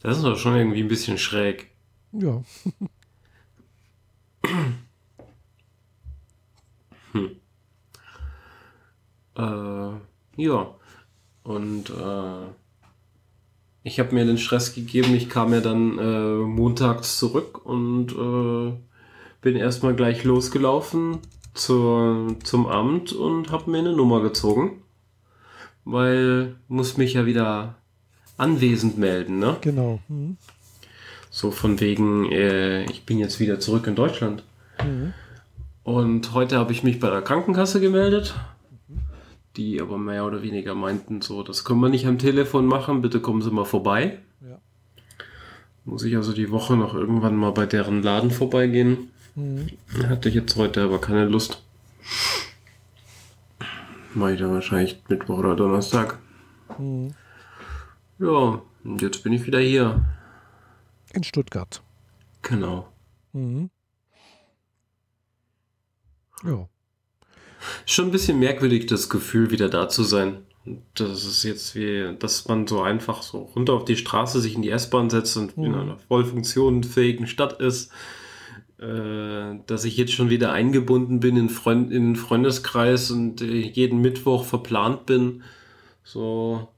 Das 0.00 0.16
ist 0.16 0.24
doch 0.24 0.36
schon 0.36 0.56
irgendwie 0.56 0.82
ein 0.82 0.88
bisschen 0.88 1.18
schräg. 1.18 1.70
Ja. 2.12 2.42
hm. 7.12 7.40
Äh, 9.36 9.92
ja. 10.42 10.74
Und 11.42 11.90
äh, 11.90 12.46
ich 13.86 14.00
habe 14.00 14.14
mir 14.14 14.24
den 14.24 14.38
Stress 14.38 14.74
gegeben. 14.74 15.14
Ich 15.14 15.28
kam 15.28 15.52
ja 15.52 15.60
dann 15.60 15.98
äh, 15.98 16.44
montags 16.44 17.18
zurück 17.18 17.64
und 17.64 18.12
äh, 18.12 18.76
bin 19.40 19.56
erstmal 19.56 19.94
gleich 19.94 20.24
losgelaufen 20.24 21.18
zur, 21.54 22.36
zum 22.44 22.66
Amt 22.66 23.12
und 23.12 23.50
habe 23.50 23.70
mir 23.70 23.78
eine 23.78 23.94
Nummer 23.94 24.20
gezogen 24.20 24.82
weil 25.86 26.56
muss 26.68 26.98
mich 26.98 27.14
ja 27.14 27.24
wieder 27.24 27.76
anwesend 28.36 28.98
melden, 28.98 29.38
ne? 29.38 29.56
Genau. 29.62 30.00
Mhm. 30.08 30.36
So 31.30 31.50
von 31.50 31.80
wegen, 31.80 32.30
äh, 32.30 32.84
ich 32.84 33.06
bin 33.06 33.18
jetzt 33.18 33.40
wieder 33.40 33.60
zurück 33.60 33.86
in 33.86 33.94
Deutschland. 33.94 34.42
Mhm. 34.84 35.14
Und 35.84 36.34
heute 36.34 36.58
habe 36.58 36.72
ich 36.72 36.82
mich 36.82 36.98
bei 36.98 37.08
der 37.08 37.22
Krankenkasse 37.22 37.80
gemeldet, 37.80 38.34
die 39.56 39.80
aber 39.80 39.98
mehr 39.98 40.24
oder 40.26 40.42
weniger 40.42 40.74
meinten, 40.74 41.22
so, 41.22 41.42
das 41.42 41.64
können 41.64 41.80
wir 41.80 41.88
nicht 41.88 42.06
am 42.06 42.18
Telefon 42.18 42.66
machen, 42.66 43.02
bitte 43.02 43.20
kommen 43.20 43.42
Sie 43.42 43.50
mal 43.50 43.64
vorbei. 43.64 44.18
Ja. 44.40 44.58
Muss 45.84 46.04
ich 46.04 46.16
also 46.16 46.32
die 46.32 46.50
Woche 46.50 46.76
noch 46.76 46.94
irgendwann 46.94 47.36
mal 47.36 47.52
bei 47.52 47.66
deren 47.66 48.02
Laden 48.02 48.30
vorbeigehen. 48.30 49.10
Mhm. 49.34 49.68
Hatte 50.08 50.28
ich 50.28 50.34
jetzt 50.34 50.56
heute 50.56 50.82
aber 50.82 51.00
keine 51.00 51.26
Lust. 51.26 51.62
Mache 54.14 54.32
ich 54.32 54.40
dann 54.40 54.52
wahrscheinlich 54.52 55.02
Mittwoch 55.08 55.38
oder 55.38 55.56
Donnerstag. 55.56 56.18
Mhm. 56.78 57.14
Ja, 58.18 58.62
und 58.84 59.02
jetzt 59.02 59.22
bin 59.22 59.32
ich 59.32 59.46
wieder 59.46 59.60
hier. 59.60 60.04
In 61.12 61.22
Stuttgart. 61.22 61.82
Genau. 62.42 62.88
Mhm. 63.32 63.70
Ja. 66.44 66.68
Schon 67.84 68.06
ein 68.06 68.10
bisschen 68.10 68.38
merkwürdig, 68.38 68.86
das 68.86 69.08
Gefühl, 69.08 69.50
wieder 69.50 69.68
da 69.68 69.88
zu 69.88 70.02
sein. 70.02 70.38
Das 70.94 71.24
ist 71.24 71.44
jetzt 71.44 71.76
wie, 71.76 72.16
dass 72.18 72.48
man 72.48 72.66
so 72.66 72.82
einfach 72.82 73.22
so 73.22 73.38
runter 73.54 73.72
auf 73.74 73.84
die 73.84 73.96
Straße 73.96 74.40
sich 74.40 74.54
in 74.54 74.62
die 74.62 74.70
S-Bahn 74.70 75.10
setzt 75.10 75.36
und 75.36 75.56
mhm. 75.56 75.64
in 75.64 75.74
einer 75.74 75.98
voll 76.08 76.24
funktionsfähigen 76.24 77.26
Stadt 77.26 77.60
ist 77.60 77.92
äh, 78.78 79.58
dass 79.66 79.84
ich 79.84 79.96
jetzt 79.96 80.12
schon 80.12 80.28
wieder 80.28 80.52
eingebunden 80.52 81.20
bin 81.20 81.36
in, 81.36 81.48
Freund, 81.48 81.90
in 81.90 82.08
den 82.08 82.16
Freundeskreis 82.16 83.10
und 83.10 83.40
äh, 83.40 83.60
jeden 83.60 84.02
Mittwoch 84.02 84.44
verplant 84.44 85.06
bin. 85.06 85.42
So. 86.04 86.68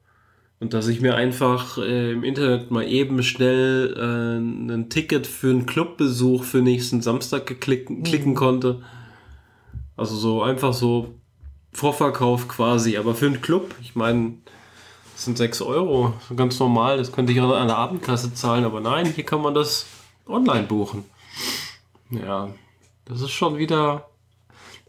Und 0.60 0.74
dass 0.74 0.86
ich 0.88 1.00
mir 1.00 1.16
einfach 1.16 1.78
äh, 1.78 2.12
im 2.12 2.22
Internet 2.22 2.70
mal 2.70 2.86
eben 2.86 3.22
schnell 3.22 3.94
äh, 3.96 4.38
ein 4.38 4.88
Ticket 4.90 5.26
für 5.26 5.50
einen 5.50 5.66
Clubbesuch 5.66 6.44
für 6.44 6.58
nächsten 6.58 7.00
Samstag 7.00 7.46
geklicken, 7.46 7.98
mhm. 7.98 8.02
klicken 8.04 8.34
konnte. 8.34 8.80
Also 9.98 10.16
so 10.16 10.42
einfach 10.42 10.72
so 10.72 11.14
Vorverkauf 11.72 12.48
quasi, 12.48 12.96
aber 12.96 13.14
für 13.14 13.26
einen 13.26 13.42
Club, 13.42 13.74
ich 13.82 13.96
meine, 13.96 14.34
das 15.12 15.24
sind 15.24 15.36
6 15.36 15.60
Euro, 15.62 16.14
ganz 16.36 16.58
normal, 16.60 16.96
das 16.96 17.10
könnte 17.10 17.32
ich 17.32 17.40
an 17.40 17.66
der 17.66 17.76
Abendkasse 17.76 18.32
zahlen, 18.32 18.64
aber 18.64 18.80
nein, 18.80 19.06
hier 19.06 19.24
kann 19.24 19.42
man 19.42 19.54
das 19.54 19.86
online 20.26 20.66
buchen. 20.66 21.04
Ja, 22.10 22.48
das 23.06 23.20
ist 23.20 23.32
schon 23.32 23.58
wieder. 23.58 24.08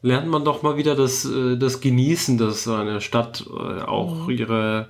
Lernt 0.01 0.27
man 0.27 0.45
doch 0.45 0.61
mal 0.61 0.77
wieder 0.77 0.95
das, 0.95 1.25
äh, 1.25 1.57
das 1.57 1.81
Genießen, 1.81 2.37
dass 2.37 2.67
eine 2.67 3.01
Stadt 3.01 3.45
äh, 3.49 3.81
auch 3.81 4.27
mhm. 4.27 4.29
ihre, 4.29 4.89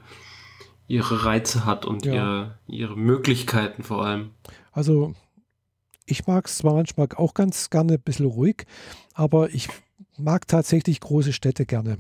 ihre 0.88 1.26
Reize 1.26 1.66
hat 1.66 1.86
und 1.86 2.06
ja. 2.06 2.14
ihre, 2.14 2.60
ihre 2.68 2.96
Möglichkeiten 2.96 3.82
vor 3.82 4.06
allem. 4.06 4.32
Also, 4.72 5.16
ich 6.06 6.28
mag 6.28 6.46
es 6.46 6.58
zwar 6.58 6.74
manchmal 6.76 7.08
auch 7.16 7.34
ganz 7.34 7.72
gerne 7.72 7.94
ein 7.94 8.02
bisschen 8.02 8.28
ruhig, 8.28 8.68
aber 9.16 9.50
ich 9.50 9.70
mag 10.20 10.48
tatsächlich 10.48 11.00
große 11.00 11.34
Städte 11.34 11.66
gerne. 11.66 11.98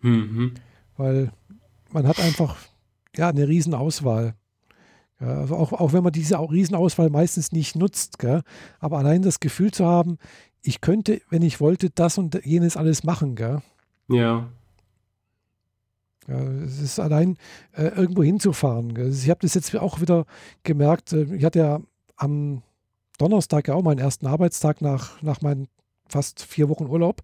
Mhm. 0.00 0.54
Weil 0.96 1.32
man 1.90 2.06
hat 2.06 2.20
einfach 2.20 2.56
ja, 3.16 3.28
eine 3.28 3.48
Riesenauswahl. 3.48 4.34
Ja, 5.20 5.40
also 5.40 5.56
auch, 5.56 5.72
auch 5.72 5.92
wenn 5.92 6.04
man 6.04 6.12
diese 6.12 6.38
Riesenauswahl 6.38 7.10
meistens 7.10 7.50
nicht 7.52 7.74
nutzt, 7.74 8.18
gell? 8.18 8.42
aber 8.78 8.98
allein 8.98 9.22
das 9.22 9.40
Gefühl 9.40 9.72
zu 9.72 9.84
haben, 9.84 10.18
ich 10.62 10.80
könnte, 10.80 11.20
wenn 11.30 11.42
ich 11.42 11.60
wollte, 11.60 11.90
das 11.90 12.18
und 12.18 12.44
jenes 12.44 12.76
alles 12.76 13.04
machen. 13.04 13.34
Gell? 13.34 13.62
Ja. 14.08 14.48
ja. 16.26 16.40
Es 16.64 16.80
ist 16.80 17.00
allein 17.00 17.36
äh, 17.72 17.88
irgendwo 17.88 18.22
hinzufahren. 18.22 18.94
Gell? 18.94 19.06
Also 19.06 19.22
ich 19.22 19.30
habe 19.30 19.40
das 19.40 19.54
jetzt 19.54 19.74
auch 19.76 20.00
wieder 20.00 20.26
gemerkt. 20.62 21.12
Äh, 21.12 21.34
ich 21.34 21.44
hatte 21.44 21.58
ja 21.58 21.80
am 22.16 22.62
Donnerstag 23.18 23.68
ja 23.68 23.74
auch 23.74 23.82
meinen 23.82 23.98
ersten 23.98 24.26
Arbeitstag 24.26 24.80
nach, 24.80 25.20
nach 25.22 25.40
meinen 25.40 25.68
fast 26.08 26.44
vier 26.44 26.68
Wochen 26.68 26.86
Urlaub 26.86 27.22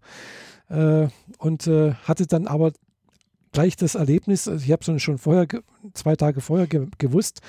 äh, 0.68 1.08
und 1.38 1.66
äh, 1.66 1.94
hatte 2.04 2.26
dann 2.26 2.46
aber 2.46 2.72
gleich 3.52 3.76
das 3.76 3.94
Erlebnis, 3.94 4.48
also 4.48 4.64
ich 4.64 4.72
habe 4.72 4.92
es 4.92 5.02
schon 5.02 5.18
vorher, 5.18 5.46
zwei 5.94 6.16
Tage 6.16 6.40
vorher 6.40 6.66
ge 6.66 6.88
gewusst, 6.98 7.40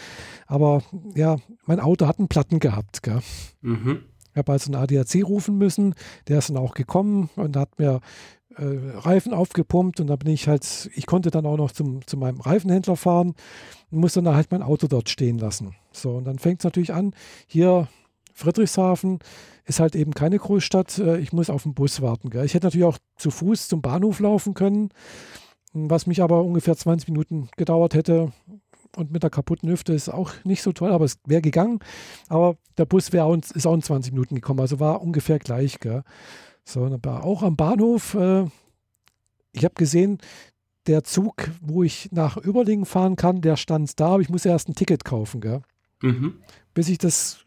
aber 0.48 0.84
ja, 1.16 1.38
mein 1.66 1.80
Auto 1.80 2.08
hat 2.08 2.20
einen 2.20 2.28
Platten 2.28 2.60
gehabt. 2.60 3.04
Gell? 3.04 3.20
Mhm. 3.62 4.04
Ich 4.32 4.38
habe 4.38 4.52
also 4.52 4.72
einen 4.72 4.82
ADAC 4.82 5.24
rufen 5.24 5.58
müssen, 5.58 5.96
der 6.28 6.40
ist 6.40 6.50
dann 6.50 6.58
auch 6.58 6.74
gekommen 6.74 7.30
und 7.36 7.58
hat 7.58 7.80
mir 7.80 8.02
äh, 8.58 8.98
Reifen 8.98 9.34
aufgepumpt 9.34 10.00
und 10.00 10.08
dann 10.08 10.20
bin 10.20 10.32
ich 10.32 10.48
halt, 10.48 10.90
ich 10.94 11.06
konnte 11.06 11.32
dann 11.32 11.46
auch 11.46 11.58
noch 11.58 11.72
zum, 11.72 12.06
zu 12.06 12.18
meinem 12.18 12.40
Reifenhändler 12.40 12.96
fahren 12.96 13.34
und 13.92 14.00
musste 14.00 14.22
dann 14.22 14.36
halt 14.36 14.52
mein 14.52 14.62
Auto 14.62 14.88
dort 14.88 15.10
stehen 15.10 15.40
lassen. 15.40 15.76
So, 15.92 16.12
und 16.12 16.26
dann 16.26 16.40
fängt 16.40 16.60
es 16.60 16.64
natürlich 16.66 16.94
an, 16.94 17.14
hier 17.48 17.88
Friedrichshafen 18.36 19.20
ist 19.64 19.80
halt 19.80 19.96
eben 19.96 20.14
keine 20.14 20.38
Großstadt, 20.38 21.00
äh, 21.00 21.18
ich 21.18 21.34
muss 21.34 21.50
auf 21.50 21.64
den 21.64 21.74
Bus 21.74 22.02
warten. 22.02 22.30
Gell? 22.30 22.46
Ich 22.46 22.54
hätte 22.54 22.68
natürlich 22.68 22.86
auch 22.86 23.00
zu 23.18 23.32
Fuß 23.32 23.70
zum 23.70 23.82
Bahnhof 23.82 24.20
laufen 24.20 24.54
können, 24.54 24.90
was 25.74 26.06
mich 26.06 26.22
aber 26.22 26.44
ungefähr 26.44 26.76
20 26.76 27.10
Minuten 27.10 27.50
gedauert 27.58 27.96
hätte. 27.96 28.32
Und 28.96 29.12
mit 29.12 29.24
der 29.24 29.30
kaputten 29.30 29.70
Hüfte 29.70 29.94
ist 29.94 30.10
auch 30.10 30.32
nicht 30.44 30.62
so 30.62 30.72
toll, 30.74 30.92
aber 30.92 31.06
es 31.06 31.18
wäre 31.26 31.42
gegangen. 31.42 31.80
Aber 32.28 32.58
der 32.78 32.86
Bus 32.86 33.10
uns, 33.10 33.52
ist 33.52 33.66
auch 33.66 33.74
in 33.74 33.82
20 33.82 34.14
Minuten 34.14 34.36
gekommen, 34.36 34.60
also 34.60 34.80
war 34.80 35.02
ungefähr 35.02 35.40
gleich. 35.40 35.80
Gell? 35.80 36.04
So, 36.66 36.86
auch 37.06 37.44
am 37.44 37.56
Bahnhof, 37.56 38.16
äh, 38.16 38.46
ich 39.54 39.64
habe 39.64 39.76
gesehen, 39.76 40.20
der 40.88 41.04
Zug, 41.04 41.50
wo 41.62 41.84
ich 41.84 42.10
nach 42.12 42.38
Überlingen 42.38 42.86
fahren 42.86 43.16
kann, 43.16 43.42
der 43.42 43.56
stand 43.56 43.98
da, 44.00 44.10
aber 44.10 44.22
ich 44.22 44.30
muss 44.30 44.46
erst 44.46 44.70
ein 44.70 44.76
Ticket 44.76 45.06
kaufen. 45.06 45.42
Gell? 45.42 45.62
Mhm. 46.02 46.36
Bis 46.74 46.90
ich 46.90 46.98
das 46.98 47.45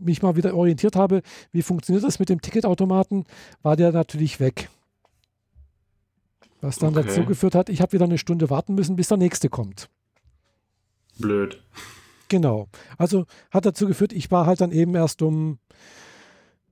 mich 0.00 0.22
mal 0.22 0.36
wieder 0.36 0.54
orientiert 0.54 0.96
habe, 0.96 1.22
wie 1.52 1.62
funktioniert 1.62 2.04
das 2.04 2.18
mit 2.18 2.28
dem 2.28 2.40
Ticketautomaten, 2.40 3.24
war 3.62 3.76
der 3.76 3.92
natürlich 3.92 4.40
weg. 4.40 4.68
Was 6.60 6.78
dann 6.78 6.96
okay. 6.96 7.06
dazu 7.06 7.24
geführt 7.24 7.54
hat, 7.54 7.68
ich 7.68 7.80
habe 7.80 7.92
wieder 7.92 8.04
eine 8.04 8.18
Stunde 8.18 8.50
warten 8.50 8.74
müssen, 8.74 8.96
bis 8.96 9.08
der 9.08 9.16
nächste 9.16 9.48
kommt. 9.48 9.88
Blöd. 11.18 11.62
Genau. 12.28 12.68
Also 12.96 13.26
hat 13.50 13.66
dazu 13.66 13.86
geführt, 13.86 14.12
ich 14.12 14.30
war 14.30 14.46
halt 14.46 14.60
dann 14.60 14.72
eben 14.72 14.94
erst 14.94 15.22
um 15.22 15.58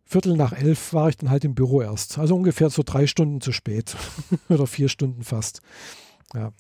Viertel 0.05 0.39
nach 0.39 0.55
elf 0.55 0.95
war 0.95 1.11
ich 1.11 1.19
dann 1.19 1.29
halt 1.29 1.45
im 1.45 1.55
Büro 1.55 1.83
erst. 1.83 2.19
Also 2.19 2.35
ungefähr 2.35 2.71
so 2.71 2.83
drei 2.83 3.07
Stunden 3.07 3.43
zu 3.43 3.53
spät. 3.53 3.95
Oder 4.49 4.67
vier 4.67 4.89
Stunden 4.89 5.23
fast. 5.23 5.61
Ja. 6.35 6.53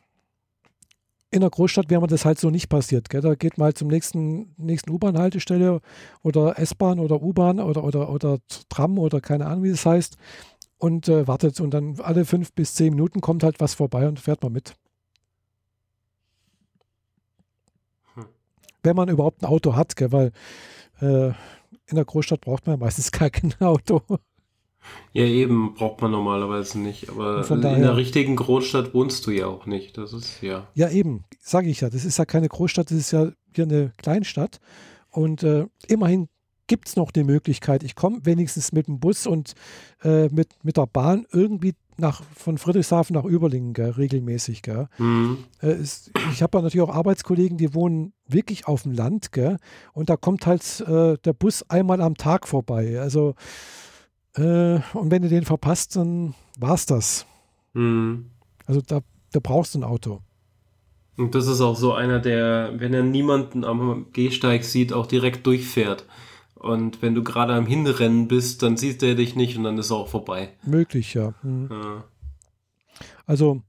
In 1.30 1.40
der 1.40 1.50
Großstadt 1.50 1.90
wäre 1.90 2.00
mir 2.00 2.06
das 2.06 2.24
halt 2.24 2.38
so 2.38 2.48
nicht 2.48 2.68
passiert. 2.68 3.10
Gell? 3.10 3.20
Da 3.20 3.34
geht 3.34 3.58
man 3.58 3.66
halt 3.66 3.78
zum 3.78 3.88
nächsten, 3.88 4.54
nächsten 4.56 4.90
U-Bahn-Haltestelle 4.90 5.80
oder 6.22 6.58
S-Bahn 6.58 6.98
oder 6.98 7.22
U-Bahn 7.22 7.60
oder, 7.60 7.84
oder, 7.84 8.10
oder 8.10 8.38
Tram 8.70 8.98
oder 8.98 9.20
keine 9.20 9.46
Ahnung, 9.46 9.64
wie 9.64 9.70
das 9.70 9.84
heißt 9.84 10.16
und 10.78 11.08
äh, 11.08 11.26
wartet 11.26 11.60
und 11.60 11.72
dann 11.72 12.00
alle 12.00 12.24
fünf 12.24 12.52
bis 12.52 12.74
zehn 12.74 12.94
Minuten 12.94 13.20
kommt 13.20 13.42
halt 13.42 13.60
was 13.60 13.74
vorbei 13.74 14.08
und 14.08 14.20
fährt 14.20 14.42
man 14.42 14.52
mit. 14.52 14.76
Hm. 18.14 18.26
Wenn 18.82 18.96
man 18.96 19.08
überhaupt 19.08 19.42
ein 19.42 19.46
Auto 19.46 19.74
hat, 19.74 19.96
gell, 19.96 20.12
weil 20.12 20.32
äh, 21.00 21.28
in 21.86 21.96
der 21.96 22.04
Großstadt 22.04 22.40
braucht 22.40 22.66
man 22.66 22.78
meistens 22.78 23.10
gar 23.12 23.30
kein 23.30 23.54
Auto. 23.60 24.02
Ja, 25.12 25.24
eben 25.24 25.74
braucht 25.74 26.00
man 26.00 26.10
normalerweise 26.10 26.78
nicht. 26.78 27.08
Aber 27.10 27.42
daher, 27.42 27.76
in 27.76 27.82
der 27.82 27.96
richtigen 27.96 28.36
Großstadt 28.36 28.94
wohnst 28.94 29.26
du 29.26 29.30
ja 29.30 29.46
auch 29.46 29.66
nicht. 29.66 29.96
Das 29.96 30.12
ist 30.12 30.42
ja. 30.42 30.66
Ja, 30.74 30.90
eben, 30.90 31.24
sage 31.40 31.68
ich 31.68 31.80
ja. 31.80 31.90
Das 31.90 32.04
ist 32.04 32.18
ja 32.18 32.24
keine 32.24 32.48
Großstadt, 32.48 32.90
das 32.90 32.98
ist 32.98 33.10
ja 33.10 33.30
hier 33.54 33.64
eine 33.64 33.92
Kleinstadt. 33.96 34.58
Und 35.10 35.42
äh, 35.42 35.66
immerhin 35.88 36.28
gibt 36.68 36.88
es 36.88 36.96
noch 36.96 37.10
die 37.10 37.24
Möglichkeit, 37.24 37.82
ich 37.82 37.96
komme 37.96 38.20
wenigstens 38.24 38.72
mit 38.72 38.86
dem 38.86 39.00
Bus 39.00 39.26
und 39.26 39.54
äh, 40.04 40.28
mit, 40.28 40.50
mit 40.62 40.76
der 40.76 40.86
Bahn 40.86 41.26
irgendwie 41.32 41.74
nach, 41.96 42.22
von 42.36 42.58
Friedrichshafen 42.58 43.14
nach 43.14 43.24
Überlingen 43.24 43.72
gell, 43.72 43.90
regelmäßig. 43.90 44.62
Gell. 44.62 44.86
Mhm. 44.98 45.38
Äh, 45.60 45.80
ist, 45.80 46.12
ich 46.32 46.42
habe 46.42 46.62
natürlich 46.62 46.82
auch 46.82 46.94
Arbeitskollegen, 46.94 47.58
die 47.58 47.74
wohnen 47.74 48.12
wirklich 48.26 48.68
auf 48.68 48.82
dem 48.82 48.92
Land 48.92 49.32
gell, 49.32 49.56
und 49.92 50.08
da 50.08 50.16
kommt 50.16 50.46
halt 50.46 50.80
äh, 50.86 51.16
der 51.18 51.32
Bus 51.32 51.68
einmal 51.68 52.00
am 52.00 52.14
Tag 52.16 52.46
vorbei. 52.46 53.00
Also 53.00 53.34
äh, 54.36 54.80
und 54.92 55.10
wenn 55.10 55.22
du 55.22 55.28
den 55.28 55.44
verpasst, 55.44 55.96
dann 55.96 56.34
war 56.58 56.74
es 56.74 56.86
das. 56.86 57.26
Mhm. 57.72 58.30
Also 58.66 58.80
da, 58.80 59.00
da 59.32 59.40
brauchst 59.42 59.74
du 59.74 59.80
ein 59.80 59.84
Auto. 59.84 60.20
Und 61.16 61.34
das 61.34 61.48
ist 61.48 61.60
auch 61.60 61.76
so 61.76 61.94
einer, 61.94 62.20
der, 62.20 62.74
wenn 62.76 62.94
er 62.94 63.02
niemanden 63.02 63.64
am 63.64 64.06
Gehsteig 64.12 64.64
sieht, 64.64 64.92
auch 64.92 65.06
direkt 65.06 65.46
durchfährt. 65.46 66.06
Und 66.54 67.02
wenn 67.02 67.14
du 67.14 67.24
gerade 67.24 67.54
am 67.54 67.66
Hinrennen 67.66 68.28
bist, 68.28 68.62
dann 68.62 68.76
sieht 68.76 69.02
er 69.02 69.14
dich 69.14 69.34
nicht 69.36 69.56
und 69.56 69.64
dann 69.64 69.78
ist 69.78 69.90
er 69.90 69.96
auch 69.96 70.08
vorbei. 70.08 70.50
Möglich, 70.64 71.14
ja. 71.14 71.34
Mhm. 71.42 71.68
ja. 71.70 72.04
Also, 73.26 73.62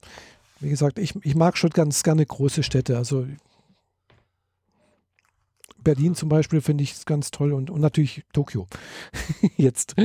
wie 0.59 0.69
gesagt, 0.69 0.99
ich, 0.99 1.13
ich 1.23 1.35
mag 1.35 1.57
schon 1.57 1.71
ganz 1.71 2.03
gerne 2.03 2.25
große 2.25 2.63
Städte. 2.63 2.97
Also 2.97 3.25
Berlin 5.89 6.13
zum 6.13 6.29
Beispiel 6.29 6.61
finde 6.61 6.83
ich 6.83 7.03
ganz 7.05 7.31
toll 7.31 7.51
und, 7.51 7.71
und 7.71 7.81
natürlich 7.81 8.23
Tokio. 8.31 8.67
Jetzt. 9.57 9.95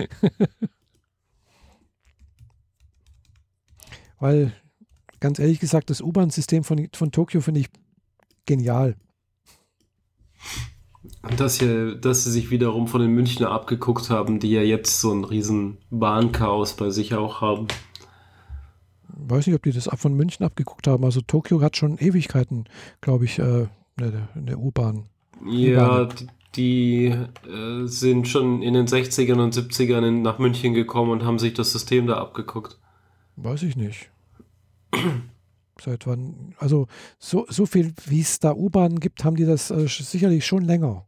Weil, 4.18 4.54
ganz 5.20 5.38
ehrlich 5.38 5.60
gesagt, 5.60 5.90
das 5.90 6.00
U-Bahn-System 6.00 6.64
von, 6.64 6.88
von 6.94 7.12
Tokio 7.12 7.42
finde 7.42 7.60
ich 7.60 7.68
genial. 8.46 8.96
Und 11.20 11.38
dass, 11.38 11.58
hier, 11.58 11.96
dass 11.96 12.24
sie 12.24 12.30
sich 12.30 12.50
wiederum 12.50 12.88
von 12.88 13.02
den 13.02 13.10
Münchner 13.10 13.50
abgeguckt 13.50 14.08
haben, 14.08 14.40
die 14.40 14.52
ja 14.52 14.62
jetzt 14.62 15.02
so 15.02 15.12
ein 15.12 15.24
riesen 15.24 15.76
Bahnchaos 15.90 16.76
bei 16.76 16.88
sich 16.88 17.12
auch 17.12 17.42
haben. 17.42 17.68
Weiß 19.08 19.46
nicht, 19.46 19.56
ob 19.56 19.62
die 19.62 19.72
das 19.72 19.90
von 19.96 20.14
München 20.14 20.46
abgeguckt 20.46 20.86
haben. 20.86 21.04
Also 21.04 21.20
Tokio 21.20 21.60
hat 21.60 21.76
schon 21.76 21.98
Ewigkeiten, 21.98 22.64
glaube 23.02 23.26
ich, 23.26 23.38
äh, 23.38 23.66
eine, 23.98 24.28
eine 24.34 24.56
U-Bahn. 24.56 25.10
Ja, 25.44 26.08
die, 26.56 27.06
äh, 27.06 27.86
sind 27.86 28.28
schon 28.28 28.62
in 28.62 28.74
den 28.74 28.86
60ern 28.86 29.42
und 29.42 29.54
70ern 29.54 30.22
nach 30.22 30.38
München 30.38 30.74
gekommen 30.74 31.10
und 31.10 31.24
haben 31.24 31.38
sich 31.38 31.54
das 31.54 31.72
System 31.72 32.06
da 32.06 32.18
abgeguckt. 32.18 32.78
Weiß 33.36 33.62
ich 33.62 33.76
nicht. 33.76 34.10
Seit 35.80 36.06
wann? 36.06 36.54
Also 36.58 36.86
so, 37.18 37.46
so 37.48 37.66
viel, 37.66 37.92
wie 38.06 38.20
es 38.20 38.38
da 38.38 38.52
U-Bahnen 38.52 39.00
gibt, 39.00 39.24
haben 39.24 39.36
die 39.36 39.44
das 39.44 39.70
äh, 39.70 39.86
sicherlich 39.88 40.46
schon 40.46 40.62
länger 40.62 41.06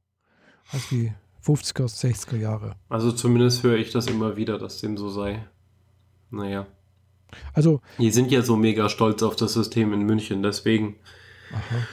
als 0.73 0.89
die 0.89 1.13
50er, 1.45 1.87
60er 1.87 2.37
Jahre. 2.37 2.75
Also 2.89 3.13
zumindest 3.13 3.63
höre 3.63 3.77
ich 3.77 3.93
das 3.93 4.09
immer 4.09 4.37
wieder, 4.37 4.59
dass 4.59 4.81
dem 4.81 4.97
so 4.97 5.09
sei. 5.09 5.47
Naja. 6.31 6.67
Also. 7.53 7.81
Die 7.99 8.11
sind 8.11 8.33
ja 8.33 8.43
so 8.43 8.57
mega 8.57 8.89
stolz 8.89 9.23
auf 9.23 9.37
das 9.37 9.53
System 9.53 9.93
in 9.93 10.03
München, 10.03 10.43
deswegen. 10.43 10.97
Aha. 11.53 11.87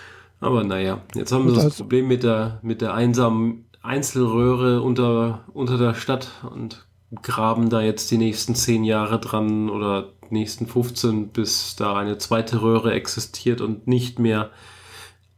Aber 0.44 0.64
naja, 0.64 1.02
jetzt 1.16 1.32
haben 1.32 1.46
wir 1.46 1.54
das 1.54 1.64
also, 1.64 1.84
Problem 1.84 2.08
mit 2.08 2.24
der, 2.24 2.60
mit 2.62 2.82
der 2.82 2.94
einsamen 2.94 3.66
Einzelröhre 3.82 4.82
unter, 4.82 5.46
unter 5.54 5.78
der 5.78 5.94
Stadt 5.94 6.30
und 6.52 6.86
graben 7.22 7.70
da 7.70 7.82
jetzt 7.82 8.12
die 8.12 8.18
nächsten 8.18 8.56
zehn 8.56 8.84
Jahre 8.84 9.20
dran 9.20 9.70
oder 9.70 10.14
nächsten 10.30 10.68
15, 10.68 11.30
bis 11.30 11.76
da 11.76 11.96
eine 11.96 12.18
zweite 12.18 12.62
Röhre 12.62 12.94
existiert 12.94 13.62
und 13.62 13.88
nicht 13.88 14.20
mehr 14.20 14.52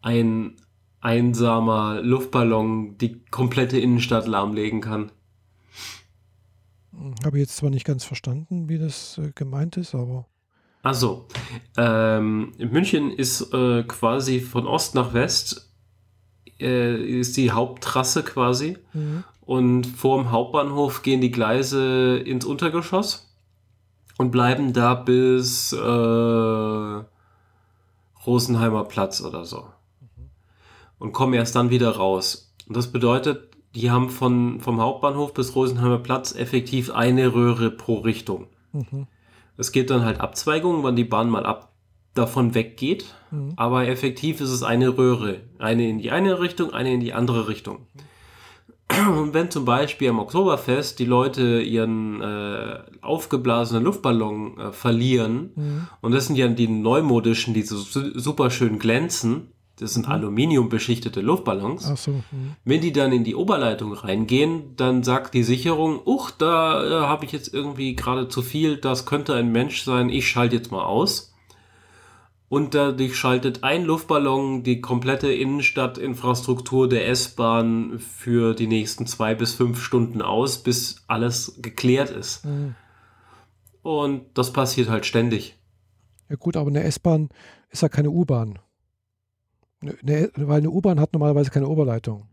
ein 0.02 0.56
einsamer 1.02 2.02
Luftballon 2.02 2.98
die 2.98 3.23
komplette 3.26 3.80
Innenstadt 3.80 4.27
lahmlegen 4.27 4.82
kann. 4.82 5.11
Habe 7.23 7.40
jetzt 7.40 7.57
zwar 7.57 7.69
nicht 7.69 7.86
ganz 7.86 8.06
verstanden, 8.06 8.69
wie 8.69 8.80
das 8.80 9.19
äh, 9.19 9.32
gemeint 9.36 9.77
ist, 9.77 9.94
aber. 9.94 10.26
Also, 10.85 11.25
ähm, 11.77 12.51
München 12.59 13.09
ist 13.09 13.51
äh, 13.51 13.81
quasi 13.81 14.39
von 14.39 14.67
Ost 14.67 14.93
nach 14.93 15.15
West 15.15 15.73
äh, 16.59 16.95
ist 16.95 17.37
die 17.37 17.49
Haupttrasse 17.49 18.21
quasi. 18.21 18.77
Mhm. 18.93 19.23
Und 19.41 19.87
vorm 19.87 20.29
Hauptbahnhof 20.29 21.01
gehen 21.01 21.21
die 21.21 21.31
Gleise 21.31 22.17
ins 22.17 22.45
Untergeschoss 22.45 23.35
und 24.19 24.29
bleiben 24.29 24.73
da 24.73 24.93
bis 24.93 25.73
äh, 25.73 27.03
Rosenheimer 28.27 28.83
Platz 28.83 29.21
oder 29.21 29.43
so. 29.43 29.61
Mhm. 30.01 30.29
Und 30.99 31.13
kommen 31.13 31.33
erst 31.33 31.55
dann 31.55 31.71
wieder 31.71 31.95
raus. 31.95 32.53
Und 32.67 32.77
das 32.77 32.91
bedeutet, 32.91 33.55
die 33.73 33.89
haben 33.89 34.11
von, 34.11 34.59
vom 34.59 34.79
Hauptbahnhof 34.79 35.33
bis 35.33 35.55
Rosenheimer 35.55 35.97
Platz 35.97 36.35
effektiv 36.35 36.91
eine 36.91 37.33
Röhre 37.33 37.71
pro 37.71 38.01
Richtung. 38.01 38.45
Mhm. 38.71 39.07
Es 39.57 39.72
gibt 39.72 39.90
dann 39.90 40.03
halt 40.03 40.19
Abzweigungen, 40.19 40.84
wann 40.84 40.95
die 40.95 41.03
Bahn 41.03 41.30
mal 41.30 41.45
ab 41.45 41.72
davon 42.14 42.56
weggeht. 42.56 43.14
Mhm. 43.32 43.53
Aber 43.56 43.88
effektiv 43.88 44.41
ist 44.41 44.49
es 44.49 44.64
eine 44.64 44.98
Röhre. 44.98 45.41
Eine 45.60 45.90
in 45.90 45.99
die 45.99 46.11
eine 46.11 46.40
Richtung, 46.40 46.73
eine 46.73 46.94
in 46.94 46.99
die 46.99 47.14
andere 47.14 47.48
Richtung. 47.48 47.88
Und 49.18 49.34
wenn 49.34 49.49
zum 49.49 49.65
Beispiel 49.65 50.10
am 50.10 50.19
Oktoberfest 50.19 50.99
die 50.99 51.06
Leute 51.06 51.60
ihren 51.60 52.22
äh, 52.22 52.80
aufgeblasenen 53.02 53.84
Luftballon 53.84 54.60
äh, 54.60 54.72
verlieren, 54.72 55.52
mhm. 55.56 55.88
und 56.02 56.11
das 56.14 56.27
sind 56.27 56.36
ja 56.36 56.48
die 56.48 56.68
neumodischen, 56.68 57.53
die 57.53 57.64
so 57.64 57.77
super 57.77 58.52
schön 58.52 58.77
glänzen, 58.77 59.52
das 59.80 59.93
sind 59.93 60.07
mhm. 60.07 60.14
aluminiumbeschichtete 60.14 61.22
Luftballons. 61.22 61.89
Ach 61.91 61.97
so, 61.97 62.11
mhm. 62.11 62.56
Wenn 62.64 62.81
die 62.81 62.93
dann 62.93 63.11
in 63.11 63.23
die 63.23 63.35
Oberleitung 63.35 63.93
reingehen, 63.93 64.76
dann 64.77 65.03
sagt 65.03 65.34
die 65.34 65.43
Sicherung, 65.43 65.99
uch, 66.06 66.31
da 66.31 66.84
äh, 66.84 67.07
habe 67.07 67.26
ich 67.26 67.31
jetzt 67.31 67.53
irgendwie 67.53 67.95
gerade 67.95 68.27
zu 68.30 68.41
viel, 68.41 68.77
das 68.77 69.06
könnte 69.06 69.34
ein 69.35 69.52
Mensch 69.52 69.84
sein, 69.84 70.10
ich 70.10 70.27
schalte 70.30 70.56
jetzt 70.56 70.72
mal 70.72 70.84
aus. 70.84 71.34
und 72.47 72.73
dadurch 72.73 73.15
schaltet 73.15 73.64
ein 73.64 73.84
Luftballon 73.84 74.64
die 74.64 74.80
komplette 74.80 75.31
Innenstadtinfrastruktur 75.31 76.88
der 76.88 77.07
S-Bahn 77.10 77.99
für 77.99 78.53
die 78.53 78.68
nächsten 78.68 79.07
zwei 79.07 79.35
bis 79.35 79.53
fünf 79.53 79.81
Stunden 79.81 80.22
aus, 80.22 80.60
bis 80.60 81.03
alles 81.07 81.57
geklärt 81.61 82.11
ist. 82.11 82.45
Mhm. 82.45 82.76
Und 83.81 84.26
das 84.35 84.53
passiert 84.53 84.89
halt 84.89 85.06
ständig. 85.06 85.57
Ja 86.30 86.35
gut, 86.38 86.56
aber 86.56 86.69
eine 86.69 86.84
S-Bahn 86.84 87.30
ist 87.72 87.81
ja 87.81 87.89
keine 87.89 88.10
U-Bahn. 88.10 88.60
Ne, 90.01 90.31
weil 90.35 90.59
eine 90.59 90.69
U-Bahn 90.69 90.99
hat 90.99 91.13
normalerweise 91.13 91.51
keine 91.51 91.67
Oberleitung. 91.67 92.27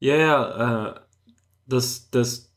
Ja, 0.00 0.16
ja, 0.16 0.88
äh, 0.88 0.94
das, 1.66 2.10
das, 2.10 2.52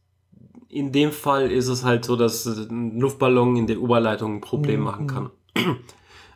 in 0.68 0.92
dem 0.92 1.12
Fall 1.12 1.52
ist 1.52 1.68
es 1.68 1.84
halt 1.84 2.06
so, 2.06 2.16
dass 2.16 2.46
ein 2.46 3.00
Luftballon 3.00 3.56
in 3.56 3.68
der 3.68 3.82
Oberleitung 3.82 4.36
ein 4.36 4.42
Problem 4.42 4.80
mhm. 4.80 4.86
machen 4.86 5.08
kann. 5.08 5.30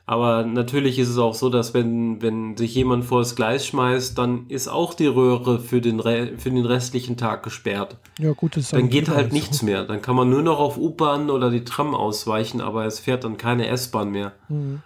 Aber 0.06 0.44
natürlich 0.44 1.00
ist 1.00 1.10
es 1.10 1.18
auch 1.18 1.36
so, 1.36 1.50
dass 1.50 1.74
wenn, 1.74 2.22
wenn 2.22 2.58
sich 2.58 2.76
jemand 2.76 3.06
vor 3.06 3.20
das 3.20 3.36
Gleis 3.36 3.66
schmeißt, 3.66 4.18
dann 4.18 4.48
ist 4.50 4.68
auch 4.68 4.94
die 4.94 5.06
Röhre 5.06 5.60
für 5.60 5.80
den, 5.80 6.00
Re 6.00 6.34
für 6.38 6.50
den 6.50 6.66
restlichen 6.66 7.18
Tag 7.18 7.44
gesperrt. 7.44 7.98
Ja, 8.20 8.34
gut, 8.34 8.58
das 8.58 8.66
ist 8.66 8.74
Dann 8.74 8.90
geht 8.90 9.10
halt 9.10 9.32
nichts 9.32 9.62
mehr. 9.62 9.86
Dann 9.86 10.02
kann 10.02 10.16
man 10.16 10.30
nur 10.30 10.42
noch 10.42 10.60
auf 10.60 10.78
U-Bahn 10.78 11.30
oder 11.30 11.50
die 11.50 11.64
Tram 11.64 11.96
ausweichen, 11.96 12.60
aber 12.62 12.86
es 12.86 13.00
fährt 13.00 13.24
dann 13.24 13.38
keine 13.38 13.68
S-Bahn 13.68 14.12
mehr. 14.12 14.34
Mhm. 14.50 14.82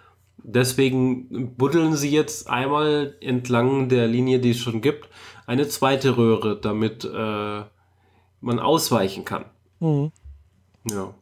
Deswegen 0.48 1.56
buddeln 1.56 1.96
sie 1.96 2.10
jetzt 2.10 2.48
einmal 2.48 3.16
entlang 3.20 3.88
der 3.88 4.06
Linie, 4.06 4.38
die 4.38 4.50
es 4.50 4.58
schon 4.58 4.80
gibt, 4.80 5.08
eine 5.44 5.66
zweite 5.66 6.16
Röhre, 6.16 6.60
damit 6.60 7.04
äh, 7.04 7.62
man 8.40 8.58
ausweichen 8.60 9.24
kann. 9.24 9.46
Mhm. 9.80 10.12
Ja. 10.88 11.14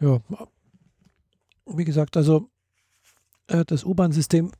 Ja, 0.00 0.20
wie 1.66 1.84
gesagt, 1.84 2.16
also 2.16 2.50
äh, 3.46 3.64
das 3.64 3.84
U-Bahn-System 3.84 4.50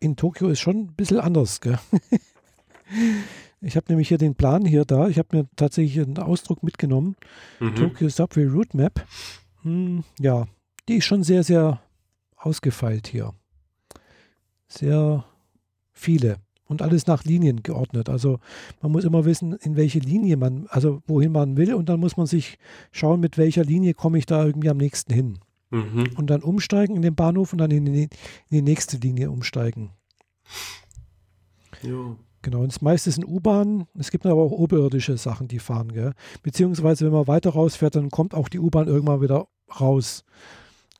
in 0.00 0.16
Tokio 0.16 0.48
ist 0.48 0.60
schon 0.60 0.78
ein 0.78 0.94
bisschen 0.94 1.20
anders. 1.20 1.60
Gell? 1.60 1.78
ich 3.60 3.76
habe 3.76 3.86
nämlich 3.90 4.08
hier 4.08 4.18
den 4.18 4.34
Plan 4.34 4.64
hier 4.64 4.86
da. 4.86 5.08
Ich 5.08 5.18
habe 5.18 5.36
mir 5.36 5.48
tatsächlich 5.56 6.02
einen 6.02 6.18
Ausdruck 6.18 6.62
mitgenommen. 6.62 7.16
Mhm. 7.60 7.74
Tokyo 7.74 8.08
Subway 8.08 8.46
Route 8.46 8.74
Map. 8.78 9.04
Hm, 9.62 10.04
ja, 10.18 10.46
die 10.88 10.96
ist 10.96 11.04
schon 11.04 11.22
sehr, 11.22 11.44
sehr 11.44 11.80
ausgefeilt 12.36 13.06
hier. 13.06 13.34
Sehr 14.68 15.24
viele 15.92 16.38
und 16.66 16.82
alles 16.82 17.06
nach 17.06 17.24
Linien 17.24 17.62
geordnet. 17.62 18.08
Also 18.08 18.40
man 18.82 18.92
muss 18.92 19.04
immer 19.04 19.24
wissen, 19.24 19.54
in 19.54 19.76
welche 19.76 19.98
Linie 19.98 20.36
man, 20.36 20.66
also 20.68 21.02
wohin 21.06 21.32
man 21.32 21.56
will 21.56 21.74
und 21.74 21.88
dann 21.88 22.00
muss 22.00 22.16
man 22.16 22.26
sich 22.26 22.58
schauen, 22.92 23.20
mit 23.20 23.38
welcher 23.38 23.64
Linie 23.64 23.94
komme 23.94 24.18
ich 24.18 24.26
da 24.26 24.44
irgendwie 24.44 24.68
am 24.68 24.76
nächsten 24.76 25.12
hin. 25.12 25.38
Mhm. 25.70 26.10
Und 26.16 26.28
dann 26.28 26.42
umsteigen 26.42 26.96
in 26.96 27.02
den 27.02 27.14
Bahnhof 27.14 27.52
und 27.52 27.58
dann 27.58 27.70
in 27.70 27.84
die, 27.84 28.02
in 28.02 28.08
die 28.50 28.62
nächste 28.62 28.96
Linie 28.98 29.30
umsteigen. 29.30 29.90
Jo. 31.82 32.16
Genau, 32.42 32.60
und 32.60 32.72
das 32.72 32.80
meiste 32.80 33.10
sind 33.10 33.24
U-Bahnen. 33.24 33.86
Es 33.98 34.10
gibt 34.10 34.24
aber 34.24 34.40
auch 34.40 34.52
oberirdische 34.52 35.16
Sachen, 35.18 35.48
die 35.48 35.58
fahren. 35.58 35.92
Gell? 35.92 36.14
Beziehungsweise, 36.42 37.04
wenn 37.04 37.12
man 37.12 37.26
weiter 37.26 37.50
rausfährt, 37.50 37.96
dann 37.96 38.10
kommt 38.10 38.32
auch 38.32 38.48
die 38.48 38.60
U-Bahn 38.60 38.86
irgendwann 38.86 39.20
wieder 39.20 39.48
raus. 39.80 40.24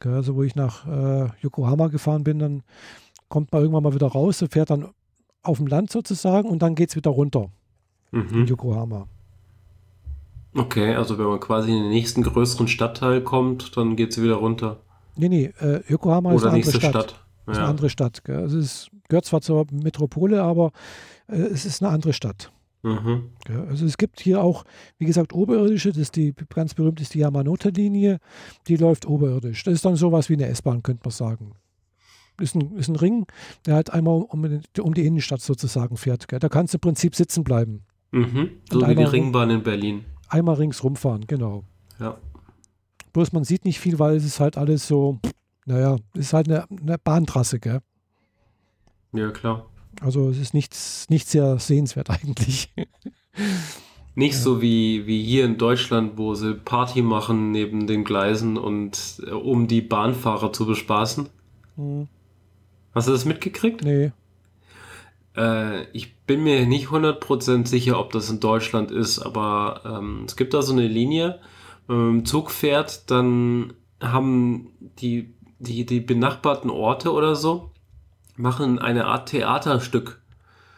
Also, 0.06 0.36
wo 0.36 0.42
ich 0.42 0.54
nach 0.54 0.86
äh, 0.86 1.28
Yokohama 1.40 1.88
gefahren 1.88 2.24
bin, 2.24 2.38
dann 2.38 2.62
kommt 3.28 3.52
man 3.52 3.62
irgendwann 3.62 3.82
mal 3.82 3.94
wieder 3.94 4.06
raus 4.06 4.44
fährt 4.50 4.70
dann 4.70 4.88
auf 5.42 5.58
dem 5.58 5.66
Land 5.66 5.90
sozusagen 5.90 6.48
und 6.48 6.60
dann 6.60 6.74
geht 6.74 6.90
es 6.90 6.96
wieder 6.96 7.10
runter 7.10 7.50
mhm. 8.10 8.28
in 8.32 8.46
Yokohama. 8.46 9.06
Okay, 10.54 10.94
also 10.94 11.18
wenn 11.18 11.26
man 11.26 11.40
quasi 11.40 11.70
in 11.70 11.82
den 11.82 11.90
nächsten 11.90 12.22
größeren 12.22 12.68
Stadtteil 12.68 13.22
kommt, 13.22 13.76
dann 13.76 13.96
geht 13.96 14.12
sie 14.12 14.22
wieder 14.22 14.36
runter. 14.36 14.78
Nee, 15.16 15.28
nee, 15.28 15.52
äh, 15.60 15.82
Yokohama 15.88 16.30
Oder 16.30 16.36
ist 16.36 16.44
eine 16.44 16.54
andere 16.54 16.80
Stadt. 16.80 16.90
Stadt. 16.90 17.24
Ja. 17.46 17.52
Ist 17.52 17.58
eine 17.58 17.68
andere 17.68 17.90
Stadt. 17.90 18.24
Gell? 18.24 18.36
Also 18.36 18.58
es 18.58 18.90
gehört 19.08 19.24
zwar 19.24 19.40
zur 19.40 19.66
Metropole, 19.70 20.42
aber 20.42 20.72
äh, 21.28 21.36
es 21.36 21.64
ist 21.64 21.82
eine 21.82 21.92
andere 21.92 22.12
Stadt. 22.12 22.52
Mhm. 22.82 23.30
Also 23.68 23.86
es 23.86 23.98
gibt 23.98 24.20
hier 24.20 24.42
auch, 24.42 24.64
wie 24.98 25.06
gesagt, 25.06 25.32
oberirdische, 25.32 25.90
das 25.90 25.98
ist 25.98 26.16
die 26.16 26.34
ganz 26.54 26.74
berühmt 26.74 27.00
ist 27.00 27.14
die 27.14 27.18
Yamanote-Linie, 27.18 28.18
die 28.68 28.76
läuft 28.76 29.06
oberirdisch. 29.06 29.64
Das 29.64 29.74
ist 29.74 29.84
dann 29.84 29.96
sowas 29.96 30.28
wie 30.28 30.34
eine 30.34 30.46
S-Bahn, 30.46 30.82
könnte 30.82 31.02
man 31.04 31.12
sagen. 31.12 31.52
Ist 32.40 32.54
ein, 32.54 32.76
ist 32.76 32.88
ein 32.88 32.96
Ring, 32.96 33.26
der 33.66 33.74
halt 33.74 33.92
einmal 33.92 34.22
um, 34.22 34.60
um 34.80 34.94
die 34.94 35.06
Innenstadt 35.06 35.40
sozusagen 35.40 35.96
fährt. 35.96 36.28
Gell? 36.28 36.38
Da 36.38 36.48
kannst 36.48 36.72
du 36.72 36.76
im 36.76 36.80
Prinzip 36.80 37.16
sitzen 37.16 37.42
bleiben. 37.42 37.82
Mhm. 38.12 38.50
So 38.70 38.86
wie 38.86 38.94
die 38.94 39.02
Ringbahn 39.02 39.50
in 39.50 39.62
Berlin 39.64 40.04
einmal 40.28 40.56
ringsrum 40.56 40.96
fahren, 40.96 41.26
genau. 41.26 41.64
Ja. 41.98 42.18
Bloß 43.12 43.32
man 43.32 43.44
sieht 43.44 43.64
nicht 43.64 43.80
viel, 43.80 43.98
weil 43.98 44.16
es 44.16 44.24
ist 44.24 44.40
halt 44.40 44.56
alles 44.56 44.86
so, 44.86 45.18
naja, 45.64 45.96
es 46.14 46.26
ist 46.26 46.32
halt 46.32 46.48
eine, 46.48 46.66
eine 46.70 46.98
Bahntrasse, 46.98 47.58
gell? 47.58 47.80
Ja, 49.12 49.30
klar. 49.30 49.66
Also 50.00 50.30
es 50.30 50.38
ist 50.38 50.54
nichts, 50.54 51.08
nicht 51.08 51.28
sehr 51.28 51.58
sehenswert 51.58 52.10
eigentlich. 52.24 52.72
Nicht 54.14 54.34
ja. 54.34 54.40
so 54.40 54.60
wie, 54.60 55.06
wie 55.06 55.22
hier 55.22 55.44
in 55.44 55.58
Deutschland, 55.58 56.12
wo 56.16 56.34
sie 56.34 56.54
Party 56.54 57.02
machen 57.02 57.52
neben 57.52 57.86
den 57.86 58.04
Gleisen 58.04 58.56
und 58.56 59.22
äh, 59.26 59.30
um 59.30 59.68
die 59.68 59.80
Bahnfahrer 59.80 60.52
zu 60.52 60.66
bespaßen. 60.66 61.28
Mhm. 61.76 62.08
Hast 62.94 63.08
du 63.08 63.12
das 63.12 63.24
mitgekriegt? 63.24 63.84
Nee. 63.84 64.10
Äh, 65.36 65.84
ich 65.92 66.16
bin 66.26 66.42
mir 66.42 66.66
nicht 66.66 66.88
100% 66.88 67.66
sicher, 67.66 68.00
ob 68.00 68.12
das 68.12 68.28
in 68.28 68.40
Deutschland 68.40 68.90
ist, 68.90 69.20
aber 69.20 69.82
ähm, 69.84 70.24
es 70.26 70.36
gibt 70.36 70.52
da 70.52 70.62
so 70.62 70.72
eine 70.72 70.88
Linie, 70.88 71.38
wenn 71.86 71.96
man 71.96 72.12
mit 72.16 72.22
dem 72.22 72.26
Zug 72.26 72.50
fährt, 72.50 73.10
dann 73.10 73.72
haben 74.00 74.72
die, 75.00 75.32
die, 75.58 75.86
die 75.86 76.00
benachbarten 76.00 76.70
Orte 76.70 77.12
oder 77.12 77.36
so, 77.36 77.67
machen 78.38 78.78
eine 78.78 79.06
Art 79.06 79.28
Theaterstück. 79.28 80.20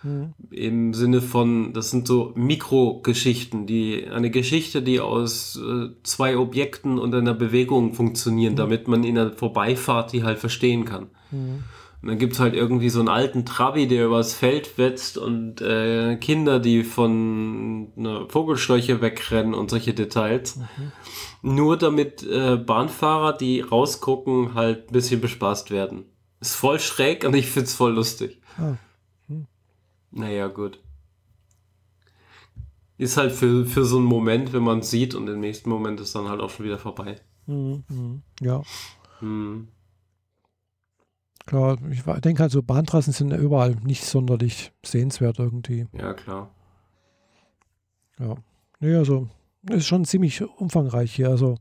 Mhm. 0.02 0.32
Im 0.50 0.94
Sinne 0.94 1.20
von, 1.20 1.72
das 1.72 1.90
sind 1.90 2.06
so 2.06 2.32
Mikrogeschichten, 2.34 3.66
die 3.66 4.08
eine 4.08 4.30
Geschichte, 4.30 4.82
die 4.82 5.00
aus 5.00 5.56
äh, 5.56 5.90
zwei 6.02 6.38
Objekten 6.38 6.98
und 6.98 7.14
einer 7.14 7.34
Bewegung 7.34 7.92
funktionieren, 7.92 8.54
mhm. 8.54 8.58
damit 8.58 8.88
man 8.88 9.04
in 9.04 9.16
der 9.16 9.32
Vorbeifahrt 9.32 10.12
die 10.12 10.24
halt 10.24 10.38
verstehen 10.38 10.84
kann. 10.84 11.08
Mhm. 11.30 11.64
Und 12.02 12.08
dann 12.08 12.18
gibt 12.18 12.32
es 12.32 12.40
halt 12.40 12.54
irgendwie 12.54 12.88
so 12.88 13.00
einen 13.00 13.10
alten 13.10 13.44
Trabi, 13.44 13.86
der 13.86 14.06
übers 14.06 14.32
Feld 14.32 14.78
wetzt 14.78 15.18
und 15.18 15.60
äh, 15.60 16.16
Kinder, 16.16 16.58
die 16.58 16.82
von 16.82 17.88
einer 17.94 18.26
Vogelscheuche 18.26 19.02
wegrennen 19.02 19.52
und 19.52 19.68
solche 19.68 19.92
Details. 19.92 20.56
Mhm. 20.56 20.92
Nur 21.42 21.76
damit 21.76 22.22
äh, 22.22 22.56
Bahnfahrer, 22.56 23.34
die 23.34 23.60
rausgucken, 23.60 24.54
halt 24.54 24.88
ein 24.88 24.92
bisschen 24.92 25.20
bespaßt 25.20 25.70
werden. 25.70 26.06
Ist 26.40 26.54
voll 26.54 26.80
schräg 26.80 27.24
und 27.24 27.34
ich 27.34 27.50
find's 27.50 27.74
voll 27.74 27.92
lustig. 27.92 28.40
Ah. 28.56 28.76
Hm. 29.28 29.46
Naja, 30.10 30.48
gut. 30.48 30.80
Ist 32.96 33.16
halt 33.16 33.32
für, 33.32 33.66
für 33.66 33.84
so 33.84 33.98
einen 33.98 34.06
Moment, 34.06 34.52
wenn 34.52 34.62
man 34.62 34.82
sieht 34.82 35.14
und 35.14 35.28
im 35.28 35.40
nächsten 35.40 35.70
Moment 35.70 36.00
ist 36.00 36.14
dann 36.14 36.28
halt 36.28 36.40
auch 36.40 36.50
schon 36.50 36.66
wieder 36.66 36.78
vorbei. 36.78 37.20
Mhm. 37.46 37.84
mhm. 37.88 38.22
Ja. 38.40 38.62
Mhm. 39.20 39.68
Klar, 41.46 41.78
ich 41.90 42.02
denke 42.20 42.42
halt 42.42 42.52
so 42.52 42.62
Bahntrassen 42.62 43.12
sind 43.12 43.30
ja 43.30 43.36
überall 43.36 43.74
nicht 43.82 44.04
sonderlich 44.04 44.72
sehenswert 44.84 45.38
irgendwie. 45.38 45.86
Ja, 45.92 46.14
klar. 46.14 46.50
Ja. 48.18 48.36
Nee, 48.78 48.94
also 48.94 49.28
ist 49.68 49.86
schon 49.86 50.04
ziemlich 50.04 50.42
umfangreich 50.42 51.14
hier. 51.14 51.28
Also 51.28 51.56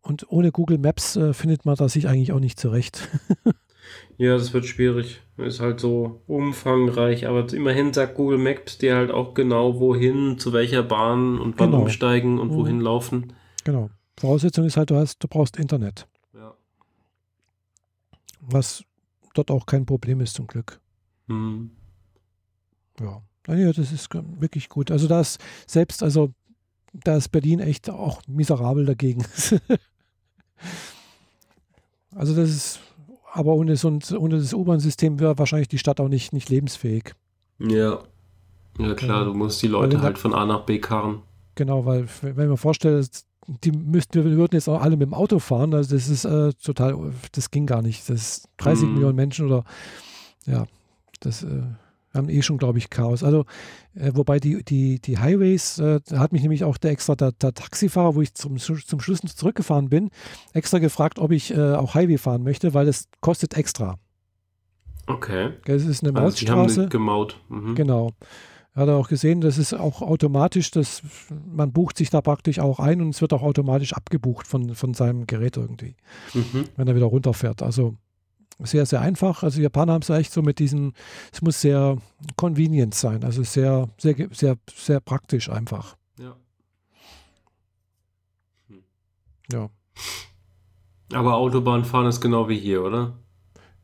und 0.00 0.30
ohne 0.30 0.52
Google 0.52 0.78
Maps 0.78 1.16
äh, 1.16 1.32
findet 1.32 1.64
man 1.64 1.76
da 1.76 1.88
sich 1.88 2.08
eigentlich 2.08 2.32
auch 2.32 2.40
nicht 2.40 2.58
zurecht. 2.58 3.08
ja, 4.18 4.34
das 4.34 4.52
wird 4.52 4.66
schwierig. 4.66 5.22
Ist 5.36 5.60
halt 5.60 5.80
so 5.80 6.22
umfangreich, 6.26 7.26
aber 7.26 7.52
immerhin 7.52 7.92
sagt 7.92 8.14
Google 8.14 8.38
Maps 8.38 8.78
dir 8.78 8.96
halt 8.96 9.10
auch 9.10 9.34
genau, 9.34 9.80
wohin, 9.80 10.38
zu 10.38 10.52
welcher 10.52 10.82
Bahn 10.82 11.38
und 11.38 11.58
wann 11.58 11.70
genau. 11.70 11.82
umsteigen 11.82 12.38
und 12.38 12.52
mhm. 12.52 12.56
wohin 12.56 12.80
laufen. 12.80 13.32
Genau. 13.64 13.90
Voraussetzung 14.18 14.66
ist 14.66 14.76
halt, 14.76 14.90
du 14.90 14.96
hast, 14.96 15.18
du 15.18 15.28
brauchst 15.28 15.56
Internet. 15.56 16.06
Ja. 16.34 16.54
Was 18.40 18.84
dort 19.34 19.50
auch 19.50 19.66
kein 19.66 19.86
Problem 19.86 20.20
ist 20.20 20.34
zum 20.34 20.46
Glück. 20.46 20.80
Mhm. 21.26 21.70
Ja. 23.00 23.22
ja, 23.48 23.72
das 23.72 23.90
ist 23.90 24.08
wirklich 24.12 24.68
gut. 24.68 24.90
Also 24.90 25.08
da 25.08 25.20
ist 25.20 25.40
selbst, 25.66 26.02
also 26.02 26.34
da 26.92 27.16
ist 27.16 27.30
Berlin 27.30 27.60
echt 27.60 27.88
auch 27.88 28.20
miserabel 28.26 28.84
dagegen. 28.84 29.24
also 32.14 32.36
das 32.36 32.50
ist, 32.50 32.80
aber 33.32 33.54
ohne, 33.54 33.76
so 33.76 33.88
ein, 33.88 34.00
ohne 34.16 34.38
das 34.38 34.52
U-Bahn-System 34.52 35.18
wäre 35.18 35.38
wahrscheinlich 35.38 35.68
die 35.68 35.78
Stadt 35.78 36.00
auch 36.00 36.08
nicht, 36.08 36.32
nicht 36.32 36.50
lebensfähig. 36.50 37.14
Ja. 37.58 38.00
Ja 38.78 38.94
klar, 38.94 39.24
du 39.26 39.34
musst 39.34 39.60
die 39.62 39.68
Leute 39.68 40.00
halt 40.00 40.18
von 40.18 40.32
A 40.32 40.46
nach 40.46 40.64
B 40.64 40.78
karren. 40.78 41.22
Genau, 41.54 41.84
weil 41.84 42.06
wenn 42.22 42.48
man 42.48 42.56
vorstellt, 42.56 43.24
die 43.46 43.72
müssten, 43.72 44.24
wir 44.24 44.36
würden 44.36 44.54
jetzt 44.54 44.68
auch 44.68 44.80
alle 44.80 44.96
mit 44.96 45.08
dem 45.08 45.14
Auto 45.14 45.38
fahren. 45.38 45.74
Also 45.74 45.94
das 45.94 46.08
ist 46.08 46.24
äh, 46.24 46.52
total, 46.54 47.12
das 47.32 47.50
ging 47.50 47.66
gar 47.66 47.82
nicht. 47.82 48.08
Das 48.08 48.20
ist 48.20 48.48
30 48.58 48.86
mhm. 48.86 48.94
Millionen 48.94 49.16
Menschen 49.16 49.46
oder 49.46 49.64
ja, 50.46 50.64
das 51.20 51.42
äh, 51.42 51.62
Wir 52.12 52.18
haben 52.18 52.28
eh 52.28 52.42
schon, 52.42 52.58
glaube 52.58 52.78
ich, 52.78 52.90
Chaos. 52.90 53.24
Also, 53.24 53.44
äh, 53.94 54.12
wobei 54.14 54.38
die, 54.38 54.62
die, 54.62 55.00
die 55.00 55.18
Highways, 55.18 55.78
äh, 55.78 56.00
da 56.06 56.18
hat 56.18 56.32
mich 56.32 56.42
nämlich 56.42 56.64
auch 56.64 56.76
der 56.76 56.92
extra, 56.92 57.14
der, 57.14 57.32
der 57.32 57.54
Taxifahrer, 57.54 58.14
wo 58.14 58.22
ich 58.22 58.34
zum, 58.34 58.58
zum 58.58 59.00
Schluss 59.00 59.20
zurückgefahren 59.20 59.88
bin, 59.88 60.10
extra 60.52 60.78
gefragt, 60.78 61.18
ob 61.18 61.32
ich 61.32 61.52
äh, 61.52 61.74
auch 61.74 61.94
Highway 61.94 62.18
fahren 62.18 62.42
möchte, 62.42 62.74
weil 62.74 62.88
es 62.88 63.08
kostet 63.20 63.56
extra. 63.56 63.98
Okay. 65.06 65.50
Es 65.66 65.84
ist 65.84 66.02
eine 66.02 66.12
Mautstraße. 66.12 66.82
Also 66.82 66.88
gemaut. 66.88 67.40
Mhm. 67.48 67.74
Genau. 67.74 68.10
Er 68.74 68.82
hat 68.82 68.88
auch 68.88 69.08
gesehen, 69.08 69.42
das 69.42 69.58
ist 69.58 69.74
auch 69.74 70.00
automatisch, 70.00 70.70
dass 70.70 71.02
man 71.46 71.72
bucht 71.72 71.98
sich 71.98 72.08
da 72.08 72.22
praktisch 72.22 72.58
auch 72.58 72.78
ein 72.78 73.02
und 73.02 73.10
es 73.10 73.20
wird 73.20 73.34
auch 73.34 73.42
automatisch 73.42 73.92
abgebucht 73.92 74.46
von, 74.46 74.74
von 74.74 74.94
seinem 74.94 75.26
Gerät 75.26 75.58
irgendwie, 75.58 75.94
mhm. 76.32 76.68
wenn 76.76 76.88
er 76.88 76.94
wieder 76.94 77.06
runterfährt. 77.06 77.62
Also 77.62 77.96
sehr, 78.58 78.86
sehr 78.86 79.00
einfach. 79.00 79.42
Also 79.42 79.60
Japaner 79.60 79.94
haben 79.94 80.02
es 80.02 80.10
echt 80.10 80.32
so 80.32 80.42
mit 80.42 80.58
diesem, 80.58 80.92
es 81.32 81.42
muss 81.42 81.60
sehr 81.60 81.96
convenient 82.36 82.94
sein, 82.94 83.24
also 83.24 83.42
sehr, 83.42 83.88
sehr, 83.98 84.14
sehr, 84.32 84.56
sehr 84.74 85.00
praktisch 85.00 85.50
einfach. 85.50 85.96
Ja. 86.18 86.36
Hm. 88.68 88.82
Ja. 89.52 89.70
Aber 91.12 91.34
Autobahnfahren 91.36 92.06
ist 92.06 92.20
genau 92.20 92.48
wie 92.48 92.58
hier, 92.58 92.82
oder? 92.82 93.14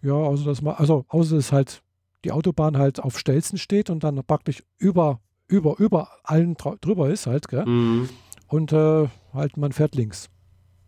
Ja, 0.01 0.15
also 0.15 0.45
das 0.45 0.63
mal, 0.63 0.75
also 0.75 1.05
außer 1.09 1.37
dass 1.37 1.53
halt 1.53 1.83
die 2.25 2.33
Autobahn 2.33 2.77
halt 2.79 3.01
auf 3.01 3.19
Stelzen 3.19 3.59
steht 3.59 3.91
und 3.91 4.05
dann 4.05 4.23
praktisch 4.25 4.63
über, 4.79 5.21
über, 5.47 5.79
über 5.79 6.09
allen 6.25 6.55
drüber 6.55 7.11
ist 7.11 7.27
halt, 7.27 7.49
gell? 7.49 7.67
Mhm. 7.67 8.09
Und 8.49 8.73
äh, 8.73 9.09
halt 9.33 9.57
man 9.57 9.73
fährt 9.73 9.95
links. 9.95 10.31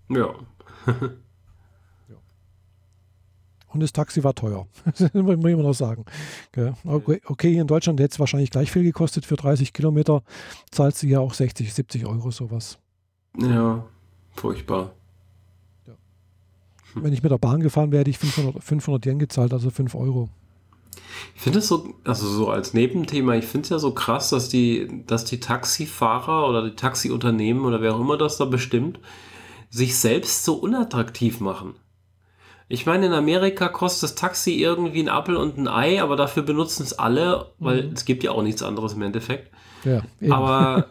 Ja. 0.08 0.34
Und 3.72 3.80
das 3.80 3.92
Taxi 3.92 4.24
war 4.24 4.34
teuer. 4.34 4.66
das 4.84 5.14
muss 5.14 5.24
man 5.24 5.46
immer 5.46 5.62
noch 5.62 5.74
sagen. 5.74 6.04
Okay, 6.84 7.20
okay, 7.26 7.52
hier 7.52 7.62
in 7.62 7.68
Deutschland 7.68 8.00
hätte 8.00 8.12
es 8.12 8.20
wahrscheinlich 8.20 8.50
gleich 8.50 8.70
viel 8.70 8.82
gekostet. 8.82 9.24
Für 9.26 9.36
30 9.36 9.72
Kilometer 9.72 10.22
zahlst 10.70 11.02
du 11.02 11.06
ja 11.06 11.20
auch 11.20 11.34
60, 11.34 11.72
70 11.72 12.06
Euro 12.06 12.30
sowas. 12.30 12.78
Ja, 13.38 13.84
furchtbar. 14.32 14.92
Ja. 15.86 15.94
Wenn 16.94 17.12
ich 17.12 17.22
mit 17.22 17.30
der 17.30 17.38
Bahn 17.38 17.60
gefahren 17.60 17.92
wäre, 17.92 18.00
hätte 18.00 18.10
ich 18.10 18.18
500, 18.18 18.62
500 18.62 19.06
Yen 19.06 19.18
gezahlt, 19.18 19.52
also 19.52 19.70
5 19.70 19.94
Euro. 19.94 20.28
Ich 21.36 21.42
finde 21.42 21.60
es 21.60 21.68
so, 21.68 21.94
also 22.04 22.28
so 22.28 22.50
als 22.50 22.74
Nebenthema, 22.74 23.34
ich 23.34 23.44
finde 23.44 23.64
es 23.64 23.70
ja 23.70 23.78
so 23.78 23.92
krass, 23.92 24.30
dass 24.30 24.48
die, 24.48 25.04
dass 25.06 25.24
die 25.24 25.40
Taxifahrer 25.40 26.48
oder 26.48 26.68
die 26.68 26.76
Taxiunternehmen 26.76 27.64
oder 27.64 27.80
wer 27.80 27.94
auch 27.94 28.00
immer 28.00 28.18
das 28.18 28.36
da 28.36 28.44
bestimmt, 28.44 28.98
sich 29.70 29.96
selbst 29.96 30.44
so 30.44 30.54
unattraktiv 30.54 31.40
machen. 31.40 31.74
Ich 32.72 32.86
meine, 32.86 33.06
in 33.06 33.12
Amerika 33.12 33.66
kostet 33.68 34.04
das 34.04 34.14
Taxi 34.14 34.52
irgendwie 34.52 35.00
ein 35.00 35.08
Apfel 35.08 35.36
und 35.36 35.58
ein 35.58 35.66
Ei, 35.66 36.00
aber 36.00 36.14
dafür 36.14 36.44
benutzen 36.44 36.84
es 36.84 36.96
alle, 36.96 37.50
weil 37.58 37.82
mhm. 37.82 37.92
es 37.94 38.04
gibt 38.04 38.22
ja 38.22 38.30
auch 38.30 38.44
nichts 38.44 38.62
anderes 38.62 38.92
im 38.92 39.02
Endeffekt. 39.02 39.50
Ja, 39.84 40.02
aber 40.30 40.86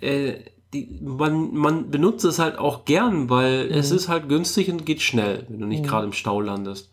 äh, 0.00 0.34
die, 0.74 0.98
man, 1.00 1.54
man 1.54 1.92
benutzt 1.92 2.24
es 2.24 2.40
halt 2.40 2.58
auch 2.58 2.84
gern, 2.86 3.30
weil 3.30 3.66
mhm. 3.66 3.74
es 3.74 3.92
ist 3.92 4.08
halt 4.08 4.28
günstig 4.28 4.68
und 4.68 4.84
geht 4.84 5.00
schnell, 5.00 5.46
wenn 5.48 5.60
du 5.60 5.66
nicht 5.66 5.84
mhm. 5.84 5.86
gerade 5.86 6.06
im 6.06 6.12
Stau 6.12 6.40
landest. 6.40 6.90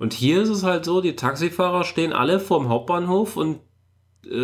Und 0.00 0.14
hier 0.14 0.42
ist 0.42 0.48
es 0.48 0.64
halt 0.64 0.84
so, 0.84 1.00
die 1.00 1.14
Taxifahrer 1.14 1.84
stehen 1.84 2.12
alle 2.12 2.40
vorm 2.40 2.68
Hauptbahnhof 2.68 3.36
und 3.36 3.60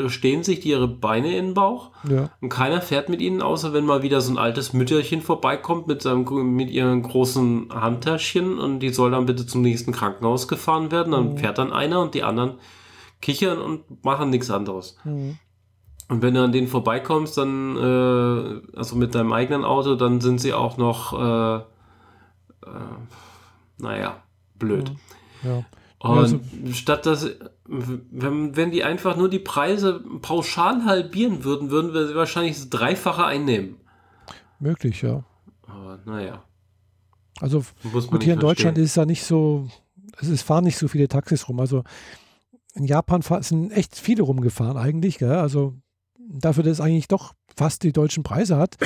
stehen 0.09 0.43
sich 0.43 0.65
ihre 0.65 0.89
Beine 0.89 1.36
in 1.36 1.47
den 1.47 1.55
Bauch 1.55 1.90
ja. 2.09 2.31
und 2.40 2.48
keiner 2.48 2.81
fährt 2.81 3.09
mit 3.09 3.20
ihnen, 3.20 3.43
außer 3.43 3.73
wenn 3.73 3.85
mal 3.85 4.03
wieder 4.03 4.20
so 4.20 4.32
ein 4.32 4.39
altes 4.39 4.73
Mütterchen 4.73 5.20
vorbeikommt 5.20 5.86
mit, 5.86 6.03
seinem, 6.03 6.24
mit 6.57 6.70
ihren 6.70 7.03
großen 7.03 7.69
Handtäschchen 7.73 8.59
und 8.59 8.81
die 8.81 8.89
soll 8.89 9.11
dann 9.11 9.27
bitte 9.27 9.47
zum 9.47 9.62
nächsten 9.62 9.93
Krankenhaus 9.93 10.48
gefahren 10.48 10.90
werden. 10.90 11.12
Dann 11.12 11.32
mhm. 11.32 11.39
fährt 11.39 11.59
dann 11.59 11.73
einer 11.73 12.01
und 12.01 12.15
die 12.15 12.23
anderen 12.23 12.55
kichern 13.20 13.59
und 13.59 14.05
machen 14.05 14.31
nichts 14.31 14.51
anderes. 14.51 14.97
Mhm. 15.05 15.39
Und 16.09 16.23
wenn 16.23 16.35
du 16.35 16.43
an 16.43 16.53
denen 16.53 16.69
vorbeikommst, 16.69 17.36
dann, 17.36 17.77
äh, 17.77 18.77
also 18.77 18.97
mit 18.97 19.15
deinem 19.15 19.32
eigenen 19.32 19.65
Auto, 19.65 19.97
dann 19.97 20.20
sind 20.20 20.40
sie 20.40 20.55
auch 20.55 20.77
noch, 20.77 21.12
äh, 21.12 21.57
äh, 21.57 21.62
naja, 23.78 24.23
blöd. 24.59 24.90
Mhm. 25.43 25.48
Ja. 25.48 25.65
Und 25.98 26.19
also, 26.19 26.40
statt 26.73 27.07
dass, 27.07 27.28
wenn, 27.68 28.56
wenn 28.56 28.70
die 28.70 28.84
einfach 28.84 29.16
nur 29.16 29.28
die 29.28 29.38
Preise 29.38 30.02
pauschal 30.22 30.84
halbieren 30.84 31.44
würden, 31.44 31.70
würden 31.70 31.94
wir 31.94 32.06
sie 32.06 32.14
wahrscheinlich 32.14 32.56
das 32.56 32.70
Dreifache 32.70 33.24
einnehmen. 33.24 33.76
Möglich, 34.59 35.02
ja. 35.02 35.24
Aber 35.66 35.98
naja. 36.05 36.43
Also 37.40 37.64
gut, 37.93 38.22
hier 38.22 38.34
in 38.34 38.40
Deutschland 38.40 38.78
ist 38.78 38.90
es 38.90 38.94
ja 38.97 39.05
nicht 39.05 39.24
so, 39.24 39.68
es 40.20 40.43
fahren 40.43 40.64
nicht 40.64 40.78
so 40.78 40.88
viele 40.88 41.09
Taxis 41.09 41.48
rum. 41.48 41.60
Also 41.60 41.84
in 42.74 42.84
Japan 42.84 43.22
sind 43.43 43.72
echt 43.72 43.97
viele 43.97 44.22
rumgefahren 44.22 44.76
eigentlich, 44.76 45.18
gell? 45.18 45.32
Also 45.32 45.74
dafür, 46.28 46.62
dass 46.62 46.74
es 46.74 46.80
eigentlich 46.80 47.09
doch 47.09 47.34
fast 47.56 47.82
die 47.82 47.93
deutschen 47.93 48.22
Preise 48.22 48.56
hat, 48.56 48.76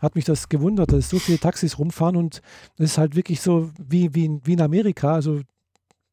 hat 0.00 0.14
mich 0.14 0.24
das 0.24 0.48
gewundert, 0.48 0.92
dass 0.92 1.10
so 1.10 1.18
viele 1.18 1.38
Taxis 1.38 1.78
rumfahren 1.78 2.16
und 2.16 2.40
es 2.76 2.92
ist 2.92 2.98
halt 2.98 3.16
wirklich 3.16 3.40
so 3.40 3.70
wie, 3.78 4.14
wie, 4.14 4.40
wie 4.44 4.52
in 4.52 4.60
Amerika. 4.60 5.14
Also 5.14 5.40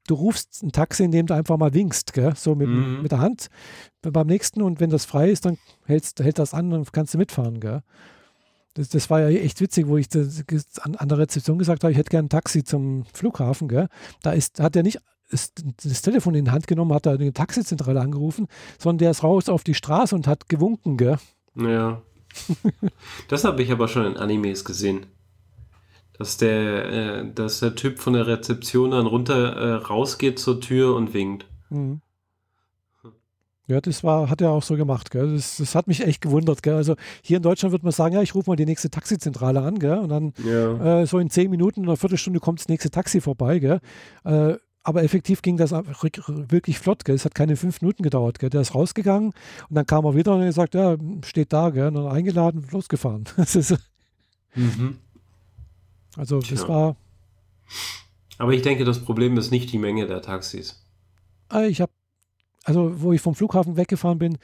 du 0.08 0.16
rufst 0.16 0.64
ein 0.64 0.72
Taxi, 0.72 1.04
indem 1.04 1.26
du 1.26 1.34
einfach 1.34 1.58
mal 1.58 1.74
winkst, 1.74 2.14
gell? 2.14 2.34
so 2.36 2.56
mit, 2.56 2.68
mhm. 2.68 3.02
mit 3.02 3.12
der 3.12 3.20
Hand 3.20 3.50
beim 4.02 4.28
nächsten 4.28 4.62
und 4.62 4.80
wenn 4.80 4.90
das 4.90 5.06
frei 5.06 5.30
ist, 5.32 5.46
dann 5.46 5.58
hältst, 5.86 6.20
hält 6.20 6.38
das 6.38 6.54
an 6.54 6.74
und 6.74 6.94
kannst 6.94 7.14
du 7.14 7.18
mitfahren. 7.18 7.60
Gell? 7.60 7.82
Das, 8.76 8.90
das 8.90 9.10
war 9.10 9.22
ja 9.22 9.30
echt 9.30 9.62
witzig, 9.62 9.88
wo 9.88 9.98
ich 9.98 10.10
das, 10.10 10.44
an, 10.82 10.96
an, 10.96 11.10
der 11.10 11.18
Rezeption 11.18 11.58
gesagt 11.58 11.84
habe, 11.84 11.92
ich 11.92 11.98
hätte 11.98 12.10
gerne 12.10 12.28
ein 12.28 12.30
Taxi 12.30 12.64
zum 12.64 13.06
Flughafen. 13.14 13.68
Gell? 13.68 13.88
Da 14.22 14.34
ist, 14.34 14.60
hat 14.60 14.76
er 14.76 14.84
nicht 14.84 15.00
das, 15.32 15.54
das, 15.84 16.02
Telefon 16.04 16.36
in 16.36 16.46
die 16.46 16.52
Hand 16.52 16.68
genommen, 16.68 16.94
hat 16.94 17.08
er 17.08 17.14
eine 17.14 17.34
Taxizentrale 17.34 18.00
angerufen, 18.00 18.48
sondern 18.78 19.00
der 19.00 19.12
ist 19.12 19.24
raus 19.24 19.50
auf 19.50 19.64
die 19.64 19.74
Straße 19.74 20.14
und 20.14 20.28
hat 20.28 20.50
gewunken. 20.50 20.98
Gell? 20.98 21.18
Ja. 21.56 22.02
das 23.28 23.44
habe 23.44 23.64
ich 23.64 23.72
aber 23.72 23.88
schon 23.88 24.06
in 24.06 24.18
Animes 24.18 24.66
gesehen 24.66 25.08
dass 26.18 26.38
der, 26.38 26.86
äh, 26.86 27.34
dass 27.34 27.60
der 27.60 27.76
Typ 27.76 28.00
von 28.00 28.14
der 28.14 28.28
Rezeption 28.28 28.92
dann 28.92 29.06
runter 29.06 29.56
äh, 29.56 29.74
rausgeht 29.76 30.40
zur 30.40 30.62
Tür 30.62 30.96
und 30.96 31.14
winkt. 31.14 31.46
Mhm. 31.70 32.02
Ja, 33.68 33.82
das 33.82 34.04
war, 34.04 34.30
hat 34.30 34.42
er 34.42 34.52
auch 34.52 34.62
so 34.62 34.76
gemacht. 34.76 35.10
Gell? 35.10 35.34
Das, 35.34 35.58
das 35.58 35.74
hat 35.74 35.88
mich 35.88 36.06
echt 36.06 36.22
gewundert. 36.22 36.62
Gell? 36.62 36.76
Also 36.76 36.96
hier 37.24 37.38
in 37.38 37.44
Deutschland 37.44 37.72
würde 37.72 37.86
man 37.86 37.92
sagen, 37.92 38.14
ja, 38.14 38.22
ich 38.22 38.36
rufe 38.36 38.50
mal 38.50 38.56
die 38.56 38.66
nächste 38.66 38.92
Taxizentrale 38.92 39.62
an, 39.62 39.80
gell? 39.80 39.98
und 39.98 40.10
dann 40.10 40.34
ja. 40.46 41.02
äh, 41.02 41.08
so 41.08 41.18
in 41.18 41.32
zehn 41.32 41.50
Minuten 41.50 41.82
oder 41.82 41.92
einer 41.92 41.98
Viertelstunde 41.98 42.40
kommt 42.40 42.60
das 42.60 42.68
nächste 42.68 42.92
Taxi 42.92 43.22
vorbei. 43.22 43.58
Gell? 43.60 43.80
Äh, 44.24 44.56
aber 44.84 45.02
effektiv 45.02 45.42
ging 45.42 45.58
das 45.58 45.72
wirklich 45.72 46.78
flott. 46.78 47.06
Gell? 47.06 47.16
Es 47.16 47.26
hat 47.26 47.34
keine 47.34 47.56
fünf 47.56 47.82
Minuten 47.82 48.04
gedauert. 48.04 48.38
Gell? 48.38 48.52
Der 48.52 48.62
ist 48.62 48.76
rausgegangen 48.76 49.34
und 49.70 49.76
dann 49.76 49.88
kam 49.88 50.06
er 50.06 50.16
wieder 50.16 50.36
und 50.36 50.44
er 50.44 50.52
sagt, 50.52 50.76
ja, 50.76 50.96
steht 51.24 51.52
da, 51.52 51.72
gell? 51.72 51.88
und 51.88 51.96
dann 51.96 52.08
eingeladen, 52.08 52.68
losgefahren. 52.72 53.24
Das 53.36 53.56
ist, 53.56 53.76
mhm. 54.54 55.00
Also 56.16 56.40
Tja. 56.40 56.56
das 56.56 56.68
war. 56.68 56.96
Aber 58.38 58.54
ich 58.54 58.62
denke, 58.62 58.84
das 58.84 59.00
Problem 59.00 59.38
ist 59.38 59.52
nicht 59.52 59.72
die 59.72 59.78
Menge 59.78 60.08
der 60.08 60.22
Taxis. 60.22 60.86
Äh, 61.52 61.68
ich 61.68 61.82
habe, 61.82 61.92
also 62.64 63.02
wo 63.02 63.14
ich 63.14 63.22
vom 63.22 63.36
Flughafen 63.36 63.78
weggefahren 63.78 64.20
bin, 64.20 64.38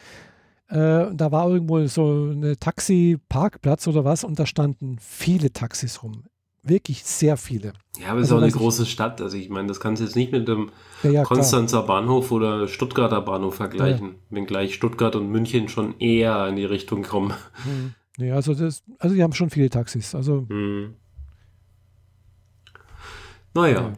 äh, 0.70 1.14
da 1.14 1.32
war 1.32 1.50
irgendwo 1.50 1.86
so 1.88 2.30
eine 2.32 2.58
Taxi-Parkplatz 2.58 3.88
oder 3.88 4.06
was 4.06 4.24
und 4.24 4.40
da 4.40 4.46
standen 4.46 4.98
viele 5.00 5.52
Taxis 5.52 6.02
rum. 6.02 6.24
Wirklich 6.64 7.04
sehr 7.04 7.38
viele. 7.38 7.74
Ja, 8.00 8.12
aber 8.12 8.20
es 8.20 8.32
also, 8.32 8.36
ist 8.36 8.40
auch 8.40 8.44
eine 8.44 8.52
große 8.52 8.86
Stadt. 8.86 9.20
Also 9.20 9.36
ich 9.36 9.50
meine, 9.50 9.68
das 9.68 9.80
kannst 9.80 10.00
du 10.00 10.06
jetzt 10.06 10.16
nicht 10.16 10.32
mit 10.32 10.48
dem 10.48 10.72
ja, 11.04 11.10
ja, 11.10 11.24
Konstanzer 11.24 11.84
klar. 11.84 12.02
Bahnhof 12.02 12.32
oder 12.32 12.68
Stuttgarter 12.68 13.22
Bahnhof 13.22 13.56
vergleichen, 13.56 14.08
ja. 14.08 14.14
wenngleich 14.30 14.76
Stuttgart 14.76 15.16
und 15.16 15.30
München 15.30 15.70
schon 15.70 16.00
eher 16.00 16.48
in 16.48 16.56
die 16.56 16.66
Richtung 16.66 17.02
kommen. 17.02 17.34
Hm. 17.64 17.94
Ja, 18.18 18.36
also 18.36 18.54
das, 18.54 18.84
also 19.00 19.16
die 19.16 19.24
haben 19.24 19.34
schon 19.34 19.50
viele 19.50 19.70
Taxis. 19.70 20.14
Also 20.14 20.46
hm. 20.48 20.96
Naja. 23.54 23.94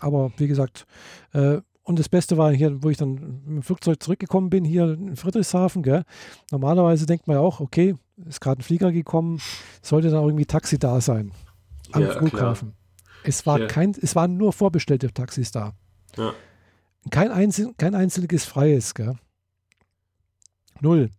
Aber 0.00 0.32
wie 0.36 0.48
gesagt, 0.48 0.86
äh, 1.32 1.60
und 1.82 1.98
das 1.98 2.08
Beste 2.08 2.38
war 2.38 2.52
hier, 2.52 2.82
wo 2.82 2.90
ich 2.90 2.98
dann 2.98 3.14
mit 3.14 3.46
dem 3.46 3.62
Flugzeug 3.62 4.02
zurückgekommen 4.02 4.50
bin, 4.50 4.64
hier 4.64 4.92
in 4.92 5.16
Friedrichshafen. 5.16 5.82
Gell? 5.82 6.04
Normalerweise 6.50 7.06
denkt 7.06 7.26
man 7.26 7.36
ja 7.36 7.40
auch, 7.40 7.60
okay, 7.60 7.96
ist 8.26 8.40
gerade 8.40 8.60
ein 8.60 8.62
Flieger 8.62 8.92
gekommen, 8.92 9.40
sollte 9.82 10.10
da 10.10 10.20
irgendwie 10.22 10.46
Taxi 10.46 10.78
da 10.78 11.00
sein 11.00 11.32
am 11.92 12.02
ja, 12.02 12.10
Flughafen. 12.10 12.70
Klar. 12.70 13.20
Es 13.24 13.46
war 13.46 13.60
ja. 13.60 13.66
kein, 13.66 13.94
es 14.00 14.14
waren 14.14 14.36
nur 14.36 14.52
vorbestellte 14.52 15.12
Taxis 15.12 15.50
da. 15.50 15.72
Ja. 16.16 16.32
Kein, 17.10 17.30
einzel, 17.32 17.74
kein 17.76 17.94
einziges 17.94 18.44
freies, 18.44 18.94
gell? 18.94 19.16
Null 20.80 21.10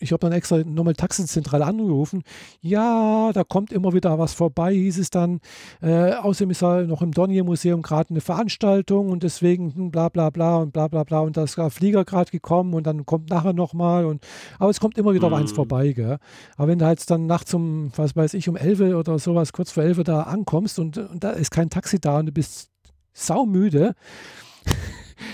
ich 0.00 0.12
habe 0.12 0.20
dann 0.20 0.32
extra 0.32 0.58
nochmal 0.58 0.94
Taxenzentrale 0.94 1.64
angerufen. 1.64 2.22
Ja, 2.60 3.30
da 3.32 3.44
kommt 3.44 3.72
immer 3.72 3.92
wieder 3.92 4.18
was 4.18 4.32
vorbei, 4.32 4.74
hieß 4.74 4.98
es 4.98 5.10
dann. 5.10 5.40
Äh, 5.82 6.14
außerdem 6.14 6.50
ist 6.50 6.62
ja 6.62 6.82
noch 6.82 7.02
im 7.02 7.12
Dornier-Museum 7.12 7.82
gerade 7.82 8.10
eine 8.10 8.20
Veranstaltung 8.20 9.10
und 9.10 9.22
deswegen 9.22 9.74
hm, 9.74 9.90
bla 9.90 10.08
bla 10.08 10.30
bla 10.30 10.56
und 10.56 10.72
bla 10.72 10.88
bla 10.88 11.04
bla 11.04 11.20
und 11.20 11.36
da 11.36 11.44
ist 11.44 11.56
der 11.56 11.70
Flieger 11.70 12.04
gerade 12.04 12.30
gekommen 12.30 12.74
und 12.74 12.86
dann 12.86 13.06
kommt 13.06 13.30
nachher 13.30 13.52
nochmal 13.52 14.04
und 14.06 14.26
aber 14.58 14.70
es 14.70 14.80
kommt 14.80 14.98
immer 14.98 15.14
wieder 15.14 15.28
mhm. 15.28 15.34
eins 15.34 15.52
vorbei, 15.52 15.92
gell? 15.92 16.18
Aber 16.56 16.68
wenn 16.68 16.78
du 16.78 16.86
halt 16.86 17.08
dann 17.10 17.26
nachts 17.26 17.52
um, 17.54 17.92
was 17.96 18.16
weiß 18.16 18.34
ich, 18.34 18.48
um 18.48 18.56
11 18.56 18.80
oder 18.94 19.18
sowas, 19.18 19.52
kurz 19.52 19.70
vor 19.70 19.82
11 19.82 20.04
da 20.04 20.22
ankommst 20.22 20.78
und, 20.78 20.98
und 20.98 21.22
da 21.22 21.30
ist 21.30 21.50
kein 21.50 21.70
Taxi 21.70 22.00
da 22.00 22.18
und 22.18 22.26
du 22.26 22.32
bist 22.32 22.70
saumüde, 23.12 23.94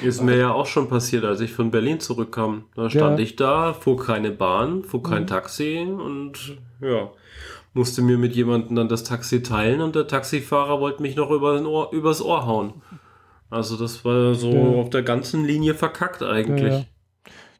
Ist 0.02 0.22
mir 0.22 0.36
ja 0.36 0.52
auch 0.52 0.66
schon 0.66 0.88
passiert, 0.88 1.24
als 1.24 1.40
ich 1.40 1.52
von 1.52 1.70
Berlin 1.70 2.00
zurückkam. 2.00 2.64
Da 2.74 2.90
stand 2.90 3.18
ja. 3.18 3.24
ich 3.24 3.36
da, 3.36 3.72
fuhr 3.72 3.96
keine 3.96 4.30
Bahn, 4.30 4.84
fuhr 4.84 5.02
kein 5.02 5.22
mhm. 5.22 5.26
Taxi 5.28 5.86
und 5.86 6.58
ja, 6.80 7.10
musste 7.72 8.02
mir 8.02 8.18
mit 8.18 8.34
jemandem 8.34 8.76
dann 8.76 8.88
das 8.88 9.04
Taxi 9.04 9.42
teilen 9.42 9.80
und 9.80 9.94
der 9.94 10.06
Taxifahrer 10.06 10.80
wollte 10.80 11.02
mich 11.02 11.16
noch 11.16 11.30
über 11.30 11.60
Ohr, 11.66 11.92
übers 11.92 12.22
Ohr 12.22 12.46
hauen. 12.46 12.74
Also 13.48 13.76
das 13.76 14.04
war 14.04 14.34
so 14.34 14.52
ja. 14.52 14.80
auf 14.80 14.90
der 14.90 15.02
ganzen 15.02 15.44
Linie 15.44 15.74
verkackt 15.74 16.22
eigentlich. 16.22 16.72
Ja, 16.72 16.84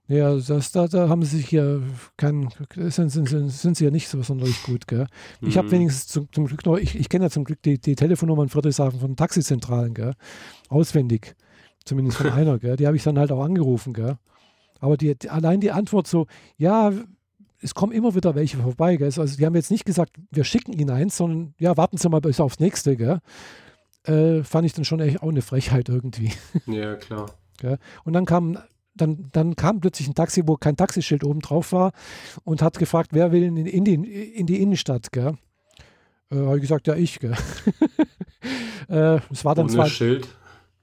ja, 0.08 0.36
das, 0.36 0.70
da, 0.70 0.86
da 0.86 1.08
haben 1.08 1.22
sie 1.22 1.38
sich 1.38 1.50
ja 1.50 1.80
kein, 2.16 2.48
sind, 2.74 3.10
sind, 3.10 3.26
sind 3.26 3.76
sie 3.76 3.84
ja 3.84 3.90
nicht 3.90 4.08
so 4.08 4.22
sonderlich 4.22 4.62
gut, 4.62 4.86
gell? 4.86 5.08
Ich 5.40 5.54
mhm. 5.54 5.58
habe 5.58 5.70
wenigstens 5.72 6.06
zum, 6.06 6.28
zum, 6.30 6.46
Glück 6.46 6.64
noch, 6.64 6.76
ich, 6.76 6.94
ich 6.94 7.08
kenne 7.08 7.24
ja 7.24 7.30
zum 7.30 7.42
Glück 7.42 7.60
die, 7.62 7.78
die 7.78 7.96
Telefonnummern 7.96 8.48
Friedrichshafen 8.48 9.00
von 9.00 9.16
Taxizentralen, 9.16 9.94
gell? 9.94 10.14
Auswendig. 10.68 11.34
Zumindest 11.86 12.18
von 12.18 12.30
einer, 12.32 12.58
gell? 12.58 12.76
Die 12.76 12.86
habe 12.86 12.96
ich 12.96 13.02
dann 13.02 13.18
halt 13.18 13.32
auch 13.32 13.42
angerufen, 13.42 13.94
gell? 13.94 14.18
Aber 14.78 14.98
die, 14.98 15.16
allein 15.30 15.60
die 15.60 15.70
Antwort 15.70 16.06
so, 16.06 16.26
ja, 16.58 16.92
es 17.62 17.74
kommen 17.74 17.92
immer 17.92 18.14
wieder 18.14 18.34
welche 18.34 18.58
vorbei, 18.58 18.96
gell? 18.96 19.06
Also 19.06 19.36
die 19.36 19.46
haben 19.46 19.54
jetzt 19.54 19.70
nicht 19.70 19.86
gesagt, 19.86 20.12
wir 20.30 20.44
schicken 20.44 20.74
Ihnen 20.74 20.90
eins, 20.90 21.16
sondern 21.16 21.54
ja, 21.58 21.76
warten 21.78 21.96
Sie 21.96 22.08
mal 22.10 22.20
bis 22.20 22.40
aufs 22.40 22.60
nächste, 22.60 22.96
gell? 22.96 23.20
Äh, 24.04 24.44
fand 24.44 24.66
ich 24.66 24.74
dann 24.74 24.84
schon 24.84 25.00
echt 25.00 25.22
auch 25.22 25.30
eine 25.30 25.42
Frechheit 25.42 25.88
irgendwie. 25.88 26.32
Ja, 26.66 26.96
klar. 26.96 27.30
Gell? 27.58 27.78
Und 28.04 28.12
dann 28.12 28.26
kam 28.26 28.58
dann, 28.96 29.28
dann 29.32 29.56
kam 29.56 29.80
plötzlich 29.80 30.08
ein 30.08 30.14
Taxi, 30.14 30.42
wo 30.46 30.56
kein 30.56 30.76
Taxischild 30.76 31.22
oben 31.22 31.40
drauf 31.40 31.72
war 31.72 31.92
und 32.44 32.62
hat 32.62 32.78
gefragt, 32.78 33.10
wer 33.12 33.30
will 33.30 33.42
in, 33.42 33.56
in, 33.56 33.84
die, 33.84 33.94
in 33.94 34.46
die 34.46 34.60
Innenstadt, 34.60 35.12
gell? 35.12 35.36
Äh, 36.30 36.36
habe 36.36 36.56
ich 36.56 36.62
gesagt, 36.62 36.86
ja, 36.86 36.94
ich, 36.94 37.18
gell? 37.20 37.34
äh, 38.88 39.20
das 39.28 39.44
war 39.44 39.54
dann 39.54 39.66
Ohne 39.66 39.74
zwar, 39.74 39.86
Schild. 39.88 40.28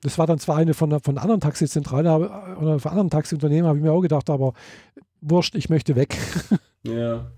Das 0.04 0.18
war 0.18 0.28
dann 0.28 0.38
zwar 0.38 0.58
eine 0.58 0.74
von, 0.74 1.00
von 1.00 1.18
anderen 1.18 1.40
Taxizentrale 1.40 2.58
oder 2.60 2.78
von 2.78 2.92
anderen 2.92 3.10
Taxiunternehmen, 3.10 3.66
habe 3.66 3.78
ich 3.78 3.84
mir 3.84 3.94
auch 3.94 4.02
gedacht, 4.02 4.30
aber 4.30 4.54
wurscht, 5.22 5.56
ich 5.56 5.70
möchte 5.70 5.96
weg. 5.96 6.18
ja. 6.84 7.32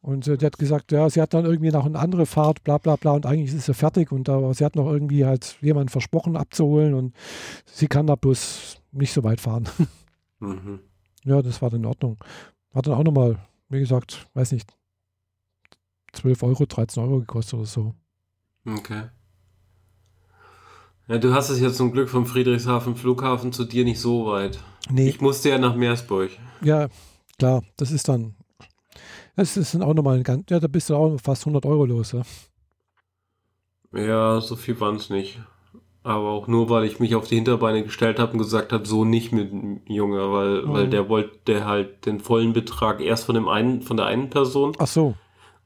Und 0.00 0.28
äh, 0.28 0.38
die 0.38 0.46
hat 0.46 0.58
gesagt, 0.58 0.92
ja, 0.92 1.10
sie 1.10 1.20
hat 1.20 1.34
dann 1.34 1.44
irgendwie 1.44 1.72
noch 1.72 1.84
eine 1.84 1.98
andere 1.98 2.24
Fahrt, 2.24 2.62
bla 2.62 2.78
bla 2.78 2.94
bla, 2.96 3.12
und 3.12 3.26
eigentlich 3.26 3.52
ist 3.52 3.66
sie 3.66 3.74
fertig 3.74 4.12
und 4.12 4.28
aber 4.28 4.54
sie 4.54 4.64
hat 4.64 4.76
noch 4.76 4.86
irgendwie 4.86 5.26
halt 5.26 5.56
jemanden 5.60 5.90
versprochen 5.90 6.36
abzuholen 6.36 6.94
und 6.94 7.14
sie 7.66 7.88
kann 7.88 8.06
da 8.06 8.14
bloß 8.14 8.80
nicht 8.92 9.12
so 9.12 9.22
weit 9.24 9.40
fahren. 9.40 9.68
Mhm. 10.42 10.80
Ja, 11.24 11.42
das 11.42 11.60
war 11.60 11.68
dann 11.68 11.80
in 11.80 11.86
Ordnung. 11.86 12.16
Hat 12.74 12.86
dann 12.86 12.94
auch 12.94 13.04
nochmal, 13.04 13.36
wie 13.68 13.78
gesagt, 13.78 14.26
weiß 14.32 14.52
nicht, 14.52 14.72
12 16.14 16.42
Euro, 16.44 16.64
13 16.64 17.02
Euro 17.02 17.18
gekostet 17.18 17.54
oder 17.58 17.66
so. 17.66 17.94
Okay. 18.66 19.02
Ja, 21.10 21.18
du 21.18 21.34
hast 21.34 21.50
es 21.50 21.58
ja 21.60 21.72
zum 21.72 21.90
Glück 21.90 22.08
vom 22.08 22.24
Friedrichshafen 22.24 22.94
Flughafen 22.94 23.52
zu 23.52 23.64
dir 23.64 23.82
nicht 23.82 23.98
so 23.98 24.26
weit. 24.26 24.60
Nee. 24.88 25.08
Ich 25.08 25.20
musste 25.20 25.48
ja 25.48 25.58
nach 25.58 25.74
Meersburg. 25.74 26.30
Ja, 26.62 26.86
klar, 27.36 27.64
das 27.76 27.90
ist 27.90 28.08
dann, 28.08 28.36
das 29.34 29.56
ist 29.56 29.74
dann 29.74 29.82
auch 29.82 29.92
nochmal 29.92 30.18
ein 30.18 30.22
ganz, 30.22 30.44
ja, 30.50 30.60
da 30.60 30.68
bist 30.68 30.88
du 30.88 30.94
auch 30.94 31.18
fast 31.20 31.42
100 31.42 31.66
Euro 31.66 31.84
los, 31.84 32.12
ja. 32.12 32.22
Ja, 33.92 34.40
so 34.40 34.54
viel 34.54 34.78
waren 34.78 34.94
es 34.94 35.10
nicht. 35.10 35.40
Aber 36.04 36.28
auch 36.28 36.46
nur, 36.46 36.70
weil 36.70 36.84
ich 36.84 37.00
mich 37.00 37.16
auf 37.16 37.26
die 37.26 37.34
Hinterbeine 37.34 37.82
gestellt 37.82 38.20
habe 38.20 38.34
und 38.34 38.38
gesagt 38.38 38.72
habe, 38.72 38.86
so 38.86 39.04
nicht 39.04 39.32
mit 39.32 39.50
dem 39.50 39.80
Junge, 39.86 40.32
weil, 40.32 40.62
mhm. 40.62 40.72
weil 40.72 40.88
der 40.88 41.08
wollte 41.08 41.64
halt 41.64 42.06
den 42.06 42.20
vollen 42.20 42.52
Betrag 42.52 43.00
erst 43.00 43.24
von 43.24 43.34
dem 43.34 43.48
einen, 43.48 43.82
von 43.82 43.96
der 43.96 44.06
einen 44.06 44.30
Person. 44.30 44.76
Ach 44.78 44.86
so. 44.86 45.16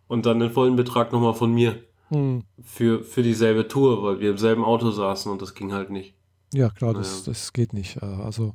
Und 0.09 0.25
dann 0.25 0.41
den 0.41 0.53
vollen 0.53 0.77
Betrag 0.77 1.13
nochmal 1.13 1.35
von 1.35 1.53
mir. 1.53 1.85
Mhm. 2.15 2.43
Für, 2.63 3.03
für 3.03 3.23
dieselbe 3.23 3.69
Tour, 3.69 4.03
weil 4.03 4.21
wir 4.21 4.31
im 4.31 4.39
selben 4.39 4.65
Auto 4.65 4.91
saßen 4.91 5.31
und 5.31 5.43
das 5.43 5.55
ging 5.55 5.73
halt 5.73 5.91
nicht. 5.91 6.15
Ja, 6.53 6.71
klar, 6.71 6.93
naja. 6.93 7.03
das, 7.03 7.25
das 7.25 7.53
geht 7.53 7.73
nicht. 7.73 7.97
Äh, 8.03 8.07
also, 8.07 8.55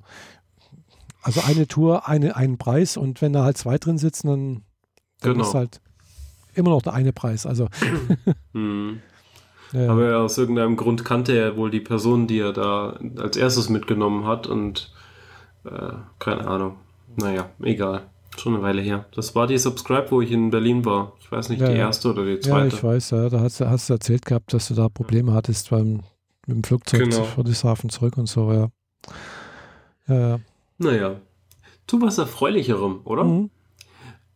also 1.21 1.41
eine 1.41 1.67
Tour, 1.67 2.07
eine, 2.07 2.35
einen 2.35 2.57
Preis 2.57 2.97
und 2.97 3.21
wenn 3.21 3.33
da 3.33 3.43
halt 3.43 3.57
zwei 3.57 3.77
drin 3.77 3.97
sitzen, 3.97 4.27
dann, 4.27 4.63
dann 5.21 5.33
genau. 5.33 5.45
ist 5.45 5.53
halt 5.53 5.81
immer 6.53 6.71
noch 6.71 6.81
der 6.81 6.93
eine 6.93 7.13
Preis. 7.13 7.45
Also. 7.45 7.67
mhm. 8.53 9.01
Ja. 9.71 9.91
Aber 9.91 10.17
aus 10.17 10.37
irgendeinem 10.37 10.75
Grund 10.75 11.05
kannte 11.05 11.37
er 11.37 11.55
wohl 11.55 11.69
die 11.69 11.79
Person, 11.79 12.27
die 12.27 12.39
er 12.39 12.53
da 12.53 12.97
als 13.17 13.37
erstes 13.37 13.69
mitgenommen 13.69 14.25
hat 14.25 14.47
und 14.47 14.91
äh, 15.63 15.93
keine 16.17 16.47
Ahnung. 16.47 16.77
Naja, 17.15 17.49
egal. 17.61 18.09
Schon 18.37 18.55
eine 18.55 18.63
Weile 18.63 18.81
her. 18.81 19.05
Das 19.13 19.35
war 19.35 19.47
die 19.47 19.57
Subscribe, 19.57 20.09
wo 20.09 20.21
ich 20.21 20.31
in 20.31 20.49
Berlin 20.49 20.85
war. 20.85 21.13
Ich 21.29 21.37
weiß 21.37 21.49
nicht, 21.49 21.61
ja, 21.61 21.69
die 21.69 21.77
erste 21.77 22.09
oder 22.09 22.25
die 22.25 22.39
zweite. 22.39 22.57
Ja, 22.57 22.65
ich 22.65 22.83
weiß, 22.83 23.11
ja. 23.11 23.29
Da 23.29 23.41
hast, 23.41 23.61
hast 23.61 23.87
du 23.87 23.93
erzählt 23.93 24.25
gehabt, 24.25 24.51
dass 24.51 24.67
du 24.67 24.73
da 24.73 24.89
Probleme 24.89 25.31
hattest 25.31 25.69
beim, 25.69 26.01
mit 26.47 26.55
dem 26.55 26.63
Flugzeug 26.63 27.03
genau. 27.03 27.23
vor 27.23 27.45
Hafen 27.45 27.91
zurück 27.91 28.17
und 28.17 28.25
so, 28.25 28.51
ja. 28.51 28.69
Ja, 30.07 30.39
Naja. 30.79 31.17
Tu 31.85 32.01
was 32.01 32.17
Erfreulicherem, 32.17 33.01
oder? 33.03 33.25
Mhm. 33.25 33.51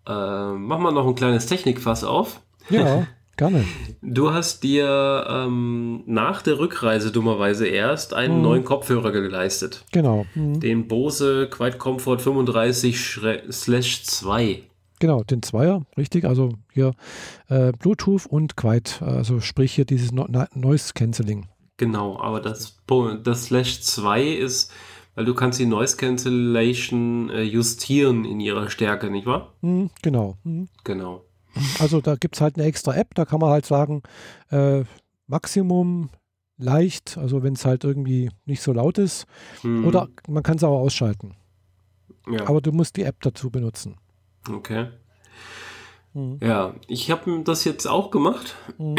Äh, 0.07 0.53
mach 0.53 0.77
mal 0.77 0.91
noch 0.91 1.07
ein 1.07 1.15
kleines 1.15 1.47
Technikfass 1.47 2.03
auf. 2.03 2.41
Ja. 2.69 3.07
Gerne. 3.37 3.65
Du 4.03 4.31
hast 4.31 4.61
dir 4.61 5.25
ähm, 5.27 6.03
nach 6.05 6.43
der 6.43 6.59
Rückreise 6.59 7.11
dummerweise 7.11 7.65
erst 7.65 8.13
einen 8.13 8.37
mhm. 8.37 8.43
neuen 8.43 8.65
Kopfhörer 8.65 9.11
geleistet. 9.11 9.83
Genau. 9.91 10.27
Mhm. 10.35 10.59
Den 10.59 10.87
Bose 10.87 11.49
Quiet 11.49 11.79
Comfort 11.79 12.17
35/2. 12.17 14.59
Genau, 15.03 15.21
den 15.21 15.43
Zweier, 15.43 15.85
richtig. 15.97 16.23
Also 16.23 16.53
hier 16.71 16.93
äh, 17.49 17.73
Bluetooth 17.73 18.25
und 18.25 18.55
Quiet, 18.55 19.01
also 19.01 19.41
sprich 19.41 19.73
hier 19.73 19.83
dieses 19.83 20.13
no 20.13 20.25
Noise 20.53 20.93
Cancelling. 20.93 21.49
Genau, 21.75 22.17
aber 22.21 22.39
das, 22.39 22.77
das 23.21 23.43
Slash 23.43 23.81
2 23.81 24.23
ist, 24.23 24.71
weil 25.15 25.25
du 25.25 25.33
kannst 25.33 25.59
die 25.59 25.65
Noise 25.65 25.97
Cancellation 25.97 27.29
äh, 27.31 27.41
justieren 27.41 28.23
in 28.23 28.39
ihrer 28.39 28.69
Stärke, 28.69 29.11
nicht 29.11 29.25
wahr? 29.25 29.51
Mhm, 29.59 29.89
genau. 30.01 30.37
Mhm. 30.45 30.69
Genau. 30.85 31.25
Also 31.79 31.99
da 31.99 32.15
gibt 32.15 32.35
es 32.35 32.41
halt 32.41 32.55
eine 32.55 32.63
extra 32.63 32.95
App, 32.95 33.13
da 33.13 33.25
kann 33.25 33.41
man 33.41 33.49
halt 33.49 33.65
sagen, 33.65 34.03
äh, 34.51 34.85
Maximum 35.27 36.11
leicht, 36.57 37.17
also 37.17 37.43
wenn 37.43 37.55
es 37.55 37.65
halt 37.65 37.83
irgendwie 37.83 38.29
nicht 38.45 38.61
so 38.61 38.71
laut 38.71 38.97
ist. 38.99 39.25
Mhm. 39.63 39.85
Oder 39.85 40.07
man 40.29 40.43
kann 40.43 40.55
es 40.55 40.63
auch 40.63 40.79
ausschalten. 40.79 41.35
Ja. 42.31 42.47
Aber 42.47 42.61
du 42.61 42.71
musst 42.71 42.95
die 42.95 43.03
App 43.03 43.21
dazu 43.21 43.49
benutzen. 43.49 43.97
Okay. 44.49 44.87
Mhm. 46.13 46.37
Ja, 46.41 46.75
ich 46.87 47.09
habe 47.09 47.41
das 47.43 47.63
jetzt 47.63 47.87
auch 47.87 48.11
gemacht. 48.11 48.55
Mhm. 48.77 48.95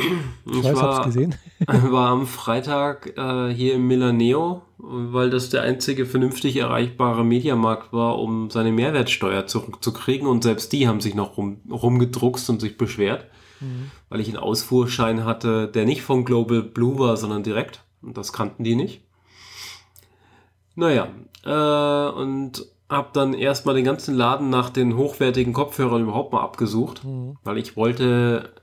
Ich, 0.46 0.58
ich 0.58 0.64
weiß, 0.64 0.76
war, 0.76 0.96
hab's 0.96 1.06
gesehen. 1.06 1.34
war 1.66 2.10
am 2.10 2.26
Freitag 2.26 3.16
äh, 3.16 3.54
hier 3.54 3.74
im 3.74 3.86
Milaneo, 3.86 4.62
weil 4.78 5.30
das 5.30 5.48
der 5.48 5.62
einzige 5.62 6.06
vernünftig 6.06 6.56
erreichbare 6.56 7.24
Mediamarkt 7.24 7.92
war, 7.92 8.18
um 8.18 8.50
seine 8.50 8.72
Mehrwertsteuer 8.72 9.46
zurückzukriegen. 9.46 10.26
Und 10.26 10.42
selbst 10.42 10.72
die 10.72 10.88
haben 10.88 11.00
sich 11.00 11.14
noch 11.14 11.36
rum, 11.36 11.60
rumgedruckst 11.70 12.50
und 12.50 12.60
sich 12.60 12.76
beschwert, 12.76 13.28
mhm. 13.60 13.90
weil 14.08 14.20
ich 14.20 14.28
einen 14.28 14.38
Ausfuhrschein 14.38 15.24
hatte, 15.24 15.68
der 15.68 15.84
nicht 15.84 16.02
von 16.02 16.24
Global 16.24 16.62
Blue 16.62 16.98
war, 16.98 17.16
sondern 17.16 17.44
direkt. 17.44 17.84
Und 18.02 18.16
das 18.16 18.32
kannten 18.32 18.64
die 18.64 18.74
nicht. 18.74 19.02
Naja, 20.74 21.08
äh, 21.44 22.20
und 22.20 22.66
habe 22.88 23.10
dann 23.12 23.34
erstmal 23.34 23.74
den 23.74 23.84
ganzen 23.84 24.14
Laden 24.14 24.50
nach 24.50 24.70
den 24.70 24.96
hochwertigen 24.96 25.52
Kopfhörern 25.52 26.02
überhaupt 26.02 26.32
mal 26.32 26.42
abgesucht, 26.42 27.04
mhm. 27.04 27.36
weil 27.42 27.58
ich 27.58 27.76
wollte 27.76 28.54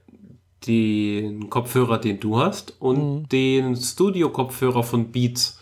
den 0.68 1.50
Kopfhörer, 1.50 1.98
den 1.98 2.20
du 2.20 2.38
hast, 2.38 2.80
und 2.80 3.22
mhm. 3.22 3.30
den 3.30 3.76
Studio-Kopfhörer 3.76 4.84
von 4.84 5.12
Beats 5.12 5.60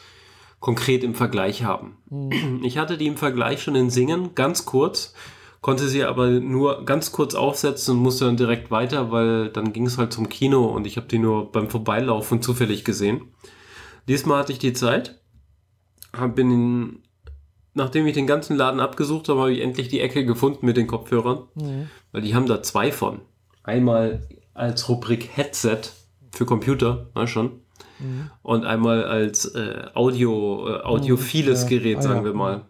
konkret 0.60 1.03
im 1.06 1.15
Vergleich 1.15 1.64
haben. 1.64 1.98
Mhm. 2.10 2.61
Ich 2.64 2.77
hatte 2.77 2.98
die 2.98 3.07
im 3.07 3.18
Vergleich 3.18 3.64
schon 3.64 3.76
in 3.76 3.90
Singen, 3.90 4.36
ganz 4.36 4.65
kurz, 4.65 5.14
konnte 5.61 5.88
sie 5.88 6.03
aber 6.03 6.27
nur 6.27 6.86
ganz 6.86 7.11
kurz 7.11 7.36
aufsetzen 7.36 7.95
und 7.95 8.03
musste 8.03 8.26
dann 8.26 8.38
direkt 8.38 8.72
weiter, 8.72 9.11
weil 9.11 9.49
dann 9.49 9.72
ging 9.72 9.86
es 9.86 9.98
halt 9.98 10.11
zum 10.11 10.27
Kino 10.27 10.65
und 10.65 10.86
ich 10.86 10.98
habe 10.98 11.07
die 11.07 11.19
nur 11.19 11.52
beim 11.52 11.69
Vorbeilaufen 11.69 12.41
zufällig 12.41 12.84
gesehen. 12.84 13.22
Diesmal 14.07 14.40
hatte 14.40 14.52
ich 14.52 14.60
die 14.60 14.73
Zeit, 14.73 15.22
bin 16.36 16.52
in 16.52 16.99
nachdem 17.80 18.06
ich 18.06 18.14
den 18.14 18.27
ganzen 18.27 18.56
Laden 18.56 18.80
abgesucht 18.80 19.27
habe, 19.30 19.39
habe 19.39 19.53
ich 19.53 19.61
endlich 19.61 19.88
die 19.88 20.01
Ecke 20.01 20.23
gefunden 20.26 20.65
mit 20.65 20.77
den 20.77 20.85
Kopfhörern. 20.85 21.47
Mhm. 21.56 21.89
Weil 22.11 22.22
die 22.22 22.35
haben 22.35 22.45
da 22.45 22.61
zwei 22.61 22.91
von. 22.91 23.22
Einmal 23.64 24.27
als 24.53 24.88
Rubrik 24.88 25.30
Headset 25.35 25.81
für 26.31 26.45
Computer, 26.45 27.07
ne, 27.15 27.27
schon. 27.27 27.61
Mhm. 27.99 28.30
Und 28.43 28.65
einmal 28.65 29.03
als 29.03 29.45
äh, 29.45 29.88
Audio, 29.93 30.68
äh, 30.68 30.81
audiophiles 30.81 31.65
mhm, 31.65 31.72
ja. 31.72 31.77
Gerät, 31.77 32.03
sagen 32.03 32.19
ah, 32.19 32.22
ja. 32.22 32.26
wir 32.26 32.34
mal. 32.34 32.65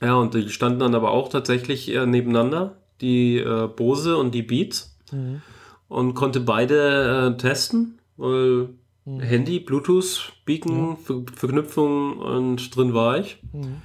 Ja, 0.00 0.14
und 0.14 0.34
die 0.34 0.48
standen 0.48 0.80
dann 0.80 0.94
aber 0.94 1.10
auch 1.10 1.28
tatsächlich 1.28 1.92
äh, 1.94 2.06
nebeneinander, 2.06 2.76
die 3.00 3.38
äh, 3.38 3.68
Bose 3.68 4.16
und 4.16 4.34
die 4.34 4.42
Beats. 4.42 4.98
Mhm. 5.12 5.42
Und 5.88 6.14
konnte 6.14 6.40
beide 6.40 7.34
äh, 7.34 7.36
testen, 7.36 8.00
weil 8.16 8.70
mhm. 9.04 9.20
Handy, 9.20 9.60
Bluetooth, 9.60 10.32
Beacon, 10.44 10.90
ja. 10.90 10.96
Ver 10.96 11.22
Verknüpfung 11.32 12.18
und 12.18 12.76
drin 12.76 12.92
war 12.92 13.18
ich. 13.18 13.38
Mhm. 13.52 13.82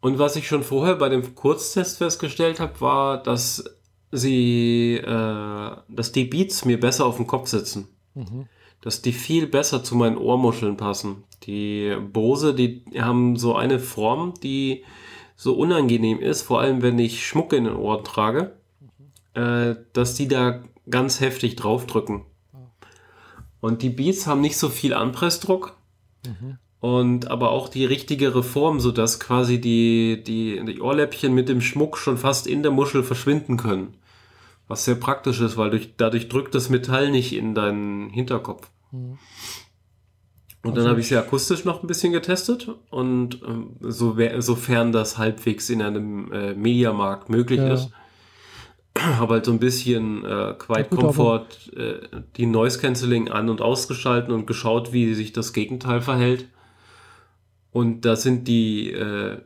Und 0.00 0.18
was 0.18 0.36
ich 0.36 0.48
schon 0.48 0.62
vorher 0.62 0.96
bei 0.96 1.08
dem 1.08 1.34
Kurztest 1.34 1.98
festgestellt 1.98 2.58
habe, 2.58 2.80
war, 2.80 3.22
dass 3.22 3.64
sie, 4.10 4.96
äh, 4.96 5.76
dass 5.88 6.12
die 6.12 6.24
Beats 6.24 6.64
mir 6.64 6.80
besser 6.80 7.06
auf 7.06 7.16
den 7.16 7.26
Kopf 7.26 7.48
sitzen. 7.48 7.88
Mhm. 8.14 8.48
dass 8.80 9.02
die 9.02 9.12
viel 9.12 9.46
besser 9.46 9.84
zu 9.84 9.94
meinen 9.94 10.16
Ohrmuscheln 10.16 10.76
passen. 10.76 11.24
Die 11.44 11.96
Bose, 12.12 12.54
die 12.54 12.82
haben 12.98 13.36
so 13.36 13.54
eine 13.54 13.78
Form, 13.78 14.34
die 14.42 14.84
so 15.36 15.54
unangenehm 15.54 16.18
ist, 16.18 16.42
vor 16.42 16.60
allem 16.60 16.82
wenn 16.82 16.98
ich 16.98 17.26
Schmuck 17.26 17.52
in 17.52 17.64
den 17.64 17.76
Ohren 17.76 18.04
trage, 18.04 18.56
äh, 19.34 19.74
dass 19.92 20.14
die 20.14 20.28
da 20.28 20.62
ganz 20.88 21.20
heftig 21.20 21.56
draufdrücken. 21.56 22.24
Und 23.60 23.82
die 23.82 23.90
Beats 23.90 24.26
haben 24.26 24.40
nicht 24.40 24.56
so 24.56 24.68
viel 24.70 24.94
Anpressdruck. 24.94 25.76
Mhm. 26.26 26.58
Und 26.80 27.30
aber 27.30 27.50
auch 27.50 27.68
die 27.68 27.84
richtigere 27.84 28.42
Form, 28.42 28.80
sodass 28.80 29.20
quasi 29.20 29.60
die, 29.60 30.22
die, 30.26 30.64
die 30.64 30.80
Ohrläppchen 30.80 31.34
mit 31.34 31.48
dem 31.48 31.60
Schmuck 31.60 31.98
schon 31.98 32.16
fast 32.16 32.46
in 32.46 32.62
der 32.62 32.72
Muschel 32.72 33.02
verschwinden 33.02 33.58
können. 33.58 33.94
Was 34.66 34.86
sehr 34.86 34.94
praktisch 34.94 35.40
ist, 35.40 35.58
weil 35.58 35.70
durch, 35.70 35.94
dadurch 35.98 36.28
drückt 36.28 36.54
das 36.54 36.70
Metall 36.70 37.10
nicht 37.10 37.34
in 37.34 37.54
deinen 37.54 38.08
Hinterkopf. 38.08 38.70
Mhm. 38.92 39.18
Und 40.62 40.72
dann 40.72 40.78
also 40.78 40.90
habe 40.90 41.00
ich 41.00 41.08
sie 41.08 41.16
akustisch 41.16 41.64
noch 41.64 41.82
ein 41.82 41.86
bisschen 41.86 42.12
getestet 42.12 42.68
und 42.90 43.40
ähm, 43.46 43.76
so, 43.80 44.16
sofern 44.38 44.92
das 44.92 45.16
halbwegs 45.16 45.70
in 45.70 45.80
einem 45.80 46.30
äh, 46.32 46.54
Mediamarkt 46.54 47.30
möglich 47.30 47.60
ja. 47.60 47.72
ist, 47.72 47.90
habe 48.98 49.34
halt 49.34 49.46
so 49.46 49.52
ein 49.52 49.58
bisschen 49.58 50.22
äh, 50.22 50.54
Quiet 50.58 50.90
gut, 50.90 51.00
Comfort, 51.00 51.46
äh, 51.74 52.00
die 52.36 52.44
Noise 52.44 52.78
Cancelling 52.78 53.30
an- 53.30 53.48
und 53.48 53.62
ausgeschalten 53.62 54.34
und 54.34 54.46
geschaut, 54.46 54.92
wie 54.92 55.14
sich 55.14 55.32
das 55.32 55.54
Gegenteil 55.54 56.02
verhält. 56.02 56.46
Und 57.72 58.04
da 58.04 58.16
sind 58.16 58.48
die, 58.48 58.90
äh, 58.90 59.38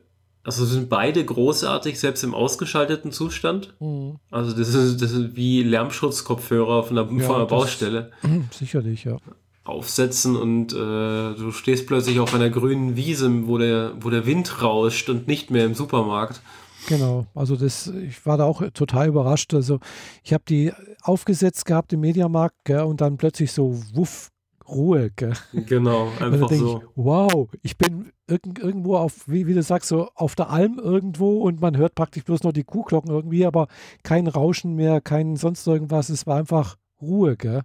also 0.42 0.64
sind 0.64 0.88
beide 0.88 1.24
großartig, 1.24 1.98
selbst 1.98 2.22
im 2.24 2.34
ausgeschalteten 2.34 3.12
Zustand. 3.12 3.74
Mhm. 3.80 4.16
Also 4.30 4.56
das 4.56 4.74
ist, 4.74 5.02
das 5.02 5.12
ist 5.12 5.36
wie 5.36 5.62
Lärmschutzkopfhörer 5.62 6.84
von 6.84 6.96
der, 6.96 7.08
ja, 7.10 7.26
von 7.26 7.38
der 7.38 7.46
Baustelle. 7.46 8.10
Sicherlich, 8.50 9.04
ja. 9.04 9.16
Aufsetzen 9.64 10.36
und 10.36 10.74
äh, 10.74 10.76
du 10.76 11.50
stehst 11.50 11.86
plötzlich 11.86 12.20
auf 12.20 12.34
einer 12.34 12.50
grünen 12.50 12.96
Wiese, 12.96 13.46
wo 13.46 13.56
der, 13.56 13.92
wo 13.98 14.10
der 14.10 14.26
Wind 14.26 14.60
rauscht 14.60 15.08
und 15.08 15.26
nicht 15.26 15.50
mehr 15.50 15.64
im 15.64 15.74
Supermarkt. 15.74 16.42
Genau, 16.86 17.26
also 17.34 17.56
das, 17.56 17.86
ich 17.86 18.26
war 18.26 18.36
da 18.36 18.44
auch 18.44 18.62
total 18.74 19.08
überrascht. 19.08 19.54
Also 19.54 19.80
ich 20.22 20.34
habe 20.34 20.44
die 20.46 20.72
aufgesetzt 21.02 21.64
gehabt 21.64 21.92
im 21.92 22.00
Mediamarkt 22.00 22.56
gell, 22.64 22.82
und 22.82 23.00
dann 23.00 23.16
plötzlich 23.16 23.52
so 23.52 23.80
wuff, 23.94 24.30
Ruhe. 24.68 25.10
Gell. 25.14 25.34
Genau, 25.52 26.08
einfach 26.20 26.50
so. 26.50 26.78
Ich, 26.78 26.88
wow, 26.96 27.48
ich 27.62 27.76
bin 27.76 28.12
irg 28.26 28.42
irgendwo 28.58 28.96
auf, 28.96 29.28
wie, 29.28 29.46
wie 29.46 29.54
du 29.54 29.62
sagst, 29.62 29.88
so 29.88 30.08
auf 30.14 30.34
der 30.34 30.50
Alm 30.50 30.78
irgendwo 30.82 31.42
und 31.42 31.60
man 31.60 31.76
hört 31.76 31.94
praktisch 31.94 32.24
bloß 32.24 32.42
noch 32.42 32.52
die 32.52 32.64
Kuhglocken 32.64 33.10
irgendwie, 33.10 33.44
aber 33.46 33.68
kein 34.02 34.26
Rauschen 34.26 34.74
mehr, 34.74 35.00
kein 35.00 35.36
sonst 35.36 35.66
irgendwas. 35.66 36.08
Es 36.08 36.26
war 36.26 36.36
einfach 36.36 36.76
Ruhe. 37.00 37.36
Gell. 37.36 37.62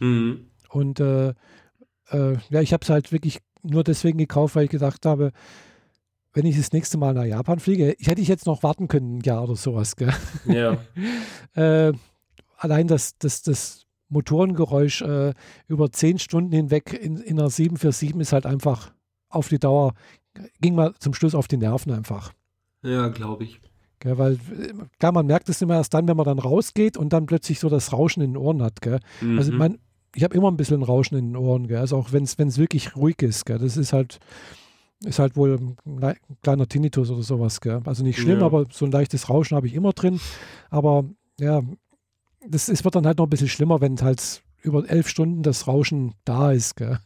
Mhm. 0.00 0.46
Und 0.68 1.00
äh, 1.00 1.34
äh, 2.10 2.36
ja, 2.50 2.60
ich 2.60 2.72
habe 2.72 2.82
es 2.82 2.90
halt 2.90 3.12
wirklich 3.12 3.38
nur 3.62 3.84
deswegen 3.84 4.18
gekauft, 4.18 4.56
weil 4.56 4.64
ich 4.64 4.70
gedacht 4.70 5.06
habe, 5.06 5.32
wenn 6.34 6.46
ich 6.46 6.56
das 6.56 6.72
nächste 6.72 6.98
Mal 6.98 7.14
nach 7.14 7.24
Japan 7.24 7.60
fliege, 7.60 7.94
ich 7.98 8.06
hätte 8.06 8.20
ich 8.20 8.28
jetzt 8.28 8.46
noch 8.46 8.62
warten 8.62 8.88
können, 8.88 9.18
ein 9.18 9.20
Jahr 9.20 9.44
oder 9.44 9.56
sowas. 9.56 9.96
Gell? 9.96 10.12
Ja. 10.46 10.78
äh, 11.54 11.92
allein 12.56 12.86
das, 12.86 13.18
das, 13.18 13.42
das 13.42 13.86
Motorengeräusch 14.12 15.02
äh, 15.02 15.32
über 15.68 15.90
zehn 15.90 16.18
Stunden 16.18 16.52
hinweg 16.52 16.92
in, 16.92 17.16
in 17.16 17.38
einer 17.38 17.50
747 17.50 18.14
ist 18.20 18.32
halt 18.32 18.46
einfach 18.46 18.92
auf 19.28 19.48
die 19.48 19.58
Dauer, 19.58 19.94
ging 20.60 20.74
mal 20.74 20.94
zum 20.98 21.14
Schluss 21.14 21.34
auf 21.34 21.48
die 21.48 21.56
Nerven 21.56 21.92
einfach. 21.92 22.32
Ja, 22.82 23.08
glaube 23.08 23.44
ich. 23.44 23.60
Gell, 24.00 24.18
weil, 24.18 24.38
klar, 24.98 25.12
man 25.12 25.26
merkt 25.26 25.48
es 25.48 25.62
immer 25.62 25.74
erst 25.74 25.94
dann, 25.94 26.08
wenn 26.08 26.16
man 26.16 26.26
dann 26.26 26.40
rausgeht 26.40 26.96
und 26.96 27.12
dann 27.12 27.26
plötzlich 27.26 27.60
so 27.60 27.68
das 27.68 27.92
Rauschen 27.92 28.22
in 28.22 28.32
den 28.32 28.36
Ohren 28.36 28.60
hat. 28.62 28.80
Gell? 28.80 28.98
Mhm. 29.20 29.38
Also, 29.38 29.52
mein, 29.52 29.78
ich 30.14 30.24
habe 30.24 30.36
immer 30.36 30.50
ein 30.50 30.56
bisschen 30.56 30.82
Rauschen 30.82 31.16
in 31.16 31.28
den 31.28 31.36
Ohren, 31.36 31.68
gell? 31.68 31.78
also 31.78 31.96
auch 31.96 32.12
wenn 32.12 32.24
es 32.24 32.58
wirklich 32.58 32.96
ruhig 32.96 33.22
ist. 33.22 33.46
Gell? 33.46 33.58
Das 33.58 33.76
ist 33.76 33.92
halt, 33.92 34.18
ist 35.04 35.18
halt 35.18 35.36
wohl 35.36 35.76
ein 35.86 36.14
kleiner 36.42 36.66
Tinnitus 36.66 37.10
oder 37.10 37.22
sowas. 37.22 37.60
Gell? 37.60 37.80
Also 37.84 38.02
nicht 38.02 38.18
schlimm, 38.18 38.40
ja. 38.40 38.46
aber 38.46 38.66
so 38.70 38.84
ein 38.84 38.90
leichtes 38.90 39.28
Rauschen 39.28 39.56
habe 39.56 39.68
ich 39.68 39.74
immer 39.74 39.92
drin. 39.92 40.20
Aber 40.68 41.04
ja, 41.38 41.62
das, 42.48 42.68
es 42.68 42.84
wird 42.84 42.94
dann 42.94 43.06
halt 43.06 43.18
noch 43.18 43.26
ein 43.26 43.30
bisschen 43.30 43.48
schlimmer, 43.48 43.80
wenn 43.80 44.00
halt 44.00 44.42
über 44.62 44.88
elf 44.88 45.08
Stunden 45.08 45.42
das 45.42 45.66
Rauschen 45.66 46.14
da 46.24 46.52
ist. 46.52 46.76
Gell? 46.76 46.98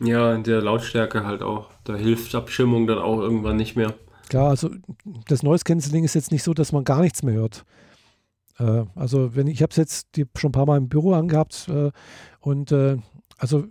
Ja, 0.00 0.34
in 0.34 0.44
der 0.44 0.62
Lautstärke 0.62 1.24
halt 1.24 1.42
auch. 1.42 1.70
Da 1.84 1.96
hilft 1.96 2.34
Abschirmung 2.34 2.86
dann 2.86 2.98
auch 2.98 3.20
irgendwann 3.20 3.56
nicht 3.56 3.76
mehr. 3.76 3.94
Klar, 4.28 4.50
also 4.50 4.70
das 5.26 5.42
Noise 5.42 5.64
Cancelling 5.64 6.04
ist 6.04 6.14
jetzt 6.14 6.30
nicht 6.30 6.42
so, 6.42 6.54
dass 6.54 6.72
man 6.72 6.84
gar 6.84 7.00
nichts 7.00 7.22
mehr 7.22 7.34
hört. 7.34 7.64
Äh, 8.58 8.84
also 8.94 9.34
wenn 9.34 9.46
ich 9.46 9.62
habe 9.62 9.70
es 9.70 9.76
jetzt 9.76 10.16
die 10.16 10.26
schon 10.36 10.50
ein 10.50 10.52
paar 10.52 10.66
Mal 10.66 10.76
im 10.76 10.88
Büro 10.88 11.14
angehabt 11.14 11.68
äh, 11.68 11.90
und 12.40 12.72
äh, 12.72 12.98
also 13.38 13.64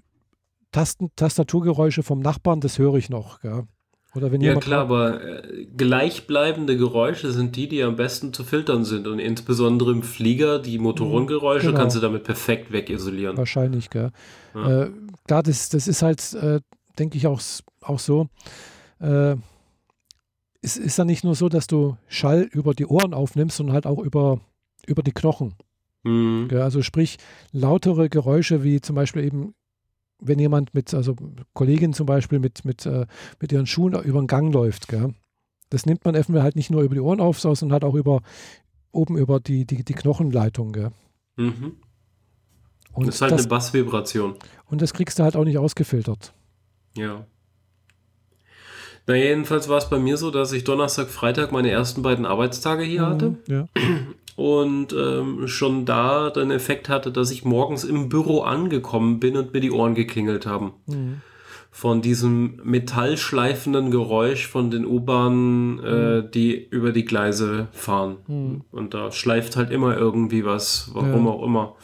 Tasten, 0.71 1.11
Tastaturgeräusche 1.15 2.03
vom 2.03 2.19
Nachbarn, 2.19 2.59
das 2.59 2.77
höre 2.77 2.95
ich 2.95 3.09
noch. 3.09 3.39
Gell? 3.41 3.67
Oder 4.17 4.31
wenn 4.31 4.41
ja 4.41 4.55
klar, 4.55 4.81
aber 4.81 5.23
äh, 5.23 5.65
gleichbleibende 5.65 6.75
Geräusche 6.75 7.31
sind 7.31 7.55
die, 7.55 7.67
die 7.67 7.83
am 7.83 7.95
besten 7.95 8.33
zu 8.33 8.43
filtern 8.43 8.83
sind. 8.83 9.07
Und 9.07 9.19
insbesondere 9.19 9.91
im 9.91 10.01
Flieger, 10.01 10.59
die 10.59 10.79
Motorengeräusche 10.79 11.67
genau. 11.67 11.79
kannst 11.79 11.95
du 11.95 11.99
damit 11.99 12.23
perfekt 12.23 12.71
wegisolieren. 12.71 13.37
Wahrscheinlich, 13.37 13.89
gell. 13.89 14.11
Ja. 14.55 14.83
Äh, 14.83 14.91
klar, 15.27 15.43
das, 15.43 15.69
das 15.69 15.87
ist 15.87 16.01
halt, 16.01 16.33
äh, 16.33 16.61
denke 16.97 17.17
ich, 17.17 17.27
auch, 17.27 17.39
auch 17.81 17.99
so. 17.99 18.27
Äh, 18.99 19.35
es 20.61 20.77
ist 20.77 20.97
ja 20.97 21.05
nicht 21.05 21.23
nur 21.23 21.35
so, 21.35 21.47
dass 21.47 21.67
du 21.67 21.95
Schall 22.07 22.41
über 22.41 22.73
die 22.73 22.87
Ohren 22.87 23.13
aufnimmst, 23.13 23.57
sondern 23.57 23.75
halt 23.75 23.85
auch 23.85 23.99
über, 23.99 24.39
über 24.87 25.03
die 25.03 25.13
Knochen. 25.13 25.53
Mhm. 26.03 26.49
Also 26.51 26.81
sprich, 26.81 27.17
lautere 27.51 28.09
Geräusche 28.09 28.63
wie 28.63 28.81
zum 28.81 28.95
Beispiel 28.95 29.23
eben 29.23 29.53
wenn 30.19 30.39
jemand 30.39 30.73
mit, 30.73 30.93
also 30.93 31.15
Kollegin 31.53 31.93
zum 31.93 32.05
Beispiel 32.05 32.39
mit, 32.39 32.65
mit, 32.65 32.85
äh, 32.85 33.05
mit 33.39 33.51
ihren 33.51 33.67
Schuhen 33.67 33.93
über 33.93 34.19
den 34.19 34.27
Gang 34.27 34.53
läuft, 34.53 34.87
gell? 34.87 35.13
das 35.69 35.85
nimmt 35.85 36.05
man 36.05 36.15
einfach 36.15 36.33
halt 36.41 36.55
nicht 36.55 36.69
nur 36.69 36.81
über 36.81 36.95
die 36.95 37.01
Ohren 37.01 37.19
auf, 37.19 37.39
sondern 37.39 37.73
halt 37.73 37.83
auch 37.83 37.95
über 37.95 38.21
oben 38.91 39.17
über 39.17 39.39
die, 39.39 39.65
die, 39.65 39.83
die 39.83 39.93
Knochenleitung. 39.93 40.71
Gell? 40.71 40.91
Mhm. 41.35 41.77
Und 42.93 43.07
das 43.07 43.15
ist 43.15 43.21
halt 43.21 43.33
das, 43.33 43.41
eine 43.41 43.49
Bassvibration. 43.49 44.35
Und 44.65 44.81
das 44.81 44.93
kriegst 44.93 45.19
du 45.19 45.23
halt 45.23 45.35
auch 45.35 45.43
nicht 45.43 45.57
ausgefiltert. 45.57 46.33
Ja. 46.95 47.25
Na, 49.05 49.15
jedenfalls 49.15 49.69
war 49.69 49.77
es 49.77 49.89
bei 49.89 49.99
mir 49.99 50.17
so, 50.17 50.31
dass 50.31 50.51
ich 50.51 50.63
Donnerstag, 50.63 51.07
Freitag 51.09 51.51
meine 51.51 51.69
ersten 51.69 52.01
beiden 52.01 52.25
Arbeitstage 52.25 52.83
hier 52.83 53.05
mhm, 53.05 53.09
hatte. 53.09 53.35
Ja 53.47 53.67
und 54.37 54.93
ähm, 54.93 55.47
schon 55.47 55.85
da 55.85 56.29
den 56.29 56.51
Effekt 56.51 56.89
hatte, 56.89 57.11
dass 57.11 57.31
ich 57.31 57.43
morgens 57.43 57.83
im 57.83 58.07
Büro 58.07 58.41
angekommen 58.41 59.19
bin 59.19 59.35
und 59.35 59.51
mir 59.51 59.59
die 59.61 59.71
Ohren 59.71 59.95
geklingelt 59.95 60.45
haben. 60.45 60.73
Mhm. 60.85 61.21
Von 61.71 62.03
diesem 62.03 62.61
metallschleifenden 62.63 63.89
Geräusch 63.89 64.45
von 64.47 64.69
den 64.69 64.85
U-Bahnen, 64.85 65.79
äh, 65.83 66.21
mhm. 66.21 66.31
die 66.31 66.67
über 66.69 66.91
die 66.91 67.03
Gleise 67.03 67.67
fahren. 67.71 68.17
Mhm. 68.27 68.61
Und 68.71 68.93
da 68.93 69.11
schleift 69.11 69.55
halt 69.55 69.71
immer 69.71 69.97
irgendwie 69.97 70.45
was, 70.45 70.91
warum 70.93 71.25
ja. 71.25 71.31
auch 71.31 71.43
immer. 71.43 71.75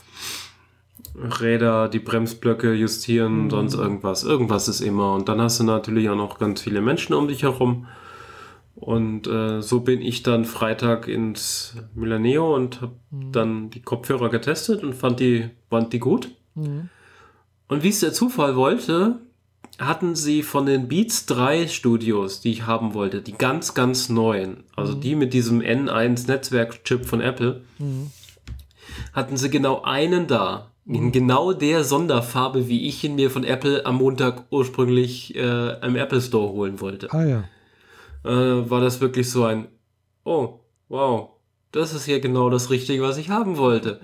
Räder, 1.16 1.90
die 1.90 2.00
Bremsblöcke 2.00 2.74
justieren, 2.74 3.46
mhm. 3.46 3.50
sonst 3.50 3.74
irgendwas. 3.74 4.24
Irgendwas 4.24 4.68
ist 4.68 4.82
immer. 4.82 5.16
Und 5.16 5.28
dann 5.28 5.42
hast 5.42 5.60
du 5.60 5.64
natürlich 5.64 6.08
auch 6.08 6.16
noch 6.16 6.38
ganz 6.38 6.62
viele 6.62 6.82
Menschen 6.82 7.16
um 7.16 7.28
dich 7.28 7.42
herum. 7.42 7.88
Und 8.76 9.28
äh, 9.28 9.62
so 9.62 9.82
bin 9.82 10.02
ich 10.02 10.24
dann 10.24 10.46
Freitag 10.46 11.08
ins 11.08 11.76
Milaneo 11.94 12.56
und 12.56 12.82
habe 12.82 12.94
mhm. 13.12 13.32
dann 13.32 13.70
die 13.70 13.82
Kopfhörer 13.82 14.30
getestet 14.30 14.84
und 14.84 14.94
fand 14.94 15.20
die, 15.20 15.50
fand 15.70 15.94
die 15.94 16.00
gut. 16.00 16.30
Mhm. 16.56 16.90
Und 17.68 17.84
wie 17.84 17.90
es 17.90 18.00
der 18.00 18.14
Zufall 18.14 18.56
wollte, 18.56 19.20
hatten 19.80 20.16
sie 20.16 20.44
von 20.44 20.66
den 20.66 20.88
Beats 20.88 21.26
3 21.28 21.68
Studios, 21.68 22.42
die 22.42 22.52
ich 22.52 22.66
haben 22.66 22.94
wollte, 22.94 23.22
die 23.22 23.34
ganz, 23.34 23.74
ganz 23.74 24.10
neuen, 24.10 24.64
also 24.76 24.96
mhm. 24.96 25.02
die 25.02 25.16
mit 25.16 25.34
diesem 25.34 25.62
N1 25.62 26.28
Netzwerkchip 26.28 27.06
von 27.06 27.22
Apple, 27.22 27.64
mhm. 27.78 28.12
hatten 29.14 29.38
sie 29.38 29.50
genau 29.50 29.84
einen 29.84 30.28
da. 30.28 30.70
In 30.86 31.06
mhm. 31.06 31.12
genau 31.14 31.54
der 31.54 31.86
Sonderfarbe, 31.86 32.68
wie 32.68 32.88
ich 32.90 33.04
ihn 33.06 33.16
mir 33.16 33.32
von 33.32 33.46
Apple 33.46 33.86
am 33.86 33.96
Montag 33.96 34.46
ursprünglich 34.50 35.34
äh, 35.34 35.80
im 35.80 35.96
Apple 35.96 36.22
Store 36.22 36.52
holen 36.52 36.82
wollte. 36.82 37.08
Ah 37.14 37.24
ja 37.24 37.44
äh, 38.24 38.30
war 38.30 38.82
das 38.82 39.02
wirklich 39.02 39.30
so 39.30 39.44
ein, 39.44 39.68
oh, 40.24 40.60
wow, 40.90 41.30
das 41.72 41.94
ist 41.94 42.08
ja 42.08 42.20
genau 42.20 42.50
das 42.50 42.70
Richtige, 42.70 43.02
was 43.02 43.18
ich 43.18 43.30
haben 43.30 43.58
wollte. 43.58 44.00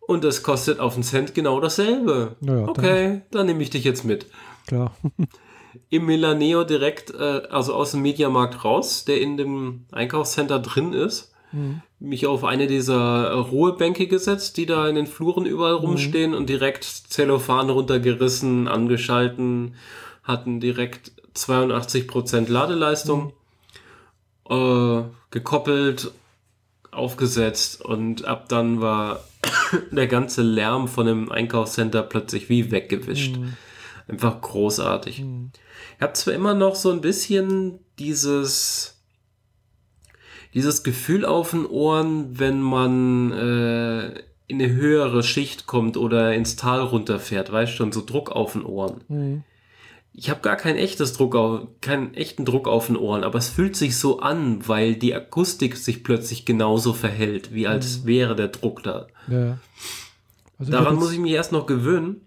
Und 0.00 0.22
das 0.22 0.42
kostet 0.42 0.78
auf 0.78 0.94
den 0.94 1.02
Cent 1.02 1.34
genau 1.34 1.60
dasselbe. 1.60 2.36
Naja, 2.40 2.68
okay, 2.68 3.08
dann, 3.08 3.22
dann 3.30 3.46
nehme 3.46 3.62
ich 3.62 3.70
dich 3.70 3.84
jetzt 3.84 4.04
mit. 4.04 4.26
Klar. 4.66 4.94
Im 5.90 6.06
Milaneo 6.06 6.64
direkt, 6.64 7.12
äh, 7.12 7.42
also 7.50 7.74
aus 7.74 7.92
dem 7.92 8.02
Mediamarkt 8.02 8.64
raus, 8.64 9.04
der 9.04 9.20
in 9.20 9.36
dem 9.36 9.86
Einkaufscenter 9.92 10.58
drin 10.58 10.92
ist, 10.92 11.32
mhm. 11.52 11.82
mich 11.98 12.26
auf 12.26 12.44
eine 12.44 12.66
dieser 12.66 13.32
Ruhebänke 13.32 14.06
gesetzt, 14.06 14.56
die 14.56 14.66
da 14.66 14.88
in 14.88 14.94
den 14.94 15.06
Fluren 15.06 15.44
überall 15.44 15.78
mhm. 15.78 15.86
rumstehen 15.86 16.34
und 16.34 16.48
direkt 16.48 16.84
Zellophan 16.84 17.68
runtergerissen, 17.68 18.68
angeschalten, 18.68 19.74
hatten 20.22 20.60
direkt 20.60 21.12
82% 21.34 22.50
Ladeleistung. 22.50 23.24
Mhm 23.24 23.32
äh, 24.50 25.04
gekoppelt, 25.30 26.12
aufgesetzt 26.90 27.82
und 27.82 28.24
ab 28.24 28.48
dann 28.48 28.80
war 28.80 29.24
der 29.90 30.06
ganze 30.06 30.42
Lärm 30.42 30.88
von 30.88 31.06
dem 31.06 31.30
Einkaufscenter 31.30 32.02
plötzlich 32.02 32.48
wie 32.48 32.70
weggewischt. 32.70 33.36
Mhm. 33.36 33.54
Einfach 34.08 34.40
großartig. 34.40 35.20
Mhm. 35.22 35.50
Ich 35.96 36.02
habe 36.02 36.12
zwar 36.12 36.34
immer 36.34 36.54
noch 36.54 36.74
so 36.74 36.90
ein 36.90 37.00
bisschen 37.00 37.80
dieses, 37.98 39.02
dieses 40.54 40.84
Gefühl 40.84 41.24
auf 41.24 41.50
den 41.50 41.66
Ohren, 41.66 42.38
wenn 42.38 42.60
man 42.60 43.32
äh, 43.32 44.06
in 44.48 44.62
eine 44.62 44.72
höhere 44.72 45.22
Schicht 45.22 45.66
kommt 45.66 45.96
oder 45.96 46.34
ins 46.34 46.56
Tal 46.56 46.80
runterfährt, 46.80 47.50
weißt 47.50 47.72
du, 47.72 47.76
schon 47.76 47.92
so 47.92 48.04
Druck 48.04 48.30
auf 48.30 48.52
den 48.52 48.64
Ohren. 48.64 49.00
Mhm 49.08 49.44
ich 50.18 50.30
habe 50.30 50.40
gar 50.40 50.56
kein 50.56 50.76
echtes 50.76 51.12
Druck 51.12 51.34
auf, 51.34 51.66
keinen 51.82 52.14
echten 52.14 52.46
Druck 52.46 52.68
auf 52.68 52.86
den 52.86 52.96
Ohren, 52.96 53.22
aber 53.22 53.38
es 53.38 53.50
fühlt 53.50 53.76
sich 53.76 53.98
so 53.98 54.20
an, 54.20 54.66
weil 54.66 54.94
die 54.94 55.14
Akustik 55.14 55.76
sich 55.76 56.02
plötzlich 56.02 56.46
genauso 56.46 56.94
verhält, 56.94 57.52
wie 57.52 57.66
als 57.66 58.00
mhm. 58.00 58.06
wäre 58.06 58.34
der 58.34 58.48
Druck 58.48 58.82
da. 58.82 59.08
Ja. 59.28 59.58
Also 60.58 60.72
Daran 60.72 60.96
muss 60.96 61.12
ich 61.12 61.18
mich 61.18 61.32
erst 61.32 61.52
noch 61.52 61.66
gewöhnen, 61.66 62.22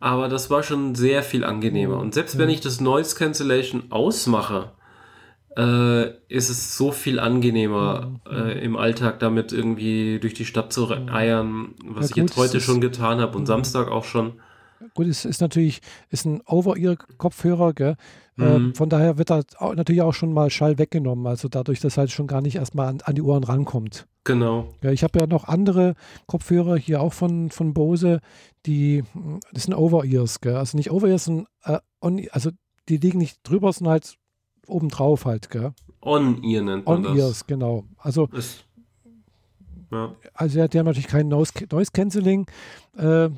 aber 0.00 0.28
das 0.28 0.50
war 0.50 0.64
schon 0.64 0.96
sehr 0.96 1.22
viel 1.22 1.44
angenehmer. 1.44 1.98
Und 1.98 2.14
selbst 2.14 2.34
ja. 2.34 2.40
wenn 2.40 2.50
ich 2.50 2.60
das 2.60 2.80
Noise 2.80 3.14
Cancellation 3.14 3.84
ausmache, 3.90 4.72
äh, 5.56 6.08
ist 6.28 6.48
es 6.48 6.76
so 6.76 6.90
viel 6.90 7.20
angenehmer 7.20 8.18
mhm. 8.28 8.36
äh, 8.36 8.64
im 8.64 8.76
Alltag 8.76 9.20
damit 9.20 9.52
irgendwie 9.52 10.18
durch 10.18 10.34
die 10.34 10.44
Stadt 10.44 10.72
zu 10.72 10.86
mhm. 10.86 11.08
eiern, 11.10 11.74
was 11.84 12.10
ja, 12.10 12.16
ich 12.16 12.22
jetzt 12.22 12.36
heute 12.36 12.60
schon 12.60 12.80
getan 12.80 13.20
habe 13.20 13.36
und 13.36 13.42
mhm. 13.42 13.46
Samstag 13.46 13.88
auch 13.88 14.04
schon 14.04 14.32
gut, 14.94 15.06
es 15.06 15.24
ist 15.24 15.40
natürlich 15.40 15.80
ist 16.10 16.24
ein 16.24 16.42
Over-Ear-Kopfhörer, 16.46 17.72
gell? 17.72 17.96
Äh, 18.38 18.58
mhm. 18.58 18.70
Äh, 18.70 18.74
von 18.74 18.88
daher 18.88 19.18
wird 19.18 19.30
da 19.30 19.42
auch, 19.58 19.74
natürlich 19.74 20.02
auch 20.02 20.14
schon 20.14 20.32
mal 20.32 20.50
Schall 20.50 20.78
weggenommen, 20.78 21.26
also 21.26 21.48
dadurch, 21.48 21.80
dass 21.80 21.96
halt 21.96 22.10
schon 22.10 22.26
gar 22.26 22.40
nicht 22.40 22.56
erstmal 22.56 22.88
an, 22.88 23.00
an 23.02 23.14
die 23.14 23.22
Ohren 23.22 23.44
rankommt. 23.44 24.06
Genau. 24.24 24.68
Ja, 24.82 24.90
ich 24.90 25.02
habe 25.02 25.18
ja 25.18 25.26
noch 25.26 25.44
andere 25.44 25.94
Kopfhörer 26.26 26.76
hier 26.76 27.00
auch 27.00 27.12
von, 27.12 27.50
von 27.50 27.72
Bose, 27.74 28.20
die, 28.66 29.02
das 29.52 29.64
sind 29.64 29.74
Over-Ears, 29.74 30.40
gell? 30.40 30.56
also 30.56 30.76
nicht 30.76 30.90
Over-Ears, 30.90 31.24
sondern 31.24 31.46
äh, 31.64 31.78
on, 32.00 32.26
also 32.32 32.50
die 32.88 32.98
liegen 32.98 33.18
nicht 33.18 33.40
drüber, 33.42 33.72
sondern 33.72 33.92
halt 33.92 34.16
obendrauf 34.66 35.24
halt. 35.24 35.50
Gell? 35.50 35.72
On-Ear 36.02 36.62
nennt 36.62 36.86
man 36.86 37.06
On 37.06 37.16
Ears, 37.16 37.46
genau. 37.46 37.84
Also 37.98 38.26
ist, 38.32 38.64
ja. 39.90 40.14
Also 40.34 40.56
der, 40.56 40.68
der 40.68 40.80
hat 40.80 40.86
natürlich 40.86 41.08
kein 41.08 41.28
Noise, 41.28 41.52
Noise 41.70 41.90
Cancelling. 41.92 42.46
Äh, 42.96 43.30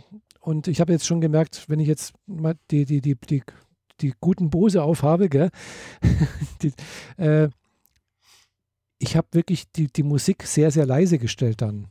und 0.43 0.66
ich 0.66 0.81
habe 0.81 0.93
jetzt 0.93 1.06
schon 1.06 1.20
gemerkt, 1.20 1.64
wenn 1.69 1.81
ich 1.81 1.86
jetzt 1.86 2.14
mal 2.27 2.56
die, 2.70 2.85
die, 2.85 3.01
die, 3.01 3.14
die, 3.14 3.43
die 4.01 4.12
guten 4.20 4.51
Bose 4.51 4.82
aufhabe, 4.82 5.28
gell? 5.28 5.51
die, 6.62 6.73
äh, 7.16 7.48
ich 8.98 9.16
habe 9.16 9.28
wirklich 9.32 9.70
die, 9.70 9.86
die 9.86 10.02
Musik 10.02 10.43
sehr, 10.43 10.70
sehr 10.70 10.85
leise 10.85 11.19
gestellt 11.19 11.62
dann. 11.62 11.86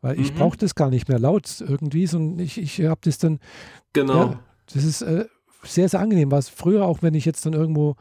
Weil 0.00 0.18
ich 0.18 0.32
mhm. 0.32 0.38
brauche 0.38 0.56
das 0.56 0.74
gar 0.74 0.90
nicht 0.90 1.08
mehr 1.08 1.20
laut 1.20 1.60
irgendwie, 1.60 2.08
sondern 2.08 2.40
ich, 2.40 2.58
ich 2.58 2.80
habe 2.82 3.00
das 3.04 3.18
dann. 3.18 3.38
Genau. 3.92 4.14
Ja, 4.14 4.40
das 4.72 4.82
ist 4.82 5.02
äh, 5.02 5.26
sehr, 5.62 5.88
sehr 5.88 6.00
angenehm. 6.00 6.32
Was 6.32 6.48
früher 6.48 6.84
auch, 6.84 7.02
wenn 7.02 7.14
ich 7.14 7.24
jetzt 7.24 7.46
dann 7.46 7.52
irgendwo 7.52 7.94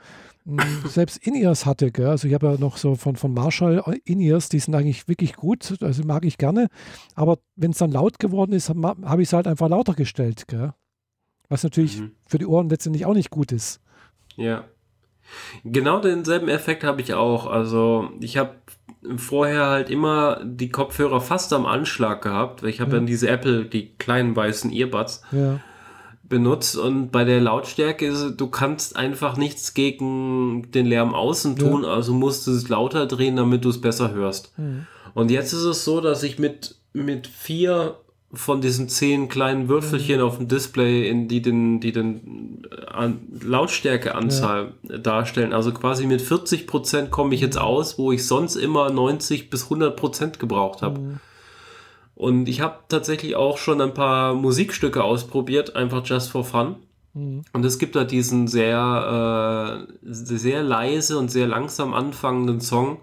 selbst 0.85 1.17
In-Ears 1.25 1.65
hatte. 1.65 1.91
Gell? 1.91 2.07
Also 2.07 2.27
ich 2.27 2.33
habe 2.33 2.47
ja 2.47 2.57
noch 2.57 2.77
so 2.77 2.95
von, 2.95 3.15
von 3.15 3.33
Marshall 3.33 3.83
In-Ears, 4.05 4.49
die 4.49 4.59
sind 4.59 4.75
eigentlich 4.75 5.07
wirklich 5.07 5.35
gut, 5.35 5.77
also 5.81 6.03
mag 6.03 6.25
ich 6.25 6.37
gerne. 6.37 6.67
Aber 7.15 7.39
wenn 7.55 7.71
es 7.71 7.77
dann 7.77 7.91
laut 7.91 8.19
geworden 8.19 8.53
ist, 8.53 8.69
habe 8.69 9.21
ich 9.21 9.29
es 9.29 9.33
halt 9.33 9.47
einfach 9.47 9.69
lauter 9.69 9.93
gestellt. 9.93 10.47
Gell? 10.47 10.73
Was 11.49 11.63
natürlich 11.63 11.99
mhm. 11.99 12.11
für 12.25 12.37
die 12.37 12.45
Ohren 12.45 12.69
letztendlich 12.69 13.05
auch 13.05 13.13
nicht 13.13 13.29
gut 13.29 13.51
ist. 13.51 13.81
Ja. 14.35 14.65
Genau 15.63 15.99
denselben 15.99 16.49
Effekt 16.49 16.83
habe 16.83 17.01
ich 17.01 17.13
auch. 17.13 17.45
Also 17.45 18.09
ich 18.19 18.37
habe 18.37 18.55
vorher 19.17 19.67
halt 19.67 19.89
immer 19.89 20.41
die 20.43 20.69
Kopfhörer 20.69 21.21
fast 21.21 21.53
am 21.53 21.65
Anschlag 21.65 22.21
gehabt, 22.21 22.63
weil 22.63 22.69
ich 22.69 22.81
habe 22.81 22.91
ja. 22.91 22.97
dann 22.97 23.05
diese 23.05 23.29
Apple, 23.29 23.65
die 23.65 23.93
kleinen 23.95 24.35
weißen 24.35 24.71
Earbuds. 24.71 25.23
Ja 25.31 25.59
benutzt 26.31 26.75
und 26.75 27.11
bei 27.11 27.23
der 27.23 27.39
Lautstärke 27.39 28.07
ist 28.07 28.37
du 28.37 28.47
kannst 28.47 28.95
einfach 28.95 29.37
nichts 29.37 29.75
gegen 29.75 30.71
den 30.71 30.87
Lärm 30.87 31.13
außen 31.13 31.57
tun, 31.57 31.83
ja. 31.83 31.89
also 31.89 32.13
musst 32.13 32.47
du 32.47 32.51
es 32.51 32.69
lauter 32.69 33.05
drehen, 33.05 33.35
damit 33.35 33.63
du 33.63 33.69
es 33.69 33.79
besser 33.79 34.11
hörst. 34.11 34.57
Mhm. 34.57 34.87
Und 35.13 35.29
jetzt 35.29 35.53
ist 35.53 35.65
es 35.65 35.85
so, 35.85 36.01
dass 36.01 36.23
ich 36.23 36.39
mit, 36.39 36.75
mit 36.93 37.27
vier 37.27 37.97
von 38.33 38.61
diesen 38.61 38.87
zehn 38.87 39.27
kleinen 39.27 39.67
Würfelchen 39.67 40.19
mhm. 40.19 40.25
auf 40.25 40.37
dem 40.37 40.47
Display, 40.47 41.09
in 41.09 41.27
die 41.27 41.41
den, 41.41 41.81
die 41.81 41.91
den 41.91 42.65
an 42.87 43.19
Lautstärkeanzahl 43.43 44.71
ja. 44.83 44.97
darstellen. 44.97 45.53
Also 45.53 45.73
quasi 45.73 46.07
mit 46.07 46.21
40 46.21 46.65
Prozent 46.65 47.11
komme 47.11 47.35
ich 47.35 47.41
jetzt 47.41 47.57
mhm. 47.57 47.63
aus, 47.63 47.99
wo 47.99 48.11
ich 48.11 48.25
sonst 48.25 48.55
immer 48.55 48.89
90 48.89 49.49
bis 49.49 49.65
100 49.65 49.95
Prozent 49.97 50.39
gebraucht 50.39 50.81
habe. 50.81 50.99
Mhm. 50.99 51.19
Und 52.21 52.47
ich 52.47 52.61
habe 52.61 52.81
tatsächlich 52.87 53.35
auch 53.35 53.57
schon 53.57 53.81
ein 53.81 53.95
paar 53.95 54.35
Musikstücke 54.35 55.03
ausprobiert, 55.03 55.75
einfach 55.75 56.05
just 56.05 56.29
for 56.29 56.45
fun. 56.45 56.75
Mhm. 57.15 57.41
Und 57.51 57.65
es 57.65 57.79
gibt 57.79 57.95
da 57.95 58.03
diesen 58.03 58.47
sehr, 58.47 59.87
äh, 59.87 59.95
sehr 60.03 60.61
leise 60.61 61.17
und 61.17 61.31
sehr 61.31 61.47
langsam 61.47 61.95
anfangenden 61.95 62.61
Song 62.61 62.99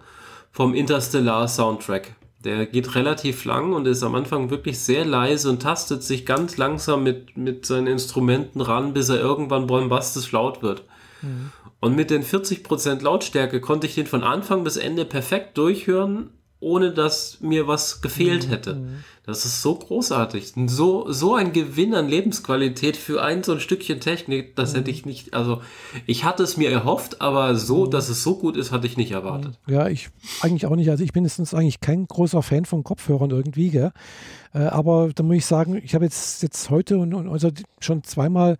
vom 0.52 0.72
Interstellar 0.72 1.48
Soundtrack. 1.48 2.14
Der 2.44 2.66
geht 2.66 2.94
relativ 2.94 3.44
lang 3.44 3.72
und 3.72 3.88
ist 3.88 4.04
am 4.04 4.14
Anfang 4.14 4.50
wirklich 4.50 4.78
sehr 4.78 5.04
leise 5.04 5.50
und 5.50 5.62
tastet 5.62 6.04
sich 6.04 6.24
ganz 6.24 6.56
langsam 6.56 7.02
mit, 7.02 7.36
mit 7.36 7.66
seinen 7.66 7.88
Instrumenten 7.88 8.60
ran, 8.60 8.92
bis 8.92 9.08
er 9.08 9.18
irgendwann 9.18 9.66
bombastisch 9.66 10.30
laut 10.30 10.62
wird. 10.62 10.84
Mhm. 11.22 11.50
Und 11.80 11.96
mit 11.96 12.10
den 12.10 12.22
40% 12.22 13.02
Lautstärke 13.02 13.60
konnte 13.60 13.88
ich 13.88 13.96
den 13.96 14.06
von 14.06 14.22
Anfang 14.22 14.62
bis 14.62 14.76
Ende 14.76 15.04
perfekt 15.04 15.58
durchhören, 15.58 16.30
ohne 16.60 16.92
dass 16.92 17.40
mir 17.40 17.68
was 17.68 18.00
gefehlt 18.00 18.46
mhm. 18.46 18.50
hätte. 18.50 18.82
Das 19.24 19.44
ist 19.44 19.62
so 19.62 19.74
großartig. 19.74 20.54
So, 20.66 21.12
so 21.12 21.34
ein 21.34 21.52
Gewinn 21.52 21.94
an 21.94 22.08
Lebensqualität 22.08 22.96
für 22.96 23.22
ein 23.22 23.44
so 23.44 23.52
ein 23.52 23.60
Stückchen 23.60 24.00
Technik, 24.00 24.56
das 24.56 24.74
hätte 24.74 24.90
ich 24.90 25.04
nicht, 25.04 25.34
also 25.34 25.60
ich 26.06 26.24
hatte 26.24 26.42
es 26.42 26.56
mir 26.56 26.70
erhofft, 26.70 27.20
aber 27.20 27.54
so, 27.54 27.84
mhm. 27.84 27.90
dass 27.90 28.08
es 28.08 28.22
so 28.22 28.36
gut 28.36 28.56
ist, 28.56 28.72
hatte 28.72 28.86
ich 28.86 28.96
nicht 28.96 29.12
erwartet. 29.12 29.58
Ja, 29.68 29.86
ich 29.86 30.08
eigentlich 30.40 30.66
auch 30.66 30.76
nicht. 30.76 30.90
Also 30.90 31.04
ich 31.04 31.12
bin 31.12 31.24
jetzt 31.24 31.54
eigentlich 31.54 31.80
kein 31.80 32.06
großer 32.06 32.42
Fan 32.42 32.64
von 32.64 32.82
Kopfhörern 32.82 33.30
irgendwie, 33.30 33.70
gell? 33.70 33.92
Äh, 34.54 34.60
aber 34.60 35.10
da 35.14 35.22
muss 35.22 35.36
ich 35.36 35.46
sagen, 35.46 35.80
ich 35.84 35.94
habe 35.94 36.06
jetzt, 36.06 36.42
jetzt 36.42 36.70
heute 36.70 36.98
und, 36.98 37.12
und 37.14 37.28
also 37.28 37.50
schon 37.80 38.02
zweimal, 38.02 38.56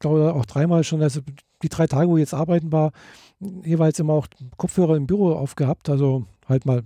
glaube 0.00 0.34
auch 0.34 0.46
dreimal 0.46 0.84
schon, 0.84 1.00
also 1.00 1.20
die 1.62 1.68
drei 1.68 1.86
Tage, 1.86 2.08
wo 2.08 2.16
ich 2.16 2.22
jetzt 2.22 2.34
arbeiten 2.34 2.72
war, 2.72 2.92
jeweils 3.64 3.98
immer 4.00 4.14
auch 4.14 4.26
Kopfhörer 4.56 4.96
im 4.96 5.06
Büro 5.06 5.32
aufgehabt, 5.32 5.88
also 5.88 6.26
halt 6.48 6.66
mal 6.66 6.82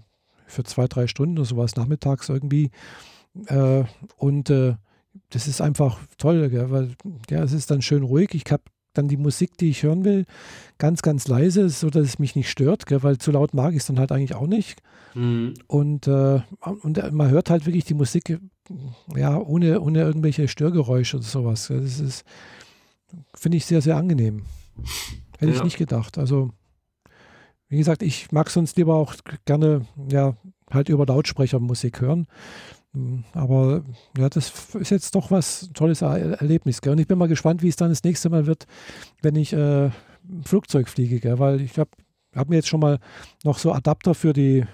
für 0.50 0.64
zwei, 0.64 0.86
drei 0.86 1.06
Stunden 1.06 1.38
oder 1.38 1.46
sowas 1.46 1.76
nachmittags 1.76 2.28
irgendwie. 2.28 2.70
Äh, 3.46 3.84
und 4.16 4.50
äh, 4.50 4.74
das 5.30 5.46
ist 5.48 5.60
einfach 5.60 5.98
toll, 6.18 6.48
gell? 6.50 6.70
weil 6.70 6.94
ja, 7.28 7.42
es 7.42 7.52
ist 7.52 7.70
dann 7.70 7.82
schön 7.82 8.02
ruhig. 8.02 8.34
Ich 8.34 8.50
habe 8.50 8.62
dann 8.92 9.08
die 9.08 9.16
Musik, 9.16 9.56
die 9.56 9.70
ich 9.70 9.82
hören 9.82 10.04
will, 10.04 10.24
ganz, 10.78 11.02
ganz 11.02 11.28
leise, 11.28 11.68
so 11.68 11.90
dass 11.90 12.04
es 12.04 12.18
mich 12.18 12.34
nicht 12.34 12.50
stört, 12.50 12.86
gell? 12.86 13.02
weil 13.02 13.18
zu 13.18 13.30
laut 13.30 13.54
mag 13.54 13.72
ich 13.72 13.78
es 13.78 13.86
dann 13.86 13.98
halt 13.98 14.12
eigentlich 14.12 14.34
auch 14.34 14.46
nicht. 14.46 14.82
Mhm. 15.14 15.54
Und, 15.66 16.06
äh, 16.08 16.40
und 16.82 17.12
man 17.12 17.30
hört 17.30 17.50
halt 17.50 17.66
wirklich 17.66 17.84
die 17.84 17.94
Musik 17.94 18.40
ja, 19.16 19.36
ohne, 19.36 19.80
ohne 19.80 20.00
irgendwelche 20.00 20.48
Störgeräusche 20.48 21.16
oder 21.16 21.26
sowas. 21.26 21.68
Das 21.68 22.00
ist, 22.00 22.24
finde 23.34 23.56
ich 23.56 23.66
sehr, 23.66 23.82
sehr 23.82 23.96
angenehm. 23.96 24.42
Hätte 25.38 25.52
ja. 25.52 25.56
ich 25.56 25.64
nicht 25.64 25.78
gedacht. 25.78 26.18
Also 26.18 26.50
wie 27.70 27.78
gesagt, 27.78 28.02
ich 28.02 28.30
mag 28.32 28.50
sonst 28.50 28.76
lieber 28.76 28.96
auch 28.96 29.14
gerne 29.46 29.86
ja, 30.10 30.36
halt 30.70 30.88
über 30.88 31.06
Lautsprecher 31.06 31.60
Musik 31.60 32.00
hören. 32.00 32.26
Aber 33.32 33.84
ja, 34.18 34.28
das 34.28 34.74
ist 34.74 34.90
jetzt 34.90 35.14
doch 35.14 35.30
was 35.30 35.70
tolles 35.72 36.02
er 36.02 36.40
Erlebnis. 36.40 36.80
Gell? 36.80 36.92
Und 36.92 36.98
ich 36.98 37.06
bin 37.06 37.16
mal 37.16 37.28
gespannt, 37.28 37.62
wie 37.62 37.68
es 37.68 37.76
dann 37.76 37.90
das 37.90 38.02
nächste 38.02 38.28
Mal 38.28 38.46
wird, 38.46 38.66
wenn 39.22 39.36
ich 39.36 39.52
äh, 39.52 39.90
Flugzeug 40.44 40.88
fliege. 40.88 41.20
Gell? 41.20 41.38
Weil 41.38 41.60
ich 41.60 41.78
habe 41.78 41.90
hab 42.34 42.48
mir 42.48 42.56
jetzt 42.56 42.68
schon 42.68 42.80
mal 42.80 42.98
noch 43.44 43.58
so 43.58 43.72
Adapter 43.72 44.14
für 44.14 44.32
die 44.32 44.64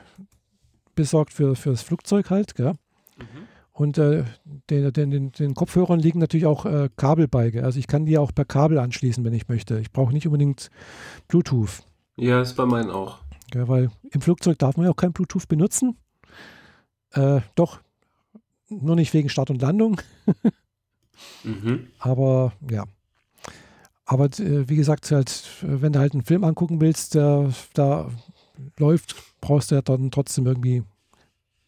besorgt 0.94 1.34
für, 1.34 1.54
für 1.54 1.70
das 1.70 1.82
Flugzeug 1.82 2.30
halt. 2.30 2.54
Gell? 2.54 2.72
Mhm. 3.18 3.26
Und 3.72 3.98
äh, 3.98 4.24
den, 4.70 4.90
den, 4.94 5.10
den, 5.10 5.32
den, 5.32 5.54
Kopfhörern 5.54 6.00
liegen 6.00 6.18
natürlich 6.18 6.46
auch 6.46 6.64
äh, 6.64 6.88
Kabel 6.96 7.28
bei. 7.28 7.50
Gell? 7.50 7.64
Also 7.64 7.78
ich 7.78 7.86
kann 7.86 8.06
die 8.06 8.16
auch 8.16 8.34
per 8.34 8.46
Kabel 8.46 8.78
anschließen, 8.78 9.22
wenn 9.24 9.34
ich 9.34 9.48
möchte. 9.48 9.78
Ich 9.80 9.92
brauche 9.92 10.14
nicht 10.14 10.26
unbedingt 10.26 10.70
Bluetooth. 11.28 11.82
Ja, 12.16 12.40
ist 12.40 12.54
bei 12.54 12.66
meinen 12.66 12.90
auch. 12.90 13.18
Ja, 13.54 13.68
weil 13.68 13.90
im 14.10 14.20
Flugzeug 14.20 14.58
darf 14.58 14.76
man 14.76 14.86
ja 14.86 14.92
auch 14.92 14.96
kein 14.96 15.12
Bluetooth 15.12 15.48
benutzen. 15.48 15.96
Äh, 17.12 17.40
doch, 17.54 17.80
nur 18.68 18.96
nicht 18.96 19.14
wegen 19.14 19.28
Start 19.28 19.50
und 19.50 19.62
Landung. 19.62 20.00
mhm. 21.44 21.88
Aber 21.98 22.52
ja. 22.70 22.84
Aber 24.04 24.26
äh, 24.26 24.68
wie 24.68 24.76
gesagt, 24.76 25.10
halt, 25.10 25.44
wenn 25.62 25.92
du 25.92 25.98
halt 25.98 26.12
einen 26.12 26.24
Film 26.24 26.44
angucken 26.44 26.80
willst, 26.80 27.14
der 27.14 27.52
da 27.74 28.10
läuft, 28.78 29.16
brauchst 29.40 29.70
du 29.70 29.74
ja 29.74 29.82
dann 29.82 30.10
trotzdem 30.10 30.46
irgendwie, 30.46 30.84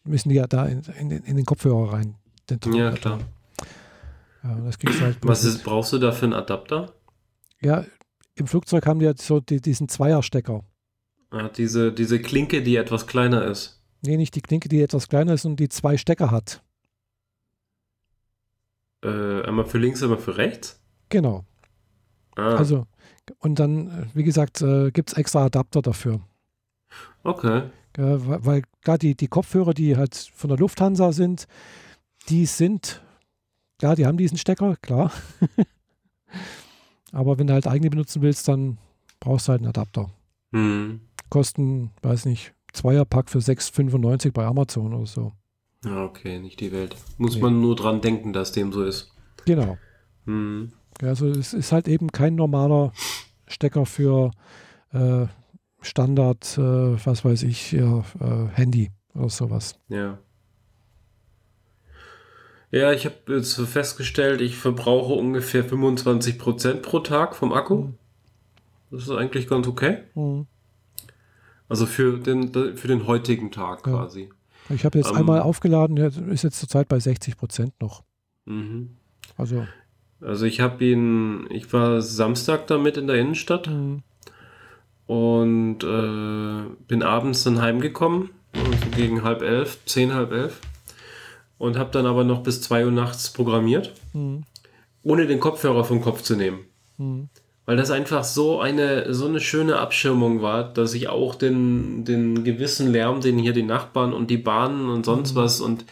müssen 0.03 0.29
die 0.29 0.35
ja 0.35 0.47
da 0.47 0.65
in, 0.65 0.81
in, 0.99 1.11
in 1.11 1.35
den 1.35 1.45
Kopfhörer 1.45 1.93
rein. 1.93 2.15
ja, 2.73 2.91
klar. 2.91 3.19
Ja, 4.43 4.55
das 4.55 4.77
halt 5.01 5.17
Was 5.21 5.43
ist, 5.43 5.63
brauchst 5.63 5.91
du 5.91 5.97
da 5.97 6.11
für 6.11 6.25
einen 6.25 6.33
Adapter? 6.33 6.93
Ja, 7.61 7.83
im 8.39 8.47
Flugzeug 8.47 8.85
haben 8.85 8.99
die 8.99 9.05
ja 9.05 9.13
so 9.15 9.39
die, 9.39 9.61
diesen 9.61 9.89
Zweierstecker. 9.89 10.63
Ah, 11.31 11.49
diese, 11.49 11.91
diese 11.91 12.19
Klinke, 12.19 12.63
die 12.63 12.75
etwas 12.75 13.05
kleiner 13.05 13.45
ist. 13.45 13.83
Nee, 14.01 14.17
nicht 14.17 14.35
die 14.35 14.41
Klinke, 14.41 14.69
die 14.69 14.81
etwas 14.81 15.09
kleiner 15.09 15.33
ist 15.33 15.45
und 15.45 15.57
die 15.57 15.69
zwei 15.69 15.97
Stecker 15.97 16.31
hat. 16.31 16.63
Äh, 19.03 19.43
einmal 19.43 19.65
für 19.65 19.77
links, 19.77 20.01
einmal 20.01 20.17
für 20.17 20.37
rechts? 20.37 20.81
Genau. 21.09 21.45
Ah. 22.35 22.55
Also, 22.55 22.87
und 23.39 23.59
dann, 23.59 24.09
wie 24.13 24.23
gesagt, 24.23 24.61
äh, 24.61 24.91
gibt 24.91 25.11
es 25.11 25.17
extra 25.17 25.45
Adapter 25.45 25.81
dafür. 25.81 26.21
Okay. 27.23 27.63
Äh, 27.97 28.01
weil, 28.27 28.45
weil 28.45 28.61
klar, 28.81 28.97
die, 28.97 29.15
die 29.15 29.27
Kopfhörer, 29.27 29.73
die 29.73 29.97
halt 29.97 30.15
von 30.15 30.49
der 30.49 30.57
Lufthansa 30.57 31.11
sind, 31.11 31.47
die 32.29 32.45
sind, 32.45 33.01
klar, 33.77 33.95
die 33.95 34.05
haben 34.05 34.17
diesen 34.17 34.37
Stecker, 34.37 34.75
klar. 34.81 35.11
Aber 37.11 37.37
wenn 37.39 37.47
du 37.47 37.53
halt 37.53 37.67
eigene 37.67 37.89
benutzen 37.89 38.21
willst, 38.21 38.47
dann 38.47 38.77
brauchst 39.19 39.47
du 39.47 39.51
halt 39.51 39.61
einen 39.61 39.69
Adapter. 39.69 40.09
Mhm. 40.51 41.01
Kosten, 41.29 41.91
weiß 42.01 42.25
nicht, 42.25 42.53
Zweierpack 42.73 43.29
für 43.29 43.39
6,95 43.39 44.31
bei 44.31 44.45
Amazon 44.45 44.93
oder 44.93 45.05
so. 45.05 45.31
Ja, 45.85 46.03
okay, 46.03 46.39
nicht 46.39 46.59
die 46.59 46.71
Welt. 46.71 46.95
Muss 47.17 47.35
nee. 47.35 47.41
man 47.41 47.61
nur 47.61 47.75
dran 47.75 48.01
denken, 48.01 48.33
dass 48.33 48.51
dem 48.51 48.71
so 48.71 48.83
ist. 48.83 49.11
Genau. 49.45 49.77
Mhm. 50.25 50.73
Also 51.01 51.27
es 51.27 51.53
ist 51.53 51.71
halt 51.71 51.87
eben 51.87 52.11
kein 52.11 52.35
normaler 52.35 52.91
Stecker 53.47 53.85
für 53.85 54.31
äh, 54.91 55.25
Standard, 55.81 56.57
äh, 56.57 57.05
was 57.05 57.23
weiß 57.23 57.43
ich, 57.43 57.71
ja, 57.71 57.99
äh, 58.19 58.47
Handy 58.53 58.91
oder 59.15 59.29
sowas. 59.29 59.79
Ja. 59.87 60.19
Ja, 62.71 62.91
ich 62.93 63.05
habe 63.05 63.15
jetzt 63.27 63.55
festgestellt, 63.55 64.41
ich 64.41 64.55
verbrauche 64.55 65.13
ungefähr 65.13 65.67
25% 65.67 66.81
pro 66.81 66.99
Tag 66.99 67.35
vom 67.35 67.51
Akku. 67.51 67.75
Mhm. 67.75 67.95
Das 68.91 69.03
ist 69.03 69.11
eigentlich 69.11 69.47
ganz 69.47 69.67
okay. 69.67 70.03
Mhm. 70.15 70.45
Also 71.67 71.85
für 71.85 72.17
den, 72.19 72.53
für 72.75 72.87
den 72.87 73.07
heutigen 73.07 73.51
Tag 73.51 73.85
ja. 73.85 73.93
quasi. 73.93 74.29
Ich 74.69 74.85
habe 74.85 74.99
jetzt 74.99 75.09
um, 75.09 75.15
ähm, 75.15 75.21
einmal 75.21 75.41
aufgeladen, 75.41 75.97
ist 75.97 76.43
jetzt 76.43 76.59
zurzeit 76.59 76.87
bei 76.87 76.97
60% 76.97 77.71
noch. 77.79 78.03
Mhm. 78.45 78.97
Also. 79.37 79.67
Also 80.21 80.45
ich 80.45 80.59
habe 80.59 80.83
ihn, 80.83 81.47
ich 81.49 81.71
war 81.73 82.01
Samstag 82.01 82.67
damit 82.67 82.97
in 82.97 83.07
der 83.07 83.15
Innenstadt 83.15 83.67
mhm. 83.67 84.03
und 85.07 85.83
äh, 85.83 86.75
bin 86.87 87.03
abends 87.03 87.43
dann 87.43 87.61
heimgekommen, 87.61 88.29
so 88.53 88.89
gegen 88.95 89.23
halb 89.23 89.41
elf, 89.41 89.79
zehn, 89.85 90.13
halb 90.13 90.33
elf 90.33 90.59
und 91.59 91.77
habe 91.77 91.91
dann 91.91 92.07
aber 92.07 92.23
noch 92.23 92.41
bis 92.41 92.63
zwei 92.63 92.83
Uhr 92.85 92.91
nachts 92.91 93.31
programmiert, 93.31 93.93
mhm. 94.13 94.45
ohne 95.03 95.27
den 95.27 95.39
Kopfhörer 95.39 95.83
vom 95.83 96.01
Kopf 96.01 96.23
zu 96.23 96.35
nehmen. 96.35 96.61
Mhm 96.97 97.29
weil 97.69 97.77
das 97.77 97.91
einfach 97.91 98.23
so 98.23 98.59
eine, 98.59 99.13
so 99.13 99.27
eine 99.27 99.39
schöne 99.39 99.77
Abschirmung 99.77 100.41
war, 100.41 100.63
dass 100.63 100.95
ich 100.95 101.07
auch 101.07 101.35
den, 101.35 102.03
den 102.03 102.43
gewissen 102.43 102.91
Lärm, 102.91 103.21
den 103.21 103.37
hier 103.37 103.53
die 103.53 103.61
Nachbarn 103.61 104.11
und 104.11 104.31
die 104.31 104.39
Bahnen 104.39 104.89
und 104.89 105.05
sonst 105.05 105.33
mhm. 105.33 105.35
was 105.35 105.61
und 105.61 105.85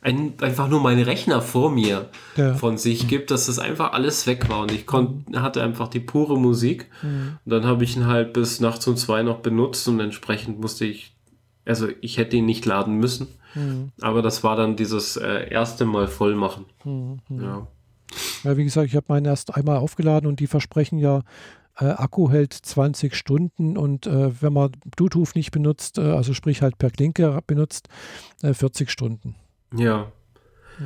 ein, 0.00 0.34
einfach 0.40 0.68
nur 0.68 0.78
mein 0.78 1.00
Rechner 1.00 1.42
vor 1.42 1.72
mir 1.72 2.10
ja. 2.36 2.54
von 2.54 2.78
sich 2.78 3.08
gibt, 3.08 3.32
dass 3.32 3.46
das 3.46 3.58
einfach 3.58 3.92
alles 3.92 4.28
weg 4.28 4.48
war 4.48 4.60
und 4.60 4.70
ich 4.70 4.86
konnt, 4.86 5.28
mhm. 5.28 5.42
hatte 5.42 5.64
einfach 5.64 5.88
die 5.88 5.98
pure 5.98 6.38
Musik. 6.38 6.86
Mhm. 7.02 7.38
Und 7.44 7.50
dann 7.50 7.64
habe 7.64 7.82
ich 7.82 7.96
ihn 7.96 8.06
halt 8.06 8.32
bis 8.32 8.60
nachts 8.60 8.86
um 8.86 8.96
zwei 8.96 9.24
noch 9.24 9.38
benutzt 9.38 9.88
und 9.88 9.98
entsprechend 9.98 10.60
musste 10.60 10.84
ich, 10.84 11.16
also 11.64 11.88
ich 12.02 12.18
hätte 12.18 12.36
ihn 12.36 12.46
nicht 12.46 12.66
laden 12.66 12.98
müssen, 12.98 13.26
mhm. 13.56 13.90
aber 14.00 14.22
das 14.22 14.44
war 14.44 14.54
dann 14.54 14.76
dieses 14.76 15.16
äh, 15.16 15.50
erste 15.50 15.84
Mal 15.84 16.06
voll 16.06 16.36
machen. 16.36 16.66
Mhm. 16.84 17.18
Ja. 17.28 17.66
Ja, 18.44 18.56
wie 18.56 18.64
gesagt, 18.64 18.86
ich 18.86 18.94
habe 18.94 19.06
meinen 19.08 19.26
erst 19.26 19.54
einmal 19.56 19.78
aufgeladen 19.78 20.28
und 20.28 20.38
die 20.38 20.46
versprechen 20.46 20.98
ja, 20.98 21.22
äh, 21.78 21.86
Akku 21.86 22.30
hält 22.30 22.52
20 22.52 23.14
Stunden 23.14 23.76
und 23.76 24.06
äh, 24.06 24.40
wenn 24.40 24.52
man 24.52 24.72
Bluetooth 24.96 25.34
nicht 25.34 25.50
benutzt, 25.50 25.98
äh, 25.98 26.02
also 26.02 26.32
sprich 26.32 26.62
halt 26.62 26.78
per 26.78 26.90
Klinke 26.90 27.38
benutzt, 27.46 27.88
40 28.40 28.88
äh, 28.88 28.90
Stunden. 28.90 29.34
Ja. 29.74 30.10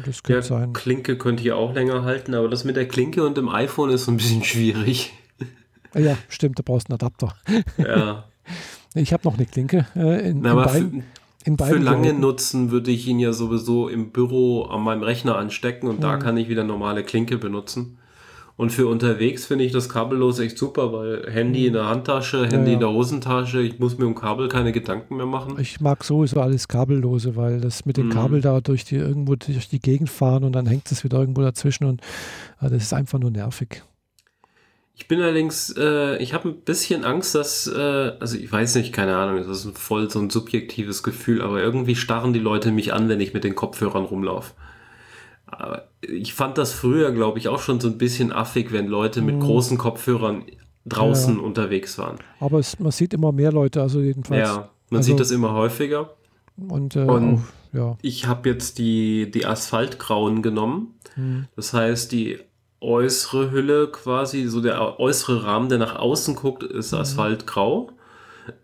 Das 0.05 0.23
könnte 0.23 0.41
ja, 0.41 0.43
sein. 0.43 0.73
Klinke 0.73 1.19
könnte 1.19 1.43
hier 1.43 1.57
auch 1.57 1.75
länger 1.75 2.05
halten, 2.05 2.35
aber 2.35 2.49
das 2.49 2.65
mit 2.65 2.77
der 2.77 2.87
Klinke 2.87 3.25
und 3.25 3.37
dem 3.37 3.49
iPhone 3.49 3.91
ist 3.91 4.05
so 4.05 4.13
ein 4.13 4.17
bisschen 4.17 4.45
schwierig. 4.45 5.13
Ja, 5.93 6.17
stimmt, 6.29 6.57
da 6.57 6.63
brauchst 6.65 6.89
du 6.89 6.93
einen 6.93 7.01
Adapter. 7.03 7.35
Ja. 7.77 8.25
Ich 8.95 9.13
habe 9.13 9.23
noch 9.25 9.35
eine 9.35 9.47
Klinke 9.47 9.87
äh, 9.95 10.31
in, 10.31 10.41
Na, 10.41 10.51
in 10.51 10.57
beiden, 10.57 11.05
für 11.45 11.79
lange 11.79 12.03
Geräten. 12.03 12.21
nutzen 12.21 12.71
würde 12.71 12.91
ich 12.91 13.07
ihn 13.07 13.19
ja 13.19 13.33
sowieso 13.33 13.89
im 13.89 14.11
Büro 14.11 14.62
an 14.65 14.83
meinem 14.83 15.03
Rechner 15.03 15.37
anstecken 15.37 15.89
und 15.89 15.99
mhm. 15.99 16.03
da 16.03 16.17
kann 16.17 16.37
ich 16.37 16.49
wieder 16.49 16.65
normale 16.65 17.03
Klinke 17.03 17.39
benutzen. 17.39 17.97
Und 18.61 18.73
für 18.73 18.89
unterwegs 18.89 19.47
finde 19.47 19.65
ich 19.65 19.73
das 19.73 19.89
kabellos 19.89 20.39
echt 20.39 20.59
super, 20.59 20.93
weil 20.93 21.27
Handy 21.31 21.67
in 21.67 21.73
der 21.73 21.87
Handtasche, 21.87 22.43
Handy 22.43 22.57
ja, 22.57 22.67
ja. 22.67 22.73
in 22.75 22.81
der 22.81 22.91
Hosentasche, 22.91 23.62
ich 23.62 23.79
muss 23.79 23.97
mir 23.97 24.05
um 24.05 24.15
Kabel 24.15 24.49
keine 24.49 24.71
Gedanken 24.71 25.17
mehr 25.17 25.25
machen. 25.25 25.59
Ich 25.59 25.81
mag 25.81 26.05
sowieso 26.05 26.43
alles 26.43 26.69
kabellose, 26.69 27.37
weil 27.37 27.62
das 27.62 27.87
mit 27.87 27.97
dem 27.97 28.09
mhm. 28.09 28.11
Kabel 28.11 28.41
da 28.43 28.61
durch 28.61 28.85
die 28.85 28.97
irgendwo 28.97 29.35
durch 29.35 29.71
die 29.71 29.81
Gegend 29.81 30.11
fahren 30.11 30.45
und 30.45 30.53
dann 30.53 30.67
hängt 30.67 30.93
es 30.93 31.05
wieder 31.05 31.21
irgendwo 31.21 31.41
dazwischen 31.41 31.85
und 31.85 32.03
äh, 32.61 32.69
das 32.69 32.83
ist 32.83 32.93
einfach 32.93 33.19
nur 33.19 33.31
nervig. 33.31 33.83
Ich 35.01 35.09
bin 35.09 35.20
allerdings, 35.22 35.74
äh, 35.78 36.22
ich 36.22 36.35
habe 36.35 36.51
ein 36.51 36.60
bisschen 36.60 37.05
Angst, 37.05 37.35
dass, 37.35 37.66
äh, 37.66 38.12
also 38.20 38.36
ich 38.36 38.52
weiß 38.52 38.74
nicht, 38.74 38.93
keine 38.93 39.16
Ahnung, 39.16 39.39
das 39.39 39.64
ist 39.64 39.78
voll 39.78 40.10
so 40.10 40.20
ein 40.20 40.28
subjektives 40.28 41.02
Gefühl, 41.02 41.40
aber 41.40 41.60
irgendwie 41.60 41.97
starren 41.97 42.35
die 42.35 42.39
Leute 42.39 42.70
mich 42.70 42.93
an, 42.93 43.09
wenn 43.09 43.18
ich 43.18 43.32
mit 43.32 43.43
den 43.43 43.55
Kopfhörern 43.55 44.05
rumlaufe. 44.05 44.52
Aber 45.47 45.89
ich 46.02 46.35
fand 46.35 46.59
das 46.59 46.74
früher, 46.74 47.12
glaube 47.12 47.39
ich, 47.39 47.48
auch 47.48 47.60
schon 47.60 47.81
so 47.81 47.89
ein 47.89 47.97
bisschen 47.97 48.31
affig, 48.31 48.72
wenn 48.72 48.86
Leute 48.89 49.22
mit 49.22 49.36
mhm. 49.36 49.40
großen 49.40 49.78
Kopfhörern 49.78 50.44
draußen 50.85 51.39
ja. 51.39 51.43
unterwegs 51.43 51.97
waren. 51.97 52.18
Aber 52.39 52.59
es, 52.59 52.78
man 52.78 52.93
sieht 52.93 53.14
immer 53.14 53.32
mehr 53.32 53.52
Leute, 53.52 53.81
also 53.81 54.01
jedenfalls. 54.01 54.47
Ja, 54.47 54.68
man 54.90 54.98
also, 54.98 55.12
sieht 55.12 55.18
das 55.18 55.31
immer 55.31 55.55
häufiger. 55.55 56.14
Und, 56.68 56.94
äh, 56.94 57.01
und 57.01 57.36
auch, 57.36 57.40
ja. 57.72 57.98
ich 58.02 58.27
habe 58.27 58.51
jetzt 58.51 58.77
die, 58.78 59.31
die 59.31 59.47
Asphaltgrauen 59.47 60.43
genommen. 60.43 60.94
Mhm. 61.16 61.47
Das 61.56 61.72
heißt, 61.72 62.12
die 62.12 62.39
äußere 62.81 63.51
Hülle 63.51 63.89
quasi, 63.89 64.47
so 64.47 64.61
der 64.61 64.98
äußere 64.98 65.44
Rahmen, 65.44 65.69
der 65.69 65.78
nach 65.78 65.97
außen 65.97 66.35
guckt, 66.35 66.62
ist 66.62 66.93
mhm. 66.93 66.98
asphaltgrau. 66.98 67.93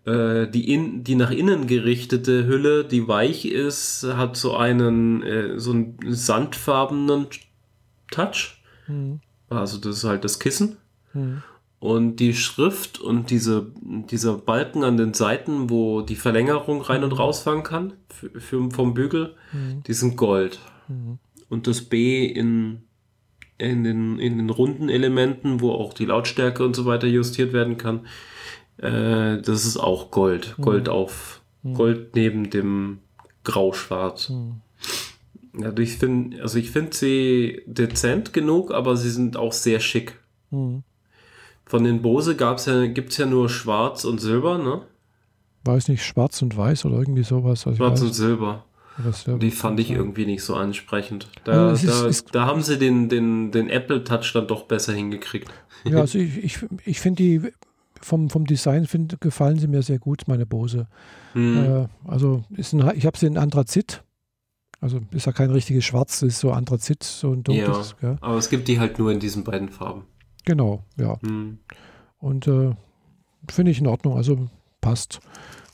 Äh, 0.05 0.47
die, 0.47 0.73
in, 0.73 1.03
die 1.03 1.15
nach 1.15 1.31
innen 1.31 1.67
gerichtete 1.67 2.45
Hülle, 2.47 2.83
die 2.83 3.07
weich 3.07 3.45
ist, 3.45 4.03
hat 4.03 4.35
so 4.35 4.55
einen, 4.57 5.23
äh, 5.23 5.59
so 5.59 5.71
einen 5.71 5.97
sandfarbenen 6.07 7.27
Touch. 8.11 8.61
Mhm. 8.87 9.21
Also 9.49 9.77
das 9.77 9.97
ist 9.97 10.03
halt 10.03 10.23
das 10.23 10.39
Kissen. 10.39 10.77
Mhm. 11.13 11.43
Und 11.79 12.15
die 12.15 12.33
Schrift 12.33 12.99
und 12.99 13.29
diese, 13.29 13.67
dieser 13.81 14.33
Balken 14.33 14.83
an 14.83 14.97
den 14.97 15.13
Seiten, 15.13 15.69
wo 15.69 16.01
die 16.01 16.15
Verlängerung 16.15 16.81
rein 16.81 17.03
und 17.03 17.11
mhm. 17.11 17.17
rausfahren 17.17 17.63
kann, 17.63 17.93
für, 18.09 18.39
für 18.39 18.71
vom 18.71 18.93
Bügel, 18.95 19.35
mhm. 19.53 19.83
die 19.83 19.93
sind 19.93 20.17
Gold. 20.17 20.59
Mhm. 20.87 21.19
Und 21.49 21.67
das 21.67 21.81
B 21.83 22.25
in 22.25 22.86
in 23.57 23.83
den, 23.83 24.19
in 24.19 24.37
den 24.37 24.49
runden 24.49 24.89
Elementen, 24.89 25.61
wo 25.61 25.71
auch 25.71 25.93
die 25.93 26.05
Lautstärke 26.05 26.63
und 26.63 26.75
so 26.75 26.85
weiter 26.85 27.07
justiert 27.07 27.53
werden 27.53 27.77
kann. 27.77 28.07
Äh, 28.77 29.41
das 29.41 29.65
ist 29.65 29.77
auch 29.77 30.11
Gold. 30.11 30.55
Mhm. 30.57 30.61
Gold 30.63 30.89
auf 30.89 31.41
mhm. 31.63 31.73
Gold 31.73 32.15
neben 32.15 32.49
dem 32.49 32.99
Grau-Schwarz. 33.43 34.29
Mhm. 34.29 34.61
Ja, 35.59 35.75
ich 35.77 35.97
finde, 35.97 36.41
also 36.41 36.59
ich 36.59 36.69
finde 36.69 36.95
sie 36.95 37.63
dezent 37.65 38.31
genug, 38.31 38.71
aber 38.71 38.95
sie 38.95 39.09
sind 39.09 39.37
auch 39.37 39.53
sehr 39.53 39.79
schick. 39.79 40.19
Mhm. 40.51 40.83
Von 41.65 41.83
den 41.83 42.01
Bose 42.01 42.35
gab's 42.35 42.67
ja, 42.67 42.85
gibt 42.85 43.11
es 43.11 43.17
ja 43.17 43.25
nur 43.25 43.49
Schwarz 43.49 44.05
und 44.05 44.21
Silber, 44.21 44.57
ne? 44.57 44.83
Weiß 45.65 45.89
nicht, 45.89 46.05
Schwarz 46.05 46.41
und 46.41 46.55
Weiß 46.55 46.85
oder 46.85 46.97
irgendwie 46.97 47.23
sowas. 47.23 47.65
Also 47.65 47.77
Schwarz 47.77 48.01
und 48.01 48.13
Silber. 48.13 48.63
Die 49.39 49.51
fand 49.51 49.79
ich 49.79 49.91
irgendwie 49.91 50.25
nicht 50.25 50.43
so 50.43 50.55
ansprechend. 50.55 51.29
Da, 51.43 51.69
also 51.69 51.87
da, 51.87 52.07
ist, 52.07 52.33
da, 52.33 52.45
haben 52.45 52.61
sie 52.61 52.77
den, 52.77 53.09
den, 53.09 53.51
den 53.51 53.69
Apple 53.69 54.03
Touch 54.03 54.31
dann 54.33 54.47
doch 54.47 54.63
besser 54.63 54.93
hingekriegt. 54.93 55.51
Ja, 55.83 55.97
also 56.01 56.17
ich, 56.17 56.37
ich, 56.43 56.59
ich 56.85 56.99
finde 56.99 57.23
die 57.23 57.51
vom, 58.01 58.29
vom 58.29 58.45
Design 58.45 58.85
find, 58.87 59.19
gefallen 59.21 59.59
sie 59.59 59.67
mir 59.67 59.81
sehr 59.81 59.99
gut, 59.99 60.23
meine 60.27 60.45
Bose. 60.45 60.87
Hm. 61.33 61.57
Äh, 61.57 61.87
also 62.05 62.43
ist 62.55 62.73
ein, 62.73 62.91
ich 62.95 63.05
habe 63.05 63.17
sie 63.17 63.27
in 63.27 63.37
Anthrazit. 63.37 64.03
Also 64.79 64.99
ist 65.11 65.25
ja 65.25 65.31
kein 65.31 65.49
richtiges 65.49 65.85
Schwarz, 65.85 66.21
ist 66.21 66.39
so 66.39 66.51
Anthrazit, 66.51 67.03
so 67.03 67.31
ein 67.31 67.43
dunkles. 67.43 67.95
Ja, 68.01 68.09
ja. 68.09 68.17
aber 68.21 68.37
es 68.37 68.49
gibt 68.49 68.67
die 68.67 68.79
halt 68.79 68.99
nur 68.99 69.11
in 69.11 69.19
diesen 69.19 69.43
beiden 69.43 69.69
Farben. 69.69 70.03
Genau, 70.45 70.83
ja. 70.97 71.19
Hm. 71.21 71.59
Und 72.19 72.47
äh, 72.47 72.75
finde 73.49 73.71
ich 73.71 73.79
in 73.79 73.87
Ordnung, 73.87 74.17
also 74.17 74.47
passt. 74.81 75.19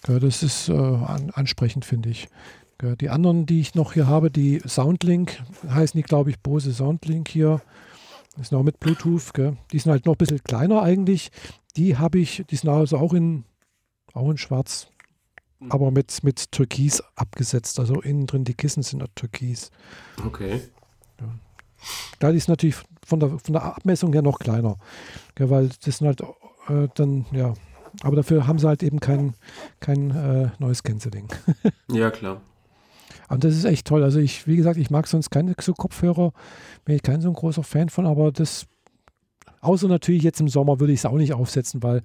Ja, 0.08 0.20
das 0.20 0.44
ist 0.44 0.70
äh, 0.70 0.74
an, 0.74 1.32
ansprechend, 1.34 1.86
finde 1.86 2.10
ich. 2.10 2.28
Die 2.84 3.10
anderen, 3.10 3.46
die 3.46 3.62
ich 3.62 3.76
noch 3.76 3.94
hier 3.94 4.08
habe, 4.08 4.30
die 4.30 4.62
Soundlink, 4.66 5.42
heißen 5.68 5.98
die, 5.98 6.04
glaube 6.04 6.30
ich, 6.30 6.40
Bose 6.40 6.74
Soundlink 6.74 7.30
hier. 7.30 7.62
Das 8.36 8.50
sind 8.50 8.58
auch 8.58 8.64
mit 8.64 8.80
Bluetooth. 8.80 9.34
Gell? 9.34 9.58
Die 9.72 9.80
sind 9.80 9.92
halt 9.92 10.06
noch 10.06 10.16
ein 10.16 10.18
bisschen 10.18 10.44
kleiner 10.44 10.82
eigentlich. 10.82 11.32
Die 11.78 11.98
habe 11.98 12.20
ich, 12.20 12.44
die 12.50 12.56
sind 12.56 12.70
also 12.70 12.98
auch 12.98 13.14
in, 13.14 13.46
auch 14.14 14.30
in 14.30 14.38
schwarz, 14.38 14.88
hm. 15.60 15.72
aber 15.72 15.92
mit, 15.92 16.24
mit 16.24 16.52
Türkis 16.52 17.02
abgesetzt. 17.16 17.80
Also 17.80 18.02
innen 18.02 18.28
drin, 18.28 18.44
die 18.44 18.54
Kissen 18.54 18.84
sind 18.84 19.04
Türkis. 19.16 19.72
Okay. 20.26 20.62
Ja. 21.20 21.28
Da 22.20 22.30
ist 22.30 22.50
natürlich 22.50 22.76
von 23.06 23.20
der, 23.20 23.40
von 23.40 23.54
der 23.54 23.64
Abmessung 23.64 24.14
her 24.14 24.22
noch 24.22 24.40
kleiner. 24.40 24.78
Gell? 25.36 25.50
Weil 25.50 25.70
das 25.84 25.98
sind 25.98 26.08
halt 26.08 26.22
äh, 26.68 26.90
dann, 26.96 27.26
ja. 27.32 27.54
Aber 28.02 28.16
dafür 28.16 28.48
haben 28.48 28.58
sie 28.58 28.68
halt 28.68 28.82
eben 28.82 29.00
kein, 29.00 29.36
kein 29.80 30.12
äh, 30.12 30.50
neues 30.58 30.84
Canceling. 30.84 31.28
ja, 31.92 32.10
klar. 32.10 32.42
Und 33.30 33.44
das 33.44 33.56
ist 33.56 33.66
echt 33.66 33.88
toll. 33.88 34.04
Also 34.04 34.20
ich, 34.20 34.48
wie 34.48 34.56
gesagt, 34.56 34.78
ich 34.78 34.90
mag 34.90 35.08
sonst 35.08 35.30
keine 35.30 35.56
so 35.60 35.74
Kopfhörer, 35.74 36.34
bin 36.86 36.96
ich 36.96 37.04
kein 37.04 37.22
so 37.22 37.30
ein 37.30 37.36
großer 37.36 37.64
Fan 37.64 37.90
von, 37.90 38.06
aber 38.06 38.32
das, 38.32 38.66
außer 39.62 39.88
natürlich 39.88 40.24
jetzt 40.24 40.42
im 40.42 40.48
Sommer 40.48 40.80
würde 40.80 40.94
ich 40.94 41.00
es 41.00 41.06
auch 41.06 41.18
nicht 41.18 41.34
aufsetzen, 41.34 41.84
weil 41.84 42.02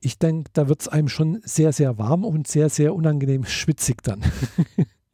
ich 0.00 0.18
denke, 0.18 0.50
da 0.52 0.68
wird 0.68 0.80
es 0.80 0.88
einem 0.88 1.08
schon 1.08 1.40
sehr, 1.44 1.72
sehr 1.72 1.98
warm 1.98 2.24
und 2.24 2.46
sehr, 2.46 2.68
sehr 2.68 2.94
unangenehm 2.94 3.44
schwitzig 3.44 4.02
dann. 4.02 4.22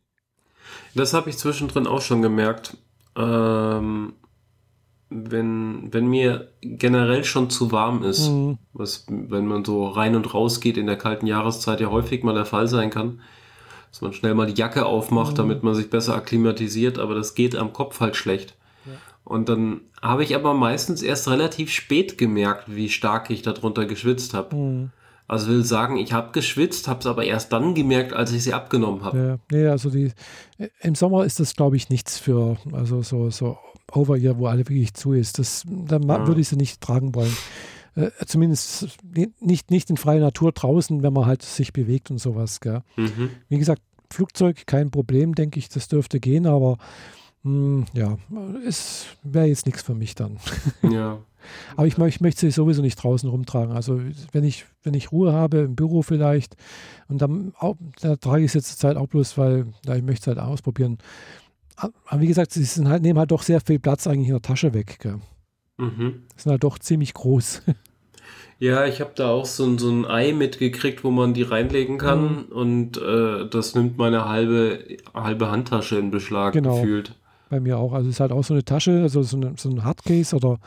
das 0.94 1.14
habe 1.14 1.30
ich 1.30 1.38
zwischendrin 1.38 1.86
auch 1.86 2.02
schon 2.02 2.22
gemerkt. 2.22 2.76
Ähm, 3.16 4.14
wenn, 5.10 5.92
wenn 5.92 6.06
mir 6.06 6.52
generell 6.60 7.24
schon 7.24 7.48
zu 7.48 7.70
warm 7.70 8.02
ist, 8.02 8.28
mhm. 8.28 8.58
was, 8.72 9.06
wenn 9.08 9.46
man 9.46 9.64
so 9.64 9.86
rein 9.86 10.16
und 10.16 10.34
raus 10.34 10.60
geht 10.60 10.76
in 10.76 10.86
der 10.86 10.98
kalten 10.98 11.26
Jahreszeit 11.26 11.80
ja 11.80 11.90
häufig 11.90 12.24
mal 12.24 12.34
der 12.34 12.46
Fall 12.46 12.66
sein 12.66 12.90
kann, 12.90 13.20
dass 13.94 14.00
man 14.00 14.12
schnell 14.12 14.34
mal 14.34 14.52
die 14.52 14.60
Jacke 14.60 14.86
aufmacht, 14.86 15.34
mhm. 15.34 15.36
damit 15.36 15.62
man 15.62 15.76
sich 15.76 15.88
besser 15.88 16.16
akklimatisiert, 16.16 16.98
aber 16.98 17.14
das 17.14 17.36
geht 17.36 17.54
am 17.54 17.72
Kopf 17.72 18.00
halt 18.00 18.16
schlecht. 18.16 18.56
Ja. 18.86 18.92
Und 19.22 19.48
dann 19.48 19.82
habe 20.02 20.24
ich 20.24 20.34
aber 20.34 20.52
meistens 20.52 21.00
erst 21.00 21.30
relativ 21.30 21.70
spät 21.70 22.18
gemerkt, 22.18 22.64
wie 22.74 22.88
stark 22.88 23.30
ich 23.30 23.42
darunter 23.42 23.86
geschwitzt 23.86 24.34
habe. 24.34 24.56
Mhm. 24.56 24.90
Also 25.28 25.46
will 25.46 25.62
sagen, 25.62 25.96
ich 25.96 26.12
habe 26.12 26.32
geschwitzt, 26.32 26.88
habe 26.88 26.98
es 26.98 27.06
aber 27.06 27.24
erst 27.24 27.52
dann 27.52 27.76
gemerkt, 27.76 28.12
als 28.12 28.32
ich 28.32 28.42
sie 28.42 28.52
abgenommen 28.52 29.04
habe. 29.04 29.16
Ja, 29.16 29.38
nee, 29.52 29.68
also 29.68 29.90
die, 29.90 30.10
im 30.80 30.96
Sommer 30.96 31.24
ist 31.24 31.38
das, 31.38 31.54
glaube 31.54 31.76
ich, 31.76 31.88
nichts 31.88 32.18
für, 32.18 32.56
also 32.72 33.00
so, 33.02 33.30
so 33.30 33.58
Over-Ear, 33.92 34.38
wo 34.38 34.48
alle 34.48 34.68
wirklich 34.68 34.94
zu 34.94 35.12
ist. 35.12 35.38
Das, 35.38 35.62
da 35.68 35.98
ja. 35.98 36.26
würde 36.26 36.40
ich 36.40 36.48
sie 36.48 36.56
nicht 36.56 36.80
tragen 36.80 37.14
wollen. 37.14 37.34
Äh, 37.96 38.10
zumindest 38.26 38.98
nicht, 39.40 39.70
nicht 39.70 39.90
in 39.90 39.96
freier 39.96 40.20
Natur 40.20 40.52
draußen, 40.52 41.02
wenn 41.02 41.12
man 41.12 41.26
halt 41.26 41.42
sich 41.42 41.72
bewegt 41.72 42.10
und 42.10 42.18
sowas. 42.18 42.60
Mhm. 42.96 43.30
Wie 43.48 43.58
gesagt, 43.58 43.82
Flugzeug 44.10 44.66
kein 44.66 44.90
Problem, 44.90 45.34
denke 45.34 45.58
ich, 45.58 45.68
das 45.68 45.88
dürfte 45.88 46.20
gehen, 46.20 46.46
aber 46.46 46.78
mh, 47.42 47.50
hm, 47.52 47.84
ja, 47.92 48.16
es 48.66 49.06
wäre 49.22 49.46
jetzt 49.46 49.66
nichts 49.66 49.82
für 49.82 49.94
mich 49.94 50.14
dann. 50.14 50.38
Ja. 50.90 51.18
Aber 51.76 51.86
ich, 51.86 51.98
ich, 51.98 52.20
möchte 52.22 52.40
sie 52.40 52.50
sowieso 52.50 52.80
nicht 52.80 52.96
draußen 52.96 53.28
rumtragen. 53.28 53.74
Also 53.74 54.00
wenn 54.32 54.44
ich, 54.44 54.64
wenn 54.82 54.94
ich 54.94 55.12
Ruhe 55.12 55.34
habe, 55.34 55.58
im 55.58 55.76
Büro 55.76 56.00
vielleicht, 56.00 56.56
und 57.08 57.20
dann 57.20 57.52
auch, 57.58 57.76
da 58.00 58.16
trage 58.16 58.44
ich 58.44 58.46
es 58.46 58.54
jetzt 58.54 58.68
zur 58.68 58.78
Zeit 58.78 58.96
auch 58.96 59.08
bloß, 59.08 59.36
weil 59.36 59.66
ja, 59.84 59.94
ich 59.94 60.02
möchte 60.02 60.30
es 60.30 60.36
halt 60.36 60.38
ausprobieren. 60.38 60.96
Aber 61.76 62.20
wie 62.20 62.28
gesagt, 62.28 62.52
sie 62.52 62.64
sind 62.64 62.88
halt, 62.88 63.02
nehmen 63.02 63.18
halt 63.18 63.30
doch 63.30 63.42
sehr 63.42 63.60
viel 63.60 63.78
Platz 63.78 64.06
eigentlich 64.06 64.28
in 64.28 64.34
der 64.34 64.40
Tasche 64.40 64.72
weg. 64.72 64.98
Gell? 65.00 65.20
Mhm. 65.76 66.22
Sind 66.36 66.50
halt 66.50 66.64
doch 66.64 66.78
ziemlich 66.78 67.14
groß. 67.14 67.62
Ja, 68.60 68.86
ich 68.86 69.00
habe 69.00 69.10
da 69.16 69.30
auch 69.30 69.46
so 69.46 69.64
ein, 69.64 69.78
so 69.78 69.90
ein 69.90 70.06
Ei 70.06 70.32
mitgekriegt, 70.32 71.02
wo 71.02 71.10
man 71.10 71.34
die 71.34 71.42
reinlegen 71.42 71.98
kann 71.98 72.46
mhm. 72.46 72.52
und 72.52 72.96
äh, 72.96 73.48
das 73.48 73.74
nimmt 73.74 73.98
meine 73.98 74.26
halbe, 74.26 74.96
halbe 75.12 75.50
Handtasche 75.50 75.98
in 75.98 76.12
Beschlag 76.12 76.52
genau. 76.52 76.76
gefühlt. 76.76 77.16
Bei 77.50 77.58
mir 77.58 77.78
auch. 77.78 77.92
Also 77.92 78.08
es 78.08 78.16
ist 78.16 78.20
halt 78.20 78.30
auch 78.30 78.44
so 78.44 78.54
eine 78.54 78.64
Tasche, 78.64 79.02
also 79.02 79.22
so, 79.22 79.36
eine, 79.36 79.54
so 79.56 79.68
ein 79.68 79.84
Hardcase 79.84 80.36
oder 80.36 80.60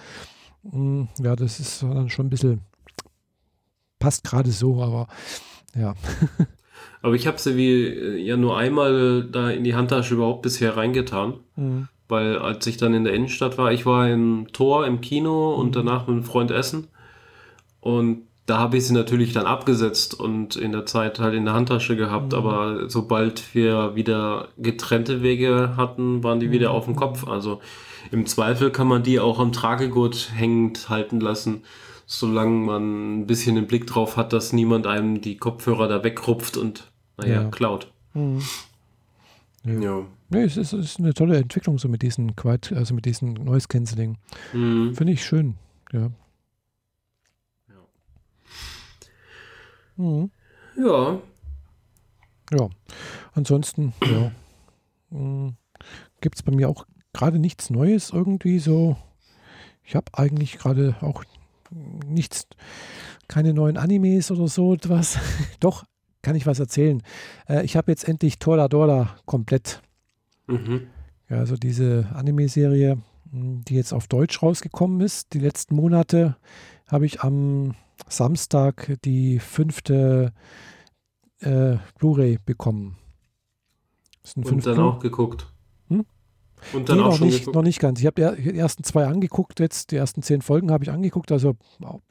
mh, 0.64 0.74
hm, 0.74 1.08
ja, 1.22 1.36
das 1.38 1.62
ist 1.62 1.82
dann 1.82 2.10
schon 2.10 2.28
ein 2.28 2.30
bisschen 2.30 2.62
passt 4.00 4.24
gerade 4.24 4.52
so, 4.52 4.82
aber 4.82 5.08
ja. 5.76 5.96
Aber 7.02 7.16
ich 7.16 7.28
habe 7.28 7.40
sie 7.40 7.56
wie 7.56 7.86
äh, 7.86 8.18
ja 8.18 8.38
nur 8.38 8.58
einmal 8.58 9.24
da 9.24 9.50
in 9.50 9.64
die 9.64 9.76
Handtasche 9.76 10.16
überhaupt 10.16 10.42
bisher 10.42 10.78
reingetan. 10.78 11.36
Mhm. 11.56 11.88
Weil 12.08 12.38
als 12.38 12.66
ich 12.68 12.78
dann 12.78 12.94
in 12.94 13.04
der 13.04 13.14
Innenstadt 13.14 13.58
war, 13.58 13.72
ich 13.72 13.86
war 13.86 14.10
im 14.10 14.48
Tor 14.54 14.86
im 14.86 15.02
Kino 15.02 15.54
mhm. 15.54 15.62
und 15.62 15.76
danach 15.76 16.08
mit 16.08 16.16
einem 16.16 16.24
Freund 16.24 16.52
essen. 16.52 16.88
Und 17.82 18.24
da 18.46 18.60
habe 18.60 18.78
ich 18.78 18.88
sie 18.88 18.94
natürlich 18.94 19.34
dann 19.34 19.46
abgesetzt 19.46 20.18
und 20.18 20.56
in 20.56 20.72
der 20.72 20.86
Zeit 20.86 21.20
halt 21.20 21.34
in 21.34 21.44
der 21.44 21.54
Handtasche 21.54 21.98
gehabt. 21.98 22.32
Mhm. 22.32 22.38
Aber 22.38 22.90
sobald 22.90 23.54
wir 23.54 23.96
wieder 23.96 24.48
getrennte 24.58 25.22
Wege 25.22 25.74
hatten, 25.76 26.24
waren 26.24 26.40
die 26.40 26.52
wieder 26.52 26.70
mhm. 26.70 26.76
auf 26.76 26.86
dem 26.86 26.96
Kopf. 26.96 27.28
Also 27.28 27.60
im 28.12 28.26
Zweifel 28.26 28.72
kann 28.72 28.88
man 28.88 29.04
die 29.04 29.20
auch 29.20 29.40
am 29.40 29.52
Tragegurt 29.52 30.32
hängend 30.34 30.90
halten 30.90 31.20
lassen 31.20 31.64
solange 32.08 32.66
man 32.66 33.20
ein 33.20 33.28
bisschen 33.28 33.56
den 33.56 33.68
Blick 33.68 33.86
drauf 33.86 34.16
hat, 34.16 34.34
dass 34.34 34.54
niemand 34.54 34.88
einem 34.88 35.22
die 35.22 35.38
Kopfhörer 35.38 35.90
da 35.90 36.04
wegrupft 36.04 36.56
und, 36.58 36.90
naja, 37.18 37.44
ja. 37.44 37.50
klaut. 37.50 37.92
Mhm. 38.14 38.42
Ja. 39.66 39.80
ja. 39.82 40.06
Nee, 40.30 40.44
es 40.44 40.58
ist, 40.58 40.74
es 40.74 40.86
ist, 40.86 41.00
eine 41.00 41.14
tolle 41.14 41.38
Entwicklung 41.38 41.78
so 41.78 41.88
mit 41.88 42.02
diesen 42.02 42.36
Quiet, 42.36 42.74
also 42.74 42.94
mit 42.94 43.06
diesen 43.06 43.34
Noise 43.34 43.68
Cancelling. 43.68 44.18
Mhm. 44.54 44.94
Finde 44.94 45.14
ich 45.14 45.24
schön, 45.24 45.56
ja. 45.94 46.12
Ja. 47.70 47.76
Mhm. 49.96 50.32
Ja. 50.78 51.22
Ja. 52.52 52.70
Ansonsten, 53.34 53.94
ja. 54.04 54.32
Mhm. 55.10 55.56
Gibt 56.20 56.36
es 56.36 56.44
bei 56.44 56.52
mir 56.52 56.68
auch 56.70 56.86
gerade 57.14 57.40
nichts 57.40 57.70
Neues 57.70 58.12
irgendwie 58.12 58.60
so. 58.60 58.98
Ich 59.84 59.96
habe 59.96 60.12
eigentlich 60.14 60.58
gerade 60.58 60.98
auch 61.02 61.24
nichts, 62.06 62.48
keine 63.28 63.54
neuen 63.54 63.78
Animes 63.78 64.32
oder 64.32 64.48
so 64.48 64.74
etwas. 64.74 65.18
Doch, 65.60 65.86
kann 66.22 66.36
ich 66.36 66.46
was 66.46 66.60
erzählen. 66.60 67.02
Äh, 67.48 67.64
ich 67.64 67.78
habe 67.78 67.92
jetzt 67.92 68.08
endlich 68.08 68.40
Toradora 68.40 69.16
komplett. 69.26 69.82
Mhm. 70.48 70.88
Ja, 71.30 71.38
also 71.38 71.56
diese 71.56 72.08
Anime-Serie, 72.14 72.98
hm, 73.32 73.64
die 73.66 73.76
jetzt 73.76 73.94
auf 73.94 74.08
Deutsch 74.08 74.42
rausgekommen 74.42 75.02
ist. 75.02 75.34
Die 75.34 75.40
letzten 75.40 75.76
Monate 75.76 76.38
habe 76.88 77.06
ich 77.06 77.22
am 77.22 77.76
Samstag 78.08 78.98
die 79.04 79.40
fünfte 79.40 80.34
äh, 81.42 81.78
Blu-ray 82.00 82.40
bekommen. 82.46 82.98
Und 84.36 84.66
dann 84.66 84.80
auch 84.80 85.00
geguckt. 85.00 85.54
Und 86.74 86.90
dann 86.90 86.98
nee, 86.98 87.04
auch 87.04 87.20
noch, 87.20 87.26
nicht, 87.26 87.54
noch 87.54 87.62
nicht 87.62 87.80
ganz. 87.80 88.00
Ich 88.00 88.06
habe 88.06 88.36
die 88.38 88.58
ersten 88.58 88.84
zwei 88.84 89.06
angeguckt, 89.06 89.60
jetzt 89.60 89.92
die 89.92 89.96
ersten 89.96 90.22
zehn 90.22 90.42
Folgen 90.42 90.72
habe 90.72 90.84
ich 90.84 90.92
angeguckt. 90.92 91.32
Also 91.32 91.56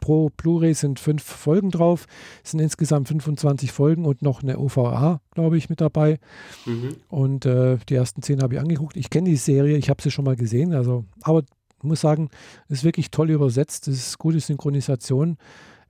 pro 0.00 0.30
Blu-ray 0.36 0.74
sind 0.74 1.00
fünf 1.00 1.22
Folgen 1.22 1.70
drauf. 1.70 2.06
Es 2.44 2.52
sind 2.52 2.60
insgesamt 2.60 3.08
25 3.08 3.72
Folgen 3.72 4.04
und 4.04 4.22
noch 4.22 4.42
eine 4.42 4.58
OVA, 4.58 5.20
glaube 5.32 5.58
ich, 5.58 5.68
mit 5.68 5.80
dabei. 5.80 6.18
Mhm. 6.64 6.96
Und 7.08 7.46
äh, 7.46 7.78
die 7.88 7.94
ersten 7.94 8.22
zehn 8.22 8.42
habe 8.42 8.54
ich 8.54 8.60
angeguckt. 8.60 8.96
Ich 8.96 9.10
kenne 9.10 9.28
die 9.28 9.36
Serie, 9.36 9.76
ich 9.76 9.90
habe 9.90 10.02
sie 10.02 10.10
schon 10.10 10.24
mal 10.24 10.36
gesehen. 10.36 10.72
Also, 10.72 11.04
aber 11.22 11.42
ich 11.78 11.84
muss 11.84 12.00
sagen, 12.00 12.30
es 12.68 12.78
ist 12.78 12.84
wirklich 12.84 13.10
toll 13.10 13.30
übersetzt. 13.30 13.88
Es 13.88 14.08
ist 14.08 14.18
gute 14.18 14.40
Synchronisation. 14.40 15.38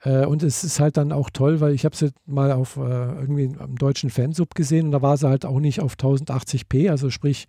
Äh, 0.00 0.26
und 0.26 0.42
es 0.42 0.64
ist 0.64 0.80
halt 0.80 0.96
dann 0.96 1.12
auch 1.12 1.30
toll, 1.30 1.60
weil 1.60 1.72
ich 1.72 1.84
habe 1.84 1.96
sie 1.96 2.10
mal 2.26 2.52
auf 2.52 2.76
äh, 2.76 2.80
irgendwie 2.80 3.50
am 3.58 3.76
deutschen 3.76 4.10
Fansub 4.10 4.54
gesehen 4.54 4.86
und 4.86 4.92
da 4.92 5.02
war 5.02 5.16
sie 5.16 5.28
halt 5.28 5.44
auch 5.44 5.58
nicht 5.58 5.80
auf 5.80 5.94
1080p, 5.94 6.90
also 6.90 7.10
sprich 7.10 7.46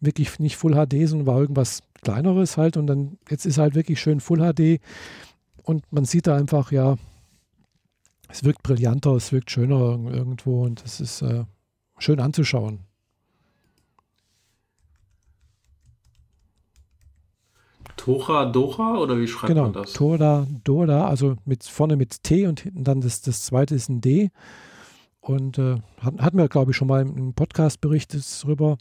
wirklich 0.00 0.38
nicht 0.38 0.56
Full 0.56 0.74
HD, 0.74 1.08
sondern 1.08 1.26
war 1.26 1.40
irgendwas 1.40 1.82
kleineres 2.02 2.56
halt 2.56 2.76
und 2.76 2.86
dann 2.86 3.18
jetzt 3.28 3.46
ist 3.46 3.58
halt 3.58 3.74
wirklich 3.74 4.00
schön 4.00 4.20
Full 4.20 4.38
HD 4.38 4.80
und 5.62 5.84
man 5.92 6.04
sieht 6.04 6.26
da 6.26 6.36
einfach, 6.36 6.72
ja, 6.72 6.96
es 8.28 8.44
wirkt 8.44 8.62
brillanter, 8.62 9.12
es 9.12 9.32
wirkt 9.32 9.50
schöner 9.50 9.98
irgendwo 10.10 10.64
und 10.64 10.84
es 10.84 11.00
ist 11.00 11.22
äh, 11.22 11.44
schön 11.98 12.20
anzuschauen. 12.20 12.80
Tora 17.96 18.46
Dora 18.46 18.98
oder 18.98 19.18
wie 19.18 19.28
schreibt 19.28 19.48
genau, 19.48 19.64
man 19.64 19.72
das? 19.74 19.92
Tora 19.92 20.46
Dora, 20.64 21.08
also 21.08 21.36
mit 21.44 21.64
vorne 21.64 21.96
mit 21.96 22.22
T 22.22 22.46
und 22.46 22.60
hinten 22.60 22.82
dann 22.82 23.02
das, 23.02 23.20
das 23.20 23.44
zweite 23.44 23.74
ist 23.74 23.90
ein 23.90 24.00
D. 24.00 24.30
Und 25.20 25.58
äh, 25.58 25.76
hat, 26.00 26.18
hatten 26.18 26.38
wir, 26.38 26.48
glaube 26.48 26.70
ich, 26.70 26.76
schon 26.76 26.88
mal 26.88 27.02
im 27.02 27.34
Podcast 27.34 27.80
berichtet 27.80 28.24
darüber, 28.42 28.78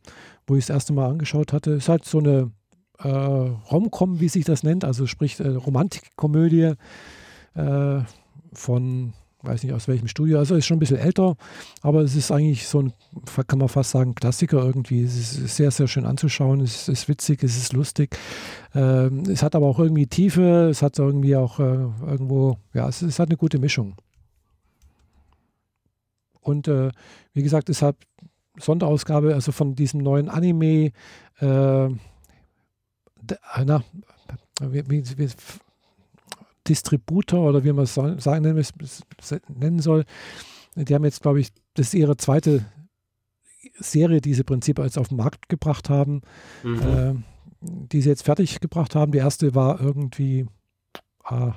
wo 0.47 0.55
ich 0.55 0.65
das 0.65 0.73
erste 0.73 0.93
Mal 0.93 1.09
angeschaut 1.09 1.53
hatte. 1.53 1.71
Ist 1.71 1.89
halt 1.89 2.05
so 2.05 2.19
eine 2.19 2.51
äh, 3.03 3.07
Romcom, 3.07 4.19
wie 4.19 4.29
sich 4.29 4.45
das 4.45 4.63
nennt, 4.63 4.85
also 4.85 5.05
sprich 5.07 5.39
äh, 5.39 5.47
Romantikkomödie 5.47 6.73
äh, 7.55 7.99
von, 8.53 9.13
weiß 9.41 9.63
nicht 9.63 9.73
aus 9.73 9.87
welchem 9.87 10.07
Studio, 10.07 10.39
also 10.39 10.55
ist 10.55 10.65
schon 10.65 10.77
ein 10.77 10.81
bisschen 10.81 10.97
älter, 10.97 11.35
aber 11.81 12.01
es 12.01 12.15
ist 12.15 12.31
eigentlich 12.31 12.67
so 12.67 12.81
ein, 12.81 12.93
kann 13.47 13.59
man 13.59 13.69
fast 13.69 13.91
sagen, 13.91 14.15
Klassiker 14.15 14.63
irgendwie. 14.63 15.03
Es 15.03 15.15
ist 15.15 15.55
sehr, 15.55 15.71
sehr 15.71 15.87
schön 15.87 16.05
anzuschauen, 16.05 16.61
es 16.61 16.89
ist 16.89 17.07
witzig, 17.07 17.43
es 17.43 17.57
ist 17.57 17.73
lustig. 17.73 18.17
Ähm, 18.75 19.23
es 19.29 19.43
hat 19.43 19.55
aber 19.55 19.67
auch 19.67 19.79
irgendwie 19.79 20.07
Tiefe, 20.07 20.69
es 20.69 20.81
hat 20.81 20.99
irgendwie 20.99 21.35
auch 21.35 21.59
äh, 21.59 21.87
irgendwo, 22.05 22.57
ja, 22.73 22.87
es, 22.89 23.01
es 23.01 23.19
hat 23.19 23.29
eine 23.29 23.37
gute 23.37 23.59
Mischung. 23.59 23.95
Und 26.41 26.67
äh, 26.67 26.89
wie 27.33 27.43
gesagt, 27.43 27.69
deshalb 27.69 27.97
Sonderausgabe, 28.57 29.33
also 29.33 29.51
von 29.51 29.75
diesem 29.75 30.01
neuen 30.01 30.29
Anime, 30.29 30.91
äh, 31.39 31.89
na, 33.65 33.83
wie, 34.61 34.89
wie, 34.89 35.03
wie, 35.17 35.29
Distributor 36.67 37.49
oder 37.49 37.63
wie 37.63 37.73
man 37.73 37.85
es 37.85 37.95
sagen, 37.95 38.63
nennen 39.47 39.79
soll. 39.79 40.05
Die 40.75 40.93
haben 40.93 41.03
jetzt, 41.03 41.21
glaube 41.21 41.39
ich, 41.39 41.49
das 41.73 41.87
ist 41.87 41.93
ihre 41.95 42.15
zweite 42.17 42.65
Serie, 43.79 44.21
die 44.21 44.33
sie 44.33 44.43
Prinzip 44.43 44.79
als 44.79 44.97
auf 44.97 45.09
den 45.09 45.17
Markt 45.17 45.49
gebracht 45.49 45.89
haben, 45.89 46.21
mhm. 46.63 46.81
äh, 46.81 47.13
die 47.61 48.01
sie 48.01 48.09
jetzt 48.09 48.23
fertig 48.23 48.59
gebracht 48.59 48.95
haben. 48.95 49.11
Die 49.11 49.17
erste 49.17 49.55
war 49.55 49.81
irgendwie, 49.81 50.45
ah, 51.23 51.53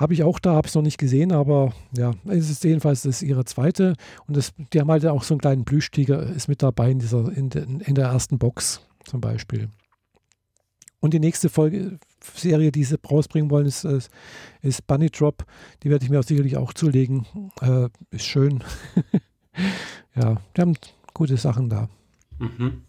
Habe 0.00 0.14
ich 0.14 0.22
auch 0.22 0.38
da, 0.38 0.54
habe 0.54 0.66
ich 0.66 0.74
noch 0.74 0.80
nicht 0.80 0.96
gesehen, 0.96 1.30
aber 1.30 1.74
ja, 1.94 2.14
es 2.24 2.48
ist 2.48 2.64
jedenfalls 2.64 3.02
das 3.02 3.16
ist 3.16 3.22
ihre 3.22 3.44
zweite. 3.44 3.96
Und 4.26 4.34
das, 4.34 4.54
die 4.72 4.80
haben 4.80 4.90
halt 4.90 5.04
auch 5.04 5.22
so 5.22 5.34
einen 5.34 5.42
kleinen 5.42 5.66
Plüschtiger, 5.66 6.22
ist 6.22 6.48
mit 6.48 6.62
dabei 6.62 6.90
in, 6.90 7.00
dieser, 7.00 7.30
in, 7.36 7.50
in 7.50 7.94
der 7.94 8.06
ersten 8.06 8.38
Box 8.38 8.80
zum 9.04 9.20
Beispiel. 9.20 9.68
Und 11.00 11.12
die 11.12 11.20
nächste 11.20 11.50
Folge, 11.50 11.98
Serie, 12.22 12.72
die 12.72 12.84
sie 12.84 12.96
rausbringen 13.10 13.50
wollen, 13.50 13.66
ist, 13.66 13.84
ist, 13.84 14.10
ist 14.62 14.86
Bunny 14.86 15.10
Drop. 15.10 15.44
Die 15.82 15.90
werde 15.90 16.02
ich 16.06 16.10
mir 16.10 16.20
auch 16.20 16.24
sicherlich 16.24 16.56
auch 16.56 16.72
zulegen. 16.72 17.26
Äh, 17.60 17.90
ist 18.10 18.24
schön. 18.24 18.64
ja, 20.16 20.36
die 20.56 20.60
haben 20.62 20.76
gute 21.12 21.36
Sachen 21.36 21.68
da. 21.68 21.90
Mhm. 22.38 22.84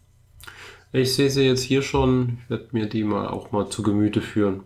Ich 0.93 1.13
sehe 1.13 1.29
sie 1.29 1.43
jetzt 1.43 1.63
hier 1.63 1.81
schon. 1.81 2.39
Ich 2.43 2.49
werde 2.49 2.69
mir 2.71 2.87
die 2.87 3.03
mal 3.03 3.27
auch 3.27 3.51
mal 3.51 3.69
zu 3.69 3.83
Gemüte 3.83 4.21
führen. 4.21 4.63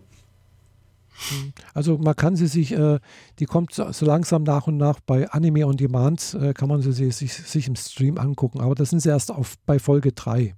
Also 1.73 1.97
man 1.97 2.15
kann 2.15 2.35
sie 2.35 2.47
sich, 2.47 2.71
äh, 2.71 2.99
die 3.39 3.45
kommt 3.45 3.73
so, 3.73 3.91
so, 3.91 4.05
langsam 4.05 4.43
nach 4.43 4.67
und 4.67 4.77
nach 4.77 4.99
bei 4.99 5.29
Anime 5.29 5.65
on 5.65 5.77
Demand, 5.77 6.37
äh, 6.39 6.53
kann 6.53 6.69
man 6.69 6.81
sie 6.81 6.91
sich, 6.91 7.33
sich 7.33 7.67
im 7.67 7.75
Stream 7.75 8.17
angucken. 8.17 8.61
Aber 8.61 8.75
das 8.75 8.89
sind 8.89 8.99
sie 8.99 9.09
erst 9.09 9.31
auf, 9.31 9.57
bei 9.65 9.79
Folge 9.79 10.11
3. 10.11 10.55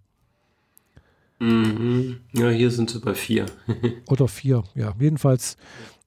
Mhm. 1.39 2.21
Ja, 2.33 2.49
hier 2.49 2.71
sind 2.71 2.89
sie 2.89 2.99
bei 2.99 3.13
4. 3.13 3.45
Oder 4.07 4.27
4, 4.27 4.63
ja. 4.75 4.93
Jedenfalls. 4.99 5.57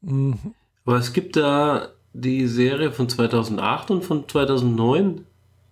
Mh. 0.02 0.36
Aber 0.84 0.98
es 0.98 1.12
gibt 1.12 1.36
da 1.36 1.90
die 2.12 2.46
Serie 2.46 2.90
von 2.90 3.08
2008 3.08 3.90
und 3.90 4.04
von 4.04 4.28
2009. 4.28 5.26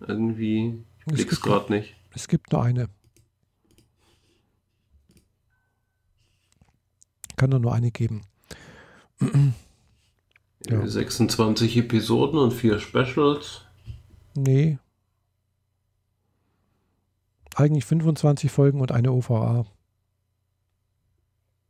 Irgendwie, 0.06 0.84
ich 1.06 1.14
blick's 1.14 1.40
gerade 1.40 1.72
nicht. 1.72 1.96
Es 2.14 2.28
gibt 2.28 2.52
nur 2.52 2.62
eine. 2.62 2.88
Kann 7.34 7.50
da 7.50 7.58
nur 7.58 7.72
eine 7.72 7.90
geben 7.90 8.22
ja. 10.66 10.86
26 10.86 11.76
Episoden 11.76 12.38
und 12.38 12.52
vier 12.52 12.78
Specials. 12.78 13.62
Nee. 14.36 14.78
Eigentlich 17.54 17.84
25 17.84 18.50
Folgen 18.50 18.80
und 18.80 18.92
eine 18.92 19.12
OVA. 19.12 19.66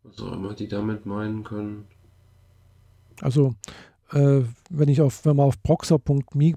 Was 0.02 0.20
auch 0.20 0.32
immer 0.32 0.54
die 0.54 0.68
damit 0.68 1.06
meinen 1.06 1.44
können. 1.44 1.86
Also, 3.20 3.54
äh, 4.12 4.42
wenn 4.70 4.88
ich 4.88 5.00
auf, 5.00 5.24
wenn 5.24 5.36
man 5.36 5.46
auf 5.46 5.62
proxer.me 5.62 6.54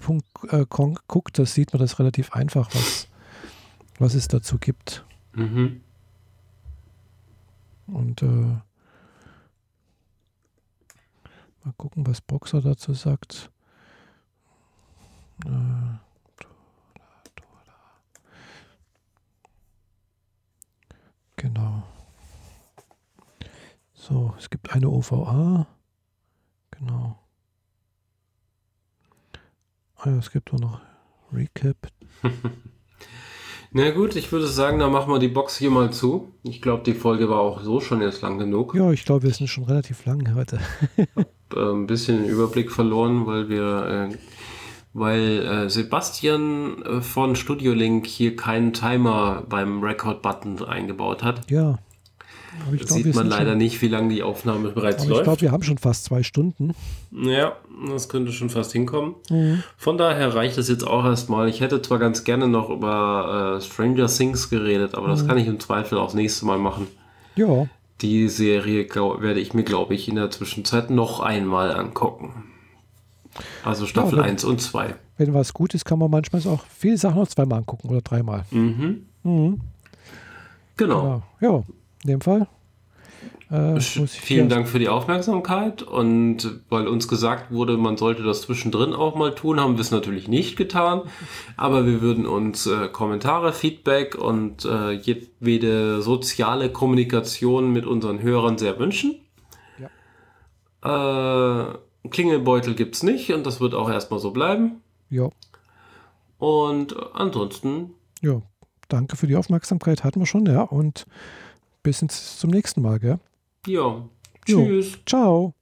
äh, 0.50 0.66
guckt, 0.68 1.40
das 1.40 1.54
sieht 1.54 1.74
man 1.74 1.82
das 1.82 2.00
relativ 2.00 2.34
einfach, 2.34 2.70
was, 2.74 3.08
was 4.00 4.14
es 4.14 4.28
dazu 4.28 4.58
gibt. 4.58 5.06
Mhm. 5.34 5.82
Und 7.88 8.22
äh, 8.22 8.58
Mal 11.64 11.74
gucken, 11.78 12.08
was 12.08 12.22
Boxer 12.22 12.62
dazu 12.62 12.94
sagt. 12.94 13.52
Äh, 15.46 15.98
genau. 21.36 21.84
So, 23.94 24.34
es 24.38 24.50
gibt 24.50 24.72
eine 24.72 24.90
OVA. 24.90 25.68
Genau. 26.72 27.20
Ah 29.98 30.10
ja, 30.10 30.18
es 30.18 30.32
gibt 30.32 30.52
auch 30.52 30.60
noch 30.60 30.82
Recap. 31.32 31.92
Na 33.74 33.90
gut, 33.92 34.18
ich 34.18 34.30
würde 34.34 34.48
sagen, 34.48 34.80
dann 34.80 34.92
machen 34.92 35.14
wir 35.14 35.20
die 35.20 35.30
Box 35.30 35.58
hier 35.58 35.72
mal 35.72 35.94
zu. 35.94 36.34
Ich 36.44 36.62
glaube, 36.62 36.84
die 36.84 36.94
Folge 36.94 37.30
war 37.30 37.40
auch 37.40 37.62
so 37.62 37.80
schon 37.80 38.02
jetzt 38.02 38.22
lang 38.22 38.38
genug. 38.38 38.76
Ja, 38.76 38.92
ich 38.92 39.06
glaube, 39.06 39.24
wir 39.24 39.34
sind 39.34 39.48
schon 39.48 39.64
relativ 39.64 40.06
lang 40.06 40.36
heute. 40.36 40.60
äh, 40.98 41.06
ein 41.56 41.88
bisschen 41.88 42.22
den 42.22 42.30
Überblick 42.30 42.70
verloren, 42.70 43.26
weil 43.28 43.48
wir, 43.48 44.10
äh, 44.12 44.18
weil 44.92 45.46
äh, 45.46 45.70
Sebastian 45.70 46.84
äh, 46.84 47.02
von 47.02 47.38
Studio 47.38 47.72
Link 47.72 48.08
hier 48.08 48.36
keinen 48.36 48.74
Timer 48.74 49.44
beim 49.48 49.82
Record-Button 49.82 50.66
eingebaut 50.66 51.24
hat. 51.24 51.50
Ja. 51.50 51.80
Aber 52.66 52.76
ich 52.76 52.86
glaub, 52.86 53.00
sieht 53.00 53.16
man 53.16 53.28
leider 53.28 53.52
schon, 53.52 53.58
nicht, 53.58 53.82
wie 53.82 53.88
lange 53.88 54.14
die 54.14 54.24
Aufnahme 54.24 54.70
bereits 54.70 55.06
läuft. 55.06 55.22
Ich 55.22 55.24
glaube, 55.24 55.42
wir 55.42 55.52
haben 55.52 55.64
schon 55.64 55.78
fast 55.78 56.06
zwei 56.06 56.24
Stunden. 56.24 56.74
Ja, 57.12 57.56
das 57.88 58.10
könnte 58.10 58.32
schon 58.32 58.50
fast 58.50 58.74
hinkommen. 58.74 59.16
Mhm. 59.30 59.64
Von 59.78 59.98
daher 59.98 60.36
reicht 60.36 60.58
es 60.58 60.68
jetzt 60.68 60.86
auch 60.86 61.06
erstmal. 61.06 61.48
Ich 61.50 61.62
hätte 61.62 61.82
zwar 61.82 62.00
ganz 62.00 62.24
gerne 62.24 62.48
noch 62.48 62.70
über 62.70 63.58
äh, 63.58 63.62
Stranger 63.62 64.08
Things 64.08 64.50
geredet, 64.50 64.96
aber 64.96 65.08
mhm. 65.08 65.12
das 65.12 65.28
kann 65.28 65.38
ich 65.38 65.48
im 65.48 65.60
Zweifel 65.60 65.98
auch 65.98 66.08
das 66.08 66.16
nächste 66.16 66.46
Mal 66.46 66.58
machen. 66.58 66.88
Ja. 67.36 67.68
Die 68.02 68.28
Serie 68.28 68.86
glaub, 68.86 69.22
werde 69.22 69.40
ich 69.40 69.54
mir, 69.54 69.64
glaube 69.64 69.94
ich, 69.94 70.08
in 70.10 70.16
der 70.16 70.32
Zwischenzeit 70.32 70.90
noch 70.90 71.20
einmal 71.20 71.74
angucken. 71.74 72.52
Also 73.64 73.86
Staffel 73.86 74.18
ja, 74.18 74.24
wenn, 74.24 74.32
1 74.32 74.44
und 74.44 74.62
2. 74.62 74.96
Wenn 75.18 75.34
was 75.34 75.54
gut 75.54 75.74
ist, 75.74 75.86
kann 75.86 76.00
man 76.00 76.12
manchmal 76.12 76.42
auch 76.48 76.66
viele 76.66 76.98
Sachen 76.98 77.20
noch 77.20 77.28
zweimal 77.28 77.60
angucken 77.60 77.90
oder 77.90 78.02
dreimal. 78.02 78.44
Mhm. 78.52 79.06
Mhm. 79.24 79.62
Genau. 80.78 81.24
Ja, 81.40 81.50
ja, 81.50 81.64
in 82.04 82.10
dem 82.10 82.22
Fall. 82.22 82.48
Äh, 83.52 83.82
Vielen 83.82 84.48
Dank 84.48 84.70
für 84.70 84.80
die 84.80 84.88
Aufmerksamkeit 84.88 85.84
und 85.84 86.62
weil 86.70 86.88
uns 86.88 87.10
gesagt 87.10 87.52
wurde, 87.52 87.76
man 87.76 87.98
sollte 87.98 88.24
das 88.24 88.44
zwischendrin 88.44 88.94
auch 88.94 89.16
mal 89.16 89.36
tun, 89.36 89.60
haben 89.60 89.76
wir 89.76 89.82
es 89.82 89.92
natürlich 89.92 90.30
nicht 90.30 90.56
getan, 90.56 91.02
aber 91.58 91.86
wir 91.86 92.02
würden 92.02 92.26
uns 92.26 92.66
äh, 92.66 92.88
Kommentare, 92.88 93.52
Feedback 93.52 94.16
und 94.16 94.64
äh, 94.64 94.92
jedwede 94.92 96.02
soziale 96.02 96.72
Kommunikation 96.72 97.74
mit 97.74 97.86
unseren 97.86 98.22
Hörern 98.22 98.58
sehr 98.58 98.80
wünschen. 98.80 99.20
Ja. 100.84 101.74
Äh, 101.74 102.10
Klingelbeutel 102.10 102.74
gibt 102.74 102.96
es 102.96 103.04
nicht 103.04 103.34
und 103.34 103.46
das 103.46 103.60
wird 103.60 103.74
auch 103.74 103.90
erstmal 103.90 104.22
so 104.22 104.32
bleiben. 104.32 104.82
Ja. 105.10 105.30
Und 106.38 106.96
ansonsten. 107.14 107.96
Ja, 108.22 108.42
danke 108.88 109.18
für 109.18 109.28
die 109.28 109.36
Aufmerksamkeit, 109.36 110.06
hatten 110.06 110.22
wir 110.22 110.26
schon, 110.26 110.46
ja. 110.46 110.62
Und 110.62 111.06
bis 111.84 112.06
zum 112.40 112.50
nächsten 112.50 112.82
Mal, 112.82 113.00
gell? 113.00 113.20
Ja. 113.68 114.08
Tschüss. 114.46 114.94
Jo. 114.94 115.00
Ciao. 115.06 115.54